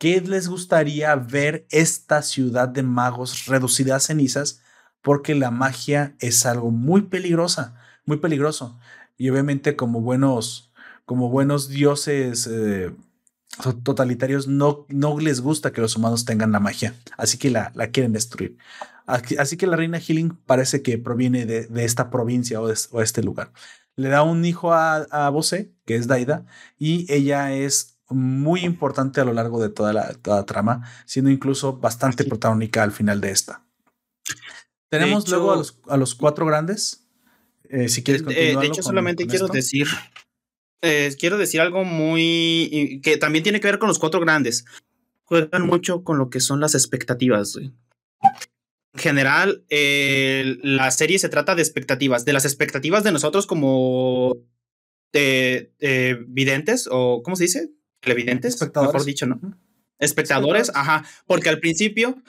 ¿Qué 0.00 0.18
les 0.22 0.48
gustaría 0.48 1.14
ver 1.14 1.66
esta 1.68 2.22
ciudad 2.22 2.70
de 2.70 2.82
magos 2.82 3.44
reducida 3.44 3.96
a 3.96 4.00
cenizas? 4.00 4.62
Porque 5.02 5.34
la 5.34 5.50
magia 5.50 6.16
es 6.20 6.46
algo 6.46 6.70
muy 6.70 7.02
peligrosa, 7.02 7.78
muy 8.06 8.16
peligroso. 8.16 8.78
Y 9.18 9.28
obviamente 9.28 9.76
como 9.76 10.00
buenos, 10.00 10.72
como 11.04 11.28
buenos 11.28 11.68
dioses 11.68 12.48
eh, 12.50 12.94
totalitarios 13.82 14.48
no, 14.48 14.86
no 14.88 15.20
les 15.20 15.42
gusta 15.42 15.70
que 15.70 15.82
los 15.82 15.96
humanos 15.96 16.24
tengan 16.24 16.50
la 16.50 16.60
magia, 16.60 16.94
así 17.18 17.36
que 17.36 17.50
la, 17.50 17.70
la 17.74 17.88
quieren 17.88 18.14
destruir. 18.14 18.56
Así 19.06 19.58
que 19.58 19.66
la 19.66 19.76
reina 19.76 20.00
Healing 20.00 20.30
parece 20.46 20.80
que 20.80 20.96
proviene 20.96 21.44
de, 21.44 21.68
esta 21.84 22.08
provincia 22.08 22.58
o 22.62 22.68
de, 22.68 22.74
este 23.02 23.22
lugar. 23.22 23.52
Le 23.96 24.08
da 24.08 24.22
un 24.22 24.46
hijo 24.46 24.72
a, 24.72 24.96
a 25.10 25.28
Bose, 25.28 25.74
que 25.84 25.96
es 25.96 26.06
Daida, 26.06 26.46
y 26.78 27.04
ella 27.12 27.52
es 27.52 27.99
muy 28.10 28.60
importante 28.60 29.20
a 29.20 29.24
lo 29.24 29.32
largo 29.32 29.62
de 29.62 29.68
toda 29.68 29.92
la, 29.92 30.44
trama, 30.44 30.88
siendo 31.06 31.30
incluso 31.30 31.78
bastante 31.78 32.24
protagónica 32.24 32.82
al 32.82 32.92
final 32.92 33.20
de 33.20 33.30
esta. 33.30 33.64
Tenemos 34.88 35.28
luego 35.28 35.52
a 35.88 35.96
los, 35.96 36.14
cuatro 36.14 36.46
grandes. 36.46 37.06
Eh, 37.68 37.88
si 37.88 38.02
quieres 38.02 38.22
continuar. 38.22 38.62
De, 38.62 38.66
hecho, 38.66 38.82
solamente 38.82 39.26
quiero 39.26 39.46
decir. 39.46 39.86
Eh, 40.82 41.14
quiero 41.18 41.38
decir 41.38 41.60
algo 41.60 41.84
muy. 41.84 43.00
que 43.02 43.16
también 43.16 43.44
tiene 43.44 43.60
que 43.60 43.68
ver 43.68 43.78
con 43.78 43.88
los 43.88 43.98
cuatro 43.98 44.20
grandes. 44.20 44.64
Juegan 45.24 45.66
mucho 45.66 46.02
con 46.02 46.18
lo 46.18 46.28
que 46.28 46.40
son 46.40 46.58
las 46.58 46.74
expectativas. 46.74 47.56
En 47.56 47.72
general, 48.96 49.64
la 49.68 50.90
serie 50.90 51.20
se 51.20 51.28
trata 51.28 51.54
de 51.54 51.62
expectativas, 51.62 52.24
de 52.24 52.32
las 52.32 52.44
expectativas 52.44 53.04
de 53.04 53.12
nosotros 53.12 53.46
como 53.46 54.36
de, 55.12 55.70
videntes, 56.26 56.88
o 56.90 57.22
¿cómo 57.22 57.36
se 57.36 57.44
dice? 57.44 57.70
Televidentes, 58.00 58.54
Espectadores. 58.54 58.94
mejor 58.94 59.06
dicho, 59.06 59.26
¿no? 59.26 59.40
Espectadores, 59.98 60.70
ajá, 60.74 61.04
porque 61.26 61.50
al 61.50 61.60
principio 61.60 62.22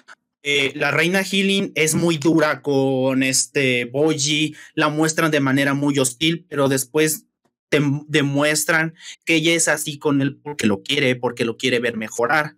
eh, 0.44 0.74
la 0.76 0.92
reina 0.92 1.24
Healing 1.24 1.72
es 1.76 1.94
muy 1.94 2.18
dura 2.18 2.62
con 2.62 3.22
este 3.24 3.86
Boji, 3.86 4.56
la 4.74 4.90
muestran 4.90 5.32
de 5.32 5.40
manera 5.40 5.74
muy 5.74 5.98
hostil, 6.00 6.46
pero 6.50 6.68
después 6.68 7.28
te 7.70 7.80
demuestran 8.08 8.96
que 9.24 9.36
ella 9.36 9.54
es 9.54 9.68
así 9.68 9.98
con 9.98 10.22
él 10.22 10.40
porque 10.44 10.68
lo 10.68 10.82
quiere, 10.82 11.16
porque 11.16 11.46
lo 11.46 11.58
quiere 11.58 11.80
ver 11.80 11.96
mejorar. 11.96 12.58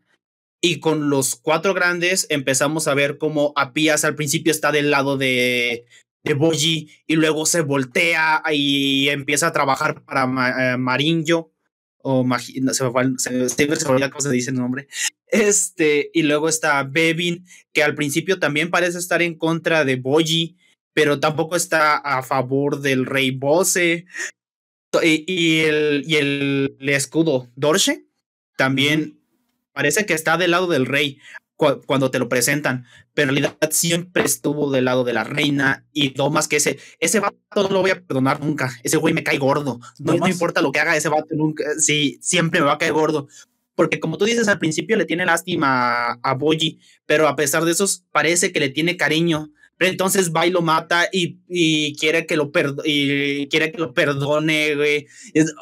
Y 0.62 0.80
con 0.80 1.10
los 1.10 1.36
cuatro 1.36 1.74
grandes 1.74 2.26
empezamos 2.30 2.88
a 2.88 2.94
ver 2.94 3.18
cómo 3.18 3.52
Apías 3.58 4.06
al 4.06 4.16
principio 4.16 4.52
está 4.52 4.72
del 4.72 4.90
lado 4.90 5.18
de, 5.18 5.86
de 6.24 6.34
Boji 6.34 6.90
y 7.06 7.16
luego 7.16 7.46
se 7.46 7.62
voltea 7.62 8.42
y 8.52 9.10
empieza 9.10 9.48
a 9.48 9.52
trabajar 9.52 10.04
para 10.06 10.74
eh, 10.74 10.78
Marinjo 10.78 11.53
o 12.06 12.24
no, 12.26 12.40
se 12.40 12.62
me 12.62 13.18
se, 13.18 13.50
se, 13.50 13.88
olvida 13.88 14.10
cómo 14.10 14.22
se 14.22 14.30
dice 14.30 14.52
el 14.52 14.58
nombre. 14.58 14.88
Este, 15.28 16.12
y 16.14 16.24
luego 16.24 16.50
está 16.50 16.84
Bevin, 16.84 17.46
que 17.72 17.82
al 17.82 17.96
principio 17.96 18.40
también 18.40 18.70
parece 18.70 19.00
estar 19.00 19.22
en 19.22 19.36
contra 19.36 19.86
de 19.86 19.96
Boji, 19.96 20.58
pero 20.94 21.20
tampoco 21.20 21.56
está 21.56 21.96
a 21.96 22.22
favor 22.22 22.82
del 22.82 23.06
rey 23.06 23.32
Bose. 23.32 24.06
Y, 25.02 25.62
el, 25.62 26.04
y 26.06 26.18
el, 26.18 26.78
escudo 26.82 27.50
Dorche 27.56 28.06
también 28.58 29.20
parece 29.72 30.06
que 30.06 30.14
está 30.14 30.38
del 30.38 30.52
lado 30.52 30.68
del 30.68 30.86
rey 30.86 31.20
cuando 31.86 32.12
te 32.12 32.20
lo 32.20 32.30
presentan, 32.30 32.86
pero 33.14 33.30
en 33.30 33.36
realidad 33.36 33.58
siempre 33.72 34.24
estuvo 34.24 34.72
del 34.72 34.86
lado 34.86 35.04
de 35.04 35.14
la 35.14 35.24
reina 35.24 35.86
y 35.94 36.14
no 36.18 36.30
más 36.30 36.48
que 36.48 36.58
ese, 36.58 36.80
ese 37.00 37.20
vato 37.20 37.38
no 37.56 37.70
lo 37.70 37.82
voy 37.82 37.92
a 37.92 38.02
perdonar 38.02 38.40
nunca, 38.42 38.72
ese 38.84 38.98
güey 38.98 39.14
me 39.14 39.24
cae 39.24 39.38
gordo, 39.38 39.80
no, 40.00 40.14
no 40.14 40.28
importa 40.28 40.62
lo 40.62 40.72
que 40.72 40.80
haga 40.80 40.96
ese 40.96 41.10
vato 41.10 41.36
nunca, 41.36 41.64
sí, 41.78 42.18
siempre 42.22 42.60
me 42.60 42.68
va 42.68 42.74
a 42.74 42.78
caer 42.78 42.94
gordo, 42.94 43.28
porque 43.76 44.00
como 44.00 44.18
tú 44.18 44.26
dices 44.26 44.48
al 44.48 44.60
principio 44.60 44.98
le 44.98 45.06
tiene 45.06 45.26
lástima 45.26 46.20
a, 46.22 46.34
Boji, 46.36 46.80
pero 47.06 47.28
a 47.28 47.36
pesar 47.36 47.66
de 47.66 47.72
eso 47.72 47.86
parece 48.12 48.52
que 48.52 48.60
le 48.60 48.70
tiene 48.70 48.98
cariño, 48.98 49.52
pero 49.78 49.90
entonces 49.90 50.32
va 50.32 50.46
y 50.46 50.52
lo 50.52 50.62
mata 50.62 51.08
y, 51.12 51.40
y 51.48 51.96
quiere 51.98 52.26
que 52.28 52.38
lo 52.38 52.52
y 52.86 53.48
quiere 53.48 53.72
que 53.72 53.80
lo 53.80 53.94
perdone, 53.94 54.76
güey. 54.76 55.08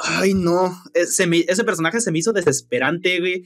ay, 0.03 0.33
no, 0.33 0.77
ese, 0.93 1.27
ese 1.47 1.63
personaje 1.63 2.01
se 2.01 2.11
me 2.11 2.19
hizo 2.19 2.33
desesperante, 2.33 3.19
güey 3.19 3.43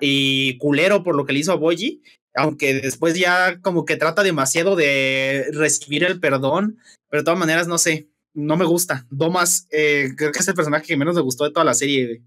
y, 0.00 0.58
culero 0.58 1.02
por 1.02 1.16
lo 1.16 1.24
que 1.24 1.32
le 1.32 1.38
hizo 1.38 1.52
a 1.52 1.56
Boji, 1.56 2.02
aunque 2.34 2.74
después 2.74 3.18
ya 3.18 3.60
como 3.60 3.84
que 3.84 3.96
trata 3.96 4.22
demasiado 4.22 4.76
de 4.76 5.46
recibir 5.52 6.04
el 6.04 6.20
perdón, 6.20 6.78
pero 7.08 7.22
de 7.22 7.24
todas 7.24 7.38
maneras 7.38 7.68
no 7.68 7.78
sé, 7.78 8.08
no 8.34 8.56
me 8.56 8.64
gusta. 8.64 9.06
Domas, 9.10 9.68
eh, 9.70 10.10
creo 10.16 10.32
que 10.32 10.38
es 10.38 10.48
el 10.48 10.54
personaje 10.54 10.86
que 10.86 10.96
menos 10.96 11.14
me 11.14 11.20
gustó 11.22 11.44
de 11.44 11.50
toda 11.50 11.64
la 11.64 11.74
serie, 11.74 12.22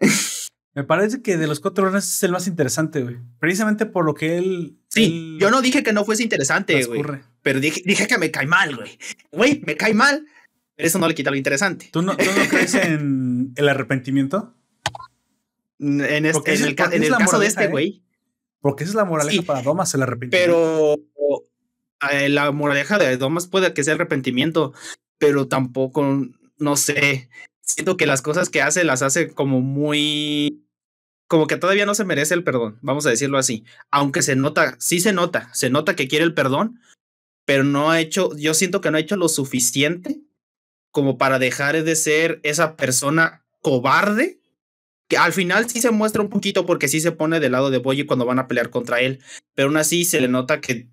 Me 0.74 0.82
parece 0.82 1.22
que 1.22 1.36
de 1.36 1.46
los 1.46 1.60
cuatro 1.60 1.84
rones 1.84 2.04
es 2.04 2.22
el 2.24 2.32
más 2.32 2.48
interesante, 2.48 3.00
güey. 3.00 3.16
Precisamente 3.38 3.86
por 3.86 4.04
lo 4.04 4.14
que 4.14 4.38
él. 4.38 4.76
Sí, 4.88 5.36
yo 5.38 5.50
no 5.50 5.62
dije 5.62 5.84
que 5.84 5.92
no 5.92 6.04
fuese 6.04 6.24
interesante, 6.24 6.84
güey. 6.84 7.00
Pero 7.42 7.60
dije, 7.60 7.80
dije 7.84 8.08
que 8.08 8.18
me 8.18 8.32
cae 8.32 8.46
mal, 8.46 8.74
güey. 8.74 8.98
Güey, 9.30 9.62
me 9.64 9.76
cae 9.76 9.94
mal. 9.94 10.26
Pero 10.74 10.88
eso 10.88 10.98
no 10.98 11.06
le 11.06 11.14
quita 11.14 11.30
lo 11.30 11.36
interesante. 11.36 11.88
¿Tú 11.92 12.02
no, 12.02 12.16
¿tú 12.16 12.24
no 12.24 12.48
crees 12.48 12.74
en 12.74 13.52
el 13.54 13.68
arrepentimiento? 13.68 14.52
En, 15.84 16.26
este, 16.26 16.54
en 16.54 16.64
el, 16.64 16.74
caso 16.74 17.38
de 17.38 17.46
este 17.46 17.64
¿eh? 17.64 17.68
güey. 17.68 18.02
Porque 18.60 18.84
esa 18.84 18.92
es 18.92 18.94
la 18.94 19.04
moraleja 19.04 19.42
para 19.42 19.62
Domas, 19.62 19.92
el 19.94 20.02
arrepentimiento. 20.02 20.98
Pero 21.18 22.10
eh, 22.10 22.28
la 22.30 22.50
moraleja 22.50 22.98
de 22.98 23.16
Domas 23.18 23.46
puede 23.46 23.74
que 23.74 23.84
sea 23.84 23.94
arrepentimiento, 23.94 24.72
pero 25.18 25.48
tampoco, 25.48 26.26
no 26.58 26.76
sé. 26.76 27.28
Siento 27.60 27.96
que 27.96 28.06
las 28.06 28.22
cosas 28.22 28.48
que 28.48 28.62
hace 28.62 28.84
las 28.84 29.02
hace 29.02 29.32
como 29.34 29.60
muy. 29.60 30.64
Como 31.26 31.46
que 31.46 31.56
todavía 31.56 31.86
no 31.86 31.94
se 31.94 32.04
merece 32.04 32.34
el 32.34 32.44
perdón, 32.44 32.78
vamos 32.80 33.06
a 33.06 33.10
decirlo 33.10 33.38
así. 33.38 33.64
Aunque 33.90 34.22
se 34.22 34.36
nota, 34.36 34.76
sí 34.78 35.00
se 35.00 35.12
nota, 35.12 35.52
se 35.52 35.70
nota 35.70 35.96
que 35.96 36.08
quiere 36.08 36.24
el 36.24 36.34
perdón, 36.34 36.80
pero 37.44 37.64
no 37.64 37.90
ha 37.90 38.00
hecho, 38.00 38.36
yo 38.36 38.54
siento 38.54 38.80
que 38.80 38.90
no 38.90 38.96
ha 38.96 39.00
hecho 39.00 39.16
lo 39.16 39.28
suficiente 39.28 40.20
como 40.90 41.18
para 41.18 41.38
dejar 41.38 41.82
de 41.82 41.96
ser 41.96 42.40
esa 42.44 42.76
persona 42.76 43.44
cobarde 43.62 44.38
que 45.08 45.16
al 45.16 45.32
final 45.32 45.68
sí 45.68 45.80
se 45.80 45.90
muestra 45.90 46.22
un 46.22 46.30
poquito 46.30 46.66
porque 46.66 46.88
sí 46.88 47.00
se 47.00 47.12
pone 47.12 47.40
del 47.40 47.52
lado 47.52 47.70
de 47.70 47.78
Boyi 47.78 48.06
cuando 48.06 48.24
van 48.24 48.38
a 48.38 48.46
pelear 48.46 48.70
contra 48.70 49.00
él, 49.00 49.20
pero 49.54 49.68
aún 49.68 49.76
así 49.76 50.04
se 50.04 50.20
le 50.20 50.28
nota 50.28 50.60
que 50.60 50.88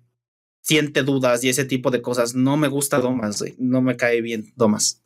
siente 0.60 1.02
dudas 1.02 1.42
y 1.44 1.48
ese 1.48 1.64
tipo 1.64 1.90
de 1.90 2.02
cosas. 2.02 2.34
No 2.34 2.56
me 2.56 2.68
gusta 2.68 3.00
Domas, 3.00 3.44
no 3.58 3.82
me 3.82 3.96
cae 3.96 4.20
bien 4.20 4.52
Domas. 4.56 5.02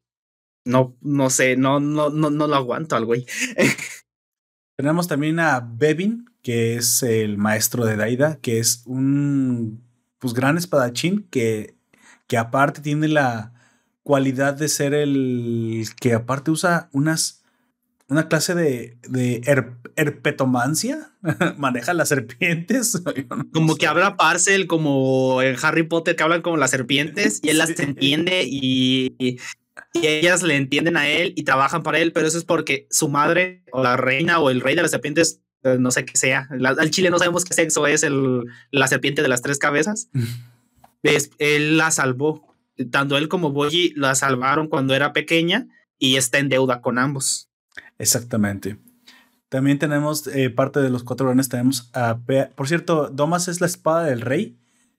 No, 0.64 0.96
no 1.00 1.30
sé, 1.30 1.56
no, 1.56 1.78
no, 1.78 2.10
no, 2.10 2.30
no 2.30 2.46
lo 2.48 2.56
aguanto 2.56 2.96
al 2.96 3.04
güey. 3.04 3.26
Tenemos 4.76 5.08
también 5.08 5.38
a 5.40 5.60
Bevin, 5.60 6.28
que 6.42 6.76
es 6.76 7.02
el 7.02 7.38
maestro 7.38 7.86
de 7.86 7.96
Daida, 7.96 8.38
que 8.40 8.58
es 8.58 8.82
un 8.84 9.82
pues, 10.18 10.34
gran 10.34 10.58
espadachín 10.58 11.26
que, 11.30 11.76
que 12.26 12.36
aparte 12.36 12.82
tiene 12.82 13.08
la 13.08 13.54
cualidad 14.02 14.54
de 14.54 14.68
ser 14.68 14.92
el 14.92 15.86
que 16.00 16.14
aparte 16.14 16.50
usa 16.50 16.88
unas 16.92 17.35
una 18.08 18.28
clase 18.28 18.54
de, 18.54 18.98
de 19.08 19.42
herpetomancia, 19.96 21.10
maneja 21.58 21.92
las 21.94 22.08
serpientes. 22.08 23.02
como 23.52 23.76
que 23.76 23.86
habla 23.86 24.16
Parcel, 24.16 24.66
como 24.66 25.42
en 25.42 25.56
Harry 25.62 25.82
Potter, 25.82 26.14
que 26.14 26.22
hablan 26.22 26.42
como 26.42 26.56
las 26.56 26.70
serpientes 26.70 27.40
y 27.42 27.50
él 27.50 27.58
las 27.58 27.78
entiende 27.78 28.44
y, 28.44 29.14
y, 29.18 29.38
ellas 29.94 30.42
le 30.42 30.56
entienden 30.56 30.96
a 30.96 31.08
él 31.08 31.32
y 31.36 31.44
trabajan 31.44 31.82
para 31.82 31.98
él, 31.98 32.12
pero 32.12 32.26
eso 32.26 32.38
es 32.38 32.44
porque 32.44 32.86
su 32.90 33.08
madre 33.08 33.62
o 33.72 33.82
la 33.82 33.96
reina 33.96 34.38
o 34.38 34.50
el 34.50 34.60
rey 34.60 34.74
de 34.74 34.82
las 34.82 34.90
serpientes, 34.90 35.40
eh, 35.64 35.76
no 35.78 35.90
sé 35.90 36.04
qué 36.04 36.16
sea, 36.16 36.48
al 36.50 36.90
chile 36.90 37.10
no 37.10 37.18
sabemos 37.18 37.44
qué 37.44 37.54
sexo 37.54 37.86
es 37.86 38.02
el, 38.02 38.44
la 38.70 38.88
serpiente 38.88 39.22
de 39.22 39.28
las 39.28 39.42
tres 39.42 39.58
cabezas. 39.58 40.10
él 41.02 41.76
la 41.76 41.90
salvó. 41.90 42.54
Tanto 42.90 43.16
él 43.16 43.28
como 43.28 43.52
Boyi 43.52 43.94
la 43.96 44.14
salvaron 44.14 44.68
cuando 44.68 44.94
era 44.94 45.14
pequeña 45.14 45.66
y 45.98 46.16
está 46.16 46.38
en 46.38 46.50
deuda 46.50 46.82
con 46.82 46.98
ambos. 46.98 47.48
Exactamente. 47.98 48.78
También 49.48 49.78
tenemos 49.78 50.26
eh, 50.26 50.50
parte 50.50 50.80
de 50.80 50.90
los 50.90 51.04
cuatro 51.04 51.26
varones. 51.26 51.48
Tenemos 51.48 51.90
a. 51.94 52.18
Por 52.54 52.68
cierto, 52.68 53.08
Domas 53.08 53.48
es 53.48 53.60
la 53.60 53.66
espada 53.66 54.04
del 54.04 54.20
rey. 54.20 54.58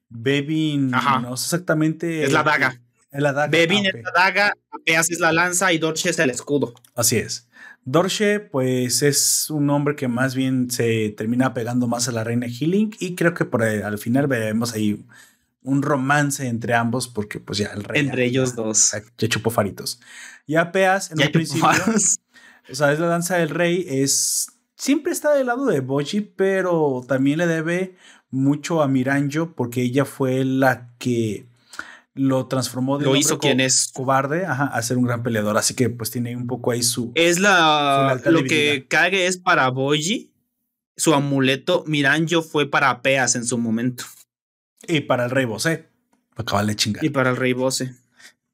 Bevin, 0.10 0.92
no 0.92 1.36
sé 1.36 1.46
exactamente. 1.46 2.24
Es 2.24 2.32
la 2.32 2.44
daga. 2.44 2.80
Es 3.12 3.22
la 3.22 3.34
daga. 3.34 3.48
Bevin 3.48 3.86
ah, 3.86 3.90
es 3.94 4.04
la 4.04 4.12
daga, 4.12 4.54
Apeas 4.72 5.12
es 5.12 5.20
la 5.20 5.34
lanza 5.34 5.74
y 5.74 5.78
Dorche 5.78 6.10
es 6.10 6.20
el 6.20 6.30
escudo. 6.30 6.74
Así 6.96 7.18
es. 7.18 7.48
Dorche, 7.84 8.40
pues 8.40 9.02
es 9.02 9.50
un 9.50 9.70
hombre 9.70 9.96
que 9.96 10.08
más 10.08 10.36
bien 10.36 10.70
se 10.72 11.10
termina 11.18 11.54
pegando 11.54 11.88
más 11.88 12.08
a 12.08 12.12
la 12.12 12.24
reina 12.24 12.48
Healing. 12.48 12.96
Y 13.00 13.16
creo 13.16 13.34
que 13.34 13.46
por 13.46 13.64
al 13.64 13.98
final 13.98 14.28
veremos 14.28 14.74
ahí 14.74 15.06
un 15.62 15.82
romance 15.82 16.48
entre 16.48 16.74
ambos, 16.74 17.08
porque 17.10 17.40
pues 17.40 17.60
ya 17.60 17.68
el 17.68 17.84
rey. 17.84 18.02
Entre 18.02 18.26
ellos 18.26 18.56
dos. 18.56 18.94
Ya 19.18 19.28
chupó 19.28 19.50
faritos. 19.50 20.00
Y 20.46 20.56
Apeas 20.56 21.12
en 21.12 21.22
el 21.22 21.32
principio. 21.32 21.70
O 22.70 22.76
sea, 22.76 22.92
es 22.92 23.00
la 23.00 23.08
danza 23.08 23.38
del 23.38 23.50
rey, 23.50 23.86
es... 23.88 24.48
Siempre 24.76 25.12
está 25.12 25.34
del 25.34 25.48
lado 25.48 25.66
de 25.66 25.80
Boji, 25.80 26.22
pero 26.22 27.04
también 27.08 27.40
le 27.40 27.48
debe 27.48 27.96
mucho 28.30 28.84
a 28.84 28.88
Miranjo 28.88 29.54
porque 29.56 29.82
ella 29.82 30.06
fue 30.06 30.46
la 30.46 30.94
que 31.00 31.48
lo 32.14 32.48
transformó 32.48 32.98
de 32.98 33.06
lo 33.06 33.16
hizo 33.16 33.40
quien 33.40 33.60
es 33.60 33.90
cobarde 33.94 34.46
a 34.46 34.82
ser 34.82 34.98
un 34.98 35.06
gran 35.06 35.24
peleador. 35.24 35.58
Así 35.58 35.74
que 35.74 35.90
pues 35.90 36.12
tiene 36.12 36.36
un 36.36 36.48
poco 36.48 36.72
ahí 36.72 36.84
su. 36.84 37.12
Es 37.16 37.40
la. 37.40 38.20
lo 38.26 38.44
que 38.44 38.86
cague 38.88 39.28
es 39.28 39.38
para 39.38 39.70
Boji. 39.70 40.32
Su 40.96 41.14
amuleto 41.14 41.84
Miranjo 41.86 42.42
fue 42.42 42.70
para 42.70 43.02
Peas 43.02 43.36
en 43.36 43.46
su 43.46 43.58
momento. 43.58 44.04
Y 44.88 45.02
para 45.02 45.26
el 45.26 45.32
rey 45.32 45.46
Bose. 45.46 45.86
Para 46.36 46.64
de 46.64 46.76
chingar. 46.76 47.04
Y 47.04 47.10
para 47.10 47.30
el 47.30 47.36
rey 47.36 47.54
Bose. 47.54 47.96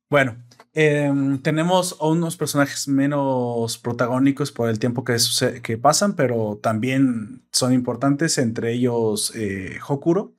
Bueno, 0.09 0.37
Em, 0.75 1.37
tenemos 1.39 1.95
unos 2.01 2.35
personajes 2.35 2.87
menos 2.87 3.77
protagónicos 3.77 4.51
por 4.51 4.69
el 4.69 4.79
tiempo 4.79 5.03
que, 5.03 5.17
que 5.61 5.77
pasan, 5.77 6.15
pero 6.15 6.59
también 6.61 7.43
son 7.51 7.73
importantes, 7.73 8.39
entre 8.39 8.73
ellos 8.73 9.31
eh, 9.35 9.77
Hokuro, 9.87 10.33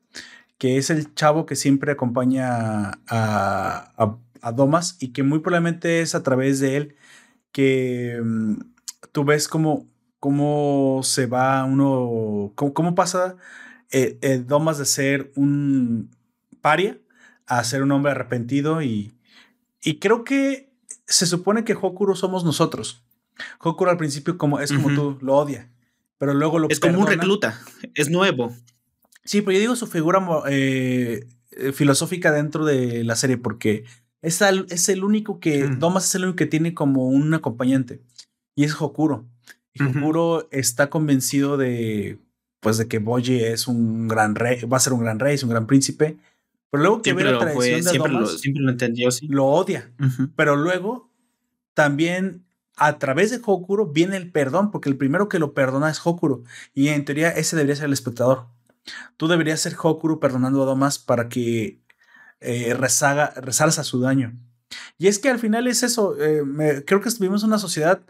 que 0.59 0.79
es 0.79 0.91
el 0.91 1.15
chavo 1.15 1.47
que 1.47 1.57
siempre 1.57 1.93
acompaña 1.93 2.93
a, 3.09 4.19
a, 4.43 4.53
Domas 4.53 4.97
y 5.01 5.13
que 5.13 5.23
muy 5.23 5.39
probablemente 5.41 6.01
es 6.03 6.15
a 6.15 6.23
través 6.23 6.61
de 6.61 6.77
él 6.77 6.97
que 7.53 8.21
mm, 8.23 8.57
tú 9.13 9.25
ves 9.25 9.49
cómo, 9.49 9.89
cómo 10.21 11.01
se 11.05 11.27
va 11.27 11.65
uno, 11.65 12.53
cómo, 12.57 12.95
pasa 12.95 13.37
eh, 13.91 14.19
eh, 14.23 14.39
Domas 14.39 14.79
de 14.79 14.87
ser 14.87 15.33
un 15.37 16.11
paria 16.61 16.99
a 17.47 17.65
ser 17.65 17.83
un 17.83 17.93
hombre 17.93 18.13
arrepentido 18.13 18.83
y 18.83 19.15
y 19.85 19.99
creo 19.99 20.25
que 20.25 20.73
se 21.07 21.27
supone 21.27 21.65
que 21.65 21.75
Hokuro 21.75 22.17
somos 22.17 22.45
nosotros. 22.45 23.05
Hokuro 23.61 23.91
al 23.91 23.99
principio 23.99 24.39
como, 24.39 24.59
es 24.59 24.73
como 24.73 24.95
tú, 24.95 25.19
lo 25.21 25.37
odia, 25.37 25.71
pero 26.19 26.35
luego 26.35 26.59
lo 26.59 26.69
Es 26.71 26.81
como 26.81 27.01
un 27.01 27.07
recluta, 27.07 27.61
es 27.95 28.09
nuevo. 28.11 28.55
Sí, 29.25 29.43
pero 29.43 29.53
yo 29.53 29.61
digo 29.61 29.77
su 29.77 29.87
figura 29.87 30.27
eh, 30.49 31.27
filosófica 31.73 32.33
dentro 32.33 32.65
de 32.65 33.05
la 33.05 33.17
serie 33.17 33.37
porque 33.37 33.85
es, 34.23 34.41
es 34.41 34.89
el 34.89 35.05
único 35.05 35.39
que, 35.39 35.65
mm. 35.65 35.79
Domas 35.79 36.07
es 36.07 36.15
el 36.15 36.25
único 36.25 36.37
que 36.37 36.47
tiene 36.47 36.75
como 36.75 37.09
un 37.09 37.35
acompañante 37.35 38.01
y 38.55 38.65
es 38.65 38.81
Hokuro. 38.81 39.27
Y 39.75 39.83
Hokuro 39.83 40.49
está 40.53 40.89
convencido 40.89 41.57
de, 41.57 42.19
pues, 42.61 42.79
de 42.79 42.87
que 42.87 42.99
Boji 42.99 43.43
es 43.43 43.67
un 43.67 44.09
gran 44.09 44.37
rey, 44.37 44.63
va 44.63 44.77
a 44.77 44.81
ser 44.81 44.93
un 44.93 45.01
gran 45.01 45.19
rey, 45.19 45.35
es 45.35 45.43
un 45.43 45.51
gran 45.51 45.67
príncipe 45.67 46.17
pero 46.71 46.83
luego 46.83 47.03
que 47.03 47.13
ve 47.13 47.25
la 47.25 47.39
tradición 47.39 47.83
de 47.83 47.91
siempre, 47.91 48.13
lo, 48.13 48.27
siempre 48.27 48.63
lo 48.63 48.71
entendió, 48.71 49.11
sí. 49.11 49.29
Lo 49.29 49.47
odia. 49.47 49.93
Pero 50.37 50.57
luego 50.57 51.13
también 51.75 52.45
a 52.77 52.99
través 52.99 53.31
de 53.31 53.41
Hokuro 53.45 53.87
viene 53.87 54.17
el 54.17 54.33
perdón, 54.33 54.71
porque 54.71 54.89
el 54.89 54.97
primero 54.97 55.29
que 55.29 55.39
lo 55.39 55.55
perdona 55.55 55.91
es 55.91 56.05
Hokuro. 56.05 56.43
Y 56.75 56.89
en 56.89 57.05
teoría 57.05 57.31
ese 57.31 57.57
debería 57.57 57.77
ser 57.77 57.87
el 57.87 57.93
espectador. 57.93 58.49
Tú 59.17 59.29
deberías 59.29 59.61
ser 59.61 59.77
Hokuro 59.81 60.21
perdonando 60.21 60.63
a 60.63 60.67
Domas 60.67 60.99
para 60.99 61.29
que 61.29 61.81
eh, 62.41 62.75
rezaga, 62.75 63.33
resalza 63.37 63.85
su 63.85 64.01
daño. 64.01 64.37
Y 64.99 65.07
es 65.07 65.19
que 65.19 65.31
al 65.31 65.39
final 65.39 65.67
es 65.67 65.83
eso. 65.83 66.17
Eh, 66.21 66.85
creo 66.87 67.01
que 67.01 67.11
vivimos 67.21 67.45
una 67.45 67.59
sociedad 67.59 68.03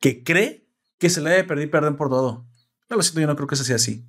que 0.00 0.24
cree 0.24 0.66
que 0.98 1.10
se 1.10 1.20
le 1.20 1.30
debe 1.30 1.44
pedir 1.44 1.70
perdón 1.70 1.96
por 1.96 2.08
todo. 2.08 2.46
Yo 2.88 2.96
lo 2.96 3.02
siento, 3.02 3.20
yo 3.20 3.26
no 3.26 3.36
creo 3.36 3.46
que 3.46 3.54
eso 3.54 3.64
sea 3.64 3.76
así. 3.76 4.04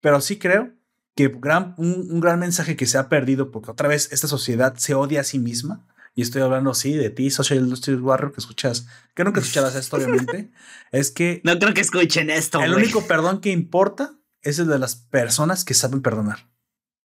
Pero 0.00 0.20
sí 0.20 0.38
creo 0.38 0.72
que 1.20 1.38
gran, 1.38 1.74
un, 1.76 2.18
gran 2.20 2.40
mensaje 2.40 2.76
que 2.76 2.86
se 2.86 2.96
ha 2.96 3.10
perdido 3.10 3.50
porque 3.50 3.70
otra 3.70 3.88
vez 3.88 4.08
esta 4.10 4.26
sociedad 4.26 4.74
se 4.76 4.94
odia 4.94 5.20
a 5.20 5.24
sí 5.24 5.38
misma. 5.38 5.86
Y 6.14 6.22
estoy 6.22 6.42
hablando, 6.42 6.74
sí, 6.74 6.94
de 6.94 7.10
ti, 7.10 7.30
Social 7.30 7.68
Justice 7.68 7.98
Warrior, 7.98 8.32
que 8.32 8.40
escuchas, 8.40 8.88
que 9.14 9.22
nunca 9.22 9.40
escucharás 9.40 9.76
esto, 9.76 9.96
obviamente. 9.96 10.50
es 10.92 11.10
que. 11.10 11.40
No 11.44 11.58
creo 11.58 11.74
que 11.74 11.82
escuchen 11.82 12.30
esto. 12.30 12.62
El 12.62 12.74
único 12.74 13.06
perdón 13.06 13.40
que 13.40 13.50
importa 13.50 14.18
es 14.42 14.58
el 14.58 14.68
de 14.68 14.78
las 14.78 14.96
personas 14.96 15.64
que 15.64 15.74
saben 15.74 16.00
perdonar. 16.00 16.50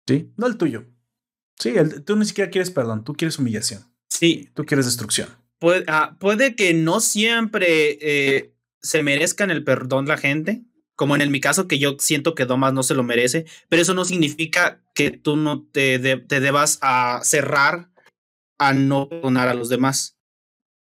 ¿Sí? 0.06 0.32
No 0.36 0.48
el 0.48 0.56
tuyo. 0.56 0.86
Sí, 1.58 1.72
tú 2.04 2.16
ni 2.16 2.26
siquiera 2.26 2.50
quieres 2.50 2.70
perdón, 2.70 3.04
tú 3.04 3.14
quieres 3.14 3.38
humillación. 3.38 3.84
Sí. 4.08 4.50
Tú 4.54 4.66
quieres 4.66 4.86
destrucción. 4.86 5.28
Puede, 5.58 5.84
ah, 5.86 6.16
puede 6.18 6.56
que 6.56 6.74
no 6.74 7.00
siempre 7.00 7.98
eh, 8.00 8.54
se 8.82 9.02
merezcan 9.02 9.50
el 9.50 9.62
perdón 9.62 10.06
la 10.06 10.18
gente, 10.18 10.64
como 11.00 11.14
en 11.14 11.22
el, 11.22 11.30
mi 11.30 11.40
caso 11.40 11.66
que 11.66 11.78
yo 11.78 11.96
siento 11.98 12.34
que 12.34 12.44
Domas 12.44 12.74
no 12.74 12.82
se 12.82 12.92
lo 12.92 13.02
merece, 13.02 13.46
pero 13.70 13.80
eso 13.80 13.94
no 13.94 14.04
significa 14.04 14.82
que 14.94 15.10
tú 15.10 15.34
no 15.34 15.62
te, 15.62 15.98
te 15.98 16.40
debas 16.40 16.78
a 16.82 17.20
cerrar 17.24 17.88
a 18.58 18.74
no 18.74 19.08
perdonar 19.08 19.48
a 19.48 19.54
los 19.54 19.70
demás. 19.70 20.18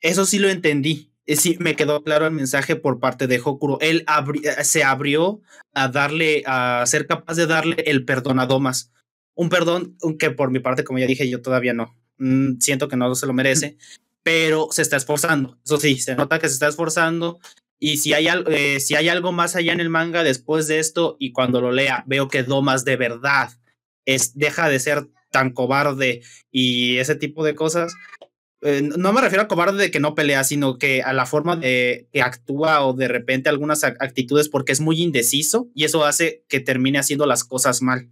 Eso 0.00 0.24
sí 0.24 0.38
lo 0.38 0.48
entendí. 0.48 1.12
Sí, 1.26 1.56
me 1.58 1.74
quedó 1.74 2.04
claro 2.04 2.26
el 2.26 2.32
mensaje 2.32 2.76
por 2.76 3.00
parte 3.00 3.26
de 3.26 3.40
Hokuro. 3.44 3.80
Él 3.80 4.06
eh, 4.44 4.62
se 4.62 4.84
abrió 4.84 5.42
a 5.72 5.88
darle, 5.88 6.44
a 6.46 6.84
ser 6.86 7.08
capaz 7.08 7.34
de 7.34 7.48
darle 7.48 7.82
el 7.84 8.04
perdón 8.04 8.38
a 8.38 8.46
Domas. 8.46 8.92
Un 9.34 9.48
perdón 9.48 9.96
que 10.20 10.30
por 10.30 10.52
mi 10.52 10.60
parte, 10.60 10.84
como 10.84 11.00
ya 11.00 11.08
dije, 11.08 11.28
yo 11.28 11.42
todavía 11.42 11.72
no. 11.72 11.92
Mm, 12.18 12.60
siento 12.60 12.86
que 12.86 12.94
no 12.96 13.12
se 13.16 13.26
lo 13.26 13.32
merece, 13.32 13.78
pero 14.22 14.68
se 14.70 14.82
está 14.82 14.96
esforzando. 14.96 15.58
Eso 15.64 15.78
sí, 15.78 15.98
se 15.98 16.14
nota 16.14 16.38
que 16.38 16.46
se 16.46 16.54
está 16.54 16.68
esforzando. 16.68 17.40
Y 17.78 17.98
si 17.98 18.12
hay, 18.12 18.28
eh, 18.48 18.80
si 18.80 18.94
hay 18.94 19.08
algo 19.08 19.32
más 19.32 19.56
allá 19.56 19.72
en 19.72 19.80
el 19.80 19.90
manga 19.90 20.22
después 20.22 20.66
de 20.66 20.78
esto, 20.78 21.16
y 21.18 21.32
cuando 21.32 21.60
lo 21.60 21.72
lea, 21.72 22.04
veo 22.06 22.28
que 22.28 22.42
Domas 22.42 22.84
de 22.84 22.96
verdad 22.96 23.50
es, 24.06 24.36
deja 24.36 24.68
de 24.68 24.78
ser 24.78 25.08
tan 25.30 25.50
cobarde 25.50 26.22
y 26.52 26.98
ese 26.98 27.16
tipo 27.16 27.44
de 27.44 27.56
cosas, 27.56 27.94
eh, 28.62 28.82
no 28.96 29.12
me 29.12 29.20
refiero 29.20 29.42
a 29.42 29.48
cobarde 29.48 29.82
de 29.82 29.90
que 29.90 30.00
no 30.00 30.14
pelea, 30.14 30.44
sino 30.44 30.78
que 30.78 31.02
a 31.02 31.12
la 31.12 31.26
forma 31.26 31.56
de 31.56 32.08
que 32.12 32.22
actúa 32.22 32.86
o 32.86 32.94
de 32.94 33.08
repente 33.08 33.48
algunas 33.48 33.84
actitudes 33.84 34.48
porque 34.48 34.72
es 34.72 34.80
muy 34.80 35.02
indeciso 35.02 35.68
y 35.74 35.84
eso 35.84 36.04
hace 36.04 36.44
que 36.48 36.60
termine 36.60 36.98
haciendo 36.98 37.26
las 37.26 37.44
cosas 37.44 37.82
mal. 37.82 38.10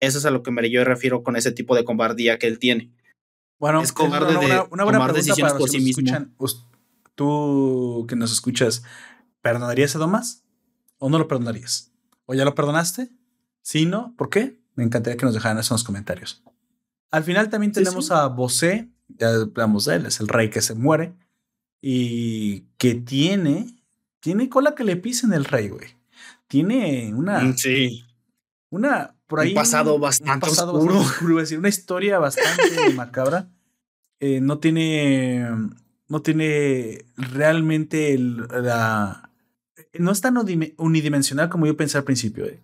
Eso 0.00 0.18
es 0.18 0.24
a 0.24 0.30
lo 0.30 0.42
que 0.42 0.50
me, 0.50 0.70
yo 0.70 0.84
refiero 0.84 1.22
con 1.22 1.36
ese 1.36 1.52
tipo 1.52 1.74
de 1.74 1.84
cobardía 1.84 2.38
que 2.38 2.46
él 2.46 2.58
tiene. 2.58 2.92
Bueno, 3.58 3.82
es 3.82 3.92
cobarde 3.92 4.36
una, 4.36 4.40
de 4.40 4.60
una 4.70 4.84
buena 4.84 4.98
tomar 4.98 5.12
decisiones 5.12 5.54
por 5.54 5.68
sí 5.68 5.80
mismo. 5.80 6.10
Tú 7.14 8.06
que 8.08 8.16
nos 8.16 8.32
escuchas, 8.32 8.82
¿perdonarías 9.42 9.94
a 9.96 9.98
Domas? 9.98 10.44
¿O 10.98 11.08
no 11.08 11.18
lo 11.18 11.28
perdonarías? 11.28 11.92
¿O 12.26 12.34
ya 12.34 12.44
lo 12.44 12.54
perdonaste? 12.54 13.10
Si 13.62 13.86
no, 13.86 14.14
¿por 14.16 14.30
qué? 14.30 14.60
Me 14.74 14.84
encantaría 14.84 15.16
que 15.16 15.26
nos 15.26 15.34
dejaran 15.34 15.58
eso 15.58 15.74
en 15.74 15.76
los 15.76 15.84
comentarios. 15.84 16.42
Al 17.10 17.24
final 17.24 17.48
también 17.48 17.72
tenemos 17.72 18.10
a 18.10 18.26
Bosé, 18.26 18.90
ya 19.08 19.28
hablamos 19.28 19.84
de 19.84 19.96
él, 19.96 20.06
es 20.06 20.20
el 20.20 20.28
rey 20.28 20.50
que 20.50 20.62
se 20.62 20.74
muere 20.74 21.14
y 21.80 22.62
que 22.78 22.94
tiene, 22.94 23.76
tiene 24.20 24.48
cola 24.48 24.74
que 24.74 24.84
le 24.84 24.96
pisen 24.96 25.32
el 25.32 25.44
rey, 25.44 25.68
güey. 25.68 25.88
Tiene 26.48 27.12
una, 27.14 27.40
mm, 27.40 27.56
sí. 27.56 28.04
una, 28.70 29.14
por 29.26 29.40
ahí. 29.40 29.50
Un 29.50 29.54
pasado 29.54 29.98
bastante 29.98 30.46
oscuro. 30.48 31.02
una 31.58 31.68
historia 31.68 32.18
bastante 32.18 32.90
macabra. 32.94 33.48
Eh, 34.18 34.40
no 34.40 34.58
tiene, 34.58 35.46
no 36.08 36.22
tiene 36.22 37.04
realmente 37.16 38.16
la, 38.18 39.30
no 39.94 40.10
es 40.10 40.20
tan 40.20 40.36
unidimensional 40.36 41.48
como 41.48 41.66
yo 41.66 41.76
pensé 41.76 41.98
al 41.98 42.04
principio. 42.04 42.44
Eh. 42.46 42.60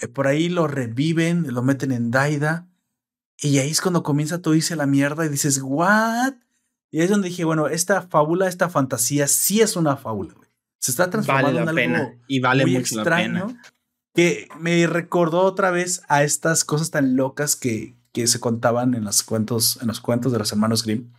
Eh, 0.00 0.08
por 0.08 0.26
ahí 0.26 0.48
lo 0.48 0.66
reviven, 0.66 1.52
lo 1.52 1.62
meten 1.62 1.92
en 1.92 2.10
Daida 2.10 2.66
y 3.40 3.58
ahí 3.58 3.70
es 3.70 3.80
cuando 3.80 4.02
comienza 4.02 4.42
todo 4.42 4.54
dice 4.54 4.76
la 4.76 4.86
mierda 4.86 5.24
y 5.24 5.28
dices, 5.28 5.60
¿what? 5.62 6.34
Y 6.90 6.98
ahí 6.98 7.04
es 7.04 7.10
donde 7.10 7.28
dije, 7.28 7.44
bueno, 7.44 7.68
esta 7.68 8.02
fábula, 8.02 8.48
esta 8.48 8.68
fantasía 8.68 9.26
sí 9.28 9.60
es 9.60 9.76
una 9.76 9.96
fábula. 9.96 10.34
Se 10.78 10.90
está 10.90 11.08
transformando 11.10 11.70
en 11.70 11.94
algo 11.94 12.12
y 12.26 12.40
vale 12.40 12.64
muy 12.64 12.74
mucho 12.74 12.96
extraño. 12.96 13.40
La 13.40 13.46
pena. 13.46 13.62
Que 14.14 14.48
me 14.58 14.86
recordó 14.86 15.42
otra 15.42 15.70
vez 15.70 16.02
a 16.08 16.24
estas 16.24 16.64
cosas 16.64 16.90
tan 16.90 17.16
locas 17.16 17.54
que, 17.54 17.94
que 18.12 18.26
se 18.26 18.40
contaban 18.40 18.94
en 18.94 19.04
los 19.04 19.22
cuentos, 19.22 19.78
en 19.80 19.86
los 19.86 20.00
cuentos 20.00 20.32
de 20.32 20.38
los 20.38 20.50
hermanos 20.50 20.82
Grimm. 20.82 21.12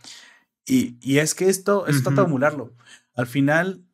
Y, 0.66 0.96
y 1.00 1.18
es 1.18 1.34
que 1.34 1.48
esto, 1.48 1.86
esto 1.86 2.04
trata 2.04 2.22
de 2.22 2.28
emularlo. 2.28 2.74
Al 3.14 3.26
final, 3.26 3.84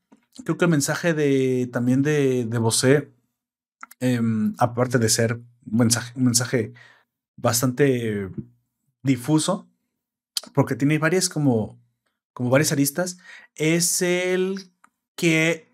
creo 0.45 0.59
que 0.59 0.65
el 0.65 0.71
mensaje 0.71 1.15
de 1.15 1.69
también 1.73 2.03
de, 2.03 2.45
de 2.45 2.59
Bosé, 2.59 3.13
em, 4.01 4.55
aparte 4.59 4.99
de 4.99 5.09
ser 5.09 5.35
un 5.35 5.79
mensaje, 5.79 6.13
un 6.17 6.25
mensaje 6.25 6.73
bastante 7.37 8.31
difuso, 9.03 9.69
porque 10.55 10.77
tiene 10.77 10.99
varias 10.99 11.29
como, 11.29 11.81
como 12.33 12.51
varias 12.51 12.73
aristas, 12.73 13.19
es 13.55 14.03
el 14.03 14.73
que 15.17 15.69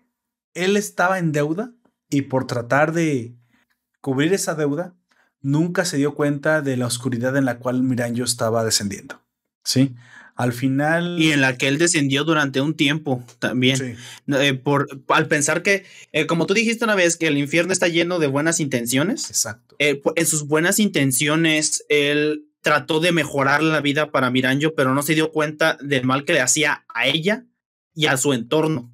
él 0.53 0.77
estaba 0.77 1.19
en 1.19 1.31
deuda 1.31 1.73
y 2.09 2.23
por 2.23 2.47
tratar 2.47 2.93
de 2.93 3.35
cubrir 4.01 4.33
esa 4.33 4.55
deuda, 4.55 4.95
nunca 5.41 5.85
se 5.85 5.97
dio 5.97 6.15
cuenta 6.15 6.61
de 6.61 6.77
la 6.77 6.87
oscuridad 6.87 7.35
en 7.37 7.45
la 7.45 7.59
cual 7.59 7.83
Miranjo 7.83 8.23
estaba 8.23 8.63
descendiendo. 8.63 9.21
¿Sí? 9.63 9.95
Al 10.35 10.51
final. 10.51 11.15
Y 11.17 11.31
en 11.31 11.39
la 11.39 11.57
que 11.57 11.69
él 11.69 11.77
descendió 11.77 12.25
durante 12.25 12.59
un 12.59 12.75
tiempo 12.75 13.25
también. 13.39 13.97
Eh, 14.27 14.53
por, 14.53 14.87
al 15.07 15.27
pensar 15.27 15.63
que, 15.63 15.85
eh, 16.11 16.25
como 16.25 16.45
tú 16.45 16.53
dijiste 16.53 16.83
una 16.83 16.95
vez, 16.95 17.15
que 17.15 17.27
el 17.27 17.37
infierno 17.37 17.71
está 17.71 17.87
lleno 17.87 18.19
de 18.19 18.27
buenas 18.27 18.59
intenciones. 18.59 19.29
Exacto. 19.29 19.75
Eh, 19.79 20.01
en 20.15 20.25
sus 20.25 20.45
buenas 20.45 20.79
intenciones, 20.79 21.85
él 21.87 22.47
trató 22.61 22.99
de 22.99 23.13
mejorar 23.13 23.63
la 23.63 23.79
vida 23.79 24.11
para 24.11 24.29
Miranjo, 24.29 24.75
pero 24.75 24.93
no 24.93 25.03
se 25.03 25.15
dio 25.15 25.31
cuenta 25.31 25.77
del 25.81 26.03
mal 26.03 26.25
que 26.25 26.33
le 26.33 26.41
hacía 26.41 26.83
a 26.93 27.07
ella 27.07 27.45
y 27.93 28.07
a 28.07 28.17
su 28.17 28.33
entorno. 28.33 28.93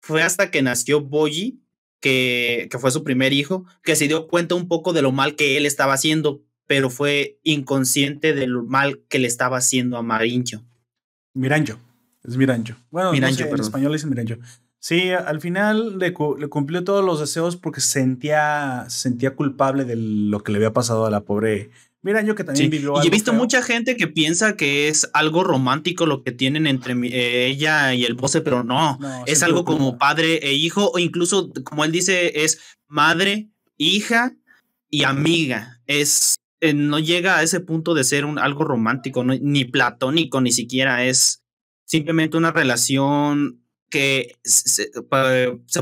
Fue 0.00 0.22
hasta 0.22 0.50
que 0.50 0.60
nació 0.60 1.00
Boyi, 1.00 1.62
que, 2.00 2.68
que 2.70 2.78
fue 2.78 2.90
su 2.90 3.04
primer 3.04 3.32
hijo, 3.32 3.64
que 3.82 3.96
se 3.96 4.06
dio 4.06 4.26
cuenta 4.26 4.54
un 4.54 4.68
poco 4.68 4.92
de 4.92 5.00
lo 5.00 5.12
mal 5.12 5.34
que 5.34 5.56
él 5.56 5.64
estaba 5.64 5.94
haciendo, 5.94 6.42
pero 6.66 6.90
fue 6.90 7.38
inconsciente 7.42 8.34
del 8.34 8.62
mal 8.64 9.00
que 9.08 9.18
le 9.18 9.28
estaba 9.28 9.56
haciendo 9.56 9.96
a 9.96 10.02
Marincho. 10.02 10.62
Miranjo. 11.34 11.78
Es 12.22 12.36
Miranjo. 12.36 12.74
Bueno, 12.90 13.12
en 13.12 13.24
español 13.24 13.94
es 13.94 14.06
Miranjo. 14.06 14.36
Sí, 14.78 15.10
al 15.10 15.40
final 15.40 15.98
le, 15.98 16.12
cumplió 16.12 16.84
todos 16.84 17.04
los 17.04 17.18
deseos 17.18 17.56
porque 17.56 17.80
sentía, 17.80 18.84
sentía 18.88 19.34
culpable 19.34 19.84
de 19.84 19.96
lo 19.96 20.40
que 20.40 20.52
le 20.52 20.58
había 20.58 20.72
pasado 20.72 21.06
a 21.06 21.10
la 21.10 21.22
pobre 21.22 21.70
Miranjo, 22.02 22.34
que 22.34 22.44
también 22.44 22.68
vivió. 22.68 23.02
Y 23.02 23.06
he 23.06 23.10
visto 23.10 23.32
mucha 23.32 23.62
gente 23.62 23.96
que 23.96 24.08
piensa 24.08 24.56
que 24.56 24.88
es 24.88 25.08
algo 25.14 25.42
romántico 25.42 26.04
lo 26.04 26.22
que 26.22 26.32
tienen 26.32 26.66
entre 26.66 26.92
eh, 26.92 27.46
ella 27.46 27.94
y 27.94 28.04
el 28.04 28.12
Bose, 28.12 28.42
pero 28.42 28.62
no. 28.62 28.98
es 29.24 29.42
algo 29.42 29.64
como 29.64 29.96
padre 29.96 30.36
e 30.42 30.52
hijo, 30.52 30.90
o 30.92 30.98
incluso, 30.98 31.50
como 31.64 31.82
él 31.82 31.92
dice, 31.92 32.44
es 32.44 32.60
madre, 32.86 33.48
hija 33.78 34.36
y 34.90 35.04
amiga. 35.04 35.80
Es 35.86 36.36
eh, 36.64 36.72
no 36.72 36.98
llega 36.98 37.36
a 37.36 37.42
ese 37.42 37.60
punto 37.60 37.92
de 37.92 38.04
ser 38.04 38.24
un, 38.24 38.38
algo 38.38 38.64
romántico, 38.64 39.22
ni 39.22 39.66
platónico, 39.66 40.40
ni 40.40 40.50
siquiera 40.50 41.04
es 41.04 41.44
simplemente 41.84 42.38
una 42.38 42.52
relación 42.52 43.60
que 43.90 44.32
se, 44.44 44.90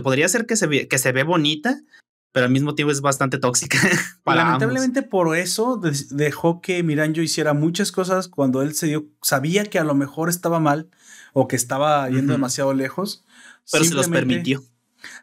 podría 0.02 0.26
hacer 0.26 0.44
que 0.44 0.56
se, 0.56 0.66
ve, 0.66 0.88
que 0.88 0.98
se 0.98 1.12
ve 1.12 1.22
bonita, 1.22 1.80
pero 2.32 2.46
al 2.46 2.52
mismo 2.52 2.74
tiempo 2.74 2.90
es 2.90 3.00
bastante 3.00 3.38
tóxica. 3.38 3.78
Lamentablemente 4.26 5.02
por 5.02 5.36
eso 5.36 5.80
dejó 6.10 6.60
que 6.60 6.82
Miranjo 6.82 7.20
hiciera 7.20 7.54
muchas 7.54 7.92
cosas 7.92 8.26
cuando 8.26 8.60
él 8.60 8.74
se 8.74 8.88
dio, 8.88 9.06
sabía 9.22 9.62
que 9.66 9.78
a 9.78 9.84
lo 9.84 9.94
mejor 9.94 10.28
estaba 10.30 10.58
mal 10.58 10.90
o 11.32 11.46
que 11.46 11.54
estaba 11.54 12.10
yendo 12.10 12.32
demasiado 12.32 12.74
lejos. 12.74 13.24
Pero 13.70 13.84
se 13.84 13.94
los 13.94 14.08
permitió 14.08 14.64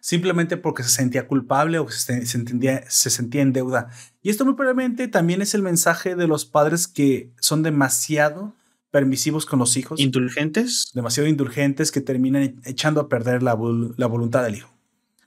simplemente 0.01 0.57
porque 0.57 0.83
se 0.83 0.89
sentía 0.89 1.27
culpable 1.27 1.79
o 1.79 1.89
se, 1.89 2.25
se, 2.25 2.85
se 2.87 3.09
sentía 3.09 3.41
en 3.41 3.53
deuda. 3.53 3.89
Y 4.21 4.29
esto 4.29 4.45
muy 4.45 4.55
probablemente 4.55 5.07
también 5.07 5.41
es 5.41 5.53
el 5.53 5.61
mensaje 5.61 6.15
de 6.15 6.27
los 6.27 6.45
padres 6.45 6.87
que 6.87 7.31
son 7.39 7.63
demasiado 7.63 8.53
permisivos 8.91 9.45
con 9.45 9.59
los 9.59 9.77
hijos. 9.77 9.99
Indulgentes. 9.99 10.91
Demasiado 10.93 11.29
indulgentes 11.29 11.91
que 11.91 12.01
terminan 12.01 12.59
echando 12.65 13.01
a 13.01 13.09
perder 13.09 13.43
la, 13.43 13.57
la 13.97 14.07
voluntad 14.07 14.43
del 14.43 14.55
hijo. 14.55 14.73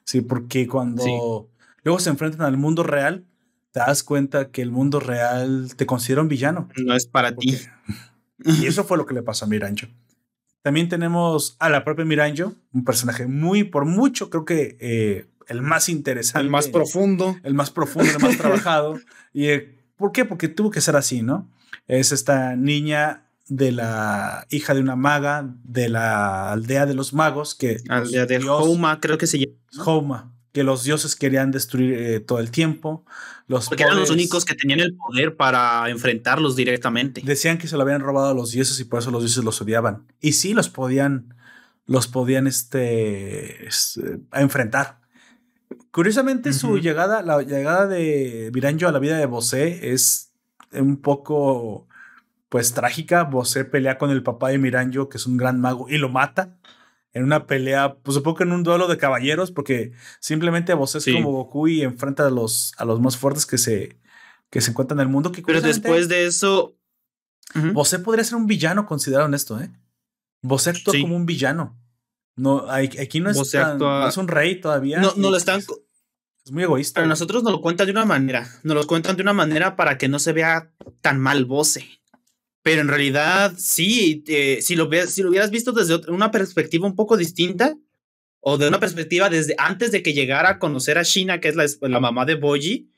Sí, 0.04 0.20
porque 0.20 0.66
cuando 0.66 1.48
luego 1.84 1.98
se 1.98 2.10
enfrentan 2.10 2.42
al 2.42 2.56
mundo 2.56 2.82
real, 2.82 3.24
te 3.70 3.80
das 3.80 4.02
cuenta 4.02 4.50
que 4.50 4.62
el 4.62 4.70
mundo 4.70 5.00
real 5.00 5.72
te 5.76 5.86
considera 5.86 6.22
un 6.22 6.28
villano. 6.28 6.68
No 6.84 6.94
es 6.94 7.06
para 7.06 7.34
ti. 7.34 7.56
y 8.44 8.66
eso 8.66 8.84
fue 8.84 8.98
lo 8.98 9.06
que 9.06 9.14
le 9.14 9.22
pasó 9.22 9.44
a 9.44 9.48
Mirancho. 9.48 9.88
También 10.62 10.88
tenemos 10.88 11.56
a 11.58 11.68
la 11.68 11.84
propia 11.84 12.04
Miranjo, 12.04 12.54
un 12.72 12.84
personaje 12.84 13.26
muy, 13.26 13.64
por 13.64 13.84
mucho, 13.84 14.30
creo 14.30 14.44
que 14.44 14.76
eh, 14.80 15.26
el 15.48 15.60
más 15.60 15.88
interesante. 15.88 16.44
El 16.44 16.50
más 16.50 16.68
profundo. 16.68 17.36
El 17.42 17.54
más 17.54 17.70
profundo, 17.70 18.10
el 18.10 18.22
más 18.22 18.38
trabajado. 18.38 18.98
¿Y 19.32 19.46
eh, 19.46 19.78
por 19.96 20.12
qué? 20.12 20.24
Porque 20.24 20.48
tuvo 20.48 20.70
que 20.70 20.80
ser 20.80 20.96
así, 20.96 21.22
¿no? 21.22 21.50
Es 21.88 22.12
esta 22.12 22.54
niña 22.56 23.26
de 23.48 23.72
la 23.72 24.46
hija 24.50 24.72
de 24.72 24.80
una 24.80 24.96
maga 24.96 25.52
de 25.64 25.88
la 25.88 26.52
aldea 26.52 26.86
de 26.86 26.94
los 26.94 27.12
magos 27.12 27.54
que 27.54 27.78
aldea 27.88 28.24
de 28.24 28.38
Houma 28.38 29.00
creo 29.00 29.18
que 29.18 29.26
se 29.26 29.40
llama 29.40 29.84
Houma 29.84 30.32
que 30.52 30.64
los 30.64 30.84
dioses 30.84 31.16
querían 31.16 31.50
destruir 31.50 31.94
eh, 31.94 32.20
todo 32.20 32.38
el 32.38 32.50
tiempo 32.50 33.04
los 33.46 33.68
porque 33.68 33.82
eran 33.82 33.98
los 33.98 34.10
únicos 34.10 34.44
que 34.44 34.54
tenían 34.54 34.80
el 34.80 34.94
poder 34.94 35.36
para 35.36 35.88
enfrentarlos 35.88 36.56
directamente. 36.56 37.22
Decían 37.24 37.58
que 37.58 37.68
se 37.68 37.76
lo 37.76 37.82
habían 37.82 38.00
robado 38.00 38.30
a 38.30 38.34
los 38.34 38.52
dioses 38.52 38.78
y 38.80 38.84
por 38.84 39.00
eso 39.00 39.10
los 39.10 39.22
dioses 39.22 39.44
los 39.44 39.60
odiaban. 39.60 40.06
Y 40.20 40.32
sí 40.32 40.54
los 40.54 40.68
podían 40.68 41.34
los 41.86 42.06
podían 42.06 42.46
este, 42.46 43.68
enfrentar. 44.32 45.00
Curiosamente 45.90 46.52
su 46.52 46.78
llegada 46.78 47.22
la 47.22 47.42
llegada 47.42 47.86
de 47.86 48.50
Miranjo 48.54 48.88
a 48.88 48.92
la 48.92 48.98
vida 48.98 49.18
de 49.18 49.26
Bosé 49.26 49.92
es 49.92 50.32
un 50.72 50.98
poco 50.98 51.88
pues 52.48 52.72
trágica. 52.72 53.24
Bosé 53.24 53.64
pelea 53.64 53.98
con 53.98 54.10
el 54.10 54.22
papá 54.22 54.50
de 54.50 54.58
Miranjo, 54.58 55.08
que 55.08 55.16
es 55.16 55.26
un 55.26 55.36
gran 55.36 55.60
mago, 55.60 55.88
y 55.88 55.98
lo 55.98 56.08
mata 56.08 56.56
en 57.12 57.24
una 57.24 57.46
pelea, 57.46 57.96
pues 58.02 58.14
supongo 58.14 58.38
que 58.38 58.44
en 58.44 58.52
un 58.52 58.62
duelo 58.62 58.88
de 58.88 58.96
caballeros, 58.96 59.50
porque 59.50 59.92
simplemente 60.20 60.74
Bosé 60.74 60.98
es 60.98 61.04
como 61.04 61.32
Goku 61.32 61.68
y 61.68 61.82
enfrenta 61.82 62.26
a 62.26 62.30
los, 62.30 62.72
a 62.78 62.84
los 62.84 63.00
más 63.00 63.16
fuertes 63.16 63.44
que 63.44 63.58
se, 63.58 63.98
que 64.50 64.60
se 64.60 64.70
encuentran 64.70 64.98
en 64.98 65.06
el 65.06 65.12
mundo. 65.12 65.32
Que 65.32 65.42
Pero 65.42 65.60
después 65.60 66.08
de 66.08 66.26
eso. 66.26 66.76
Bosé 67.74 67.98
podría 67.98 68.24
ser 68.24 68.36
un 68.36 68.46
villano 68.46 68.86
considerado 68.86 69.26
en 69.26 69.34
esto, 69.34 69.60
¿eh? 69.60 69.70
Bosé 70.40 70.70
actúa 70.70 70.94
como 71.00 71.16
un 71.16 71.26
villano. 71.26 71.78
No, 72.34 72.64
aquí 72.70 73.20
no 73.20 73.30
es, 73.30 73.54
es 73.54 74.16
un 74.16 74.28
rey 74.28 74.60
todavía. 74.60 75.00
No, 75.00 75.12
no 75.16 75.30
lo 75.30 75.36
están. 75.36 75.60
Es 76.44 76.50
muy 76.50 76.62
egoísta. 76.62 77.00
Pero 77.00 77.08
nosotros 77.08 77.42
nos 77.42 77.52
lo 77.52 77.60
cuentan 77.60 77.86
de 77.86 77.92
una 77.92 78.06
manera. 78.06 78.48
Nos 78.62 78.74
lo 78.74 78.86
cuentan 78.86 79.16
de 79.16 79.22
una 79.22 79.34
manera 79.34 79.76
para 79.76 79.98
que 79.98 80.08
no 80.08 80.18
se 80.18 80.32
vea 80.32 80.72
tan 81.00 81.20
mal 81.20 81.44
Bose. 81.44 81.86
Pero 82.62 82.80
en 82.80 82.88
realidad, 82.88 83.54
sí, 83.58 84.22
eh, 84.28 84.58
si, 84.62 84.76
lo 84.76 84.88
si 85.06 85.22
lo 85.22 85.30
hubieras 85.30 85.50
visto 85.50 85.72
desde 85.72 85.96
una 86.10 86.30
perspectiva 86.30 86.86
un 86.86 86.94
poco 86.94 87.16
distinta, 87.16 87.76
o 88.40 88.58
de 88.58 88.68
una 88.68 88.80
perspectiva 88.80 89.30
desde 89.30 89.54
antes 89.58 89.92
de 89.92 90.02
que 90.02 90.14
llegara 90.14 90.50
a 90.50 90.58
conocer 90.58 90.98
a 90.98 91.02
Shina, 91.02 91.40
que 91.40 91.48
es 91.48 91.56
la, 91.56 91.66
la 91.80 92.00
mamá 92.00 92.24
de 92.24 92.34
Boji, 92.34 92.90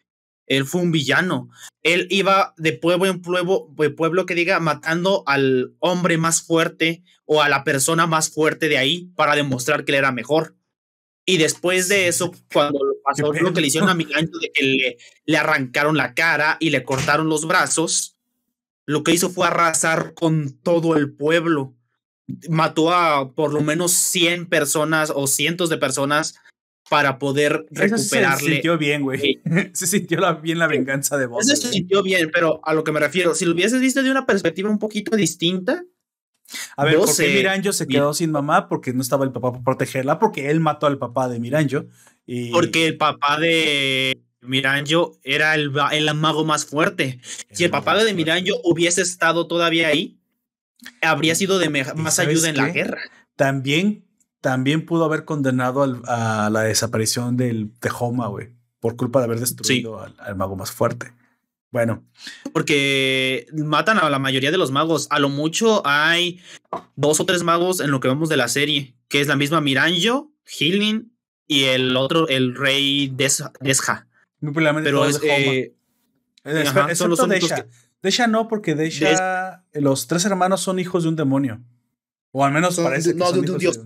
él 0.47 0.65
fue 0.66 0.82
un 0.82 0.93
villano. 0.93 1.49
Él 1.82 2.07
iba 2.11 2.55
de 2.57 2.73
pueblo 2.73 3.07
en 3.07 3.20
pueblo, 3.20 3.69
de 3.77 3.91
pueblo 3.91 4.27
que 4.27 4.35
diga, 4.35 4.61
matando 4.61 5.23
al 5.27 5.74
hombre 5.81 6.19
más 6.19 6.43
fuerte 6.43 7.03
o 7.24 7.43
a 7.43 7.49
la 7.49 7.65
persona 7.65 8.07
más 8.07 8.31
fuerte 8.31 8.69
de 8.69 8.78
ahí 8.78 9.11
para 9.16 9.36
demostrar 9.36 9.85
que 9.85 9.93
él 9.93 9.99
era 9.99 10.12
mejor. 10.12 10.57
Y 11.27 11.39
después 11.39 11.89
de 11.89 12.09
eso, 12.09 12.32
cuando 12.53 12.78
pasó 13.03 13.32
lo 13.32 13.53
que 13.53 13.61
le 13.62 13.69
hicieron 13.69 13.89
a 13.89 13.95
Migancho 13.95 14.39
de 14.39 14.53
que 14.53 14.62
le, 14.62 14.97
le 15.24 15.36
arrancaron 15.39 15.97
la 15.97 16.15
cara 16.15 16.59
y 16.61 16.70
le 16.70 16.85
cortaron 16.85 17.28
los 17.28 17.47
brazos, 17.47 18.14
lo 18.86 19.02
que 19.02 19.12
hizo 19.12 19.31
fue 19.31 19.47
arrasar 19.47 20.15
con 20.15 20.52
todo 20.62 20.97
el 20.97 21.12
pueblo. 21.12 21.74
Mató 22.48 22.93
a 22.93 23.35
por 23.35 23.52
lo 23.52 23.61
menos 23.61 23.93
100 23.93 24.47
personas 24.47 25.12
o 25.15 25.27
cientos 25.27 25.69
de 25.69 25.78
personas 25.78 26.35
para 26.90 27.19
poder 27.19 27.66
recuperarle. 27.70 28.47
se 28.47 28.52
sintió 28.52 28.78
bien, 28.78 29.02
güey. 29.02 29.43
se 29.73 29.86
sintió 29.86 30.40
bien 30.40 30.59
la 30.59 30.66
venganza 30.66 31.16
de 31.16 31.27
vos. 31.27 31.47
se 31.47 31.56
sintió 31.56 32.02
bien, 32.02 32.31
pero 32.32 32.61
a 32.65 32.74
lo 32.74 32.85
que 32.85 32.93
me 32.93 33.01
refiero, 33.01 33.35
si 33.35 33.44
lo 33.44 33.52
hubieses 33.52 33.81
visto 33.81 34.02
de 34.02 34.11
una 34.11 34.27
perspectiva 34.27 34.70
un 34.70 34.78
poquito 34.78 35.16
distinta. 35.16 35.85
A 36.77 36.85
ver, 36.85 36.97
¿por 36.98 37.16
qué 37.16 37.28
Miranjo 37.35 37.73
se 37.73 37.86
quedó 37.86 38.12
sin 38.12 38.31
mamá? 38.31 38.69
Porque 38.69 38.93
no 38.93 39.01
estaba 39.01 39.24
el 39.24 39.32
papá 39.32 39.52
para 39.52 39.65
protegerla, 39.65 40.19
porque 40.19 40.51
él 40.51 40.61
mató 40.61 40.86
al 40.86 40.98
papá 40.98 41.28
de 41.28 41.40
Miranjo. 41.40 41.86
Y... 42.27 42.51
Porque 42.51 42.86
el 42.86 42.98
papá 42.98 43.40
de 43.40 44.23
Miranjo 44.45 45.19
era 45.23 45.55
el, 45.55 45.73
el 45.93 46.15
mago 46.15 46.45
más 46.45 46.66
fuerte. 46.66 47.21
Si 47.51 47.65
el 47.65 47.71
papá 47.71 48.03
de 48.03 48.15
Miranjo 48.15 48.61
hubiese 48.65 49.03
estado 49.03 49.47
todavía 49.47 49.89
ahí, 49.89 50.19
habría 51.03 51.35
sido 51.35 51.59
de 51.59 51.71
más 51.71 52.19
ayuda 52.19 52.49
en 52.49 52.57
la 52.57 52.71
guerra. 52.71 53.01
También, 53.37 54.05
también 54.41 54.87
pudo 54.87 55.05
haber 55.05 55.25
condenado 55.25 55.83
a 56.07 56.51
la 56.51 56.62
desaparición 56.62 57.37
del 57.37 57.73
Tejoma, 57.81 58.29
güey, 58.29 58.51
por 58.81 58.97
culpa 58.97 59.21
de 59.21 59.27
haber 59.27 59.41
destruido 59.41 60.01
al, 60.01 60.37
mago 60.37 60.57
más 60.57 60.71
fuerte. 60.71 61.12
Bueno. 61.71 62.05
Porque 62.53 63.49
matan 63.53 63.99
a 63.99 64.09
la 64.09 64.21
mayoría 64.21 64.53
de 64.53 64.59
los 64.59 64.71
magos. 64.71 65.09
A 65.11 65.19
lo 65.19 65.29
mucho 65.29 65.83
hay 65.85 66.41
dos 66.95 67.19
o 67.19 67.27
tres 67.27 67.43
magos 67.43 67.81
en 67.81 67.91
lo 67.91 67.99
que 67.99 68.07
vemos 68.07 68.29
de 68.29 68.37
la 68.37 68.47
serie, 68.47 68.95
que 69.09 69.21
es 69.21 69.27
la 69.27 69.35
misma 69.35 69.61
Miranjo, 69.61 70.31
Healing 70.45 71.12
y 71.49 71.65
el 71.65 71.97
otro, 71.97 72.29
el 72.29 72.55
rey 72.55 73.09
Desha. 73.09 74.07
Muy 74.40 74.52
pero 74.52 75.06
es, 75.06 75.20
eh, 75.23 75.74
eh 76.44 76.94
son 76.94 77.11
los 77.11 77.20
Desha. 78.02 78.27
no, 78.27 78.48
porque 78.48 78.74
Desha, 78.74 79.65
los 79.73 80.06
tres 80.06 80.24
hermanos 80.24 80.61
son 80.61 80.78
hijos 80.78 81.05
de 81.05 81.09
un 81.09 81.16
demonio. 81.16 81.62
O 82.32 82.44
al 82.44 82.52
menos 82.52 82.77
parece 82.77 83.12
que 83.12 83.19
no, 83.19 83.27
son 83.27 83.43
de, 83.43 83.52
un 83.52 83.59
dios. 83.59 83.78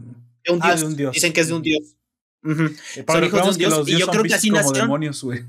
De, 0.45 0.53
un 0.53 0.61
ah, 0.63 0.69
dios. 0.69 0.81
de 0.81 0.87
un 0.87 0.97
dios. 0.97 1.13
Dicen 1.13 1.33
que 1.33 1.43
es 1.43 1.49
de 1.49 1.55
un 1.55 1.63
dios. 1.63 1.97
Son 2.43 3.25
hijos 3.25 3.43
de 3.43 3.49
un 3.51 3.57
dios. 3.57 3.89
Y 3.89 3.99
yo 3.99 4.07
creo 4.09 4.25
que 4.25 4.35
así 4.35 4.51
como 4.51 4.73
demonios, 4.73 5.23
güey. 5.23 5.45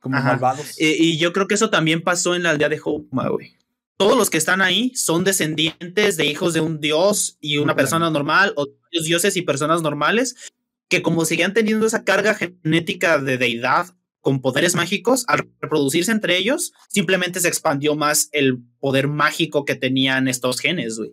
Como 0.00 0.20
malvados. 0.20 0.78
Eh, 0.78 0.96
y 0.98 1.16
yo 1.16 1.32
creo 1.32 1.46
que 1.48 1.54
eso 1.54 1.70
también 1.70 2.02
pasó 2.02 2.34
en 2.34 2.42
la 2.42 2.50
aldea 2.50 2.68
de 2.68 2.80
Houma, 2.84 3.28
güey. 3.28 3.56
Todos 3.96 4.18
los 4.18 4.28
que 4.28 4.38
están 4.38 4.60
ahí 4.60 4.92
son 4.96 5.22
descendientes 5.22 6.16
de 6.16 6.26
hijos 6.26 6.52
de 6.52 6.60
un 6.60 6.80
dios 6.80 7.38
y 7.40 7.58
una 7.58 7.76
persona 7.76 8.10
normal, 8.10 8.52
o 8.56 8.66
dioses 8.90 9.36
y 9.36 9.42
personas 9.42 9.82
normales, 9.82 10.52
que 10.88 11.02
como 11.02 11.24
seguían 11.24 11.54
teniendo 11.54 11.86
esa 11.86 12.04
carga 12.04 12.34
genética 12.34 13.18
de 13.18 13.38
deidad 13.38 13.94
con 14.24 14.40
poderes 14.40 14.74
mágicos, 14.74 15.24
al 15.28 15.46
reproducirse 15.60 16.10
entre 16.10 16.38
ellos, 16.38 16.72
simplemente 16.88 17.40
se 17.40 17.48
expandió 17.48 17.94
más 17.94 18.30
el 18.32 18.58
poder 18.80 19.06
mágico 19.06 19.66
que 19.66 19.74
tenían 19.74 20.28
estos 20.28 20.60
genes, 20.60 20.96
güey. 20.96 21.12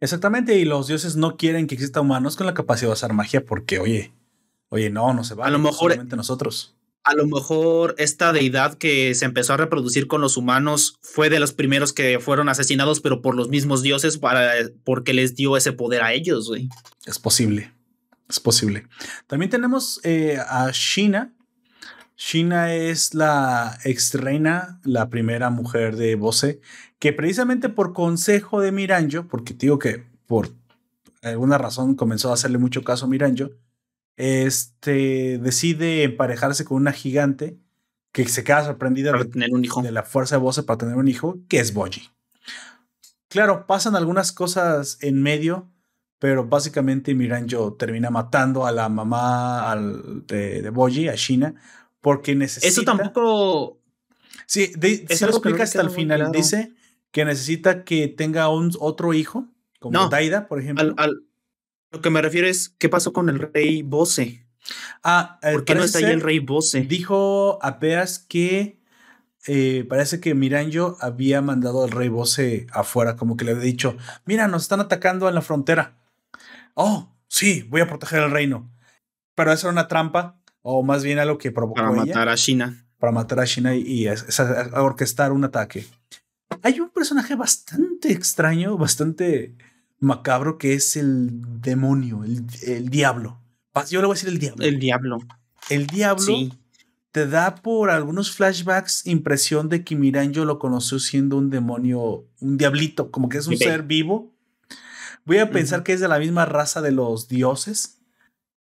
Exactamente, 0.00 0.58
y 0.58 0.66
los 0.66 0.86
dioses 0.86 1.16
no 1.16 1.38
quieren 1.38 1.66
que 1.66 1.74
exista 1.74 2.02
humanos 2.02 2.36
con 2.36 2.46
la 2.46 2.52
capacidad 2.52 2.90
de 2.90 2.92
usar 2.92 3.14
magia 3.14 3.42
porque, 3.46 3.78
oye, 3.78 4.12
oye, 4.68 4.90
no, 4.90 5.14
no 5.14 5.24
se 5.24 5.34
va. 5.34 5.46
A 5.46 5.50
lo 5.50 5.58
mejor 5.58 5.92
solamente 5.92 6.14
nosotros. 6.14 6.76
A 7.04 7.14
lo 7.14 7.26
mejor 7.26 7.94
esta 7.96 8.34
deidad 8.34 8.74
que 8.74 9.14
se 9.14 9.24
empezó 9.24 9.54
a 9.54 9.56
reproducir 9.56 10.06
con 10.06 10.20
los 10.20 10.36
humanos 10.36 10.98
fue 11.00 11.30
de 11.30 11.40
los 11.40 11.54
primeros 11.54 11.94
que 11.94 12.20
fueron 12.20 12.50
asesinados, 12.50 13.00
pero 13.00 13.22
por 13.22 13.34
los 13.34 13.48
mismos 13.48 13.82
dioses 13.82 14.18
para, 14.18 14.52
porque 14.84 15.14
les 15.14 15.34
dio 15.34 15.56
ese 15.56 15.72
poder 15.72 16.02
a 16.02 16.12
ellos, 16.12 16.48
güey. 16.48 16.68
Es 17.06 17.18
posible, 17.18 17.72
es 18.28 18.40
posible. 18.40 18.86
También 19.26 19.48
tenemos 19.48 20.00
eh, 20.04 20.36
a 20.46 20.70
Shina, 20.70 21.32
Shina 22.24 22.72
es 22.72 23.14
la 23.14 23.80
ex 23.82 24.14
reina, 24.14 24.80
la 24.84 25.10
primera 25.10 25.50
mujer 25.50 25.96
de 25.96 26.14
Bose, 26.14 26.60
que 27.00 27.12
precisamente 27.12 27.68
por 27.68 27.92
consejo 27.92 28.60
de 28.60 28.70
Miranjo, 28.70 29.26
porque 29.26 29.54
digo 29.54 29.80
que 29.80 30.04
por 30.26 30.50
alguna 31.20 31.58
razón 31.58 31.96
comenzó 31.96 32.30
a 32.30 32.34
hacerle 32.34 32.58
mucho 32.58 32.84
caso 32.84 33.06
a 33.06 33.08
Miranjo, 33.08 33.50
este, 34.16 35.38
decide 35.38 36.04
emparejarse 36.04 36.64
con 36.64 36.76
una 36.76 36.92
gigante 36.92 37.58
que 38.12 38.28
se 38.28 38.44
queda 38.44 38.66
sorprendida 38.66 39.10
de, 39.12 39.24
tener 39.24 39.50
un 39.52 39.64
hijo. 39.64 39.82
de 39.82 39.90
la 39.90 40.04
fuerza 40.04 40.36
de 40.36 40.42
Bose 40.42 40.62
para 40.62 40.78
tener 40.78 40.94
un 40.94 41.08
hijo, 41.08 41.40
que 41.48 41.58
es 41.58 41.74
Boji. 41.74 42.08
Claro, 43.26 43.66
pasan 43.66 43.96
algunas 43.96 44.30
cosas 44.30 44.96
en 45.00 45.20
medio, 45.20 45.72
pero 46.20 46.46
básicamente 46.46 47.16
Miranjo 47.16 47.74
termina 47.74 48.10
matando 48.10 48.64
a 48.64 48.70
la 48.70 48.88
mamá 48.88 49.74
de, 50.28 50.62
de 50.62 50.70
Boji, 50.70 51.08
a 51.08 51.16
Shina, 51.16 51.56
porque 52.02 52.34
necesita. 52.34 52.68
Eso 52.68 52.82
tampoco. 52.82 53.80
Sí, 54.44 54.72
se 55.08 55.24
lo 55.24 55.30
explica 55.32 55.62
hasta 55.62 55.80
el 55.80 55.88
final. 55.88 56.30
Dice 56.30 56.74
que 57.10 57.24
necesita 57.24 57.84
que 57.84 58.08
tenga 58.08 58.50
un 58.50 58.72
otro 58.78 59.14
hijo, 59.14 59.46
como 59.78 60.08
Daida, 60.08 60.46
por 60.48 60.60
ejemplo. 60.60 60.94
lo 61.90 62.00
que 62.02 62.10
me 62.10 62.20
refiero 62.20 62.46
es 62.46 62.74
qué 62.78 62.90
pasó 62.90 63.14
con 63.14 63.30
el 63.30 63.38
rey 63.38 63.82
Bose. 63.82 64.46
Ah, 65.02 65.38
¿por 65.40 65.64
qué 65.64 65.74
no 65.74 65.84
está 65.84 65.98
ahí 65.98 66.04
el 66.04 66.20
rey 66.20 66.40
Bose? 66.40 66.82
Dijo 66.82 67.58
apenas 67.62 68.18
que 68.18 68.78
eh, 69.46 69.84
parece 69.88 70.20
que 70.20 70.34
Miranjo 70.34 70.96
había 71.00 71.40
mandado 71.40 71.84
al 71.84 71.90
rey 71.90 72.08
Bose 72.08 72.66
afuera, 72.72 73.16
como 73.16 73.36
que 73.36 73.44
le 73.44 73.52
había 73.52 73.64
dicho: 73.64 73.96
Mira, 74.24 74.48
nos 74.48 74.62
están 74.62 74.80
atacando 74.80 75.28
en 75.28 75.34
la 75.34 75.42
frontera. 75.42 75.98
Oh, 76.74 77.14
sí, 77.28 77.62
voy 77.68 77.80
a 77.80 77.86
proteger 77.86 78.22
el 78.22 78.30
reino. 78.30 78.70
Pero 79.34 79.52
eso 79.52 79.68
era 79.68 79.72
una 79.72 79.88
trampa 79.88 80.41
o 80.62 80.82
más 80.82 81.02
bien 81.02 81.18
algo 81.18 81.38
que 81.38 81.50
provocó 81.50 81.80
para 81.80 81.92
matar 81.92 82.28
a 82.28 82.36
China. 82.36 82.86
Para 82.98 83.12
matar 83.12 83.40
a 83.40 83.46
China 83.46 83.74
y, 83.74 84.06
orquestar 84.74 85.32
un 85.32 85.44
ataque. 85.44 85.86
Hay 86.62 86.80
un 86.80 86.90
personaje 86.90 87.34
bastante 87.34 88.12
extraño, 88.12 88.78
bastante 88.78 89.56
macabro, 89.98 90.58
que 90.58 90.74
es 90.74 90.96
el 90.96 91.30
demonio, 91.60 92.22
el, 92.24 92.88
diablo. 92.88 93.40
Yo 93.88 94.00
le 94.00 94.06
voy 94.06 94.14
a 94.14 94.16
decir 94.16 94.28
el 94.28 94.38
diablo. 94.38 94.64
El 94.64 94.78
diablo. 94.78 95.18
El 95.68 95.86
diablo 95.86 96.34
te 97.10 97.26
da 97.26 97.56
por 97.56 97.90
algunos 97.90 98.32
flashbacks 98.32 99.06
impresión 99.06 99.68
de 99.68 99.84
que 99.84 99.96
Miranjo 99.96 100.44
lo 100.44 100.58
conoció 100.58 100.98
siendo 100.98 101.36
un 101.36 101.50
demonio, 101.50 102.26
un 102.40 102.56
diablito, 102.56 103.10
como 103.10 103.28
que 103.28 103.38
es 103.38 103.46
un 103.46 103.56
ser 103.56 103.82
vivo. 103.82 104.32
voy 105.24 105.38
a 105.38 105.50
pensar 105.50 105.82
que 105.82 105.92
es 105.92 106.00
de 106.00 106.08
la 106.08 106.18
misma 106.18 106.46
raza 106.46 106.80
de 106.80 106.92
los 106.92 107.28
dioses 107.28 108.01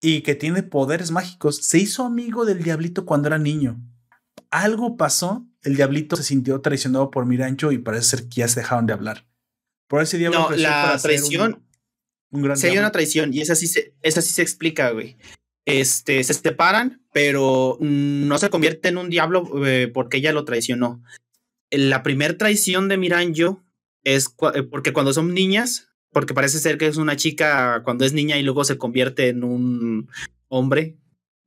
y 0.01 0.21
que 0.21 0.35
tiene 0.35 0.63
poderes 0.63 1.11
mágicos. 1.11 1.57
Se 1.57 1.79
hizo 1.79 2.03
amigo 2.03 2.45
del 2.45 2.63
diablito 2.63 3.05
cuando 3.05 3.27
era 3.27 3.37
niño. 3.37 3.79
Algo 4.49 4.97
pasó, 4.97 5.45
el 5.63 5.75
diablito 5.75 6.15
se 6.15 6.23
sintió 6.23 6.61
traicionado 6.61 7.11
por 7.11 7.25
Mirancho 7.25 7.71
y 7.71 7.77
parece 7.77 8.17
ser 8.17 8.29
que 8.29 8.41
ya 8.41 8.47
se 8.47 8.61
dejaron 8.61 8.85
de 8.85 8.93
hablar. 8.93 9.27
Por 9.87 10.01
ese 10.01 10.17
diablo. 10.17 10.49
No, 10.49 10.55
la 10.55 10.97
traición. 11.01 11.63
Un, 12.29 12.41
gran 12.41 12.57
sería 12.57 12.81
una 12.81 12.91
traición 12.91 13.33
y 13.33 13.41
esa 13.41 13.55
sí 13.55 13.67
se, 13.67 13.93
esa 14.01 14.21
sí 14.21 14.33
se 14.33 14.41
explica, 14.41 14.91
güey. 14.91 15.17
Este, 15.65 16.23
se 16.23 16.33
separan, 16.33 17.05
pero 17.11 17.77
no 17.81 18.37
se 18.37 18.49
convierte 18.49 18.89
en 18.89 18.97
un 18.97 19.09
diablo 19.09 19.65
eh, 19.65 19.89
porque 19.93 20.17
ella 20.17 20.31
lo 20.31 20.45
traicionó. 20.45 21.03
La 21.71 22.03
primera 22.03 22.37
traición 22.37 22.87
de 22.87 22.97
Miranjo 22.97 23.63
es 24.03 24.33
eh, 24.53 24.63
porque 24.63 24.93
cuando 24.93 25.13
son 25.13 25.33
niñas, 25.33 25.86
porque 26.11 26.33
parece 26.33 26.59
ser 26.59 26.77
que 26.77 26.87
es 26.87 26.97
una 26.97 27.15
chica 27.15 27.81
cuando 27.83 28.05
es 28.05 28.13
niña 28.13 28.37
y 28.37 28.43
luego 28.43 28.63
se 28.63 28.77
convierte 28.77 29.29
en 29.29 29.43
un 29.43 30.09
hombre 30.47 30.97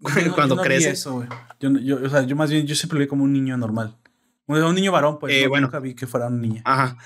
cuando 0.35 0.57
crece. 0.57 0.91
Eso, 0.91 1.27
yo, 1.59 1.71
yo, 1.79 2.01
o 2.03 2.09
sea, 2.09 2.23
yo 2.23 2.37
más 2.37 2.51
bien, 2.51 2.67
yo 2.67 2.75
siempre 2.75 2.99
lo 2.99 3.05
vi 3.05 3.09
como 3.09 3.25
un 3.25 3.33
niño 3.33 3.57
normal. 3.57 3.97
Un 4.47 4.75
niño 4.75 4.91
varón, 4.91 5.19
pues 5.21 5.33
eh, 5.33 5.47
bueno, 5.47 5.69
nunca 5.69 5.79
vi 5.79 5.95
que 5.95 6.07
fuera 6.07 6.27
una 6.27 6.39
niña. 6.39 6.63
Ajá. 6.65 6.97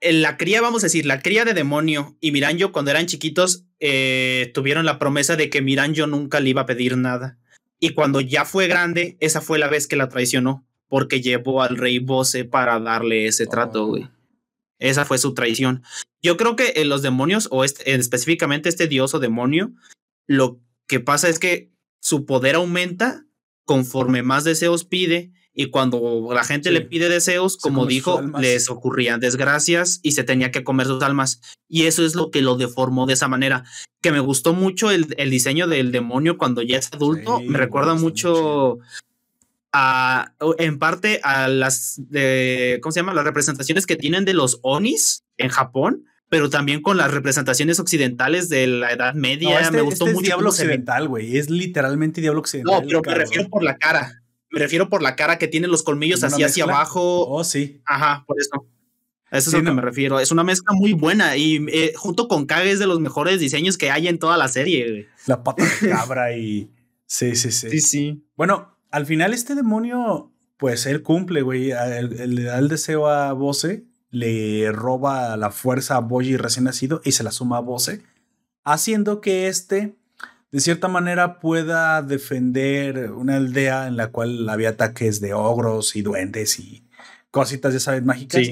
La 0.00 0.36
cría, 0.36 0.60
vamos 0.60 0.82
a 0.82 0.86
decir, 0.86 1.06
la 1.06 1.20
cría 1.20 1.44
de 1.44 1.54
demonio 1.54 2.16
y 2.20 2.32
Miranjo 2.32 2.72
cuando 2.72 2.90
eran 2.90 3.06
chiquitos 3.06 3.64
eh, 3.80 4.50
tuvieron 4.54 4.84
la 4.84 4.98
promesa 4.98 5.36
de 5.36 5.50
que 5.50 5.62
Miranjo 5.62 6.06
nunca 6.06 6.40
le 6.40 6.50
iba 6.50 6.62
a 6.62 6.66
pedir 6.66 6.96
nada. 6.96 7.38
Y 7.80 7.90
cuando 7.90 8.20
ya 8.20 8.44
fue 8.44 8.68
grande, 8.68 9.16
esa 9.18 9.40
fue 9.40 9.58
la 9.58 9.68
vez 9.68 9.88
que 9.88 9.96
la 9.96 10.08
traicionó, 10.08 10.64
porque 10.88 11.20
llevó 11.20 11.62
al 11.62 11.76
rey 11.76 11.98
Bose 11.98 12.44
para 12.44 12.78
darle 12.78 13.26
ese 13.26 13.46
trato, 13.46 13.90
oh. 13.90 14.08
Esa 14.82 15.04
fue 15.04 15.18
su 15.18 15.32
traición. 15.32 15.82
Yo 16.22 16.36
creo 16.36 16.56
que 16.56 16.72
en 16.76 16.88
los 16.88 17.02
demonios, 17.02 17.48
o 17.50 17.64
este, 17.64 17.94
específicamente 17.94 18.68
este 18.68 18.88
dios 18.88 19.14
o 19.14 19.20
demonio, 19.20 19.72
lo 20.26 20.60
que 20.86 21.00
pasa 21.00 21.28
es 21.28 21.38
que 21.38 21.70
su 22.00 22.26
poder 22.26 22.56
aumenta 22.56 23.24
conforme 23.64 24.22
más 24.22 24.44
deseos 24.44 24.84
pide 24.84 25.32
y 25.54 25.66
cuando 25.66 26.30
la 26.32 26.44
gente 26.44 26.70
le 26.70 26.80
pide 26.80 27.08
deseos, 27.08 27.58
como 27.58 27.86
dijo, 27.86 28.22
les 28.40 28.70
ocurrían 28.70 29.20
desgracias 29.20 30.00
y 30.02 30.12
se 30.12 30.24
tenía 30.24 30.50
que 30.50 30.64
comer 30.64 30.86
sus 30.86 31.02
almas. 31.02 31.40
Y 31.68 31.82
eso 31.82 32.04
es 32.04 32.14
lo 32.14 32.30
que 32.30 32.42
lo 32.42 32.56
deformó 32.56 33.06
de 33.06 33.12
esa 33.12 33.28
manera. 33.28 33.64
Que 34.00 34.12
me 34.12 34.20
gustó 34.20 34.54
mucho 34.54 34.90
el, 34.90 35.14
el 35.18 35.30
diseño 35.30 35.68
del 35.68 35.92
demonio 35.92 36.38
cuando 36.38 36.62
ya 36.62 36.78
es 36.78 36.92
adulto. 36.92 37.40
me 37.40 37.58
recuerda 37.58 37.94
mucho 37.94 38.78
a, 39.72 40.34
en 40.58 40.78
parte 40.78 41.20
a 41.22 41.48
las, 41.48 42.00
de, 42.08 42.78
¿cómo 42.82 42.92
se 42.92 43.00
llama? 43.00 43.14
Las 43.14 43.24
representaciones 43.24 43.86
que 43.86 43.96
tienen 43.96 44.24
de 44.24 44.34
los 44.34 44.58
Onis 44.62 45.24
en 45.38 45.48
Japón 45.48 46.04
pero 46.32 46.48
también 46.48 46.80
con 46.80 46.96
las 46.96 47.10
representaciones 47.10 47.78
occidentales 47.78 48.48
de 48.48 48.66
la 48.66 48.90
Edad 48.90 49.12
Media. 49.12 49.60
Este, 49.60 49.76
me 49.76 49.82
gustó 49.82 50.06
este 50.06 50.14
mucho. 50.14 50.22
Es 50.22 50.28
Diablo 50.28 50.48
Occidental, 50.48 51.06
güey. 51.06 51.36
Es 51.36 51.50
literalmente 51.50 52.22
Diablo 52.22 52.40
Occidental. 52.40 52.80
No, 52.80 52.88
pero 52.88 53.02
me 53.06 53.14
refiero 53.16 53.50
por 53.50 53.62
la 53.62 53.76
cara. 53.76 54.22
Me 54.50 54.58
refiero 54.58 54.88
por 54.88 55.02
la 55.02 55.14
cara 55.14 55.36
que 55.36 55.46
tiene 55.46 55.68
los 55.68 55.82
colmillos 55.82 56.24
así 56.24 56.42
hacia 56.42 56.64
abajo. 56.64 57.28
Oh, 57.28 57.44
sí. 57.44 57.82
Ajá, 57.84 58.24
por 58.26 58.40
eso. 58.40 58.66
eso 59.30 59.50
es 59.50 59.54
a 59.54 59.58
lo 59.58 59.64
que 59.64 59.72
me 59.72 59.82
refiero. 59.82 60.20
Es 60.20 60.30
una 60.30 60.42
mezcla 60.42 60.74
muy 60.74 60.94
buena 60.94 61.36
y 61.36 61.66
eh, 61.70 61.92
junto 61.96 62.28
con 62.28 62.46
Kage 62.46 62.70
es 62.70 62.78
de 62.78 62.86
los 62.86 62.98
mejores 62.98 63.38
diseños 63.38 63.76
que 63.76 63.90
hay 63.90 64.08
en 64.08 64.18
toda 64.18 64.38
la 64.38 64.48
serie. 64.48 65.08
La 65.26 65.44
pata 65.44 65.64
de 65.64 65.90
cabra 65.90 66.34
y. 66.34 66.70
Sí, 67.04 67.36
sí, 67.36 67.52
sí. 67.52 67.68
Sí, 67.68 67.80
sí. 67.82 68.26
Bueno, 68.36 68.71
al 68.92 69.06
final 69.06 69.34
este 69.34 69.54
demonio, 69.54 70.30
pues 70.58 70.86
él 70.86 71.02
cumple, 71.02 71.42
güey. 71.42 71.70
Le 71.70 72.42
da 72.44 72.58
el 72.58 72.68
deseo 72.68 73.08
a 73.08 73.32
Bose, 73.32 73.84
le 74.10 74.70
roba 74.70 75.36
la 75.36 75.50
fuerza 75.50 75.96
a 75.96 76.00
Boji 76.00 76.36
recién 76.36 76.64
nacido 76.64 77.00
y 77.04 77.12
se 77.12 77.24
la 77.24 77.32
suma 77.32 77.56
a 77.56 77.60
Bose, 77.60 78.02
haciendo 78.62 79.20
que 79.20 79.48
este 79.48 79.96
de 80.52 80.60
cierta 80.60 80.86
manera 80.86 81.40
pueda 81.40 82.02
defender 82.02 83.10
una 83.12 83.36
aldea 83.36 83.86
en 83.86 83.96
la 83.96 84.08
cual 84.08 84.46
había 84.50 84.68
ataques 84.68 85.20
de 85.22 85.32
ogros 85.32 85.96
y 85.96 86.02
duendes 86.02 86.60
y 86.60 86.84
cositas, 87.30 87.72
ya 87.72 87.80
sabes, 87.80 88.04
mágicas. 88.04 88.42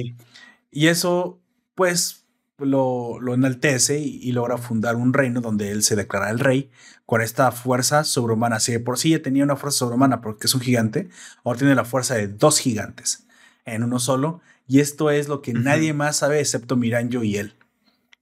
Y 0.71 0.87
eso, 0.87 1.43
pues, 1.75 2.19
lo, 2.61 3.20
lo 3.20 3.35
enaltece 3.35 3.99
y, 3.99 4.31
logra 4.32 4.59
fundar 4.59 4.97
un 4.97 5.12
reino 5.12 5.41
donde 5.41 5.70
él 5.70 5.82
se 5.82 5.97
declara 5.97 6.31
el 6.31 6.39
rey 6.39 6.70
con 7.07 7.20
esta 7.23 7.51
fuerza 7.53 8.05
sobrehumana. 8.05 8.61
Si 8.61 8.73
de 8.73 8.81
por 8.81 8.99
sí 8.99 9.11
ya 9.11 9.23
tenía 9.23 9.45
una 9.45 9.57
fuerza 9.57 9.78
sobrehumana 9.78 10.20
porque 10.20 10.47
es 10.47 10.55
un 10.55 10.61
gigante, 10.61 11.09
ahora 11.45 11.59
tiene 11.59 11.74
la 11.74 11.85
fuerza 11.85 12.15
de 12.15 12.28
dos 12.28 12.59
gigantes 12.59 13.27
en 13.65 13.82
uno 13.82 13.99
solo. 13.99 14.41
Y 14.66 14.81
esto 14.81 15.11
es 15.11 15.28
lo 15.28 15.43
que 15.43 15.53
nadie 15.53 15.93
más 15.93 16.19
sabe 16.19 16.41
excepto 16.41 16.77
Miranjo 16.77 17.24
y 17.24 17.37
él. 17.37 17.55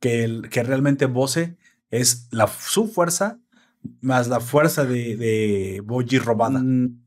Que, 0.00 0.24
el, 0.24 0.48
que 0.48 0.62
realmente 0.62 1.06
Bose 1.06 1.56
es 1.90 2.28
la, 2.30 2.46
su 2.46 2.86
fuerza 2.88 3.38
más 4.00 4.28
la 4.28 4.40
fuerza 4.40 4.84
de, 4.84 5.16
de 5.16 5.82
Boji 5.84 6.18
robada. 6.18 6.60
Mm, 6.60 7.00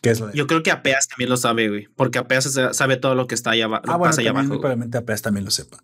que 0.00 0.10
es 0.10 0.22
Yo 0.34 0.46
creo 0.46 0.62
que 0.62 0.70
Apeas 0.70 1.08
también 1.08 1.30
lo 1.30 1.36
sabe, 1.36 1.68
güey. 1.68 1.88
Porque 1.96 2.18
Apeas 2.18 2.52
sabe 2.72 2.96
todo 2.96 3.14
lo 3.14 3.26
que 3.26 3.34
está 3.34 3.50
allá, 3.50 3.64
ah, 3.64 3.68
bueno, 3.68 4.00
pasa 4.00 4.20
allá 4.20 4.30
abajo. 4.30 4.48
Probablemente 4.48 4.98
Apeas 4.98 5.22
también 5.22 5.44
lo 5.44 5.50
sepa. 5.50 5.82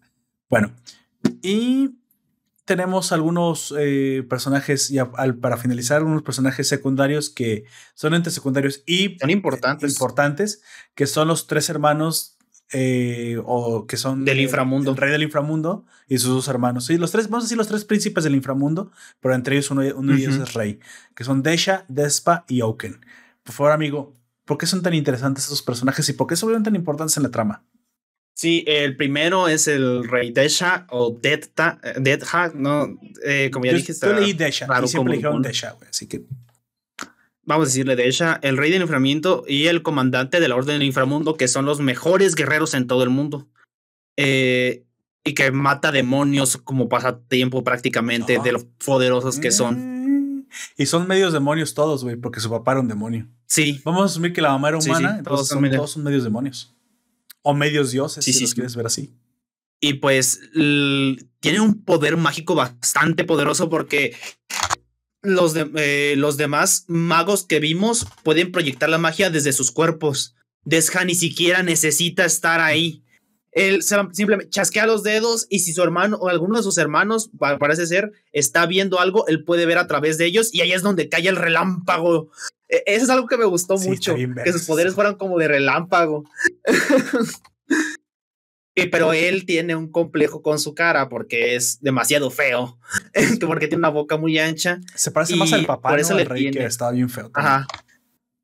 Bueno, 0.54 0.70
y 1.42 1.98
tenemos 2.64 3.10
algunos 3.10 3.74
eh, 3.76 4.24
personajes, 4.30 4.88
ya 4.88 5.10
para 5.10 5.56
finalizar, 5.56 6.04
unos 6.04 6.22
personajes 6.22 6.68
secundarios 6.68 7.28
que 7.28 7.64
son 7.94 8.14
entes 8.14 8.34
secundarios 8.34 8.84
y 8.86 9.16
son 9.18 9.30
importantes. 9.30 9.90
importantes, 9.90 10.62
que 10.94 11.08
son 11.08 11.26
los 11.26 11.48
tres 11.48 11.68
hermanos 11.70 12.38
eh, 12.70 13.36
o 13.44 13.88
que 13.88 13.96
son 13.96 14.24
del 14.24 14.42
inframundo. 14.42 14.92
El 14.92 14.96
rey 14.96 15.10
del 15.10 15.24
inframundo 15.24 15.86
y 16.06 16.18
sus 16.18 16.30
dos 16.30 16.46
hermanos. 16.46 16.86
Sí, 16.86 16.98
los 16.98 17.10
tres, 17.10 17.28
vamos 17.28 17.42
a 17.42 17.46
decir 17.46 17.58
los 17.58 17.66
tres 17.66 17.84
príncipes 17.84 18.22
del 18.22 18.36
inframundo, 18.36 18.92
pero 19.18 19.34
entre 19.34 19.56
ellos 19.56 19.72
uno, 19.72 19.82
de 19.82 20.14
ellos 20.14 20.36
es 20.36 20.54
rey, 20.54 20.78
que 21.16 21.24
son 21.24 21.42
Desha, 21.42 21.84
Despa 21.88 22.44
y 22.46 22.62
Oaken. 22.62 23.04
Por 23.42 23.54
favor, 23.56 23.72
amigo, 23.72 24.14
¿por 24.44 24.56
qué 24.56 24.66
son 24.66 24.82
tan 24.82 24.94
interesantes 24.94 25.42
estos 25.42 25.62
personajes 25.62 26.08
y 26.10 26.12
por 26.12 26.28
qué 26.28 26.36
son 26.36 26.62
tan 26.62 26.76
importantes 26.76 27.16
en 27.16 27.24
la 27.24 27.32
trama? 27.32 27.64
Sí, 28.34 28.64
el 28.66 28.96
primero 28.96 29.48
es 29.48 29.68
el 29.68 30.08
rey 30.08 30.32
Desha 30.32 30.86
o 30.90 31.16
Detha, 31.20 31.78
no, 32.54 32.98
eh, 33.24 33.50
como 33.52 33.64
ya 33.64 33.72
dije. 33.72 33.92
Yo 34.00 34.12
leí 34.12 34.32
Desha, 34.32 34.66
y 34.82 34.88
siempre 34.88 35.16
dijeron 35.16 35.40
Desha, 35.40 35.76
así 35.88 36.08
que 36.08 36.24
vamos 37.46 37.66
a 37.66 37.68
decirle 37.68 37.96
de 37.96 38.06
ella, 38.06 38.38
el 38.42 38.56
rey 38.56 38.70
del 38.70 38.82
inframundo 38.82 39.44
y 39.46 39.66
el 39.66 39.82
comandante 39.82 40.40
de 40.40 40.48
la 40.48 40.56
orden 40.56 40.78
del 40.78 40.86
inframundo, 40.86 41.36
que 41.36 41.48
son 41.48 41.64
los 41.66 41.80
mejores 41.80 42.34
guerreros 42.34 42.74
en 42.74 42.86
todo 42.86 43.02
el 43.02 43.10
mundo. 43.10 43.48
Eh, 44.16 44.84
y 45.24 45.34
que 45.34 45.50
mata 45.50 45.90
demonios 45.90 46.58
como 46.58 46.88
pasatiempo 46.88 47.64
prácticamente 47.64 48.38
de 48.38 48.52
los 48.52 48.64
poderosos 48.84 49.38
que 49.38 49.50
son. 49.50 49.76
Mm. 49.78 50.46
Y 50.76 50.86
son 50.86 51.08
medios 51.08 51.32
demonios 51.32 51.74
todos, 51.74 52.04
güey, 52.04 52.16
porque 52.16 52.40
su 52.40 52.50
papá 52.50 52.72
era 52.72 52.80
un 52.80 52.88
demonio. 52.88 53.26
Sí. 53.46 53.80
Vamos 53.84 54.02
a 54.02 54.04
asumir 54.04 54.32
que 54.32 54.42
la 54.42 54.50
mamá 54.50 54.68
era 54.68 54.78
humana, 54.78 55.22
todos, 55.22 55.48
son, 55.48 55.68
todos 55.70 55.92
son 55.92 56.04
medios 56.04 56.24
demonios. 56.24 56.73
O 57.46 57.54
medios 57.54 57.92
dioses, 57.92 58.24
si 58.24 58.40
los 58.40 58.54
quieres 58.54 58.74
ver 58.74 58.86
así. 58.86 59.12
Y 59.80 59.94
pues 59.94 60.40
tiene 61.40 61.60
un 61.60 61.84
poder 61.84 62.16
mágico 62.16 62.54
bastante 62.54 63.24
poderoso 63.24 63.68
porque 63.68 64.16
los, 65.22 65.54
eh, 65.56 66.14
los 66.16 66.36
demás 66.36 66.84
magos 66.88 67.44
que 67.44 67.60
vimos 67.60 68.06
pueden 68.22 68.50
proyectar 68.50 68.88
la 68.88 68.98
magia 68.98 69.30
desde 69.30 69.52
sus 69.52 69.70
cuerpos. 69.70 70.34
Desha 70.64 71.04
ni 71.04 71.14
siquiera 71.14 71.62
necesita 71.62 72.24
estar 72.24 72.60
ahí. 72.60 73.04
Él 73.52 73.82
simplemente 73.82 74.50
chasquea 74.50 74.86
los 74.86 75.04
dedos 75.04 75.46
y 75.48 75.60
si 75.60 75.72
su 75.72 75.82
hermano 75.82 76.16
o 76.16 76.28
alguno 76.28 76.56
de 76.56 76.64
sus 76.64 76.76
hermanos, 76.76 77.30
parece 77.38 77.86
ser, 77.86 78.10
está 78.32 78.66
viendo 78.66 78.98
algo, 78.98 79.28
él 79.28 79.44
puede 79.44 79.64
ver 79.64 79.78
a 79.78 79.86
través 79.86 80.18
de 80.18 80.26
ellos 80.26 80.52
y 80.52 80.60
ahí 80.60 80.72
es 80.72 80.82
donde 80.82 81.08
cae 81.08 81.28
el 81.28 81.36
relámpago. 81.36 82.30
E, 82.74 82.82
eso 82.86 83.04
es 83.04 83.10
algo 83.10 83.26
que 83.26 83.36
me 83.36 83.44
gustó 83.44 83.76
mucho, 83.76 84.14
que 84.14 84.52
sus 84.52 84.64
poderes 84.64 84.94
fueran 84.94 85.16
como 85.16 85.38
de 85.38 85.48
relámpago. 85.48 86.24
pero 88.90 89.12
él 89.12 89.46
tiene 89.46 89.76
un 89.76 89.90
complejo 89.90 90.42
con 90.42 90.58
su 90.58 90.74
cara 90.74 91.08
porque 91.08 91.54
es 91.54 91.80
demasiado 91.80 92.30
feo, 92.30 92.78
porque 93.46 93.68
tiene 93.68 93.80
una 93.80 93.90
boca 93.90 94.16
muy 94.16 94.38
ancha. 94.38 94.80
Se 94.94 95.10
parece 95.10 95.36
más 95.36 95.52
al 95.52 95.66
papá, 95.66 95.90
por 95.90 96.00
eso 96.00 96.16
rey 96.18 96.50
que 96.50 96.64
estaba 96.64 96.90
bien 96.90 97.08
feo. 97.08 97.30
Ajá. 97.34 97.66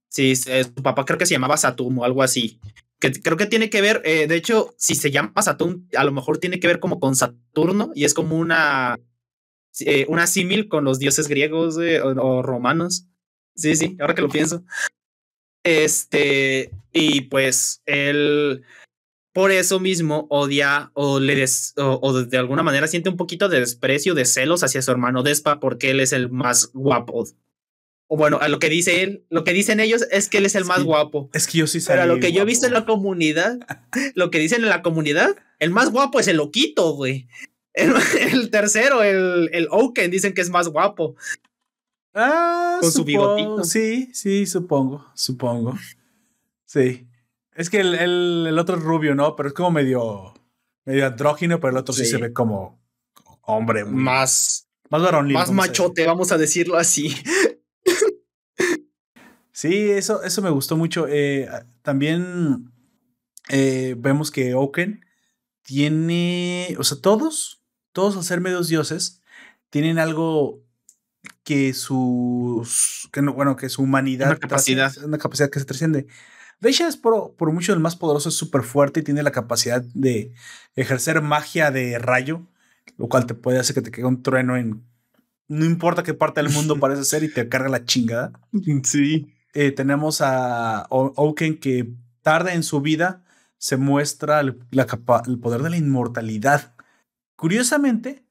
Sí, 0.08 0.34
su 0.36 0.82
papá 0.82 1.04
creo 1.04 1.18
que 1.18 1.26
se 1.26 1.34
llamaba 1.34 1.56
Satum 1.56 1.98
o 1.98 2.04
algo 2.04 2.22
así. 2.22 2.60
Que 2.98 3.12
creo 3.12 3.36
que 3.36 3.46
tiene 3.46 3.70
que 3.70 3.80
ver, 3.80 4.02
eh, 4.04 4.26
de 4.26 4.36
hecho, 4.36 4.74
si 4.76 4.94
se 4.94 5.10
llama 5.10 5.40
Saturn, 5.40 5.88
a 5.96 6.04
lo 6.04 6.12
mejor 6.12 6.38
tiene 6.38 6.60
que 6.60 6.66
ver 6.66 6.80
como 6.80 7.00
con 7.00 7.16
Saturno 7.16 7.90
y 7.94 8.04
es 8.04 8.12
como 8.12 8.36
una, 8.36 8.98
eh, 9.80 10.04
una 10.08 10.26
símil 10.26 10.68
con 10.68 10.84
los 10.84 10.98
dioses 10.98 11.26
griegos 11.26 11.78
o, 11.78 12.08
o 12.08 12.42
romanos. 12.42 13.06
Sí, 13.54 13.76
sí, 13.76 13.96
ahora 14.00 14.14
que 14.14 14.22
lo 14.22 14.28
pienso. 14.28 14.64
Este, 15.62 16.70
y 16.92 17.22
pues 17.22 17.82
él 17.86 18.64
por 19.32 19.52
eso 19.52 19.78
mismo 19.78 20.26
odia 20.28 20.90
o, 20.94 21.20
le 21.20 21.44
o, 21.76 22.22
de 22.22 22.38
alguna 22.38 22.62
manera 22.62 22.86
siente 22.88 23.10
un 23.10 23.16
poquito 23.16 23.48
de 23.48 23.60
desprecio, 23.60 24.14
de 24.14 24.24
celos 24.24 24.64
hacia 24.64 24.82
su 24.82 24.90
hermano 24.90 25.22
Despa 25.22 25.60
porque 25.60 25.90
él 25.90 26.00
es 26.00 26.12
el 26.12 26.30
más 26.30 26.70
guapo. 26.72 27.26
O 28.08 28.16
bueno, 28.16 28.38
a 28.40 28.48
lo 28.48 28.58
que 28.58 28.68
dice 28.68 29.02
él, 29.02 29.24
lo 29.30 29.44
que 29.44 29.52
dicen 29.52 29.78
ellos 29.78 30.04
es 30.10 30.28
que 30.28 30.38
él 30.38 30.46
es 30.46 30.56
el 30.56 30.64
más 30.64 30.82
guapo. 30.82 31.30
Es 31.32 31.46
que 31.46 31.58
yo 31.58 31.68
sí 31.68 31.80
sé. 31.80 31.92
Pero 31.92 32.06
lo 32.06 32.18
que 32.18 32.32
yo 32.32 32.42
he 32.42 32.44
visto 32.44 32.66
en 32.66 32.72
la 32.72 32.84
comunidad, 32.84 33.60
lo 34.16 34.32
que 34.32 34.40
dicen 34.40 34.62
en 34.62 34.68
la 34.68 34.82
comunidad, 34.82 35.36
el 35.60 35.70
más 35.70 35.92
guapo 35.92 36.18
es 36.18 36.26
el 36.26 36.38
loquito, 36.38 36.94
güey. 36.94 37.28
El, 37.72 37.94
tercero, 38.50 39.04
el, 39.04 39.48
el 39.52 39.68
Oaken, 39.70 40.10
dicen 40.10 40.34
que 40.34 40.40
es 40.40 40.50
más 40.50 40.66
guapo. 40.66 41.14
Ah, 42.14 42.78
con 42.80 42.92
su 42.92 43.04
bigotito. 43.04 43.64
Sí, 43.64 44.10
sí, 44.12 44.46
supongo, 44.46 45.06
supongo. 45.14 45.76
Sí. 46.64 47.08
Es 47.54 47.70
que 47.70 47.80
el, 47.80 47.94
el, 47.94 48.58
otro 48.58 48.76
es 48.76 48.82
rubio, 48.82 49.14
¿no? 49.14 49.36
Pero 49.36 49.48
es 49.48 49.54
como 49.54 49.70
medio, 49.70 50.34
medio 50.84 51.06
andrógino, 51.06 51.60
pero 51.60 51.72
el 51.72 51.76
otro 51.78 51.94
sí, 51.94 52.04
se 52.04 52.16
ve 52.18 52.32
como 52.32 52.80
hombre. 53.42 53.84
más. 53.84 54.68
Más 54.88 55.02
varonil. 55.02 55.34
Más 55.34 55.52
machote, 55.52 56.04
vamos 56.06 56.32
a 56.32 56.38
decirlo 56.38 56.76
así. 56.76 57.14
Sí, 59.60 59.90
eso, 59.90 60.22
eso 60.22 60.40
me 60.40 60.48
gustó 60.48 60.78
mucho. 60.78 61.06
Eh, 61.06 61.46
también 61.82 62.72
eh, 63.50 63.94
vemos 63.98 64.30
que 64.30 64.54
Oaken 64.54 65.04
tiene, 65.60 66.74
o 66.78 66.82
sea, 66.82 66.98
todos, 66.98 67.62
todos 67.92 68.16
al 68.16 68.24
ser 68.24 68.40
medios 68.40 68.68
dioses, 68.68 69.20
tienen 69.68 69.98
algo 69.98 70.64
que 71.44 71.74
sus, 71.74 73.08
que 73.12 73.22
no, 73.22 73.32
bueno, 73.32 73.56
que 73.56 73.68
su 73.68 73.82
humanidad, 73.82 74.28
una 74.28 74.38
capacidad, 74.38 74.92
una 75.04 75.18
capacidad 75.18 75.50
que 75.50 75.58
se 75.58 75.64
trasciende. 75.64 76.06
Deisha 76.60 76.86
es 76.86 76.96
por, 76.96 77.34
por 77.34 77.52
mucho 77.52 77.72
el 77.72 77.80
más 77.80 77.96
poderoso, 77.96 78.28
es 78.28 78.34
súper 78.34 78.62
fuerte 78.62 79.00
y 79.00 79.02
tiene 79.02 79.22
la 79.22 79.30
capacidad 79.30 79.82
de 79.94 80.32
ejercer 80.76 81.22
magia 81.22 81.70
de 81.70 81.98
rayo, 81.98 82.46
lo 82.98 83.08
cual 83.08 83.26
te 83.26 83.34
puede 83.34 83.58
hacer 83.58 83.74
que 83.74 83.82
te 83.82 83.90
quede 83.90 84.06
un 84.06 84.22
trueno 84.22 84.56
en 84.56 84.84
no 85.48 85.64
importa 85.64 86.04
qué 86.04 86.14
parte 86.14 86.42
del 86.42 86.52
mundo 86.52 86.76
parece 86.80 87.04
ser 87.04 87.24
y 87.24 87.32
te 87.32 87.48
carga 87.48 87.68
la 87.68 87.84
chingada. 87.84 88.32
Sí. 88.84 89.34
Eh, 89.52 89.72
tenemos 89.72 90.20
a 90.20 90.86
Oaken 90.90 91.58
que 91.58 91.92
tarde 92.22 92.52
en 92.52 92.62
su 92.62 92.80
vida 92.80 93.24
se 93.58 93.76
muestra 93.76 94.40
el, 94.40 94.58
el 94.70 95.38
poder 95.38 95.62
de 95.62 95.70
la 95.70 95.76
inmortalidad. 95.76 96.72
Curiosamente, 97.36 98.24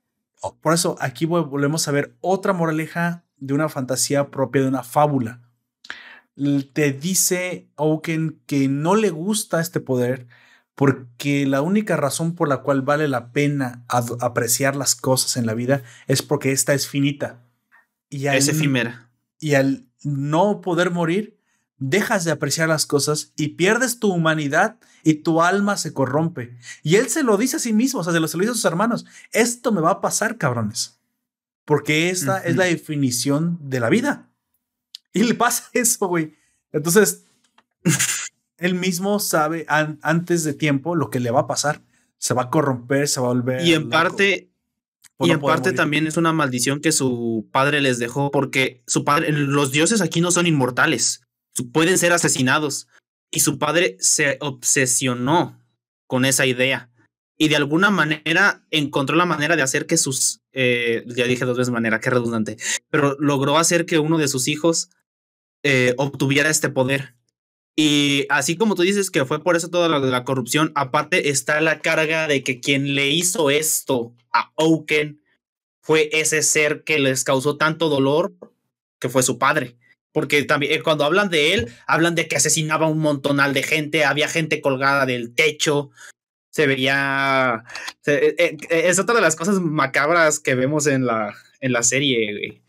por 0.61 0.73
eso 0.73 0.95
aquí 0.99 1.25
volvemos 1.25 1.87
a 1.87 1.91
ver 1.91 2.15
otra 2.21 2.53
moraleja 2.53 3.25
de 3.37 3.53
una 3.53 3.69
fantasía 3.69 4.29
propia 4.31 4.61
de 4.61 4.67
una 4.67 4.83
fábula. 4.83 5.41
Te 6.73 6.93
dice 6.93 7.69
Oaken 7.75 8.41
que 8.45 8.67
no 8.67 8.95
le 8.95 9.09
gusta 9.09 9.59
este 9.59 9.79
poder 9.79 10.27
porque 10.75 11.45
la 11.45 11.61
única 11.61 11.97
razón 11.97 12.35
por 12.35 12.47
la 12.47 12.61
cual 12.61 12.81
vale 12.81 13.09
la 13.09 13.33
pena 13.33 13.83
apreciar 13.89 14.77
las 14.77 14.95
cosas 14.95 15.35
en 15.35 15.45
la 15.45 15.53
vida 15.53 15.83
es 16.07 16.21
porque 16.21 16.53
esta 16.53 16.73
es 16.73 16.87
finita. 16.87 17.43
Y 18.09 18.27
es 18.27 18.47
efímera. 18.47 19.11
Y 19.39 19.55
al 19.55 19.89
no 20.03 20.61
poder 20.61 20.91
morir, 20.91 21.38
dejas 21.79 22.25
de 22.25 22.31
apreciar 22.31 22.69
las 22.69 22.85
cosas 22.85 23.31
y 23.35 23.49
pierdes 23.49 23.99
tu 23.99 24.11
humanidad 24.11 24.77
y 25.03 25.15
tu 25.15 25.41
alma 25.41 25.77
se 25.77 25.93
corrompe. 25.93 26.57
Y 26.83 26.95
él 26.95 27.09
se 27.09 27.23
lo 27.23 27.37
dice 27.37 27.57
a 27.57 27.59
sí 27.59 27.73
mismo, 27.73 28.01
o 28.01 28.03
sea, 28.03 28.13
se 28.13 28.19
lo, 28.19 28.27
dice 28.27 28.51
a 28.51 28.53
sus 28.53 28.65
hermanos. 28.65 29.05
Esto 29.31 29.71
me 29.71 29.81
va 29.81 29.91
a 29.91 30.01
pasar, 30.01 30.37
cabrones. 30.37 30.99
Porque 31.65 32.09
esta 32.09 32.39
es 32.39 32.55
la 32.55 32.65
definición 32.65 33.57
de 33.61 33.79
la 33.79 33.89
vida. 33.89 34.29
Y 35.13 35.23
le 35.23 35.35
pasa 35.35 35.69
eso, 35.73 36.07
güey. 36.07 36.35
Entonces, 36.71 37.23
él 38.57 38.75
mismo 38.75 39.19
sabe 39.19 39.65
antes 39.67 40.43
de 40.43 40.53
tiempo 40.53 40.95
lo 40.95 41.09
que 41.09 41.19
le 41.19 41.31
va 41.31 41.41
a 41.41 41.47
pasar. 41.47 41.81
Se 42.17 42.33
va 42.33 42.43
a 42.43 42.49
corromper, 42.49 43.07
se 43.07 43.21
va 43.21 43.27
a 43.27 43.33
volver. 43.33 43.65
Y 43.65 43.73
en 43.73 43.89
parte, 43.89 44.51
y 45.19 45.31
en 45.31 45.39
parte 45.39 45.71
también 45.71 46.05
es 46.05 46.17
una 46.17 46.33
maldición 46.33 46.81
que 46.81 46.91
su 46.91 47.47
padre 47.53 47.79
les 47.79 47.97
dejó, 47.97 48.29
porque 48.29 48.83
su 48.87 49.05
padre, 49.05 49.31
los 49.31 49.71
dioses 49.71 50.01
aquí 50.01 50.19
no 50.19 50.31
son 50.31 50.45
inmortales 50.45 51.21
pueden 51.63 51.97
ser 51.97 52.11
asesinados. 52.11 52.87
Y 53.31 53.41
su 53.41 53.59
padre 53.59 53.97
se 53.99 54.37
obsesionó 54.41 55.59
con 56.07 56.25
esa 56.25 56.45
idea. 56.45 56.89
Y 57.37 57.47
de 57.47 57.55
alguna 57.55 57.89
manera 57.89 58.65
encontró 58.71 59.15
la 59.15 59.25
manera 59.25 59.55
de 59.55 59.61
hacer 59.61 59.85
que 59.85 59.95
sus, 59.95 60.41
eh, 60.51 61.03
ya 61.07 61.25
dije 61.25 61.45
dos 61.45 61.57
veces 61.57 61.71
manera, 61.71 62.01
qué 62.01 62.09
redundante, 62.09 62.57
pero 62.89 63.15
logró 63.19 63.57
hacer 63.57 63.85
que 63.85 63.99
uno 63.99 64.17
de 64.17 64.27
sus 64.27 64.49
hijos 64.49 64.89
eh, 65.63 65.93
obtuviera 65.97 66.49
este 66.49 66.69
poder. 66.69 67.15
Y 67.77 68.25
así 68.29 68.57
como 68.57 68.75
tú 68.75 68.81
dices 68.81 69.09
que 69.09 69.23
fue 69.23 69.41
por 69.41 69.55
eso 69.55 69.69
toda 69.69 69.87
la, 69.87 69.99
la 69.99 70.25
corrupción, 70.25 70.73
aparte 70.75 71.29
está 71.29 71.61
la 71.61 71.79
carga 71.79 72.27
de 72.27 72.43
que 72.43 72.59
quien 72.59 72.93
le 72.93 73.09
hizo 73.09 73.49
esto 73.49 74.13
a 74.33 74.51
Oaken 74.57 75.21
fue 75.81 76.09
ese 76.11 76.43
ser 76.43 76.83
que 76.83 76.99
les 76.99 77.23
causó 77.23 77.55
tanto 77.55 77.87
dolor, 77.87 78.33
que 78.99 79.07
fue 79.07 79.23
su 79.23 79.37
padre. 79.37 79.78
Porque 80.11 80.43
también 80.43 80.73
eh, 80.73 80.81
cuando 80.81 81.05
hablan 81.05 81.29
de 81.29 81.53
él, 81.53 81.73
hablan 81.87 82.15
de 82.15 82.27
que 82.27 82.35
asesinaba 82.35 82.87
un 82.87 82.99
montonal 82.99 83.53
de 83.53 83.63
gente, 83.63 84.05
había 84.05 84.27
gente 84.27 84.61
colgada 84.61 85.05
del 85.05 85.33
techo, 85.33 85.91
se 86.49 86.67
veía... 86.67 87.63
Eh, 88.05 88.35
eh, 88.37 88.57
es 88.69 88.99
otra 88.99 89.15
de 89.15 89.21
las 89.21 89.35
cosas 89.35 89.59
macabras 89.59 90.39
que 90.39 90.55
vemos 90.55 90.87
en 90.87 91.05
la, 91.05 91.35
en 91.61 91.71
la 91.73 91.83
serie, 91.83 92.61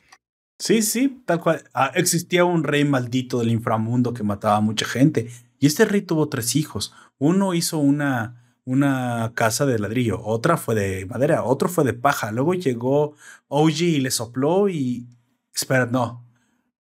Sí, 0.59 0.83
sí, 0.83 1.23
tal 1.25 1.41
cual. 1.41 1.65
Ah, 1.73 1.91
existía 1.95 2.45
un 2.45 2.65
rey 2.65 2.85
maldito 2.85 3.39
del 3.39 3.51
inframundo 3.51 4.13
que 4.13 4.23
mataba 4.23 4.57
a 4.59 4.61
mucha 4.61 4.85
gente. 4.85 5.31
Y 5.59 5.67
este 5.67 5.87
rey 5.87 6.03
tuvo 6.03 6.29
tres 6.29 6.55
hijos. 6.55 6.93
Uno 7.19 7.55
hizo 7.55 7.79
una, 7.79 8.41
una 8.65 9.33
casa 9.35 9.65
de 9.65 9.79
ladrillo, 9.79 10.23
otra 10.23 10.59
fue 10.59 10.75
de 10.75 11.07
madera, 11.07 11.45
otro 11.45 11.71
fue 11.71 11.85
de 11.85 11.95
paja. 11.95 12.31
Luego 12.31 12.53
llegó 12.55 13.15
OG 13.49 13.81
y 13.81 14.01
le 14.01 14.11
sopló 14.11 14.69
y... 14.69 15.07
Espera, 15.55 15.87
no, 15.87 16.30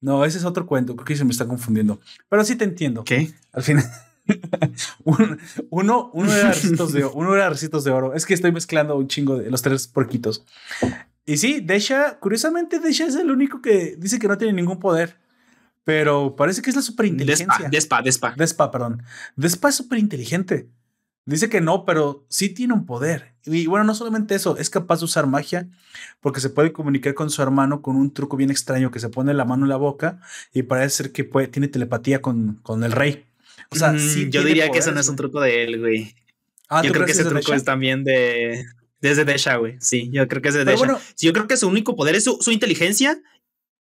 no, 0.00 0.24
ese 0.24 0.38
es 0.38 0.44
otro 0.44 0.66
cuento, 0.66 0.96
creo 0.96 1.04
que 1.04 1.16
se 1.16 1.24
me 1.24 1.30
está 1.30 1.46
confundiendo. 1.46 2.00
Pero 2.28 2.44
sí 2.44 2.56
te 2.56 2.64
entiendo. 2.64 3.04
¿Qué? 3.04 3.32
Al 3.52 3.62
final. 3.62 3.84
uno, 5.04 6.10
uno, 6.12 6.32
era 6.32 6.48
recitos 6.48 6.92
de, 6.92 7.04
uno 7.04 7.34
era 7.34 7.50
recitos 7.50 7.84
de 7.84 7.90
oro. 7.90 8.14
Es 8.14 8.26
que 8.26 8.34
estoy 8.34 8.52
mezclando 8.52 8.96
un 8.96 9.08
chingo 9.08 9.38
de 9.38 9.50
los 9.50 9.62
tres 9.62 9.88
porquitos. 9.88 10.44
Y 11.26 11.36
sí, 11.36 11.60
Desha, 11.60 12.18
curiosamente, 12.18 12.80
Desha 12.80 13.06
es 13.06 13.16
el 13.16 13.30
único 13.30 13.60
que 13.60 13.96
dice 13.98 14.18
que 14.18 14.28
no 14.28 14.38
tiene 14.38 14.54
ningún 14.54 14.78
poder. 14.78 15.18
Pero 15.84 16.36
parece 16.36 16.62
que 16.62 16.70
es 16.70 16.76
la 16.76 16.82
superinteligencia. 16.82 17.68
Despa, 17.70 18.02
Despa, 18.02 18.30
Despa. 18.30 18.34
Despa, 18.36 18.70
perdón. 18.70 19.02
Despa 19.36 19.70
es 19.70 19.74
súper 19.74 19.98
inteligente. 19.98 20.68
Dice 21.30 21.48
que 21.48 21.60
no, 21.60 21.84
pero 21.84 22.26
sí 22.28 22.48
tiene 22.48 22.74
un 22.74 22.86
poder. 22.86 23.34
Y 23.46 23.66
bueno, 23.66 23.84
no 23.84 23.94
solamente 23.94 24.34
eso, 24.34 24.56
es 24.56 24.68
capaz 24.68 24.98
de 24.98 25.04
usar 25.04 25.28
magia 25.28 25.68
porque 26.20 26.40
se 26.40 26.50
puede 26.50 26.72
comunicar 26.72 27.14
con 27.14 27.30
su 27.30 27.40
hermano 27.40 27.82
con 27.82 27.94
un 27.94 28.12
truco 28.12 28.36
bien 28.36 28.50
extraño 28.50 28.90
que 28.90 28.98
se 28.98 29.10
pone 29.10 29.32
la 29.32 29.44
mano 29.44 29.64
en 29.64 29.68
la 29.68 29.76
boca 29.76 30.20
y 30.52 30.64
parece 30.64 30.90
ser 30.96 31.12
que 31.12 31.22
puede, 31.22 31.46
tiene 31.46 31.68
telepatía 31.68 32.20
con, 32.20 32.54
con 32.64 32.82
el 32.82 32.90
rey. 32.90 33.26
O 33.70 33.76
sea, 33.76 33.96
sí 33.96 34.26
mm, 34.26 34.30
yo 34.30 34.42
diría 34.42 34.70
que 34.70 34.78
eso 34.80 34.90
no 34.90 34.98
es 34.98 35.08
un 35.08 35.14
truco 35.14 35.40
de 35.40 35.62
él, 35.62 35.78
güey. 35.78 36.16
Ah, 36.68 36.82
yo 36.82 36.92
creo 36.92 37.06
que 37.06 37.12
ese 37.12 37.24
truco 37.24 37.54
es 37.54 37.62
también 37.62 38.02
de 38.02 38.64
desde 39.00 39.24
Desha, 39.24 39.54
güey. 39.54 39.76
Sí, 39.78 40.10
yo 40.12 40.26
creo 40.26 40.42
que 40.42 40.48
es 40.48 40.54
de 40.54 40.64
Desha. 40.64 40.98
yo 41.16 41.32
creo 41.32 41.46
que 41.46 41.56
su 41.56 41.68
único 41.68 41.94
poder 41.94 42.16
es 42.16 42.24
su, 42.24 42.50
inteligencia, 42.50 43.22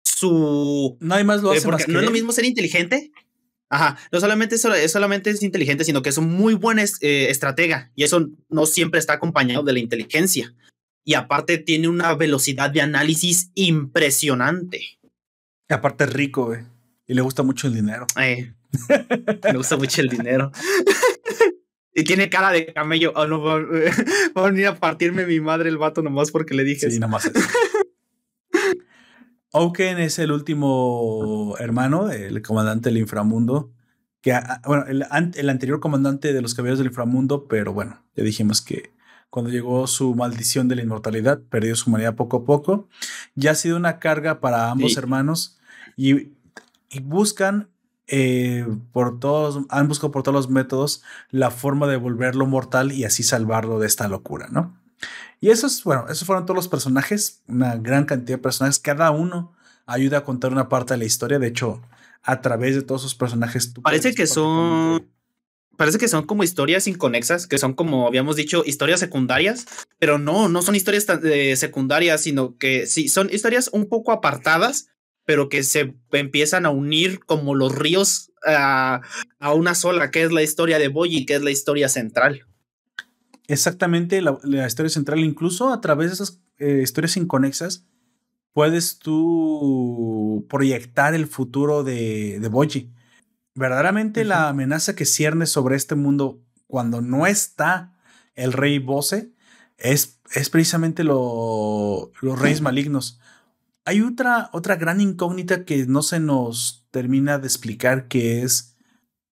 su 0.05 0.99
no 1.01 1.15
hay 1.15 1.25
más 1.25 1.41
lo 1.41 1.53
hace 1.53 1.63
porque 1.63 1.87
no 1.89 2.01
es 2.01 2.05
lo 2.05 2.11
mismo 2.11 2.33
ser 2.33 2.45
inteligente 2.45 3.13
Ajá, 3.71 3.97
no 4.11 4.19
solamente 4.19 4.57
es, 4.57 4.93
solamente 4.93 5.31
es 5.31 5.43
inteligente, 5.45 5.85
sino 5.85 6.03
que 6.03 6.09
es 6.09 6.19
un 6.19 6.29
muy 6.29 6.55
buen 6.55 6.81
eh, 6.81 7.27
estratega 7.31 7.93
y 7.95 8.03
eso 8.03 8.29
no 8.49 8.67
siempre 8.67 8.99
está 8.99 9.15
acompañado 9.15 9.63
de 9.63 9.73
la 9.73 9.79
inteligencia. 9.79 10.53
Y 11.05 11.15
aparte 11.15 11.57
tiene 11.57 11.89
una 11.89 12.15
velocidad 12.15 12.71
de 12.71 12.83
análisis 12.83 13.51
impresionante. 13.55 14.99
Y 15.69 15.73
aparte 15.73 16.05
es 16.05 16.13
rico, 16.13 16.47
güey. 16.47 16.61
Y 17.07 17.15
le 17.15 17.23
gusta 17.23 17.43
mucho 17.43 17.69
el 17.69 17.75
dinero. 17.75 18.07
Eh, 18.21 18.53
le 19.45 19.57
gusta 19.57 19.77
mucho 19.77 20.01
el 20.01 20.09
dinero. 20.09 20.51
y 21.95 22.05
tiene 22.05 22.29
cara 22.29 22.51
de 22.51 22.73
camello. 22.73 23.13
Oh, 23.15 23.27
no, 23.27 23.41
va, 23.43 23.55
a 24.35 24.43
venir 24.51 24.67
a 24.67 24.77
partirme 24.77 25.27
mi 25.27 25.41
madre 25.41 25.69
el 25.69 25.79
vato 25.79 26.03
nomás 26.03 26.33
porque 26.33 26.55
le 26.55 26.65
dije. 26.65 26.91
Sí, 26.91 26.99
nomás 26.99 27.27
eso. 27.27 27.41
Oaken 29.53 29.99
es 29.99 30.19
el 30.19 30.31
último 30.33 31.57
hermano 31.59 32.07
del 32.07 32.41
comandante 32.43 32.91
del 32.91 32.99
inframundo. 32.99 33.73
Que, 34.21 34.39
bueno, 34.67 34.85
el, 34.87 35.03
anterior 35.49 35.81
comandante 35.81 36.33
de 36.33 36.43
los 36.43 36.55
caballeros 36.55 36.79
del 36.79 36.89
inframundo, 36.89 37.49
pero 37.49 37.73
bueno, 37.73 38.05
ya 38.15 38.23
dijimos 38.23 38.61
que 38.61 38.93
cuando 39.31 39.51
llegó 39.51 39.87
su 39.87 40.15
maldición 40.15 40.69
de 40.69 40.77
la 40.77 40.83
inmortalidad, 40.83 41.41
perdió 41.49 41.75
su 41.75 41.89
humanidad 41.89 42.17
poco 42.17 42.39
a 42.39 42.45
poco. 42.45 42.89
Ya 43.35 43.53
ha 43.53 43.55
sido 43.55 43.77
una 43.77 43.99
carga 43.99 44.41
para 44.41 44.71
ambos 44.71 44.97
hermanos 44.97 45.59
y, 45.97 46.33
buscan 47.03 47.71
eh, 48.09 48.67
por 48.93 49.21
todos, 49.21 49.65
han 49.69 49.87
buscado 49.87 50.11
por 50.11 50.25
todos 50.25 50.35
los 50.35 50.51
métodos 50.51 51.03
la 51.31 51.53
forma 51.53 51.87
de 51.87 51.97
volverlo 51.97 52.45
mortal 52.47 52.91
y 52.91 53.05
así 53.05 53.23
salvarlo 53.23 53.79
de 53.79 53.87
esta 53.87 54.09
locura, 54.09 54.49
¿no? 54.51 54.80
Y 55.41 55.51
esos, 55.51 55.83
bueno, 55.85 56.07
esos 56.09 56.27
fueron 56.27 56.45
todos 56.45 56.57
los 56.57 56.69
personajes, 56.69 57.43
una 57.49 57.77
gran 57.77 58.05
cantidad 58.05 58.37
de 58.37 58.43
personajes, 58.43 58.79
cada 58.79 59.11
uno 59.11 59.55
ayuda 59.87 60.19
a 60.19 60.25
contar 60.25 60.53
una 60.53 60.69
parte 60.69 60.95
de 60.95 60.99
la 60.99 61.05
historia, 61.05 61.39
de 61.39 61.49
hecho, 61.49 61.83
a 62.23 62.41
través 62.43 62.75
de 62.75 62.83
todos 62.83 63.03
sus 63.03 63.15
personajes. 63.15 63.73
Parece 63.83 64.15
que 64.15 64.27
son... 64.27 65.09
Parece 65.77 65.97
que 65.97 66.09
son 66.09 66.27
como 66.27 66.45
historias 66.45 66.87
inconexas, 66.87 67.47
que 67.47 67.57
son 67.57 67.73
como 67.73 68.07
habíamos 68.07 68.37
dicho, 68.37 68.63
historias 68.67 69.01
secundarias, 69.01 69.65
pero 69.99 70.19
no, 70.19 70.51
no 70.51 70.61
son 70.61 70.75
historias 70.75 71.07
eh, 71.25 71.57
secundarias, 71.57 72.21
sino 72.21 72.59
que 72.59 72.87
sí, 72.87 73.09
son 73.09 73.31
historias 73.33 73.71
un 73.73 73.89
poco 73.89 74.13
apartadas, 74.13 74.91
pero 75.25 75.49
que 75.49 75.63
se 75.63 75.95
empiezan 76.13 76.67
a 76.67 76.71
unir 76.71 77.21
como 77.21 77.55
los 77.55 77.75
ríos 77.75 78.31
a, 78.47 79.01
a 79.39 79.55
una 79.55 79.75
sola, 79.75 80.11
que 80.11 80.23
es 80.23 80.33
la 80.33 80.43
historia 80.43 80.79
de 80.79 80.89
Boyi, 80.89 81.25
que 81.25 81.37
es 81.37 81.43
la 81.43 81.51
historia 81.51 81.89
central. 81.89 82.47
Exactamente 83.53 84.23
la, 84.23 84.67
historia 84.67 84.91
central. 84.91 85.21
Incluso 85.21 85.73
a 85.73 85.81
través 85.81 86.09
de 86.09 86.15
esas 86.15 86.41
eh, 86.59 86.81
historias 86.83 87.17
inconexas, 87.17 87.87
puedes 88.53 88.99
tú 88.99 90.47
proyectar 90.49 91.15
el 91.15 91.27
futuro 91.27 91.85
de, 91.85 92.39
de 92.41 92.49
Boji. 92.49 92.93
Verdaderamente 93.55 94.25
la 94.25 94.49
amenaza 94.49 94.95
que 94.95 95.05
cierne 95.05 95.47
sobre 95.47 95.77
este 95.77 95.95
mundo 95.95 96.41
cuando 96.67 97.01
no 97.01 97.27
está 97.27 97.97
el 98.35 98.53
rey 98.53 98.79
Bose 98.79 99.33
es, 99.77 100.21
es 100.35 100.51
precisamente 100.51 101.05
lo, 101.05 102.13
los 102.21 102.39
reyes 102.39 102.61
malignos. 102.61 103.21
Hay 103.85 104.03
otra, 104.03 104.51
otra 104.53 104.77
gran 104.77 105.01
incógnita 105.01 105.65
que 105.65 105.87
no 105.87 106.03
se 106.03 106.21
nos 106.21 106.87
termina 106.91 107.39
de 107.39 107.47
explicar 107.47 108.09
que 108.09 108.43
es 108.43 108.77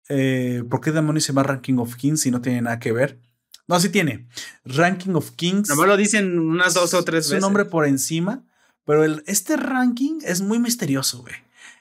eh, 0.10 0.64
por 0.70 0.82
qué 0.82 0.92
demonios 0.92 1.26
se 1.26 1.34
llama 1.34 1.44
Ranking 1.44 1.78
of 1.78 1.96
Kings 1.96 2.22
si 2.22 2.32
no 2.32 2.42
tiene 2.42 2.62
nada 2.62 2.80
que 2.80 2.92
ver. 2.92 3.20
No, 3.68 3.80
sí 3.80 3.90
tiene. 3.90 4.28
Ranking 4.66 5.14
of 5.14 5.32
Kings. 5.32 5.70
No 5.70 5.86
lo 5.86 5.98
dicen 5.98 6.40
unas 6.40 6.74
dos 6.74 6.94
o 6.94 7.04
tres 7.04 7.26
veces. 7.26 7.32
Es 7.32 7.38
un 7.38 7.42
nombre 7.42 7.66
por 7.66 7.86
encima, 7.86 8.44
pero 8.86 9.04
el, 9.04 9.24
este 9.28 9.58
ranking 9.58 10.20
es 10.24 10.42
muy 10.42 10.60
misterioso, 10.60 11.22
güey. 11.22 11.36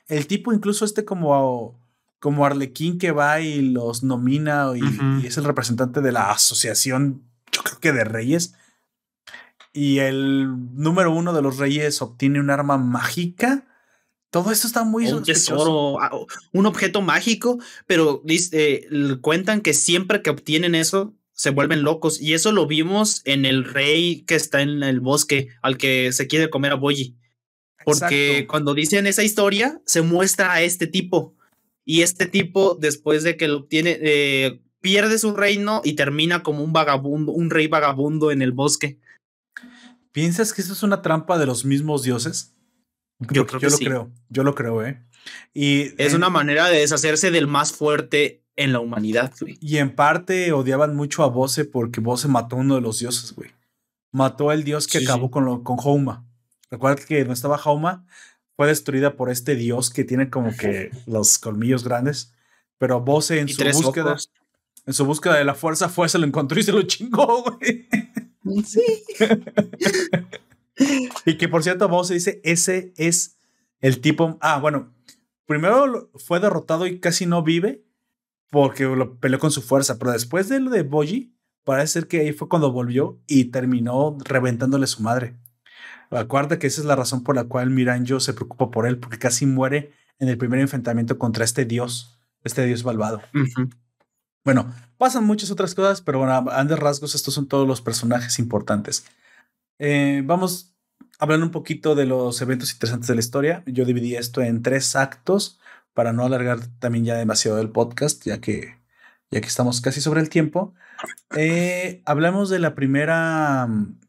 El 0.09 0.27
tipo 0.27 0.53
incluso 0.53 0.85
este 0.85 1.05
como, 1.05 1.79
como 2.19 2.45
Arlequín 2.45 2.99
que 2.99 3.13
va 3.13 3.41
y 3.41 3.61
los 3.63 4.03
nomina 4.03 4.71
y, 4.75 5.23
y 5.23 5.27
es 5.27 5.37
el 5.37 5.45
representante 5.45 6.01
de 6.01 6.13
la 6.13 6.31
asociación, 6.31 7.23
yo 7.53 7.63
creo 7.63 7.79
que 7.81 7.93
de 7.93 8.05
reyes 8.05 8.55
y 9.77 9.99
el 9.99 10.49
número 10.75 11.13
uno 11.13 11.35
de 11.35 11.43
los 11.43 11.59
reyes 11.59 12.01
obtiene 12.01 12.41
un 12.41 12.49
arma 12.49 12.79
mágica. 12.79 13.67
Todo 14.31 14.51
esto 14.51 14.67
está 14.67 14.85
muy 14.85 15.07
un 15.13 15.23
tesoro, 15.23 16.01
ah, 16.01 16.11
un 16.53 16.65
objeto 16.65 17.03
mágico, 17.03 17.59
pero 17.87 18.23
dice, 18.25 18.89
cuentan 19.21 19.61
que 19.61 19.75
siempre 19.75 20.23
que 20.23 20.31
obtienen 20.31 20.75
eso 20.75 21.15
se 21.37 21.51
vuelven 21.51 21.83
locos 21.83 22.21
y 22.21 22.33
eso 22.35 22.51
lo 22.51 22.67
vimos 22.67 23.21
en 23.27 23.45
el 23.45 23.65
rey 23.65 24.23
que 24.23 24.35
está 24.35 24.63
en 24.63 24.83
el 24.83 25.01
bosque 25.01 25.49
al 25.61 25.77
que 25.77 26.11
se 26.13 26.27
quiere 26.27 26.51
comer 26.51 26.73
a 26.73 26.77
Boyi. 26.77 27.17
Porque 27.85 28.47
cuando 28.49 28.75
dicen 28.75 29.07
esa 29.07 29.23
historia 29.23 29.81
se 29.85 30.03
muestra 30.03 30.53
a 30.53 30.63
este 30.63 30.87
tipo 30.87 31.37
y 31.85 32.03
este 32.03 32.27
tipo 32.27 32.75
después 32.75 33.23
de 33.23 33.37
que 33.37 33.49
lo 33.49 33.59
obtiene 33.59 33.99
eh, 34.01 34.61
pierde 34.81 35.19
su 35.19 35.37
reino 35.37 35.83
y 35.85 35.93
termina 35.93 36.43
como 36.43 36.65
un 36.65 36.73
vagabundo, 36.73 37.33
un 37.33 37.51
rey 37.51 37.69
vagabundo 37.69 38.31
en 38.31 38.41
el 38.41 38.53
bosque. 38.53 38.99
¿Piensas 40.13 40.55
que 40.55 40.63
eso 40.63 40.73
es 40.73 40.83
una 40.83 41.03
trampa 41.03 41.39
de 41.39 41.47
los 41.47 41.67
mismos 41.67 42.03
dioses? 42.03 42.55
Yo 43.19 43.47
creo 43.47 43.61
yo 43.61 43.69
lo 43.69 43.79
creo, 43.79 44.13
yo 44.31 44.43
lo 44.43 44.55
creo, 44.55 44.85
¿eh? 44.85 45.03
Y 45.53 46.01
es 46.03 46.15
una 46.15 46.31
manera 46.31 46.69
de 46.69 46.79
deshacerse 46.79 47.31
del 47.31 47.47
más 47.47 47.73
fuerte 47.73 48.43
en 48.57 48.73
la 48.73 48.81
humanidad, 48.81 49.33
güey. 49.41 49.59
Y 49.61 49.77
en 49.77 49.95
parte 49.95 50.53
odiaban 50.53 50.97
mucho 50.97 51.23
a 51.23 51.29
Bose 51.29 51.65
porque 51.65 52.01
Bose 52.01 52.27
mató 52.29 52.57
a 52.57 52.61
uno 52.61 52.75
de 52.75 52.81
los 52.81 52.99
dioses, 52.99 53.35
güey. 53.35 53.51
Mató 54.13 54.51
al 54.51 54.65
dios 54.65 54.87
que 54.87 54.99
acabó 54.99 55.31
con, 55.31 55.45
lo, 55.45 55.63
con 55.63 55.77
Houma. 55.79 56.25
Recuerda 56.71 57.05
que 57.05 57.25
no 57.25 57.33
estaba 57.33 57.61
Houma, 57.63 58.07
fue 58.57 58.67
destruida 58.67 59.15
por 59.15 59.31
este 59.31 59.55
dios 59.55 59.91
que 59.91 60.05
tiene 60.05 60.31
como 60.31 60.57
que 60.57 60.91
los 61.07 61.39
colmillos 61.39 61.85
grandes. 61.85 62.33
Pero 62.79 63.01
Bose 63.01 63.41
en 63.41 63.49
su 63.49 63.63
búsqueda, 63.63 64.17
en 64.87 64.93
su 64.95 65.05
búsqueda 65.05 65.37
de 65.37 65.45
la 65.45 65.55
fuerza 65.55 65.89
fue, 65.89 66.09
se 66.09 66.19
lo 66.19 66.27
encontró 66.27 66.59
y 66.59 66.63
se 66.63 66.73
lo 66.73 66.83
chingó, 66.83 67.43
güey. 67.43 67.89
Sí. 68.65 69.03
y 71.27 71.37
que 71.37 71.49
por 71.49 71.63
cierto, 71.63 71.89
vos 71.89 72.09
se 72.09 72.15
dice, 72.15 72.41
ese 72.45 72.93
es 72.97 73.37
el 73.81 74.01
tipo. 74.01 74.39
Ah, 74.41 74.59
bueno, 74.59 74.93
primero 75.47 76.11
fue 76.15 76.41
derrotado 76.41 76.87
y 76.87 77.01
casi 77.01 77.27
no 77.27 77.43
vive 77.43 77.86
porque 78.51 78.85
lo 78.85 79.19
peleó 79.19 79.39
con 79.39 79.51
su 79.51 79.63
fuerza, 79.63 79.99
pero 79.99 80.13
después 80.13 80.49
de 80.49 80.61
lo 80.61 80.71
de 80.71 80.83
Boji, 80.83 81.37
parece 81.65 81.95
ser 81.95 82.09
que 82.09 82.21
ahí 82.21 82.33
fue 82.33 82.49
cuando 82.49 82.73
volvió 82.73 83.21
y 83.27 83.47
terminó 83.47 84.17
reventándole 84.25 84.87
su 84.87 85.03
madre. 85.03 85.37
Acuérdate 86.11 86.59
que 86.59 86.69
esa 86.69 86.81
es 86.81 86.87
la 86.87 86.97
razón 86.97 87.25
por 87.25 87.35
la 87.35 87.45
cual 87.45 87.71
Miranjo 87.71 88.21
se 88.21 88.33
preocupa 88.33 88.71
por 88.71 88.87
él, 88.87 88.99
porque 88.99 89.19
casi 89.19 89.47
muere 89.47 89.93
en 90.19 90.29
el 90.29 90.39
primer 90.39 90.61
enfrentamiento 90.61 91.19
contra 91.19 91.45
este 91.45 91.65
dios, 91.65 92.21
este 92.45 92.65
dios 92.65 92.85
malvado. 92.85 93.21
Bueno, 94.45 94.73
pasan 94.97 95.25
muchas 95.25 95.51
otras 95.51 95.75
cosas, 95.75 96.01
pero 96.01 96.19
bueno, 96.19 96.33
a 96.33 96.41
grandes 96.43 96.79
rasgos 96.79 97.17
estos 97.17 97.35
son 97.35 97.49
todos 97.49 97.67
los 97.67 97.81
personajes 97.81 98.39
importantes. 98.39 99.05
Eh, 99.79 100.23
vamos 100.25 100.77
hablando 101.19 101.47
un 101.47 101.53
poquito 101.53 101.97
de 101.97 102.07
los 102.07 102.41
eventos 102.41 102.73
interesantes 102.73 103.09
de 103.09 103.15
la 103.15 103.21
historia. 103.21 103.65
Yo 103.67 103.85
dividí 103.85 104.15
esto 104.15 104.43
en 104.43 104.63
tres 104.63 104.95
actos 104.95 105.59
para 105.97 106.13
no 106.13 106.27
alargar 106.27 106.61
también 106.79 107.07
ya 107.07 107.15
demasiado 107.15 107.59
el 107.59 107.71
podcast, 107.71 108.23
ya 108.27 108.39
que, 108.39 108.77
ya 109.31 109.41
que 109.41 109.47
estamos 109.47 109.81
casi 109.81 110.03
sobre 110.03 110.21
el 110.21 110.29
tiempo. 110.29 110.75
Eh, 111.35 112.03
hablamos 112.05 112.51
de 112.51 112.59
la 112.59 112.75
primera 112.75 113.67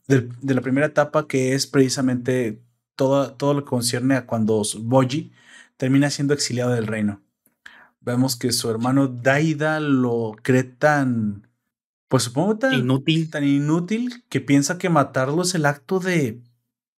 de, 0.08 0.30
la 0.54 0.62
primera 0.62 0.88
etapa 0.88 1.28
que 1.28 1.54
es 1.54 1.66
precisamente 1.66 2.62
todo, 2.98 3.34
todo 3.34 3.54
lo 3.54 3.64
que 3.64 3.70
concierne 3.70 4.16
a 4.16 4.26
cuando 4.26 4.62
Boji 4.82 5.32
termina 5.78 6.10
siendo 6.10 6.34
exiliado 6.34 6.72
del 6.72 6.88
reino 6.88 7.22
vemos 8.08 8.38
que 8.38 8.52
su 8.54 8.70
hermano 8.72 9.08
Daida 9.08 9.80
lo 9.80 10.36
cree 10.42 10.64
tan, 10.64 11.48
pues 12.08 12.24
supongo 12.24 12.58
tan 12.58 12.74
inútil, 12.74 13.30
tan 13.30 13.44
inútil 13.44 14.24
que 14.30 14.40
piensa 14.40 14.78
que 14.78 14.90
matarlo 14.90 15.44
es 15.44 15.54
el 15.56 15.66
acto 15.66 16.00
de 16.00 16.42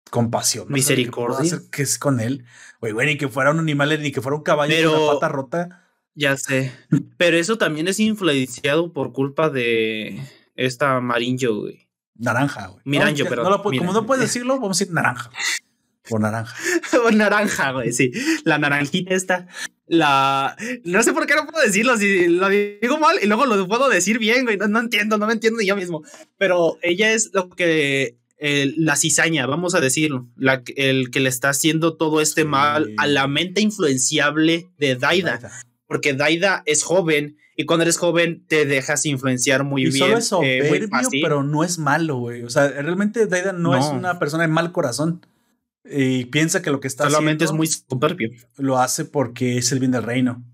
compasión. 0.08 0.66
Misericordia. 0.68 1.60
Que, 1.70 1.82
es 1.82 1.98
con 1.98 2.20
él. 2.20 2.44
Güey, 2.80 2.92
güey, 2.92 3.06
ni 3.06 3.16
que 3.16 3.28
fuera 3.28 3.50
un 3.50 3.58
animal, 3.58 4.00
ni 4.02 4.12
que 4.12 4.20
fuera 4.20 4.36
un 4.36 4.42
caballo 4.42 4.74
Pero, 4.74 4.92
con 4.92 5.06
la 5.06 5.12
pata 5.14 5.28
rota. 5.28 5.84
Ya 6.14 6.36
sé. 6.36 6.72
Pero 7.16 7.36
eso 7.36 7.58
también 7.58 7.88
es 7.88 8.00
influenciado 8.00 8.92
por 8.92 9.12
culpa 9.12 9.50
de 9.50 10.20
esta 10.54 11.00
Marinjo, 11.00 11.60
güey. 11.60 11.88
Naranja, 12.14 12.66
güey. 12.68 12.82
Miranjo, 12.84 13.24
pero. 13.28 13.62
como 13.62 13.92
no 13.92 14.06
puedes 14.06 14.24
decirlo, 14.24 14.54
vamos 14.54 14.76
a 14.76 14.80
decir 14.80 14.94
naranja. 14.94 15.30
Por 16.08 16.20
naranja. 16.20 16.56
Por 16.90 17.14
naranja, 17.14 17.72
güey, 17.72 17.92
sí. 17.92 18.10
La 18.44 18.58
naranjita 18.58 19.14
esta 19.14 19.46
la. 19.88 20.56
No 20.84 21.02
sé 21.02 21.12
por 21.12 21.26
qué 21.26 21.34
no 21.34 21.46
puedo 21.46 21.64
decirlo, 21.64 21.96
si 21.96 22.28
lo 22.28 22.48
digo 22.48 22.98
mal 22.98 23.16
y 23.22 23.26
luego 23.26 23.46
lo 23.46 23.66
puedo 23.66 23.88
decir 23.88 24.18
bien, 24.18 24.44
güey. 24.44 24.56
No, 24.56 24.78
entiendo, 24.78 25.18
no 25.18 25.26
me 25.26 25.32
entiendo 25.32 25.60
yo 25.62 25.76
mismo. 25.76 26.02
Pero 26.36 26.78
ella 26.82 27.12
es 27.12 27.30
lo 27.32 27.48
que. 27.48 28.16
La 28.40 28.96
cizaña, 28.96 29.46
vamos 29.46 29.74
a 29.74 29.80
decirlo. 29.80 30.28
La, 30.36 30.62
el 30.76 31.10
que 31.10 31.20
le 31.20 31.28
está 31.28 31.50
haciendo 31.50 31.96
todo 31.96 32.20
este 32.20 32.44
mal 32.44 32.92
a 32.96 33.06
la 33.06 33.26
mente 33.26 33.60
influenciable 33.60 34.70
de 34.78 34.96
Daida. 34.96 35.40
Porque 35.86 36.12
Daida 36.12 36.62
es 36.66 36.82
joven 36.82 37.38
y 37.56 37.64
cuando 37.64 37.82
eres 37.82 37.96
joven 37.96 38.44
te 38.46 38.66
dejas 38.66 39.04
influenciar 39.06 39.64
muy 39.64 39.84
bien. 39.84 39.96
Solo 39.96 40.18
es 40.18 40.26
soberbio, 40.28 40.74
eh, 40.74 41.20
pero 41.22 41.42
no 41.42 41.64
es 41.64 41.78
malo, 41.78 42.18
güey. 42.18 42.42
O 42.42 42.50
sea, 42.50 42.68
realmente 42.68 43.26
Daida 43.26 43.52
no, 43.52 43.70
no, 43.70 43.76
es 43.76 43.86
una 43.86 44.18
persona 44.18 44.44
de 44.44 44.48
mal 44.48 44.70
corazón 44.70 45.26
y 45.90 46.26
piensa 46.26 46.62
que 46.62 46.70
lo 46.70 46.80
que 46.80 46.88
está 46.88 47.04
Solamente 47.04 47.44
es 47.44 47.52
muy 47.52 47.66
soberbio. 47.66 48.30
Lo 48.56 48.78
hace 48.78 49.04
porque 49.04 49.58
es 49.58 49.72
el 49.72 49.78
bien 49.78 49.92
del 49.92 50.02
reino. 50.02 50.44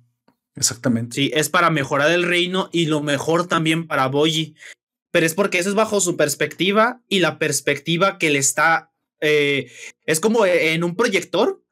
Exactamente. 0.56 1.16
Sí, 1.16 1.31
es 1.35 1.48
para 1.48 1.70
mejorar 1.70 2.11
el 2.11 2.23
reino 2.23 2.69
y 2.73 2.86
lo 2.86 3.02
mejor 3.02 3.48
también 3.48 3.86
para 3.86 4.06
Boyi. 4.06 4.55
Pero 5.15 5.27
es 5.27 5.35
porque 5.35 5.61
eso 5.61 5.69
es 5.69 5.77
bajo 5.77 6.01
su 6.01 6.16
perspectiva 6.16 7.01
y 7.09 7.20
la 7.20 7.39
perspectiva 7.39 8.19
que 8.19 8.31
le 8.31 8.41
está. 8.41 8.91
Eh, 9.20 9.70
es 10.07 10.19
como 10.19 10.45
en 10.45 10.82
un 10.82 10.97
proyector. 10.97 11.62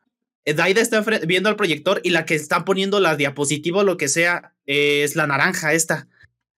Daida 0.47 0.81
está 0.81 1.01
viendo 1.27 1.49
al 1.49 1.57
proyector 1.57 2.01
y 2.05 2.11
la 2.11 2.25
que 2.25 2.37
está 2.37 2.65
poniendo 2.65 3.01
la 3.01 3.17
diapositiva 3.17 3.81
o 3.81 3.85
lo 3.85 3.97
que 3.97 4.07
sea 4.07 4.55
es 4.65 5.17
la 5.17 5.27
naranja 5.27 5.73
esta. 5.73 6.07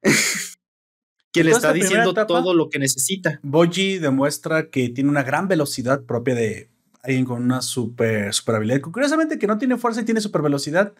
que 1.32 1.42
le 1.42 1.52
está 1.52 1.72
diciendo 1.72 2.12
todo 2.12 2.52
lo 2.52 2.68
que 2.68 2.78
necesita. 2.78 3.40
Boji 3.42 3.96
demuestra 3.96 4.68
que 4.68 4.90
tiene 4.90 5.08
una 5.08 5.22
gran 5.22 5.48
velocidad 5.48 6.04
propia 6.04 6.34
de, 6.34 6.68
alguien 7.00 7.24
con 7.24 7.42
una 7.42 7.62
super, 7.62 8.34
super 8.34 8.56
habilidad. 8.56 8.82
Curiosamente, 8.82 9.38
que 9.38 9.46
no 9.46 9.56
tiene 9.56 9.78
fuerza 9.78 10.02
y 10.02 10.04
tiene 10.04 10.20
super 10.20 10.42
velocidad, 10.42 10.92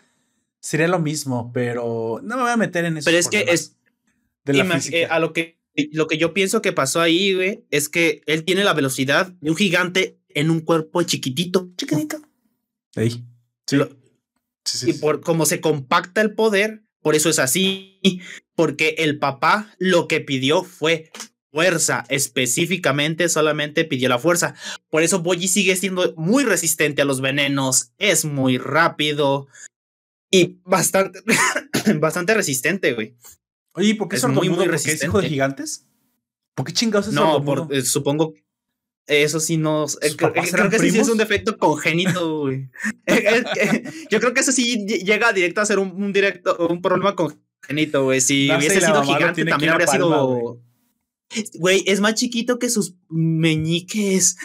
sería 0.61 0.89
lo 0.89 0.99
mismo, 0.99 1.53
pero 1.53 2.21
no 2.23 2.37
me 2.37 2.43
voy 2.45 2.53
a 2.53 2.57
meter 2.57 2.87
en 2.87 2.97
eso. 2.97 3.05
Pero 3.05 3.19
es 3.19 3.29
que 3.29 3.45
es. 3.51 3.77
De 4.47 4.55
la 4.55 4.81
eh, 4.93 5.07
a 5.07 5.21
lo 5.21 5.33
que, 5.33 5.59
lo 5.93 6.07
que 6.07 6.19
yo 6.19 6.35
pienso 6.35 6.63
que 6.63 6.73
pasó 6.73 7.01
ahí, 7.01 7.35
güey, 7.35 7.65
es 7.71 7.89
que 7.89 8.23
él 8.27 8.45
tiene 8.45 8.65
la 8.65 8.75
velocidad 8.75 9.33
de 9.41 9.51
un 9.51 9.57
gigante 9.57 10.19
en 10.29 10.51
un 10.51 10.61
cuerpo 10.61 11.03
chiquitito. 11.03 11.71
Chiquitito. 11.77 12.23
Sí. 12.95 13.25
y 14.87 14.93
por 14.95 15.21
cómo 15.21 15.47
se 15.47 15.61
compacta 15.61 16.21
el 16.21 16.35
poder, 16.35 16.85
por 17.01 17.15
eso 17.15 17.29
es 17.29 17.39
así. 17.39 18.01
Porque 18.55 18.95
el 18.99 19.19
papá 19.19 19.75
lo 19.79 20.07
que 20.07 20.21
pidió 20.21 20.63
fue 20.63 21.11
fuerza, 21.51 22.05
específicamente 22.09 23.29
solamente 23.29 23.85
pidió 23.85 24.09
la 24.09 24.19
fuerza. 24.19 24.55
Por 24.91 25.03
eso 25.03 25.21
Boji 25.21 25.49
sigue 25.49 25.77
siendo 25.77 26.15
muy 26.17 26.45
resistente 26.45 27.03
a 27.03 27.05
los 27.05 27.21
venenos, 27.21 27.93
es 27.99 28.25
muy 28.25 28.59
rápido 28.59 29.47
y 30.31 30.59
bastante, 30.65 31.21
bastante 32.01 32.35
resistente, 32.35 32.93
güey. 32.93 33.15
Oye, 33.75 33.95
¿por 33.95 34.09
qué 34.09 34.17
es 34.17 34.29
muy, 34.29 34.49
muy 34.49 34.67
resistente? 34.67 35.05
¿Es 35.05 35.09
hijo 35.09 35.21
de 35.21 35.29
gigantes? 35.29 35.87
¿Por 36.55 36.67
qué 36.67 36.73
chingados 36.73 37.09
es 37.09 37.15
No, 37.15 37.45
por, 37.45 37.69
eh, 37.71 37.83
supongo 37.83 38.35
eso 39.07 39.41
sí 39.41 39.57
no. 39.57 39.85
Eh, 40.01 40.17
creo, 40.17 40.33
que 40.33 40.79
sí 40.79 40.99
es 40.99 41.09
un 41.09 41.19
defecto 41.19 41.59
congénito, 41.59 42.41
güey. 42.41 42.71
Yo 44.11 44.21
creo 44.21 44.33
que 44.33 44.41
eso 44.41 44.53
sí 44.53 44.87
llega 44.87 45.33
directo 45.33 45.61
a 45.61 45.67
ser 45.67 45.79
un, 45.79 46.13
directo, 46.13 46.57
un 46.69 46.81
problema 46.81 47.15
congénito, 47.15 48.05
güey. 48.05 48.21
Si 48.21 48.51
hubiese 48.51 48.81
sido 48.81 49.03
gigante, 49.03 49.45
también 49.45 49.73
habría 49.73 49.87
sido. 49.87 50.61
Güey, 51.55 51.85
es 51.87 52.01
más 52.01 52.15
chiquito 52.15 52.59
que 52.59 52.71
sus 52.71 52.95
meñiques. 53.09 54.37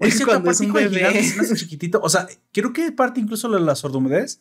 Es 0.00 0.24
cuando 0.24 0.50
es 0.50 0.60
un 0.60 0.72
bebé. 0.72 1.18
Es 1.18 1.54
chiquitito. 1.56 2.00
O 2.02 2.08
sea, 2.08 2.26
creo 2.52 2.72
que 2.72 2.92
parte 2.92 3.20
incluso 3.20 3.50
de 3.50 3.60
la 3.60 3.74
sordumudez. 3.74 4.40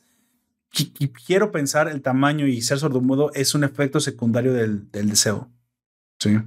Quiero 1.25 1.51
pensar 1.51 1.87
el 1.87 2.01
tamaño 2.01 2.47
y 2.47 2.61
ser 2.61 2.79
sordomudo 2.79 3.31
es 3.33 3.55
un 3.55 3.63
efecto 3.63 3.99
secundario 3.99 4.53
del, 4.53 4.91
del 4.91 5.09
deseo. 5.09 5.49
Sí. 6.19 6.39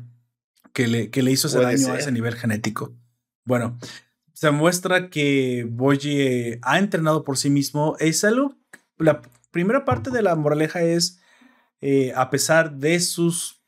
Que 0.72 0.86
le, 0.86 1.10
que 1.10 1.22
le 1.22 1.32
hizo 1.32 1.48
ese 1.48 1.60
daño 1.60 1.92
a 1.92 1.98
ese 1.98 2.12
nivel 2.12 2.34
genético. 2.34 2.94
Bueno, 3.44 3.78
se 4.32 4.50
muestra 4.50 5.10
que 5.10 5.66
Boji 5.68 6.58
ha 6.62 6.78
entrenado 6.78 7.24
por 7.24 7.36
sí 7.36 7.50
mismo. 7.50 7.96
Es 7.98 8.24
algo. 8.24 8.54
La 8.96 9.22
primera 9.50 9.84
parte 9.84 10.10
de 10.10 10.22
la 10.22 10.34
moraleja 10.34 10.82
es. 10.82 11.18
Eh, 11.84 12.12
a 12.14 12.30
pesar 12.30 12.76
de 12.76 13.00
sus 13.00 13.62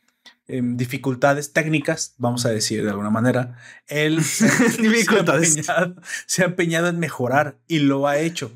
Em, 0.47 0.77
dificultades 0.77 1.55
técnicas, 1.55 2.15
vamos 2.19 2.45
a 2.45 2.51
decir 2.51 2.85
de 2.85 2.91
alguna 2.91 3.09
manera, 3.09 3.57
él 3.87 4.23
se, 4.23 4.45
ha 6.43 6.45
empeñado, 6.45 6.89
en 6.89 6.99
mejorar 6.99 7.57
y 7.67 7.79
lo 7.79 8.07
ha 8.07 8.19
hecho. 8.19 8.53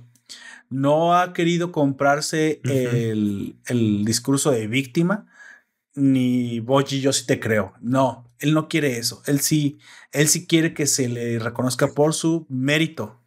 No 0.71 1.17
ha 1.17 1.33
querido 1.33 1.73
comprarse 1.73 2.61
el, 2.65 4.05
discurso 4.05 4.51
de 4.51 4.67
víctima, 4.67 5.27
ni 5.95 6.61
Boji, 6.61 7.01
yo 7.01 7.13
sí 7.13 7.27
te 7.27 7.41
creo. 7.41 7.73
No, 7.81 8.27
él 8.39 8.55
no 8.55 8.69
quiere 8.69 8.99
eso. 8.99 9.23
Él 9.27 9.41
sí, 9.41 9.79
él 10.13 10.29
sí 10.29 10.47
quiere 10.47 10.75
que 10.75 10.87
se 10.87 11.09
le 11.09 11.39
reconozca 11.39 11.89
por 11.89 12.15
su 12.15 12.47
mérito. 12.49 13.19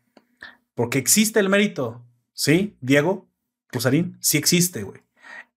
Porque 0.76 0.99
existe 0.99 1.39
el 1.39 1.49
mérito. 1.49 2.03
¿Sí? 2.34 2.76
Diego, 2.81 3.27
Rosarín, 3.72 4.18
sí 4.19 4.38
existe, 4.38 4.84
güey. 4.84 5.01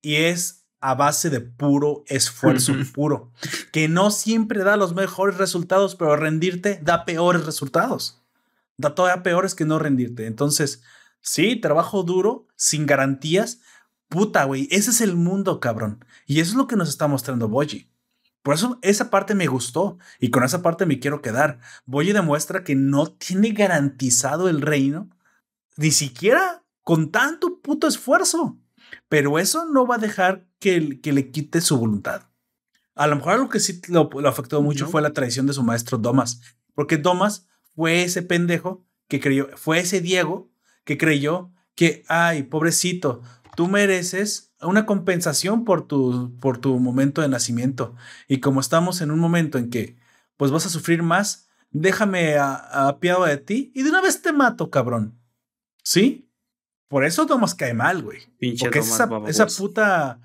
Y 0.03 0.17
es 0.17 0.65
a 0.85 0.95
base 0.95 1.31
de 1.31 1.41
puro 1.41 2.05
esfuerzo 2.09 2.75
puro, 2.93 3.33
que 3.73 3.89
no 3.89 4.11
siempre 4.11 4.63
da 4.65 4.77
los 4.77 4.95
mejores 4.95 5.39
resultados, 5.39 5.95
pero 5.95 6.15
rendirte 6.15 6.79
da 6.83 7.07
peores 7.07 7.47
resultados. 7.47 8.21
Da 8.77 8.95
todavía 8.95 9.23
peores 9.23 9.55
que 9.55 9.65
no 9.65 9.79
rendirte. 9.79 10.27
Entonces, 10.27 10.83
sí, 11.25 11.57
trabajo 11.57 12.05
duro, 12.05 12.47
sin 12.55 12.87
garantías. 12.87 13.61
Puta, 14.09 14.45
güey, 14.45 14.69
ese 14.71 14.91
es 14.91 15.01
el 15.01 15.17
mundo, 15.17 15.59
cabrón. 15.59 16.05
Y 16.27 16.39
eso 16.39 16.53
es 16.53 16.57
lo 16.57 16.69
que 16.69 16.77
nos 16.77 16.89
está 16.89 17.09
mostrando 17.09 17.49
Boji. 17.49 17.91
Por 18.43 18.55
eso 18.55 18.79
esa 18.83 19.11
parte 19.11 19.35
me 19.35 19.47
gustó 19.47 19.99
y 20.21 20.31
con 20.31 20.45
esa 20.45 20.63
parte 20.63 20.87
me 20.87 21.01
quiero 21.01 21.23
quedar. 21.23 21.59
Boji 21.87 22.13
demuestra 22.13 22.63
que 22.63 22.77
no 22.77 23.07
tiene 23.07 23.51
garantizado 23.51 24.49
el 24.49 24.61
reino, 24.61 25.11
ni 25.77 25.91
siquiera 25.91 26.63
con 26.83 27.11
tanto 27.11 27.61
puto 27.61 27.89
esfuerzo. 27.89 28.61
Pero 29.09 29.39
eso 29.39 29.65
no 29.65 29.87
va 29.87 29.97
a 29.97 29.99
dejar 29.99 30.47
que, 30.61 31.01
que 31.01 31.13
le 31.13 31.31
quite 31.31 31.61
su 31.61 31.79
voluntad. 31.79 32.29
A 32.95 33.07
lo 33.07 33.17
mejor 33.17 33.33
algo 33.33 33.49
que 33.49 33.61
sí 33.61 33.81
lo, 33.89 34.09
afectó 34.29 34.63
mucho 34.63 34.87
fue 34.87 35.03
la 35.03 35.13
traición 35.13 35.47
de 35.47 35.53
su 35.53 35.63
maestro 35.63 35.99
Domas, 35.99 36.41
porque 36.75 36.97
Domas 36.97 37.49
fue 37.75 38.05
ese 38.05 38.23
pendejo 38.23 38.87
que 39.09 39.21
creyó, 39.21 39.49
fue 39.57 39.81
ese 39.81 40.01
Diego 40.01 40.53
que 40.85 40.99
creyó 40.99 41.51
que, 41.75 42.05
ay, 42.09 42.45
pobrecito, 42.45 43.23
tú 43.57 43.69
mereces 43.69 44.55
una 44.61 44.87
compensación 44.87 45.65
por 45.65 45.87
tu, 45.87 46.37
por 46.41 46.59
tu 46.59 46.79
momento 46.79 47.21
de 47.21 47.29
nacimiento. 47.29 47.95
Y 48.29 48.41
como 48.41 48.61
estamos 48.61 49.01
en 49.01 49.11
un 49.11 49.19
momento 49.19 49.59
en 49.59 49.71
que, 49.71 49.97
pues 50.37 50.51
vas 50.51 50.67
a 50.67 50.71
sufrir 50.71 51.03
más, 51.03 51.49
déjame 51.71 52.37
apiado 52.39 53.25
de 53.25 53.37
ti 53.37 53.73
y 53.75 53.83
de 53.83 53.91
una 53.91 54.01
vez 54.01 54.23
te 54.23 54.33
mato, 54.33 54.71
cabrón. 54.71 55.19
¿Sí? 55.83 56.31
Por 56.89 57.05
eso 57.05 57.27
Thomas 57.27 57.55
cae 57.55 57.75
mal, 57.75 58.03
güey. 58.03 58.21
Porque 58.61 58.79
esa, 58.79 59.09
esa, 59.27 59.47
puta. 59.47 60.21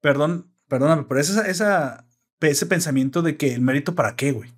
Perdón, 0.00 0.50
perdóname, 0.68 1.04
pero 1.08 1.20
esa, 1.20 1.46
esa, 1.46 2.06
ese 2.40 2.66
pensamiento 2.66 3.22
de 3.22 3.36
que 3.36 3.54
el 3.54 3.60
mérito 3.60 3.94
para 3.94 4.16
qué, 4.16 4.32
güey. 4.32 4.54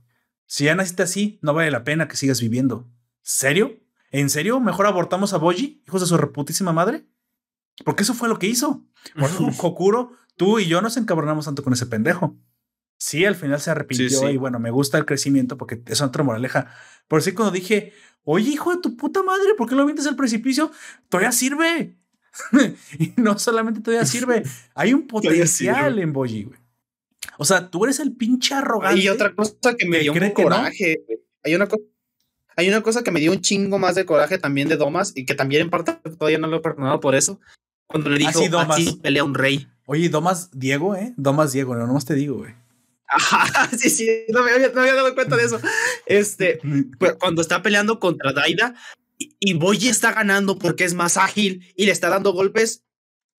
Si 0.46 0.64
ya 0.64 0.74
naciste 0.74 1.02
así, 1.02 1.38
no 1.42 1.52
vale 1.52 1.70
la 1.70 1.84
pena 1.84 2.08
que 2.08 2.16
sigas 2.16 2.40
viviendo. 2.40 2.88
¿Serio? 3.22 3.76
¿En 4.10 4.30
serio? 4.30 4.60
¿Mejor 4.60 4.86
abortamos 4.86 5.32
a 5.32 5.38
Boji, 5.38 5.82
hijos 5.86 6.00
de 6.00 6.06
su 6.06 6.16
reputísima 6.16 6.72
madre? 6.72 7.06
Porque 7.84 8.02
eso 8.02 8.14
fue 8.14 8.28
lo 8.28 8.38
que 8.38 8.46
hizo. 8.46 8.84
Por 9.14 9.30
eso, 9.30 9.48
Kokuro, 9.56 10.12
tú 10.36 10.58
y 10.58 10.66
yo 10.66 10.80
nos 10.80 10.96
encabronamos 10.96 11.44
tanto 11.44 11.62
con 11.62 11.72
ese 11.72 11.86
pendejo. 11.86 12.36
Sí, 12.96 13.24
al 13.24 13.36
final 13.36 13.60
se 13.60 13.70
arrepintió 13.70 14.28
y 14.28 14.36
bueno, 14.36 14.58
me 14.58 14.72
gusta 14.72 14.98
el 14.98 15.06
crecimiento 15.06 15.56
porque 15.56 15.82
es 15.86 16.00
otra 16.00 16.24
moraleja. 16.24 16.72
Por 17.06 17.20
así 17.20 17.32
cuando 17.32 17.52
dije, 17.52 17.92
Oye, 18.30 18.50
hijo 18.50 18.74
de 18.74 18.82
tu 18.82 18.94
puta 18.94 19.22
madre, 19.22 19.54
¿por 19.56 19.66
qué 19.66 19.74
lo 19.74 19.80
avientas 19.80 20.06
al 20.06 20.14
precipicio? 20.14 20.70
Todavía 21.08 21.32
sirve. 21.32 21.96
y 22.98 23.14
no 23.16 23.38
solamente 23.38 23.80
todavía 23.80 24.04
sirve, 24.04 24.42
hay 24.74 24.92
un 24.92 25.06
potencial 25.06 25.98
en 25.98 26.12
Boji, 26.12 26.44
güey. 26.44 26.58
O 27.38 27.46
sea, 27.46 27.70
tú 27.70 27.84
eres 27.84 28.00
el 28.00 28.14
pinche 28.14 28.52
arrogante. 28.52 29.00
Y 29.00 29.08
otra 29.08 29.34
cosa 29.34 29.74
que 29.78 29.88
me 29.88 30.00
dio 30.00 30.12
un 30.12 30.30
coraje. 30.32 31.06
Hay 31.42 31.54
una 31.54 31.66
cosa. 31.66 31.82
Hay 32.58 32.68
una 32.68 32.82
cosa 32.82 33.04
que 33.04 33.12
me 33.12 33.20
dio 33.20 33.30
un 33.30 33.40
chingo 33.40 33.78
más 33.78 33.94
de 33.94 34.04
coraje 34.04 34.36
también 34.36 34.68
de 34.68 34.76
Domas 34.76 35.12
y 35.14 35.24
que 35.24 35.36
también 35.36 35.62
en 35.62 35.70
parte 35.70 35.92
todavía 36.18 36.38
no 36.38 36.48
lo 36.48 36.56
he 36.56 36.60
perdonado 36.60 36.98
por 36.98 37.14
eso. 37.14 37.38
Cuando 37.86 38.10
le 38.10 38.18
dijo, 38.18 38.48
Domas. 38.48 38.80
así 38.80 38.96
pelea 39.00 39.22
un 39.22 39.36
rey. 39.36 39.68
Oye, 39.86 40.08
Domas 40.08 40.50
Diego, 40.52 40.96
¿eh? 40.96 41.14
Domas 41.16 41.52
Diego, 41.52 41.76
no, 41.76 41.86
nomás 41.86 42.04
te 42.04 42.16
digo, 42.16 42.38
güey. 42.38 42.56
sí, 43.78 43.88
sí, 43.88 44.08
no 44.30 44.42
me, 44.42 44.50
había, 44.50 44.70
dado 44.70 45.14
cuenta 45.14 45.36
de 45.36 45.44
eso. 45.44 45.60
Este, 46.04 46.58
cuando 47.20 47.42
está 47.42 47.62
peleando 47.62 48.00
contra 48.00 48.32
Daida 48.32 48.74
y, 49.18 49.36
y 49.38 49.54
Boyi 49.54 49.86
está 49.86 50.10
ganando 50.10 50.58
porque 50.58 50.82
es 50.82 50.94
más 50.94 51.16
ágil 51.16 51.64
y 51.76 51.86
le 51.86 51.92
está 51.92 52.08
dando 52.08 52.32
golpes, 52.32 52.82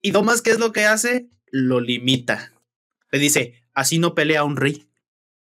y 0.02 0.12
Domas, 0.12 0.42
¿qué 0.42 0.52
es 0.52 0.60
lo 0.60 0.72
que 0.72 0.86
hace? 0.86 1.28
Lo 1.52 1.82
limita. 1.82 2.54
Le 3.12 3.20
dice, 3.20 3.66
así 3.74 4.00
no 4.00 4.16
pelea 4.16 4.46
un 4.46 4.56
rey. 4.56 4.88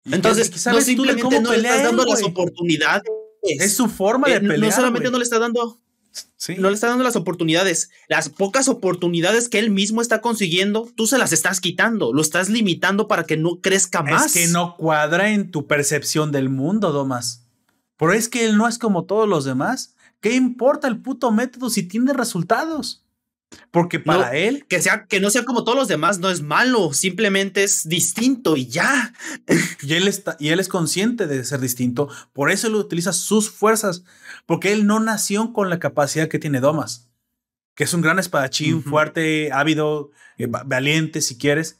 Entonces, 0.04 0.66
no 0.66 0.82
simplemente 0.82 1.40
no 1.40 1.52
le 1.54 1.60
estás 1.60 1.84
dando 1.84 2.04
las 2.04 2.22
oportunidades. 2.22 3.04
Es 3.42 3.76
su 3.76 3.88
forma 3.88 4.28
de 4.28 4.40
pelear. 4.40 4.58
Eh, 4.58 4.62
no 4.62 4.72
solamente 4.72 5.12
no 5.12 5.18
le 5.18 5.24
está 5.24 5.40
dando 5.40 5.82
no 6.58 6.70
le 6.70 6.76
está 6.76 6.88
dando 6.88 7.04
las 7.04 7.16
oportunidades. 7.16 7.92
Las 8.08 8.30
pocas 8.30 8.68
oportunidades 8.68 9.48
que 9.48 9.60
él 9.60 9.70
mismo 9.70 10.02
está 10.02 10.22
consiguiendo, 10.22 10.90
tú 10.96 11.08
se 11.08 11.18
las 11.18 11.32
estás 11.34 11.62
quitando, 11.62 12.14
lo 12.14 12.22
estás 12.22 12.50
limitando 12.50 13.08
para 13.08 13.24
que 13.24 13.38
no 13.38 13.62
crezca 13.62 14.02
más. 14.02 14.28
Es 14.28 14.34
que 14.34 14.48
no 14.52 14.76
cuadra 14.76 15.32
en 15.32 15.52
tu 15.52 15.68
percepción 15.68 16.32
del 16.32 16.50
mundo, 16.50 16.92
Domas. 16.92 17.46
Pero 17.98 18.14
es 18.14 18.28
que 18.28 18.46
él 18.46 18.58
no 18.58 18.68
es 18.68 18.78
como 18.80 19.06
todos 19.06 19.30
los 19.30 19.46
demás. 19.46 19.96
¿Qué 20.20 20.34
importa 20.34 20.88
el 20.88 21.02
puto 21.02 21.32
método 21.32 21.70
si 21.70 21.84
tiene 21.84 22.14
resultados? 22.14 23.04
Porque 23.72 24.00
para 24.00 24.36
él. 24.36 24.66
Que, 24.68 24.82
sea, 24.82 25.06
que 25.06 25.20
no 25.20 25.30
sea 25.30 25.46
como 25.46 25.64
todos 25.64 25.78
los 25.78 25.88
demás 25.88 26.20
no 26.20 26.30
es 26.30 26.42
malo, 26.42 26.94
simplemente 26.94 27.64
es 27.64 27.88
distinto 27.88 28.58
y 28.58 28.68
ya. 28.68 29.14
Y 29.82 29.94
él, 29.94 30.08
está, 30.08 30.38
y 30.40 30.50
él 30.50 30.60
es 30.60 30.68
consciente 30.68 31.28
de 31.28 31.44
ser 31.44 31.60
distinto, 31.60 32.10
por 32.34 32.52
eso 32.52 32.68
él 32.68 32.76
utiliza 32.76 33.14
sus 33.14 33.50
fuerzas, 33.50 34.04
porque 34.46 34.72
él 34.72 34.86
no 34.86 35.00
nació 35.00 35.54
con 35.54 35.70
la 35.70 35.80
capacidad 35.80 36.28
que 36.28 36.40
tiene 36.40 36.60
Domas, 36.60 37.10
que 37.76 37.84
es 37.84 37.94
un 37.94 38.02
gran 38.02 38.20
espadachín, 38.20 38.84
fuerte, 38.84 39.52
ávido, 39.52 40.12
eh, 40.38 40.48
valiente 40.48 41.22
si 41.22 41.38
quieres, 41.38 41.80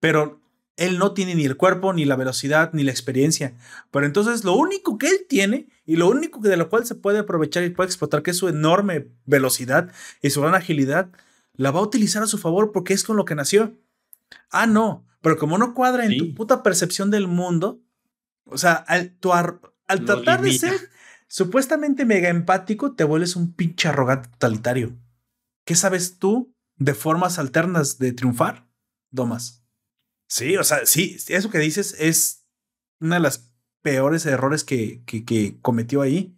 pero 0.00 0.40
él 0.76 0.98
no 0.98 1.12
tiene 1.12 1.34
ni 1.34 1.44
el 1.44 1.56
cuerpo, 1.56 1.92
ni 1.92 2.04
la 2.04 2.16
velocidad, 2.16 2.70
ni 2.72 2.84
la 2.84 2.90
experiencia. 2.90 3.54
Pero 3.90 4.06
entonces 4.06 4.44
lo 4.44 4.54
único 4.54 4.96
que 4.96 5.08
él 5.08 5.26
tiene 5.28 5.68
y 5.90 5.96
lo 5.96 6.08
único 6.08 6.38
de 6.38 6.56
lo 6.56 6.68
cual 6.68 6.86
se 6.86 6.94
puede 6.94 7.18
aprovechar 7.18 7.64
y 7.64 7.70
puede 7.70 7.88
explotar, 7.88 8.22
que 8.22 8.30
es 8.30 8.36
su 8.36 8.46
enorme 8.46 9.08
velocidad 9.26 9.90
y 10.22 10.30
su 10.30 10.40
gran 10.40 10.54
agilidad, 10.54 11.10
la 11.54 11.72
va 11.72 11.80
a 11.80 11.82
utilizar 11.82 12.22
a 12.22 12.28
su 12.28 12.38
favor 12.38 12.70
porque 12.70 12.94
es 12.94 13.02
con 13.02 13.16
lo 13.16 13.24
que 13.24 13.34
nació. 13.34 13.76
Ah, 14.52 14.68
no, 14.68 15.04
pero 15.20 15.36
como 15.36 15.58
no 15.58 15.74
cuadra 15.74 16.06
en 16.06 16.16
tu 16.16 16.32
puta 16.36 16.62
percepción 16.62 17.10
del 17.10 17.26
mundo, 17.26 17.82
o 18.44 18.56
sea, 18.56 18.74
al, 18.74 19.18
al 19.88 20.04
tratar 20.04 20.42
de 20.42 20.52
ser 20.52 20.74
supuestamente 21.26 22.04
mega 22.04 22.28
empático, 22.28 22.94
te 22.94 23.02
vuelves 23.02 23.34
un 23.34 23.52
pinche 23.52 23.88
arrogante 23.88 24.28
totalitario. 24.28 24.96
¿Qué 25.64 25.74
sabes 25.74 26.20
tú 26.20 26.54
de 26.76 26.94
formas 26.94 27.40
alternas 27.40 27.98
de 27.98 28.12
triunfar, 28.12 28.68
Domas? 29.10 29.64
Sí, 30.28 30.56
o 30.56 30.62
sea, 30.62 30.86
sí, 30.86 31.16
eso 31.26 31.50
que 31.50 31.58
dices 31.58 31.96
es 31.98 32.46
una 33.00 33.16
de 33.16 33.22
las 33.22 33.49
peores 33.82 34.26
errores 34.26 34.64
que, 34.64 35.02
que, 35.04 35.56
cometió 35.62 36.02
ahí. 36.02 36.36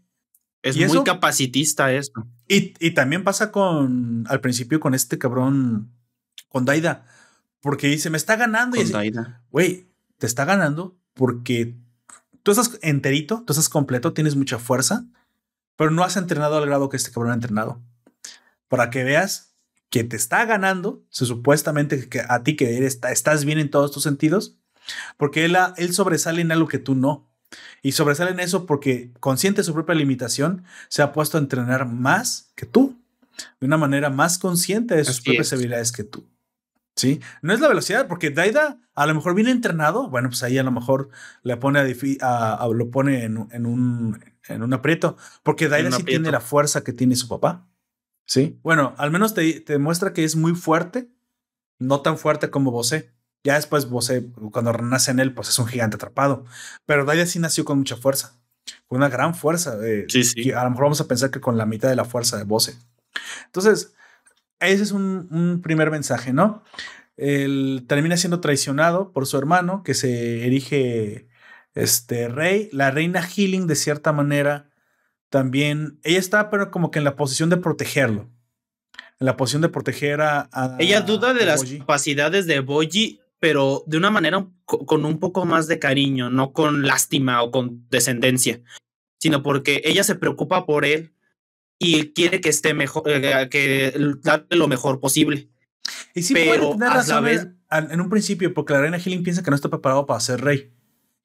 Es 0.62 0.76
muy 0.76 1.04
capacitista 1.04 1.92
esto. 1.92 2.26
Y, 2.46 2.74
y, 2.78 2.92
también 2.92 3.24
pasa 3.24 3.50
con, 3.50 4.24
al 4.28 4.40
principio 4.40 4.78
con 4.78 4.94
este 4.94 5.18
cabrón, 5.18 5.90
con 6.48 6.64
Daida, 6.64 7.04
porque 7.60 7.88
dice, 7.88 8.10
me 8.10 8.16
está 8.16 8.36
ganando. 8.36 8.76
Con 8.76 8.86
y 8.86 8.90
Daida. 8.90 9.42
Güey, 9.50 9.88
te 10.18 10.26
está 10.26 10.44
ganando 10.44 10.96
porque 11.14 11.76
tú 12.42 12.52
estás 12.52 12.78
enterito, 12.82 13.42
tú 13.46 13.52
estás 13.52 13.68
completo, 13.68 14.12
tienes 14.12 14.36
mucha 14.36 14.58
fuerza, 14.58 15.04
pero 15.76 15.90
no 15.90 16.04
has 16.04 16.16
entrenado 16.16 16.56
al 16.56 16.66
grado 16.66 16.88
que 16.88 16.96
este 16.96 17.10
cabrón 17.10 17.32
ha 17.32 17.34
entrenado. 17.34 17.82
Para 18.68 18.90
que 18.90 19.04
veas 19.04 19.54
que 19.90 20.04
te 20.04 20.16
está 20.16 20.44
ganando, 20.44 21.04
se 21.10 21.26
supuestamente 21.26 22.08
que 22.08 22.22
a 22.26 22.42
ti 22.42 22.56
que 22.56 22.76
eres, 22.76 22.98
estás 23.10 23.44
bien 23.44 23.58
en 23.58 23.70
todos 23.70 23.92
tus 23.92 24.02
sentidos, 24.02 24.56
porque 25.16 25.44
él, 25.44 25.56
él 25.76 25.92
sobresale 25.92 26.40
en 26.40 26.52
algo 26.52 26.68
que 26.68 26.78
tú 26.78 26.94
no. 26.94 27.31
Y 27.82 27.92
sobresale 27.92 28.30
en 28.30 28.40
eso 28.40 28.66
porque, 28.66 29.12
consciente 29.20 29.60
de 29.60 29.64
su 29.64 29.74
propia 29.74 29.94
limitación, 29.94 30.64
se 30.88 31.02
ha 31.02 31.12
puesto 31.12 31.38
a 31.38 31.40
entrenar 31.40 31.86
más 31.86 32.52
que 32.54 32.66
tú, 32.66 32.98
de 33.60 33.66
una 33.66 33.76
manera 33.76 34.10
más 34.10 34.38
consciente 34.38 34.94
de 34.94 35.04
sus 35.04 35.20
propias 35.20 35.52
habilidades 35.52 35.92
que 35.92 36.04
tú. 36.04 36.26
Sí, 36.94 37.20
no 37.40 37.54
es 37.54 37.60
la 37.60 37.68
velocidad, 37.68 38.06
porque 38.06 38.30
Daida 38.30 38.78
a 38.94 39.06
lo 39.06 39.14
mejor 39.14 39.34
viene 39.34 39.50
entrenado. 39.50 40.08
Bueno, 40.08 40.28
pues 40.28 40.42
ahí 40.42 40.58
a 40.58 40.62
lo 40.62 40.70
mejor 40.70 41.08
le 41.42 41.56
pone 41.56 41.80
a, 42.20 42.68
lo 42.72 42.90
pone 42.90 43.24
en, 43.24 43.38
un, 43.38 44.22
en 44.48 44.62
un 44.62 44.74
aprieto, 44.74 45.16
porque 45.42 45.68
Daida 45.68 45.90
sí 45.90 46.04
tiene 46.04 46.30
la 46.30 46.40
fuerza 46.40 46.84
que 46.84 46.92
tiene 46.92 47.16
su 47.16 47.28
papá. 47.28 47.66
Sí, 48.26 48.58
bueno, 48.62 48.94
al 48.98 49.10
menos 49.10 49.34
te, 49.34 49.60
te 49.60 49.72
demuestra 49.72 50.12
que 50.12 50.24
es 50.24 50.36
muy 50.36 50.54
fuerte, 50.54 51.10
no 51.78 52.02
tan 52.02 52.18
fuerte 52.18 52.50
como 52.50 52.70
Bosé. 52.70 53.12
Ya 53.44 53.54
después 53.54 53.88
Bosé, 53.88 54.26
cuando 54.52 54.72
renace 54.72 55.10
en 55.10 55.18
él, 55.18 55.34
pues 55.34 55.48
es 55.48 55.58
un 55.58 55.66
gigante 55.66 55.96
atrapado. 55.96 56.44
Pero 56.86 57.04
Daida 57.04 57.26
sí 57.26 57.38
nació 57.38 57.64
con 57.64 57.78
mucha 57.78 57.96
fuerza, 57.96 58.38
con 58.86 58.98
una 58.98 59.08
gran 59.08 59.34
fuerza. 59.34 59.76
sí, 60.08 60.24
sí. 60.24 60.52
a 60.52 60.62
lo 60.64 60.70
mejor 60.70 60.84
vamos 60.84 61.00
a 61.00 61.08
pensar 61.08 61.30
que 61.30 61.40
con 61.40 61.58
la 61.58 61.66
mitad 61.66 61.88
de 61.88 61.96
la 61.96 62.04
fuerza 62.04 62.36
de 62.36 62.44
Bose. 62.44 62.76
Entonces, 63.46 63.94
ese 64.60 64.82
es 64.82 64.92
un, 64.92 65.60
primer 65.62 65.90
mensaje, 65.90 66.32
¿no? 66.32 66.62
Él 67.16 67.84
termina 67.88 68.16
siendo 68.16 68.40
traicionado 68.40 69.12
por 69.12 69.26
su 69.26 69.36
hermano, 69.36 69.82
que 69.82 69.94
se 69.94 70.46
erige 70.46 71.28
este 71.74 72.28
rey. 72.28 72.68
La 72.72 72.90
reina 72.90 73.22
Healing, 73.22 73.66
de 73.66 73.76
cierta 73.76 74.12
manera, 74.12 74.70
también. 75.28 75.98
Ella 76.04 76.18
está, 76.18 76.50
pero 76.50 76.70
como 76.70 76.90
que 76.90 76.98
en 76.98 77.04
la 77.04 77.16
posición 77.16 77.50
de 77.50 77.56
protegerlo. 77.56 78.30
En 79.18 79.26
la 79.26 79.36
posición 79.36 79.62
de 79.62 79.68
proteger 79.68 80.20
a. 80.20 80.48
ella 80.78 81.00
duda 81.00 81.34
de 81.34 81.44
las 81.44 81.64
capacidades 81.64 82.46
de 82.46 82.60
Boji, 82.60 83.21
pero 83.42 83.82
de 83.88 83.96
una 83.96 84.12
manera 84.12 84.46
con 84.64 85.04
un 85.04 85.18
poco 85.18 85.44
más 85.44 85.66
de 85.66 85.80
cariño, 85.80 86.30
no 86.30 86.52
con 86.52 86.86
lástima 86.86 87.42
o 87.42 87.50
con 87.50 87.84
descendencia, 87.90 88.60
sino 89.18 89.42
porque 89.42 89.82
ella 89.84 90.04
se 90.04 90.14
preocupa 90.14 90.64
por 90.64 90.84
él 90.84 91.12
y 91.76 92.12
quiere 92.12 92.40
que 92.40 92.50
esté 92.50 92.72
mejor, 92.72 93.02
eh, 93.06 93.48
que 93.50 93.92
darle 94.22 94.56
lo 94.56 94.68
mejor 94.68 95.00
posible. 95.00 95.50
Y 96.14 96.22
sí 96.22 96.34
pero 96.34 96.68
puede 96.68 96.72
tener 96.74 96.88
razón 96.90 97.26
en, 97.26 98.00
un 98.00 98.08
principio, 98.08 98.54
porque 98.54 98.74
la 98.74 98.82
reina 98.82 99.00
Healing 99.00 99.24
piensa 99.24 99.42
que 99.42 99.50
no 99.50 99.56
está 99.56 99.68
preparado 99.68 100.06
para 100.06 100.20
ser 100.20 100.40
rey. 100.40 100.70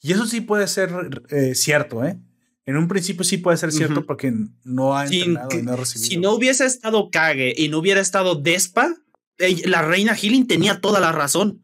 Y 0.01 0.11
eso 0.11 0.25
sí 0.25 0.41
puede 0.41 0.67
ser 0.67 0.89
eh, 1.29 1.53
cierto, 1.53 2.03
¿eh? 2.03 2.17
En 2.65 2.77
un 2.77 2.87
principio 2.87 3.25
sí 3.25 3.37
puede 3.37 3.57
ser 3.57 3.71
cierto 3.71 4.07
porque 4.07 4.33
no 4.63 4.97
ha 4.97 5.05
entrenado 5.05 5.49
y 5.55 5.61
no 5.61 5.73
ha 5.73 5.75
recibido. 5.75 6.09
Si 6.09 6.17
no 6.17 6.31
hubiese 6.31 6.65
estado 6.65 7.11
Kage 7.11 7.53
y 7.55 7.69
no 7.69 7.77
hubiera 7.77 8.01
estado 8.01 8.33
Despa, 8.33 8.95
la 9.65 9.83
reina 9.83 10.15
Healing 10.15 10.47
tenía 10.47 10.81
toda 10.81 10.99
la 10.99 11.11
razón. 11.11 11.61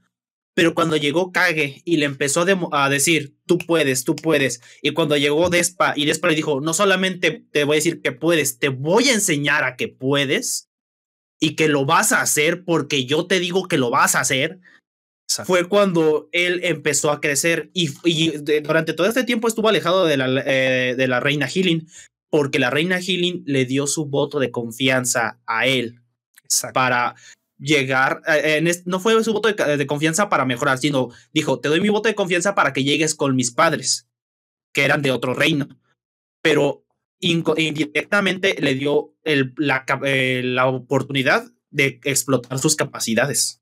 Pero 0.56 0.76
cuando 0.76 0.98
llegó 0.98 1.32
Kage 1.32 1.82
y 1.84 1.98
le 1.98 2.06
empezó 2.06 2.46
a, 2.72 2.90
decir, 2.90 3.36
tú 3.46 3.58
puedes, 3.58 4.04
tú 4.04 4.16
puedes, 4.16 4.62
y 4.82 4.92
cuando 4.92 5.18
llegó 5.18 5.50
Despa 5.50 5.94
y 5.96 6.06
Despa 6.06 6.28
le 6.28 6.36
dijo, 6.36 6.62
no 6.62 6.74
solamente 6.74 7.44
te 7.52 7.64
voy 7.64 7.76
a 7.76 7.80
decir 7.80 8.02
que 8.02 8.12
puedes, 8.12 8.60
te 8.60 8.70
voy 8.70 9.10
a 9.10 9.14
enseñar 9.14 9.64
a 9.64 9.76
que 9.76 9.88
puedes 9.88 10.70
y 11.40 11.56
que 11.56 11.68
lo 11.68 11.86
vas 11.86 12.12
a 12.12 12.22
hacer 12.22 12.64
porque 12.66 13.06
yo 13.06 13.26
te 13.26 13.40
digo 13.40 13.68
que 13.68 13.78
lo 13.78 13.90
vas 13.90 14.16
a 14.16 14.20
hacer, 14.20 14.60
fue 15.46 15.68
cuando 15.68 16.30
él 16.32 16.60
empezó 16.64 17.10
a 17.10 17.20
crecer 17.20 17.72
y, 17.74 17.88
durante 18.62 18.94
todo 18.94 19.08
este 19.08 19.24
tiempo 19.24 19.48
estuvo 19.48 19.70
alejado 19.70 20.06
de 20.06 20.18
la, 20.18 20.44
eh, 20.46 20.94
de 20.96 21.08
la 21.08 21.20
reina 21.20 21.48
Healing 21.48 21.88
porque 22.30 22.60
la 22.60 22.70
reina 22.70 23.00
Healing 23.00 23.44
le 23.46 23.66
dio 23.66 23.88
su 23.88 24.06
voto 24.06 24.40
de 24.40 24.52
confianza 24.52 25.40
a 25.48 25.66
él 25.66 26.02
para 26.74 27.16
llegar, 27.64 28.22
eh, 28.28 28.62
no 28.86 29.00
fue 29.00 29.24
su 29.24 29.32
voto 29.32 29.52
de, 29.52 29.88
confianza 29.88 30.28
para 30.28 30.46
mejorar, 30.46 30.78
sino 30.78 31.10
dijo, 31.34 31.60
te 31.60 31.70
doy 31.70 31.80
mi 31.80 31.90
voto 31.90 32.10
de 32.10 32.16
confianza 32.16 32.56
para 32.56 32.74
que 32.74 32.84
llegues 32.84 33.16
con 33.16 33.36
mis 33.36 33.52
padres, 33.52 34.10
que 34.74 34.84
eran 34.84 35.02
de 35.02 35.12
otro 35.12 35.34
reino. 35.34 35.70
Pero 36.42 36.86
indirectamente 37.20 38.58
le 38.60 38.76
dio 38.76 39.16
la, 39.56 39.86
eh, 40.04 40.42
la, 40.44 40.68
oportunidad 40.68 41.50
de 41.70 42.02
explotar 42.04 42.60
sus 42.60 42.76
capacidades. 42.76 43.62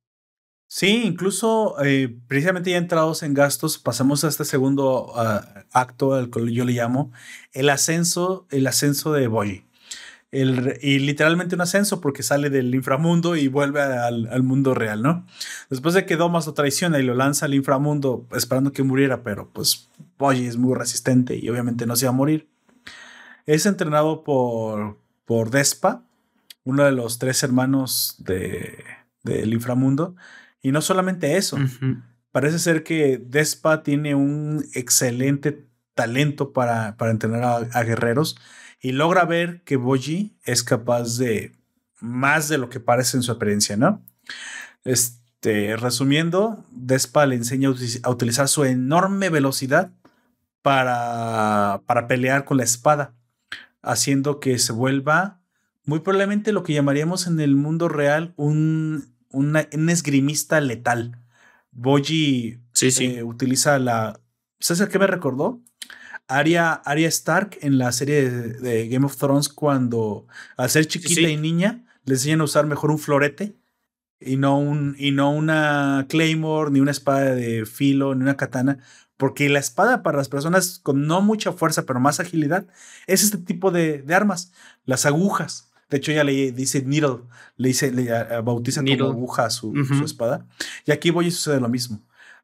Sí, 0.67 1.03
incluso 1.05 1.75
eh, 1.83 2.17
precisamente 2.27 2.71
ya 2.71 2.77
entrados 2.77 3.21
en 3.21 3.35
gastos, 3.35 3.77
pasamos 3.77 4.23
a 4.23 4.29
este 4.29 4.45
segundo 4.45 5.11
ah, 5.15 5.65
acto, 5.71 6.15
al 6.15 6.31
que 6.31 6.51
yo 6.51 6.65
le 6.65 6.73
llamo 6.73 7.11
el 7.51 7.69
ascenso, 7.69 8.47
el 8.49 8.65
ascenso 8.65 9.13
de 9.13 9.27
Boy 9.27 9.65
y 10.31 10.99
literalmente 10.99 11.55
un 11.55 11.61
ascenso 11.61 11.99
porque 11.99 12.23
sale 12.23 12.49
del 12.49 12.73
inframundo 12.73 13.35
y 13.35 13.49
vuelve 13.49 13.81
al, 13.81 14.43
mundo 14.43 14.73
real, 14.73 15.01
¿no? 15.03 15.25
Después 15.69 15.93
de 15.93 16.05
que 16.05 16.15
Domas 16.15 16.47
lo 16.47 16.53
traiciona 16.53 16.99
y 16.99 17.03
lo 17.03 17.15
lanza 17.15 17.47
al 17.47 17.53
inframundo 17.53 18.25
esperando 18.31 18.71
que 18.71 18.83
muriera, 18.83 19.23
pero 19.23 19.49
pues 19.51 19.89
Boyi 20.17 20.45
es 20.45 20.55
muy 20.55 20.73
resistente 20.75 21.35
y 21.35 21.49
obviamente 21.49 21.85
no 21.85 21.97
se 21.97 22.05
va 22.05 22.11
a 22.11 22.15
morir. 22.15 22.47
Es 23.45 23.65
entrenado 23.65 24.23
por, 24.23 24.97
por 25.25 25.49
Despa, 25.49 26.03
uno 26.63 26.85
de 26.85 26.93
los 26.93 27.19
tres 27.19 27.43
hermanos 27.43 28.15
de, 28.19 28.85
del 29.23 29.51
inframundo. 29.51 30.15
Y 30.61 30.71
no 30.71 30.81
solamente 30.81 31.35
eso, 31.35 31.57
parece 32.31 32.59
ser 32.59 32.83
que 32.83 33.21
Despa 33.21 33.83
tiene 33.83 34.15
un 34.15 34.63
excelente 34.75 35.65
talento 35.93 36.53
para, 36.53 36.95
para 36.95 37.11
entrenar 37.11 37.67
a 37.73 37.83
guerreros 37.83 38.37
y 38.81 38.91
logra 38.91 39.25
ver 39.25 39.61
que 39.63 39.77
Boji 39.77 40.35
es 40.43 40.63
capaz 40.63 41.17
de 41.17 41.55
más 41.99 42.49
de 42.49 42.57
lo 42.57 42.69
que 42.69 42.79
parece 42.79 43.15
en 43.15 43.23
su 43.23 43.31
apariencia, 43.31 43.77
¿no? 43.77 44.01
Este, 44.83 45.77
resumiendo, 45.77 46.65
Despa 46.71 47.27
le 47.27 47.35
enseña 47.35 47.69
a 48.03 48.09
utilizar 48.09 48.47
su 48.47 48.65
enorme 48.65 49.29
velocidad 49.29 49.91
para, 50.63 51.81
para 51.85 52.07
pelear 52.07 52.43
con 52.43 52.57
la 52.57 52.63
espada, 52.63 53.13
haciendo 53.83 54.39
que 54.39 54.57
se 54.57 54.73
vuelva 54.73 55.41
muy 55.85 55.99
probablemente 55.99 56.51
lo 56.51 56.63
que 56.63 56.73
llamaríamos 56.73 57.27
en 57.27 57.39
el 57.39 57.55
mundo 57.55 57.87
real 57.87 58.33
un, 58.35 59.13
un 59.29 59.89
esgrimista 59.89 60.59
letal. 60.59 61.19
Boji 61.71 62.59
sí, 62.73 62.89
eh, 62.99 63.23
utiliza 63.23 63.79
la... 63.79 64.19
¿Sabes 64.59 64.81
a 64.81 64.89
qué 64.89 64.99
me 64.99 65.07
recordó? 65.07 65.59
Arya, 66.27 66.81
Stark 67.07 67.57
en 67.61 67.77
la 67.77 67.91
serie 67.91 68.29
de, 68.29 68.87
Game 68.87 69.05
of 69.05 69.17
Thrones 69.17 69.49
cuando 69.49 70.27
al 70.57 70.69
ser 70.69 70.87
chiquita 70.87 71.21
y 71.21 71.37
niña 71.37 71.85
le 72.05 72.13
enseñan 72.13 72.41
a 72.41 72.45
usar 72.45 72.65
mejor 72.65 72.91
un 72.91 72.99
florete 72.99 73.55
y 74.19 74.37
no, 74.37 74.57
un, 74.57 74.95
y 74.97 75.11
no 75.11 75.31
una 75.31 76.05
claymore, 76.07 76.71
ni 76.71 76.79
una 76.79 76.91
espada 76.91 77.35
de 77.35 77.65
filo, 77.65 78.15
ni 78.15 78.21
una 78.21 78.37
katana, 78.37 78.79
porque 79.17 79.49
la 79.49 79.59
espada 79.59 80.03
para 80.03 80.17
las 80.17 80.29
personas 80.29 80.79
con 80.81 81.05
no 81.07 81.21
mucha 81.21 81.51
fuerza, 81.51 81.85
pero 81.85 81.99
más 81.99 82.19
agilidad, 82.19 82.67
es 83.07 83.23
este 83.23 83.37
tipo 83.37 83.71
de, 83.71 84.03
armas, 84.09 84.51
las 84.85 85.05
agujas. 85.05 85.71
De 85.89 85.97
hecho, 85.97 86.11
ella 86.11 86.23
le 86.23 86.51
dice 86.51 86.83
needle, 86.83 87.19
le 87.57 87.67
dice, 87.67 87.91
le 87.91 88.09
bautiza 88.41 88.81
como 88.81 89.09
aguja 89.09 89.45
a 89.45 89.49
su, 89.49 89.73
su, 89.85 90.05
espada. 90.05 90.47
Y 90.85 90.91
aquí 90.91 91.09
voy 91.09 91.27
a 91.27 91.31
sucede 91.31 91.59
lo 91.59 91.67
mismo. 91.67 92.01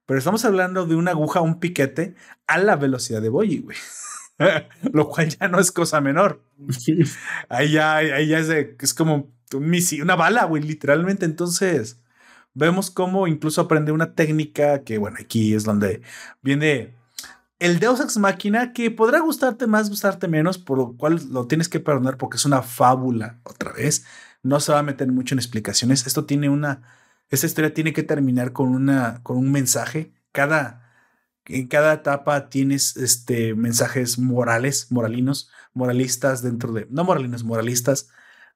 Pero 0.07 0.17
estamos 0.17 0.43
hablando 0.45 0.85
de 0.85 0.95
una 0.95 1.11
aguja, 1.11 1.41
un 1.41 1.59
piquete 1.59 2.15
a 2.47 2.57
la 2.57 2.77
velocidad 2.77 3.21
de 3.21 3.29
Boyi, 3.29 3.59
güey. 3.59 3.77
Lo 4.93 5.09
cual 5.09 5.29
ya 5.29 5.47
no 5.49 5.59
es 5.59 5.71
cosa 5.71 6.01
menor. 6.01 6.41
ahí 7.49 7.73
ya, 7.73 7.97
ahí 7.97 8.29
ya 8.29 8.39
es, 8.39 8.49
es 8.49 8.93
como 8.93 9.29
un 9.53 9.75
una 10.01 10.15
bala, 10.15 10.45
güey, 10.45 10.63
literalmente. 10.63 11.25
Entonces, 11.25 12.01
vemos 12.53 12.89
cómo 12.89 13.27
incluso 13.27 13.61
aprende 13.61 13.91
una 13.91 14.15
técnica 14.15 14.83
que, 14.83 14.97
bueno, 14.97 15.17
aquí 15.19 15.53
es 15.53 15.65
donde 15.65 16.01
viene 16.41 16.95
el 17.59 17.79
Deus 17.79 17.99
Ex 17.99 18.17
Máquina, 18.17 18.71
que 18.71 18.91
podrá 18.91 19.19
gustarte 19.19 19.67
más, 19.67 19.89
gustarte 19.89 20.29
menos, 20.29 20.57
por 20.57 20.77
lo 20.77 20.93
cual 20.95 21.19
lo 21.31 21.47
tienes 21.47 21.67
que 21.69 21.79
perdonar 21.79 22.17
porque 22.17 22.37
es 22.37 22.45
una 22.45 22.61
fábula, 22.61 23.39
otra 23.43 23.73
vez. 23.73 24.05
No 24.41 24.61
se 24.61 24.71
va 24.71 24.79
a 24.79 24.83
meter 24.83 25.11
mucho 25.11 25.35
en 25.35 25.39
explicaciones. 25.39 26.07
Esto 26.07 26.25
tiene 26.25 26.49
una 26.49 26.83
esta 27.29 27.45
historia 27.45 27.73
tiene 27.73 27.93
que 27.93 28.03
terminar 28.03 28.53
con, 28.53 28.69
una, 28.69 29.21
con 29.23 29.37
un 29.37 29.51
mensaje. 29.51 30.13
Cada, 30.31 30.93
en 31.45 31.67
cada 31.67 31.93
etapa 31.93 32.49
tienes 32.49 32.97
este, 32.97 33.55
mensajes 33.55 34.17
morales, 34.19 34.91
moralinos, 34.91 35.49
moralistas 35.73 36.41
dentro 36.41 36.73
de, 36.73 36.87
no 36.89 37.03
moralinos, 37.03 37.43
moralistas 37.43 38.09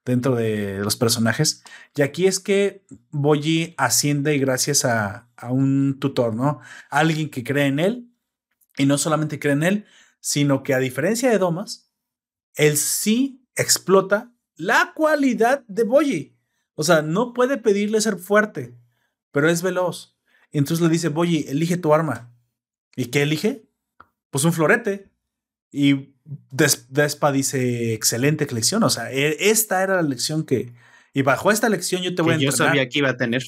dentro 0.04 0.34
de 0.34 0.78
los 0.78 0.96
personajes. 0.96 1.62
Y 1.94 2.02
aquí 2.02 2.26
es 2.26 2.40
que 2.40 2.84
Boyi 3.10 3.74
asciende 3.76 4.36
gracias 4.38 4.84
a, 4.84 5.28
a 5.36 5.52
un 5.52 5.98
tutor, 6.00 6.34
¿no? 6.34 6.60
Alguien 6.90 7.30
que 7.30 7.44
cree 7.44 7.66
en 7.66 7.78
él 7.78 8.08
y 8.76 8.86
no 8.86 8.98
solamente 8.98 9.38
cree 9.38 9.52
en 9.52 9.62
él, 9.62 9.86
sino 10.20 10.62
que 10.62 10.74
a 10.74 10.78
diferencia 10.78 11.30
de 11.30 11.38
Domas, 11.38 11.92
él 12.54 12.76
sí 12.76 13.44
explota 13.54 14.32
la 14.56 14.92
cualidad 14.94 15.64
de 15.66 15.84
Boyi. 15.84 16.31
O 16.82 16.84
sea, 16.84 17.00
no 17.00 17.32
puede 17.32 17.58
pedirle 17.58 18.00
ser 18.00 18.16
fuerte, 18.16 18.74
pero 19.30 19.48
es 19.48 19.62
veloz. 19.62 20.16
entonces 20.50 20.82
le 20.82 20.90
dice, 20.90 21.10
Boyi, 21.10 21.44
elige 21.46 21.76
tu 21.76 21.94
arma. 21.94 22.34
¿Y 22.96 23.04
qué 23.04 23.22
elige? 23.22 23.68
Pues 24.30 24.42
un 24.42 24.52
florete. 24.52 25.12
Y 25.70 26.16
Despa 26.50 27.30
dice, 27.30 27.94
excelente 27.94 28.52
lección. 28.52 28.82
O 28.82 28.90
sea, 28.90 29.12
e, 29.12 29.48
esta 29.50 29.84
era 29.84 29.94
la 29.94 30.02
lección 30.02 30.44
que... 30.44 30.74
Y 31.14 31.22
bajo 31.22 31.52
esta 31.52 31.68
lección 31.68 32.02
yo 32.02 32.16
te 32.16 32.22
voy 32.22 32.32
a 32.32 32.34
entrenar. 32.34 32.52
Yo 32.52 32.56
sabía 32.56 32.88
que 32.88 32.98
iba 32.98 33.10
a 33.10 33.16
tener. 33.16 33.44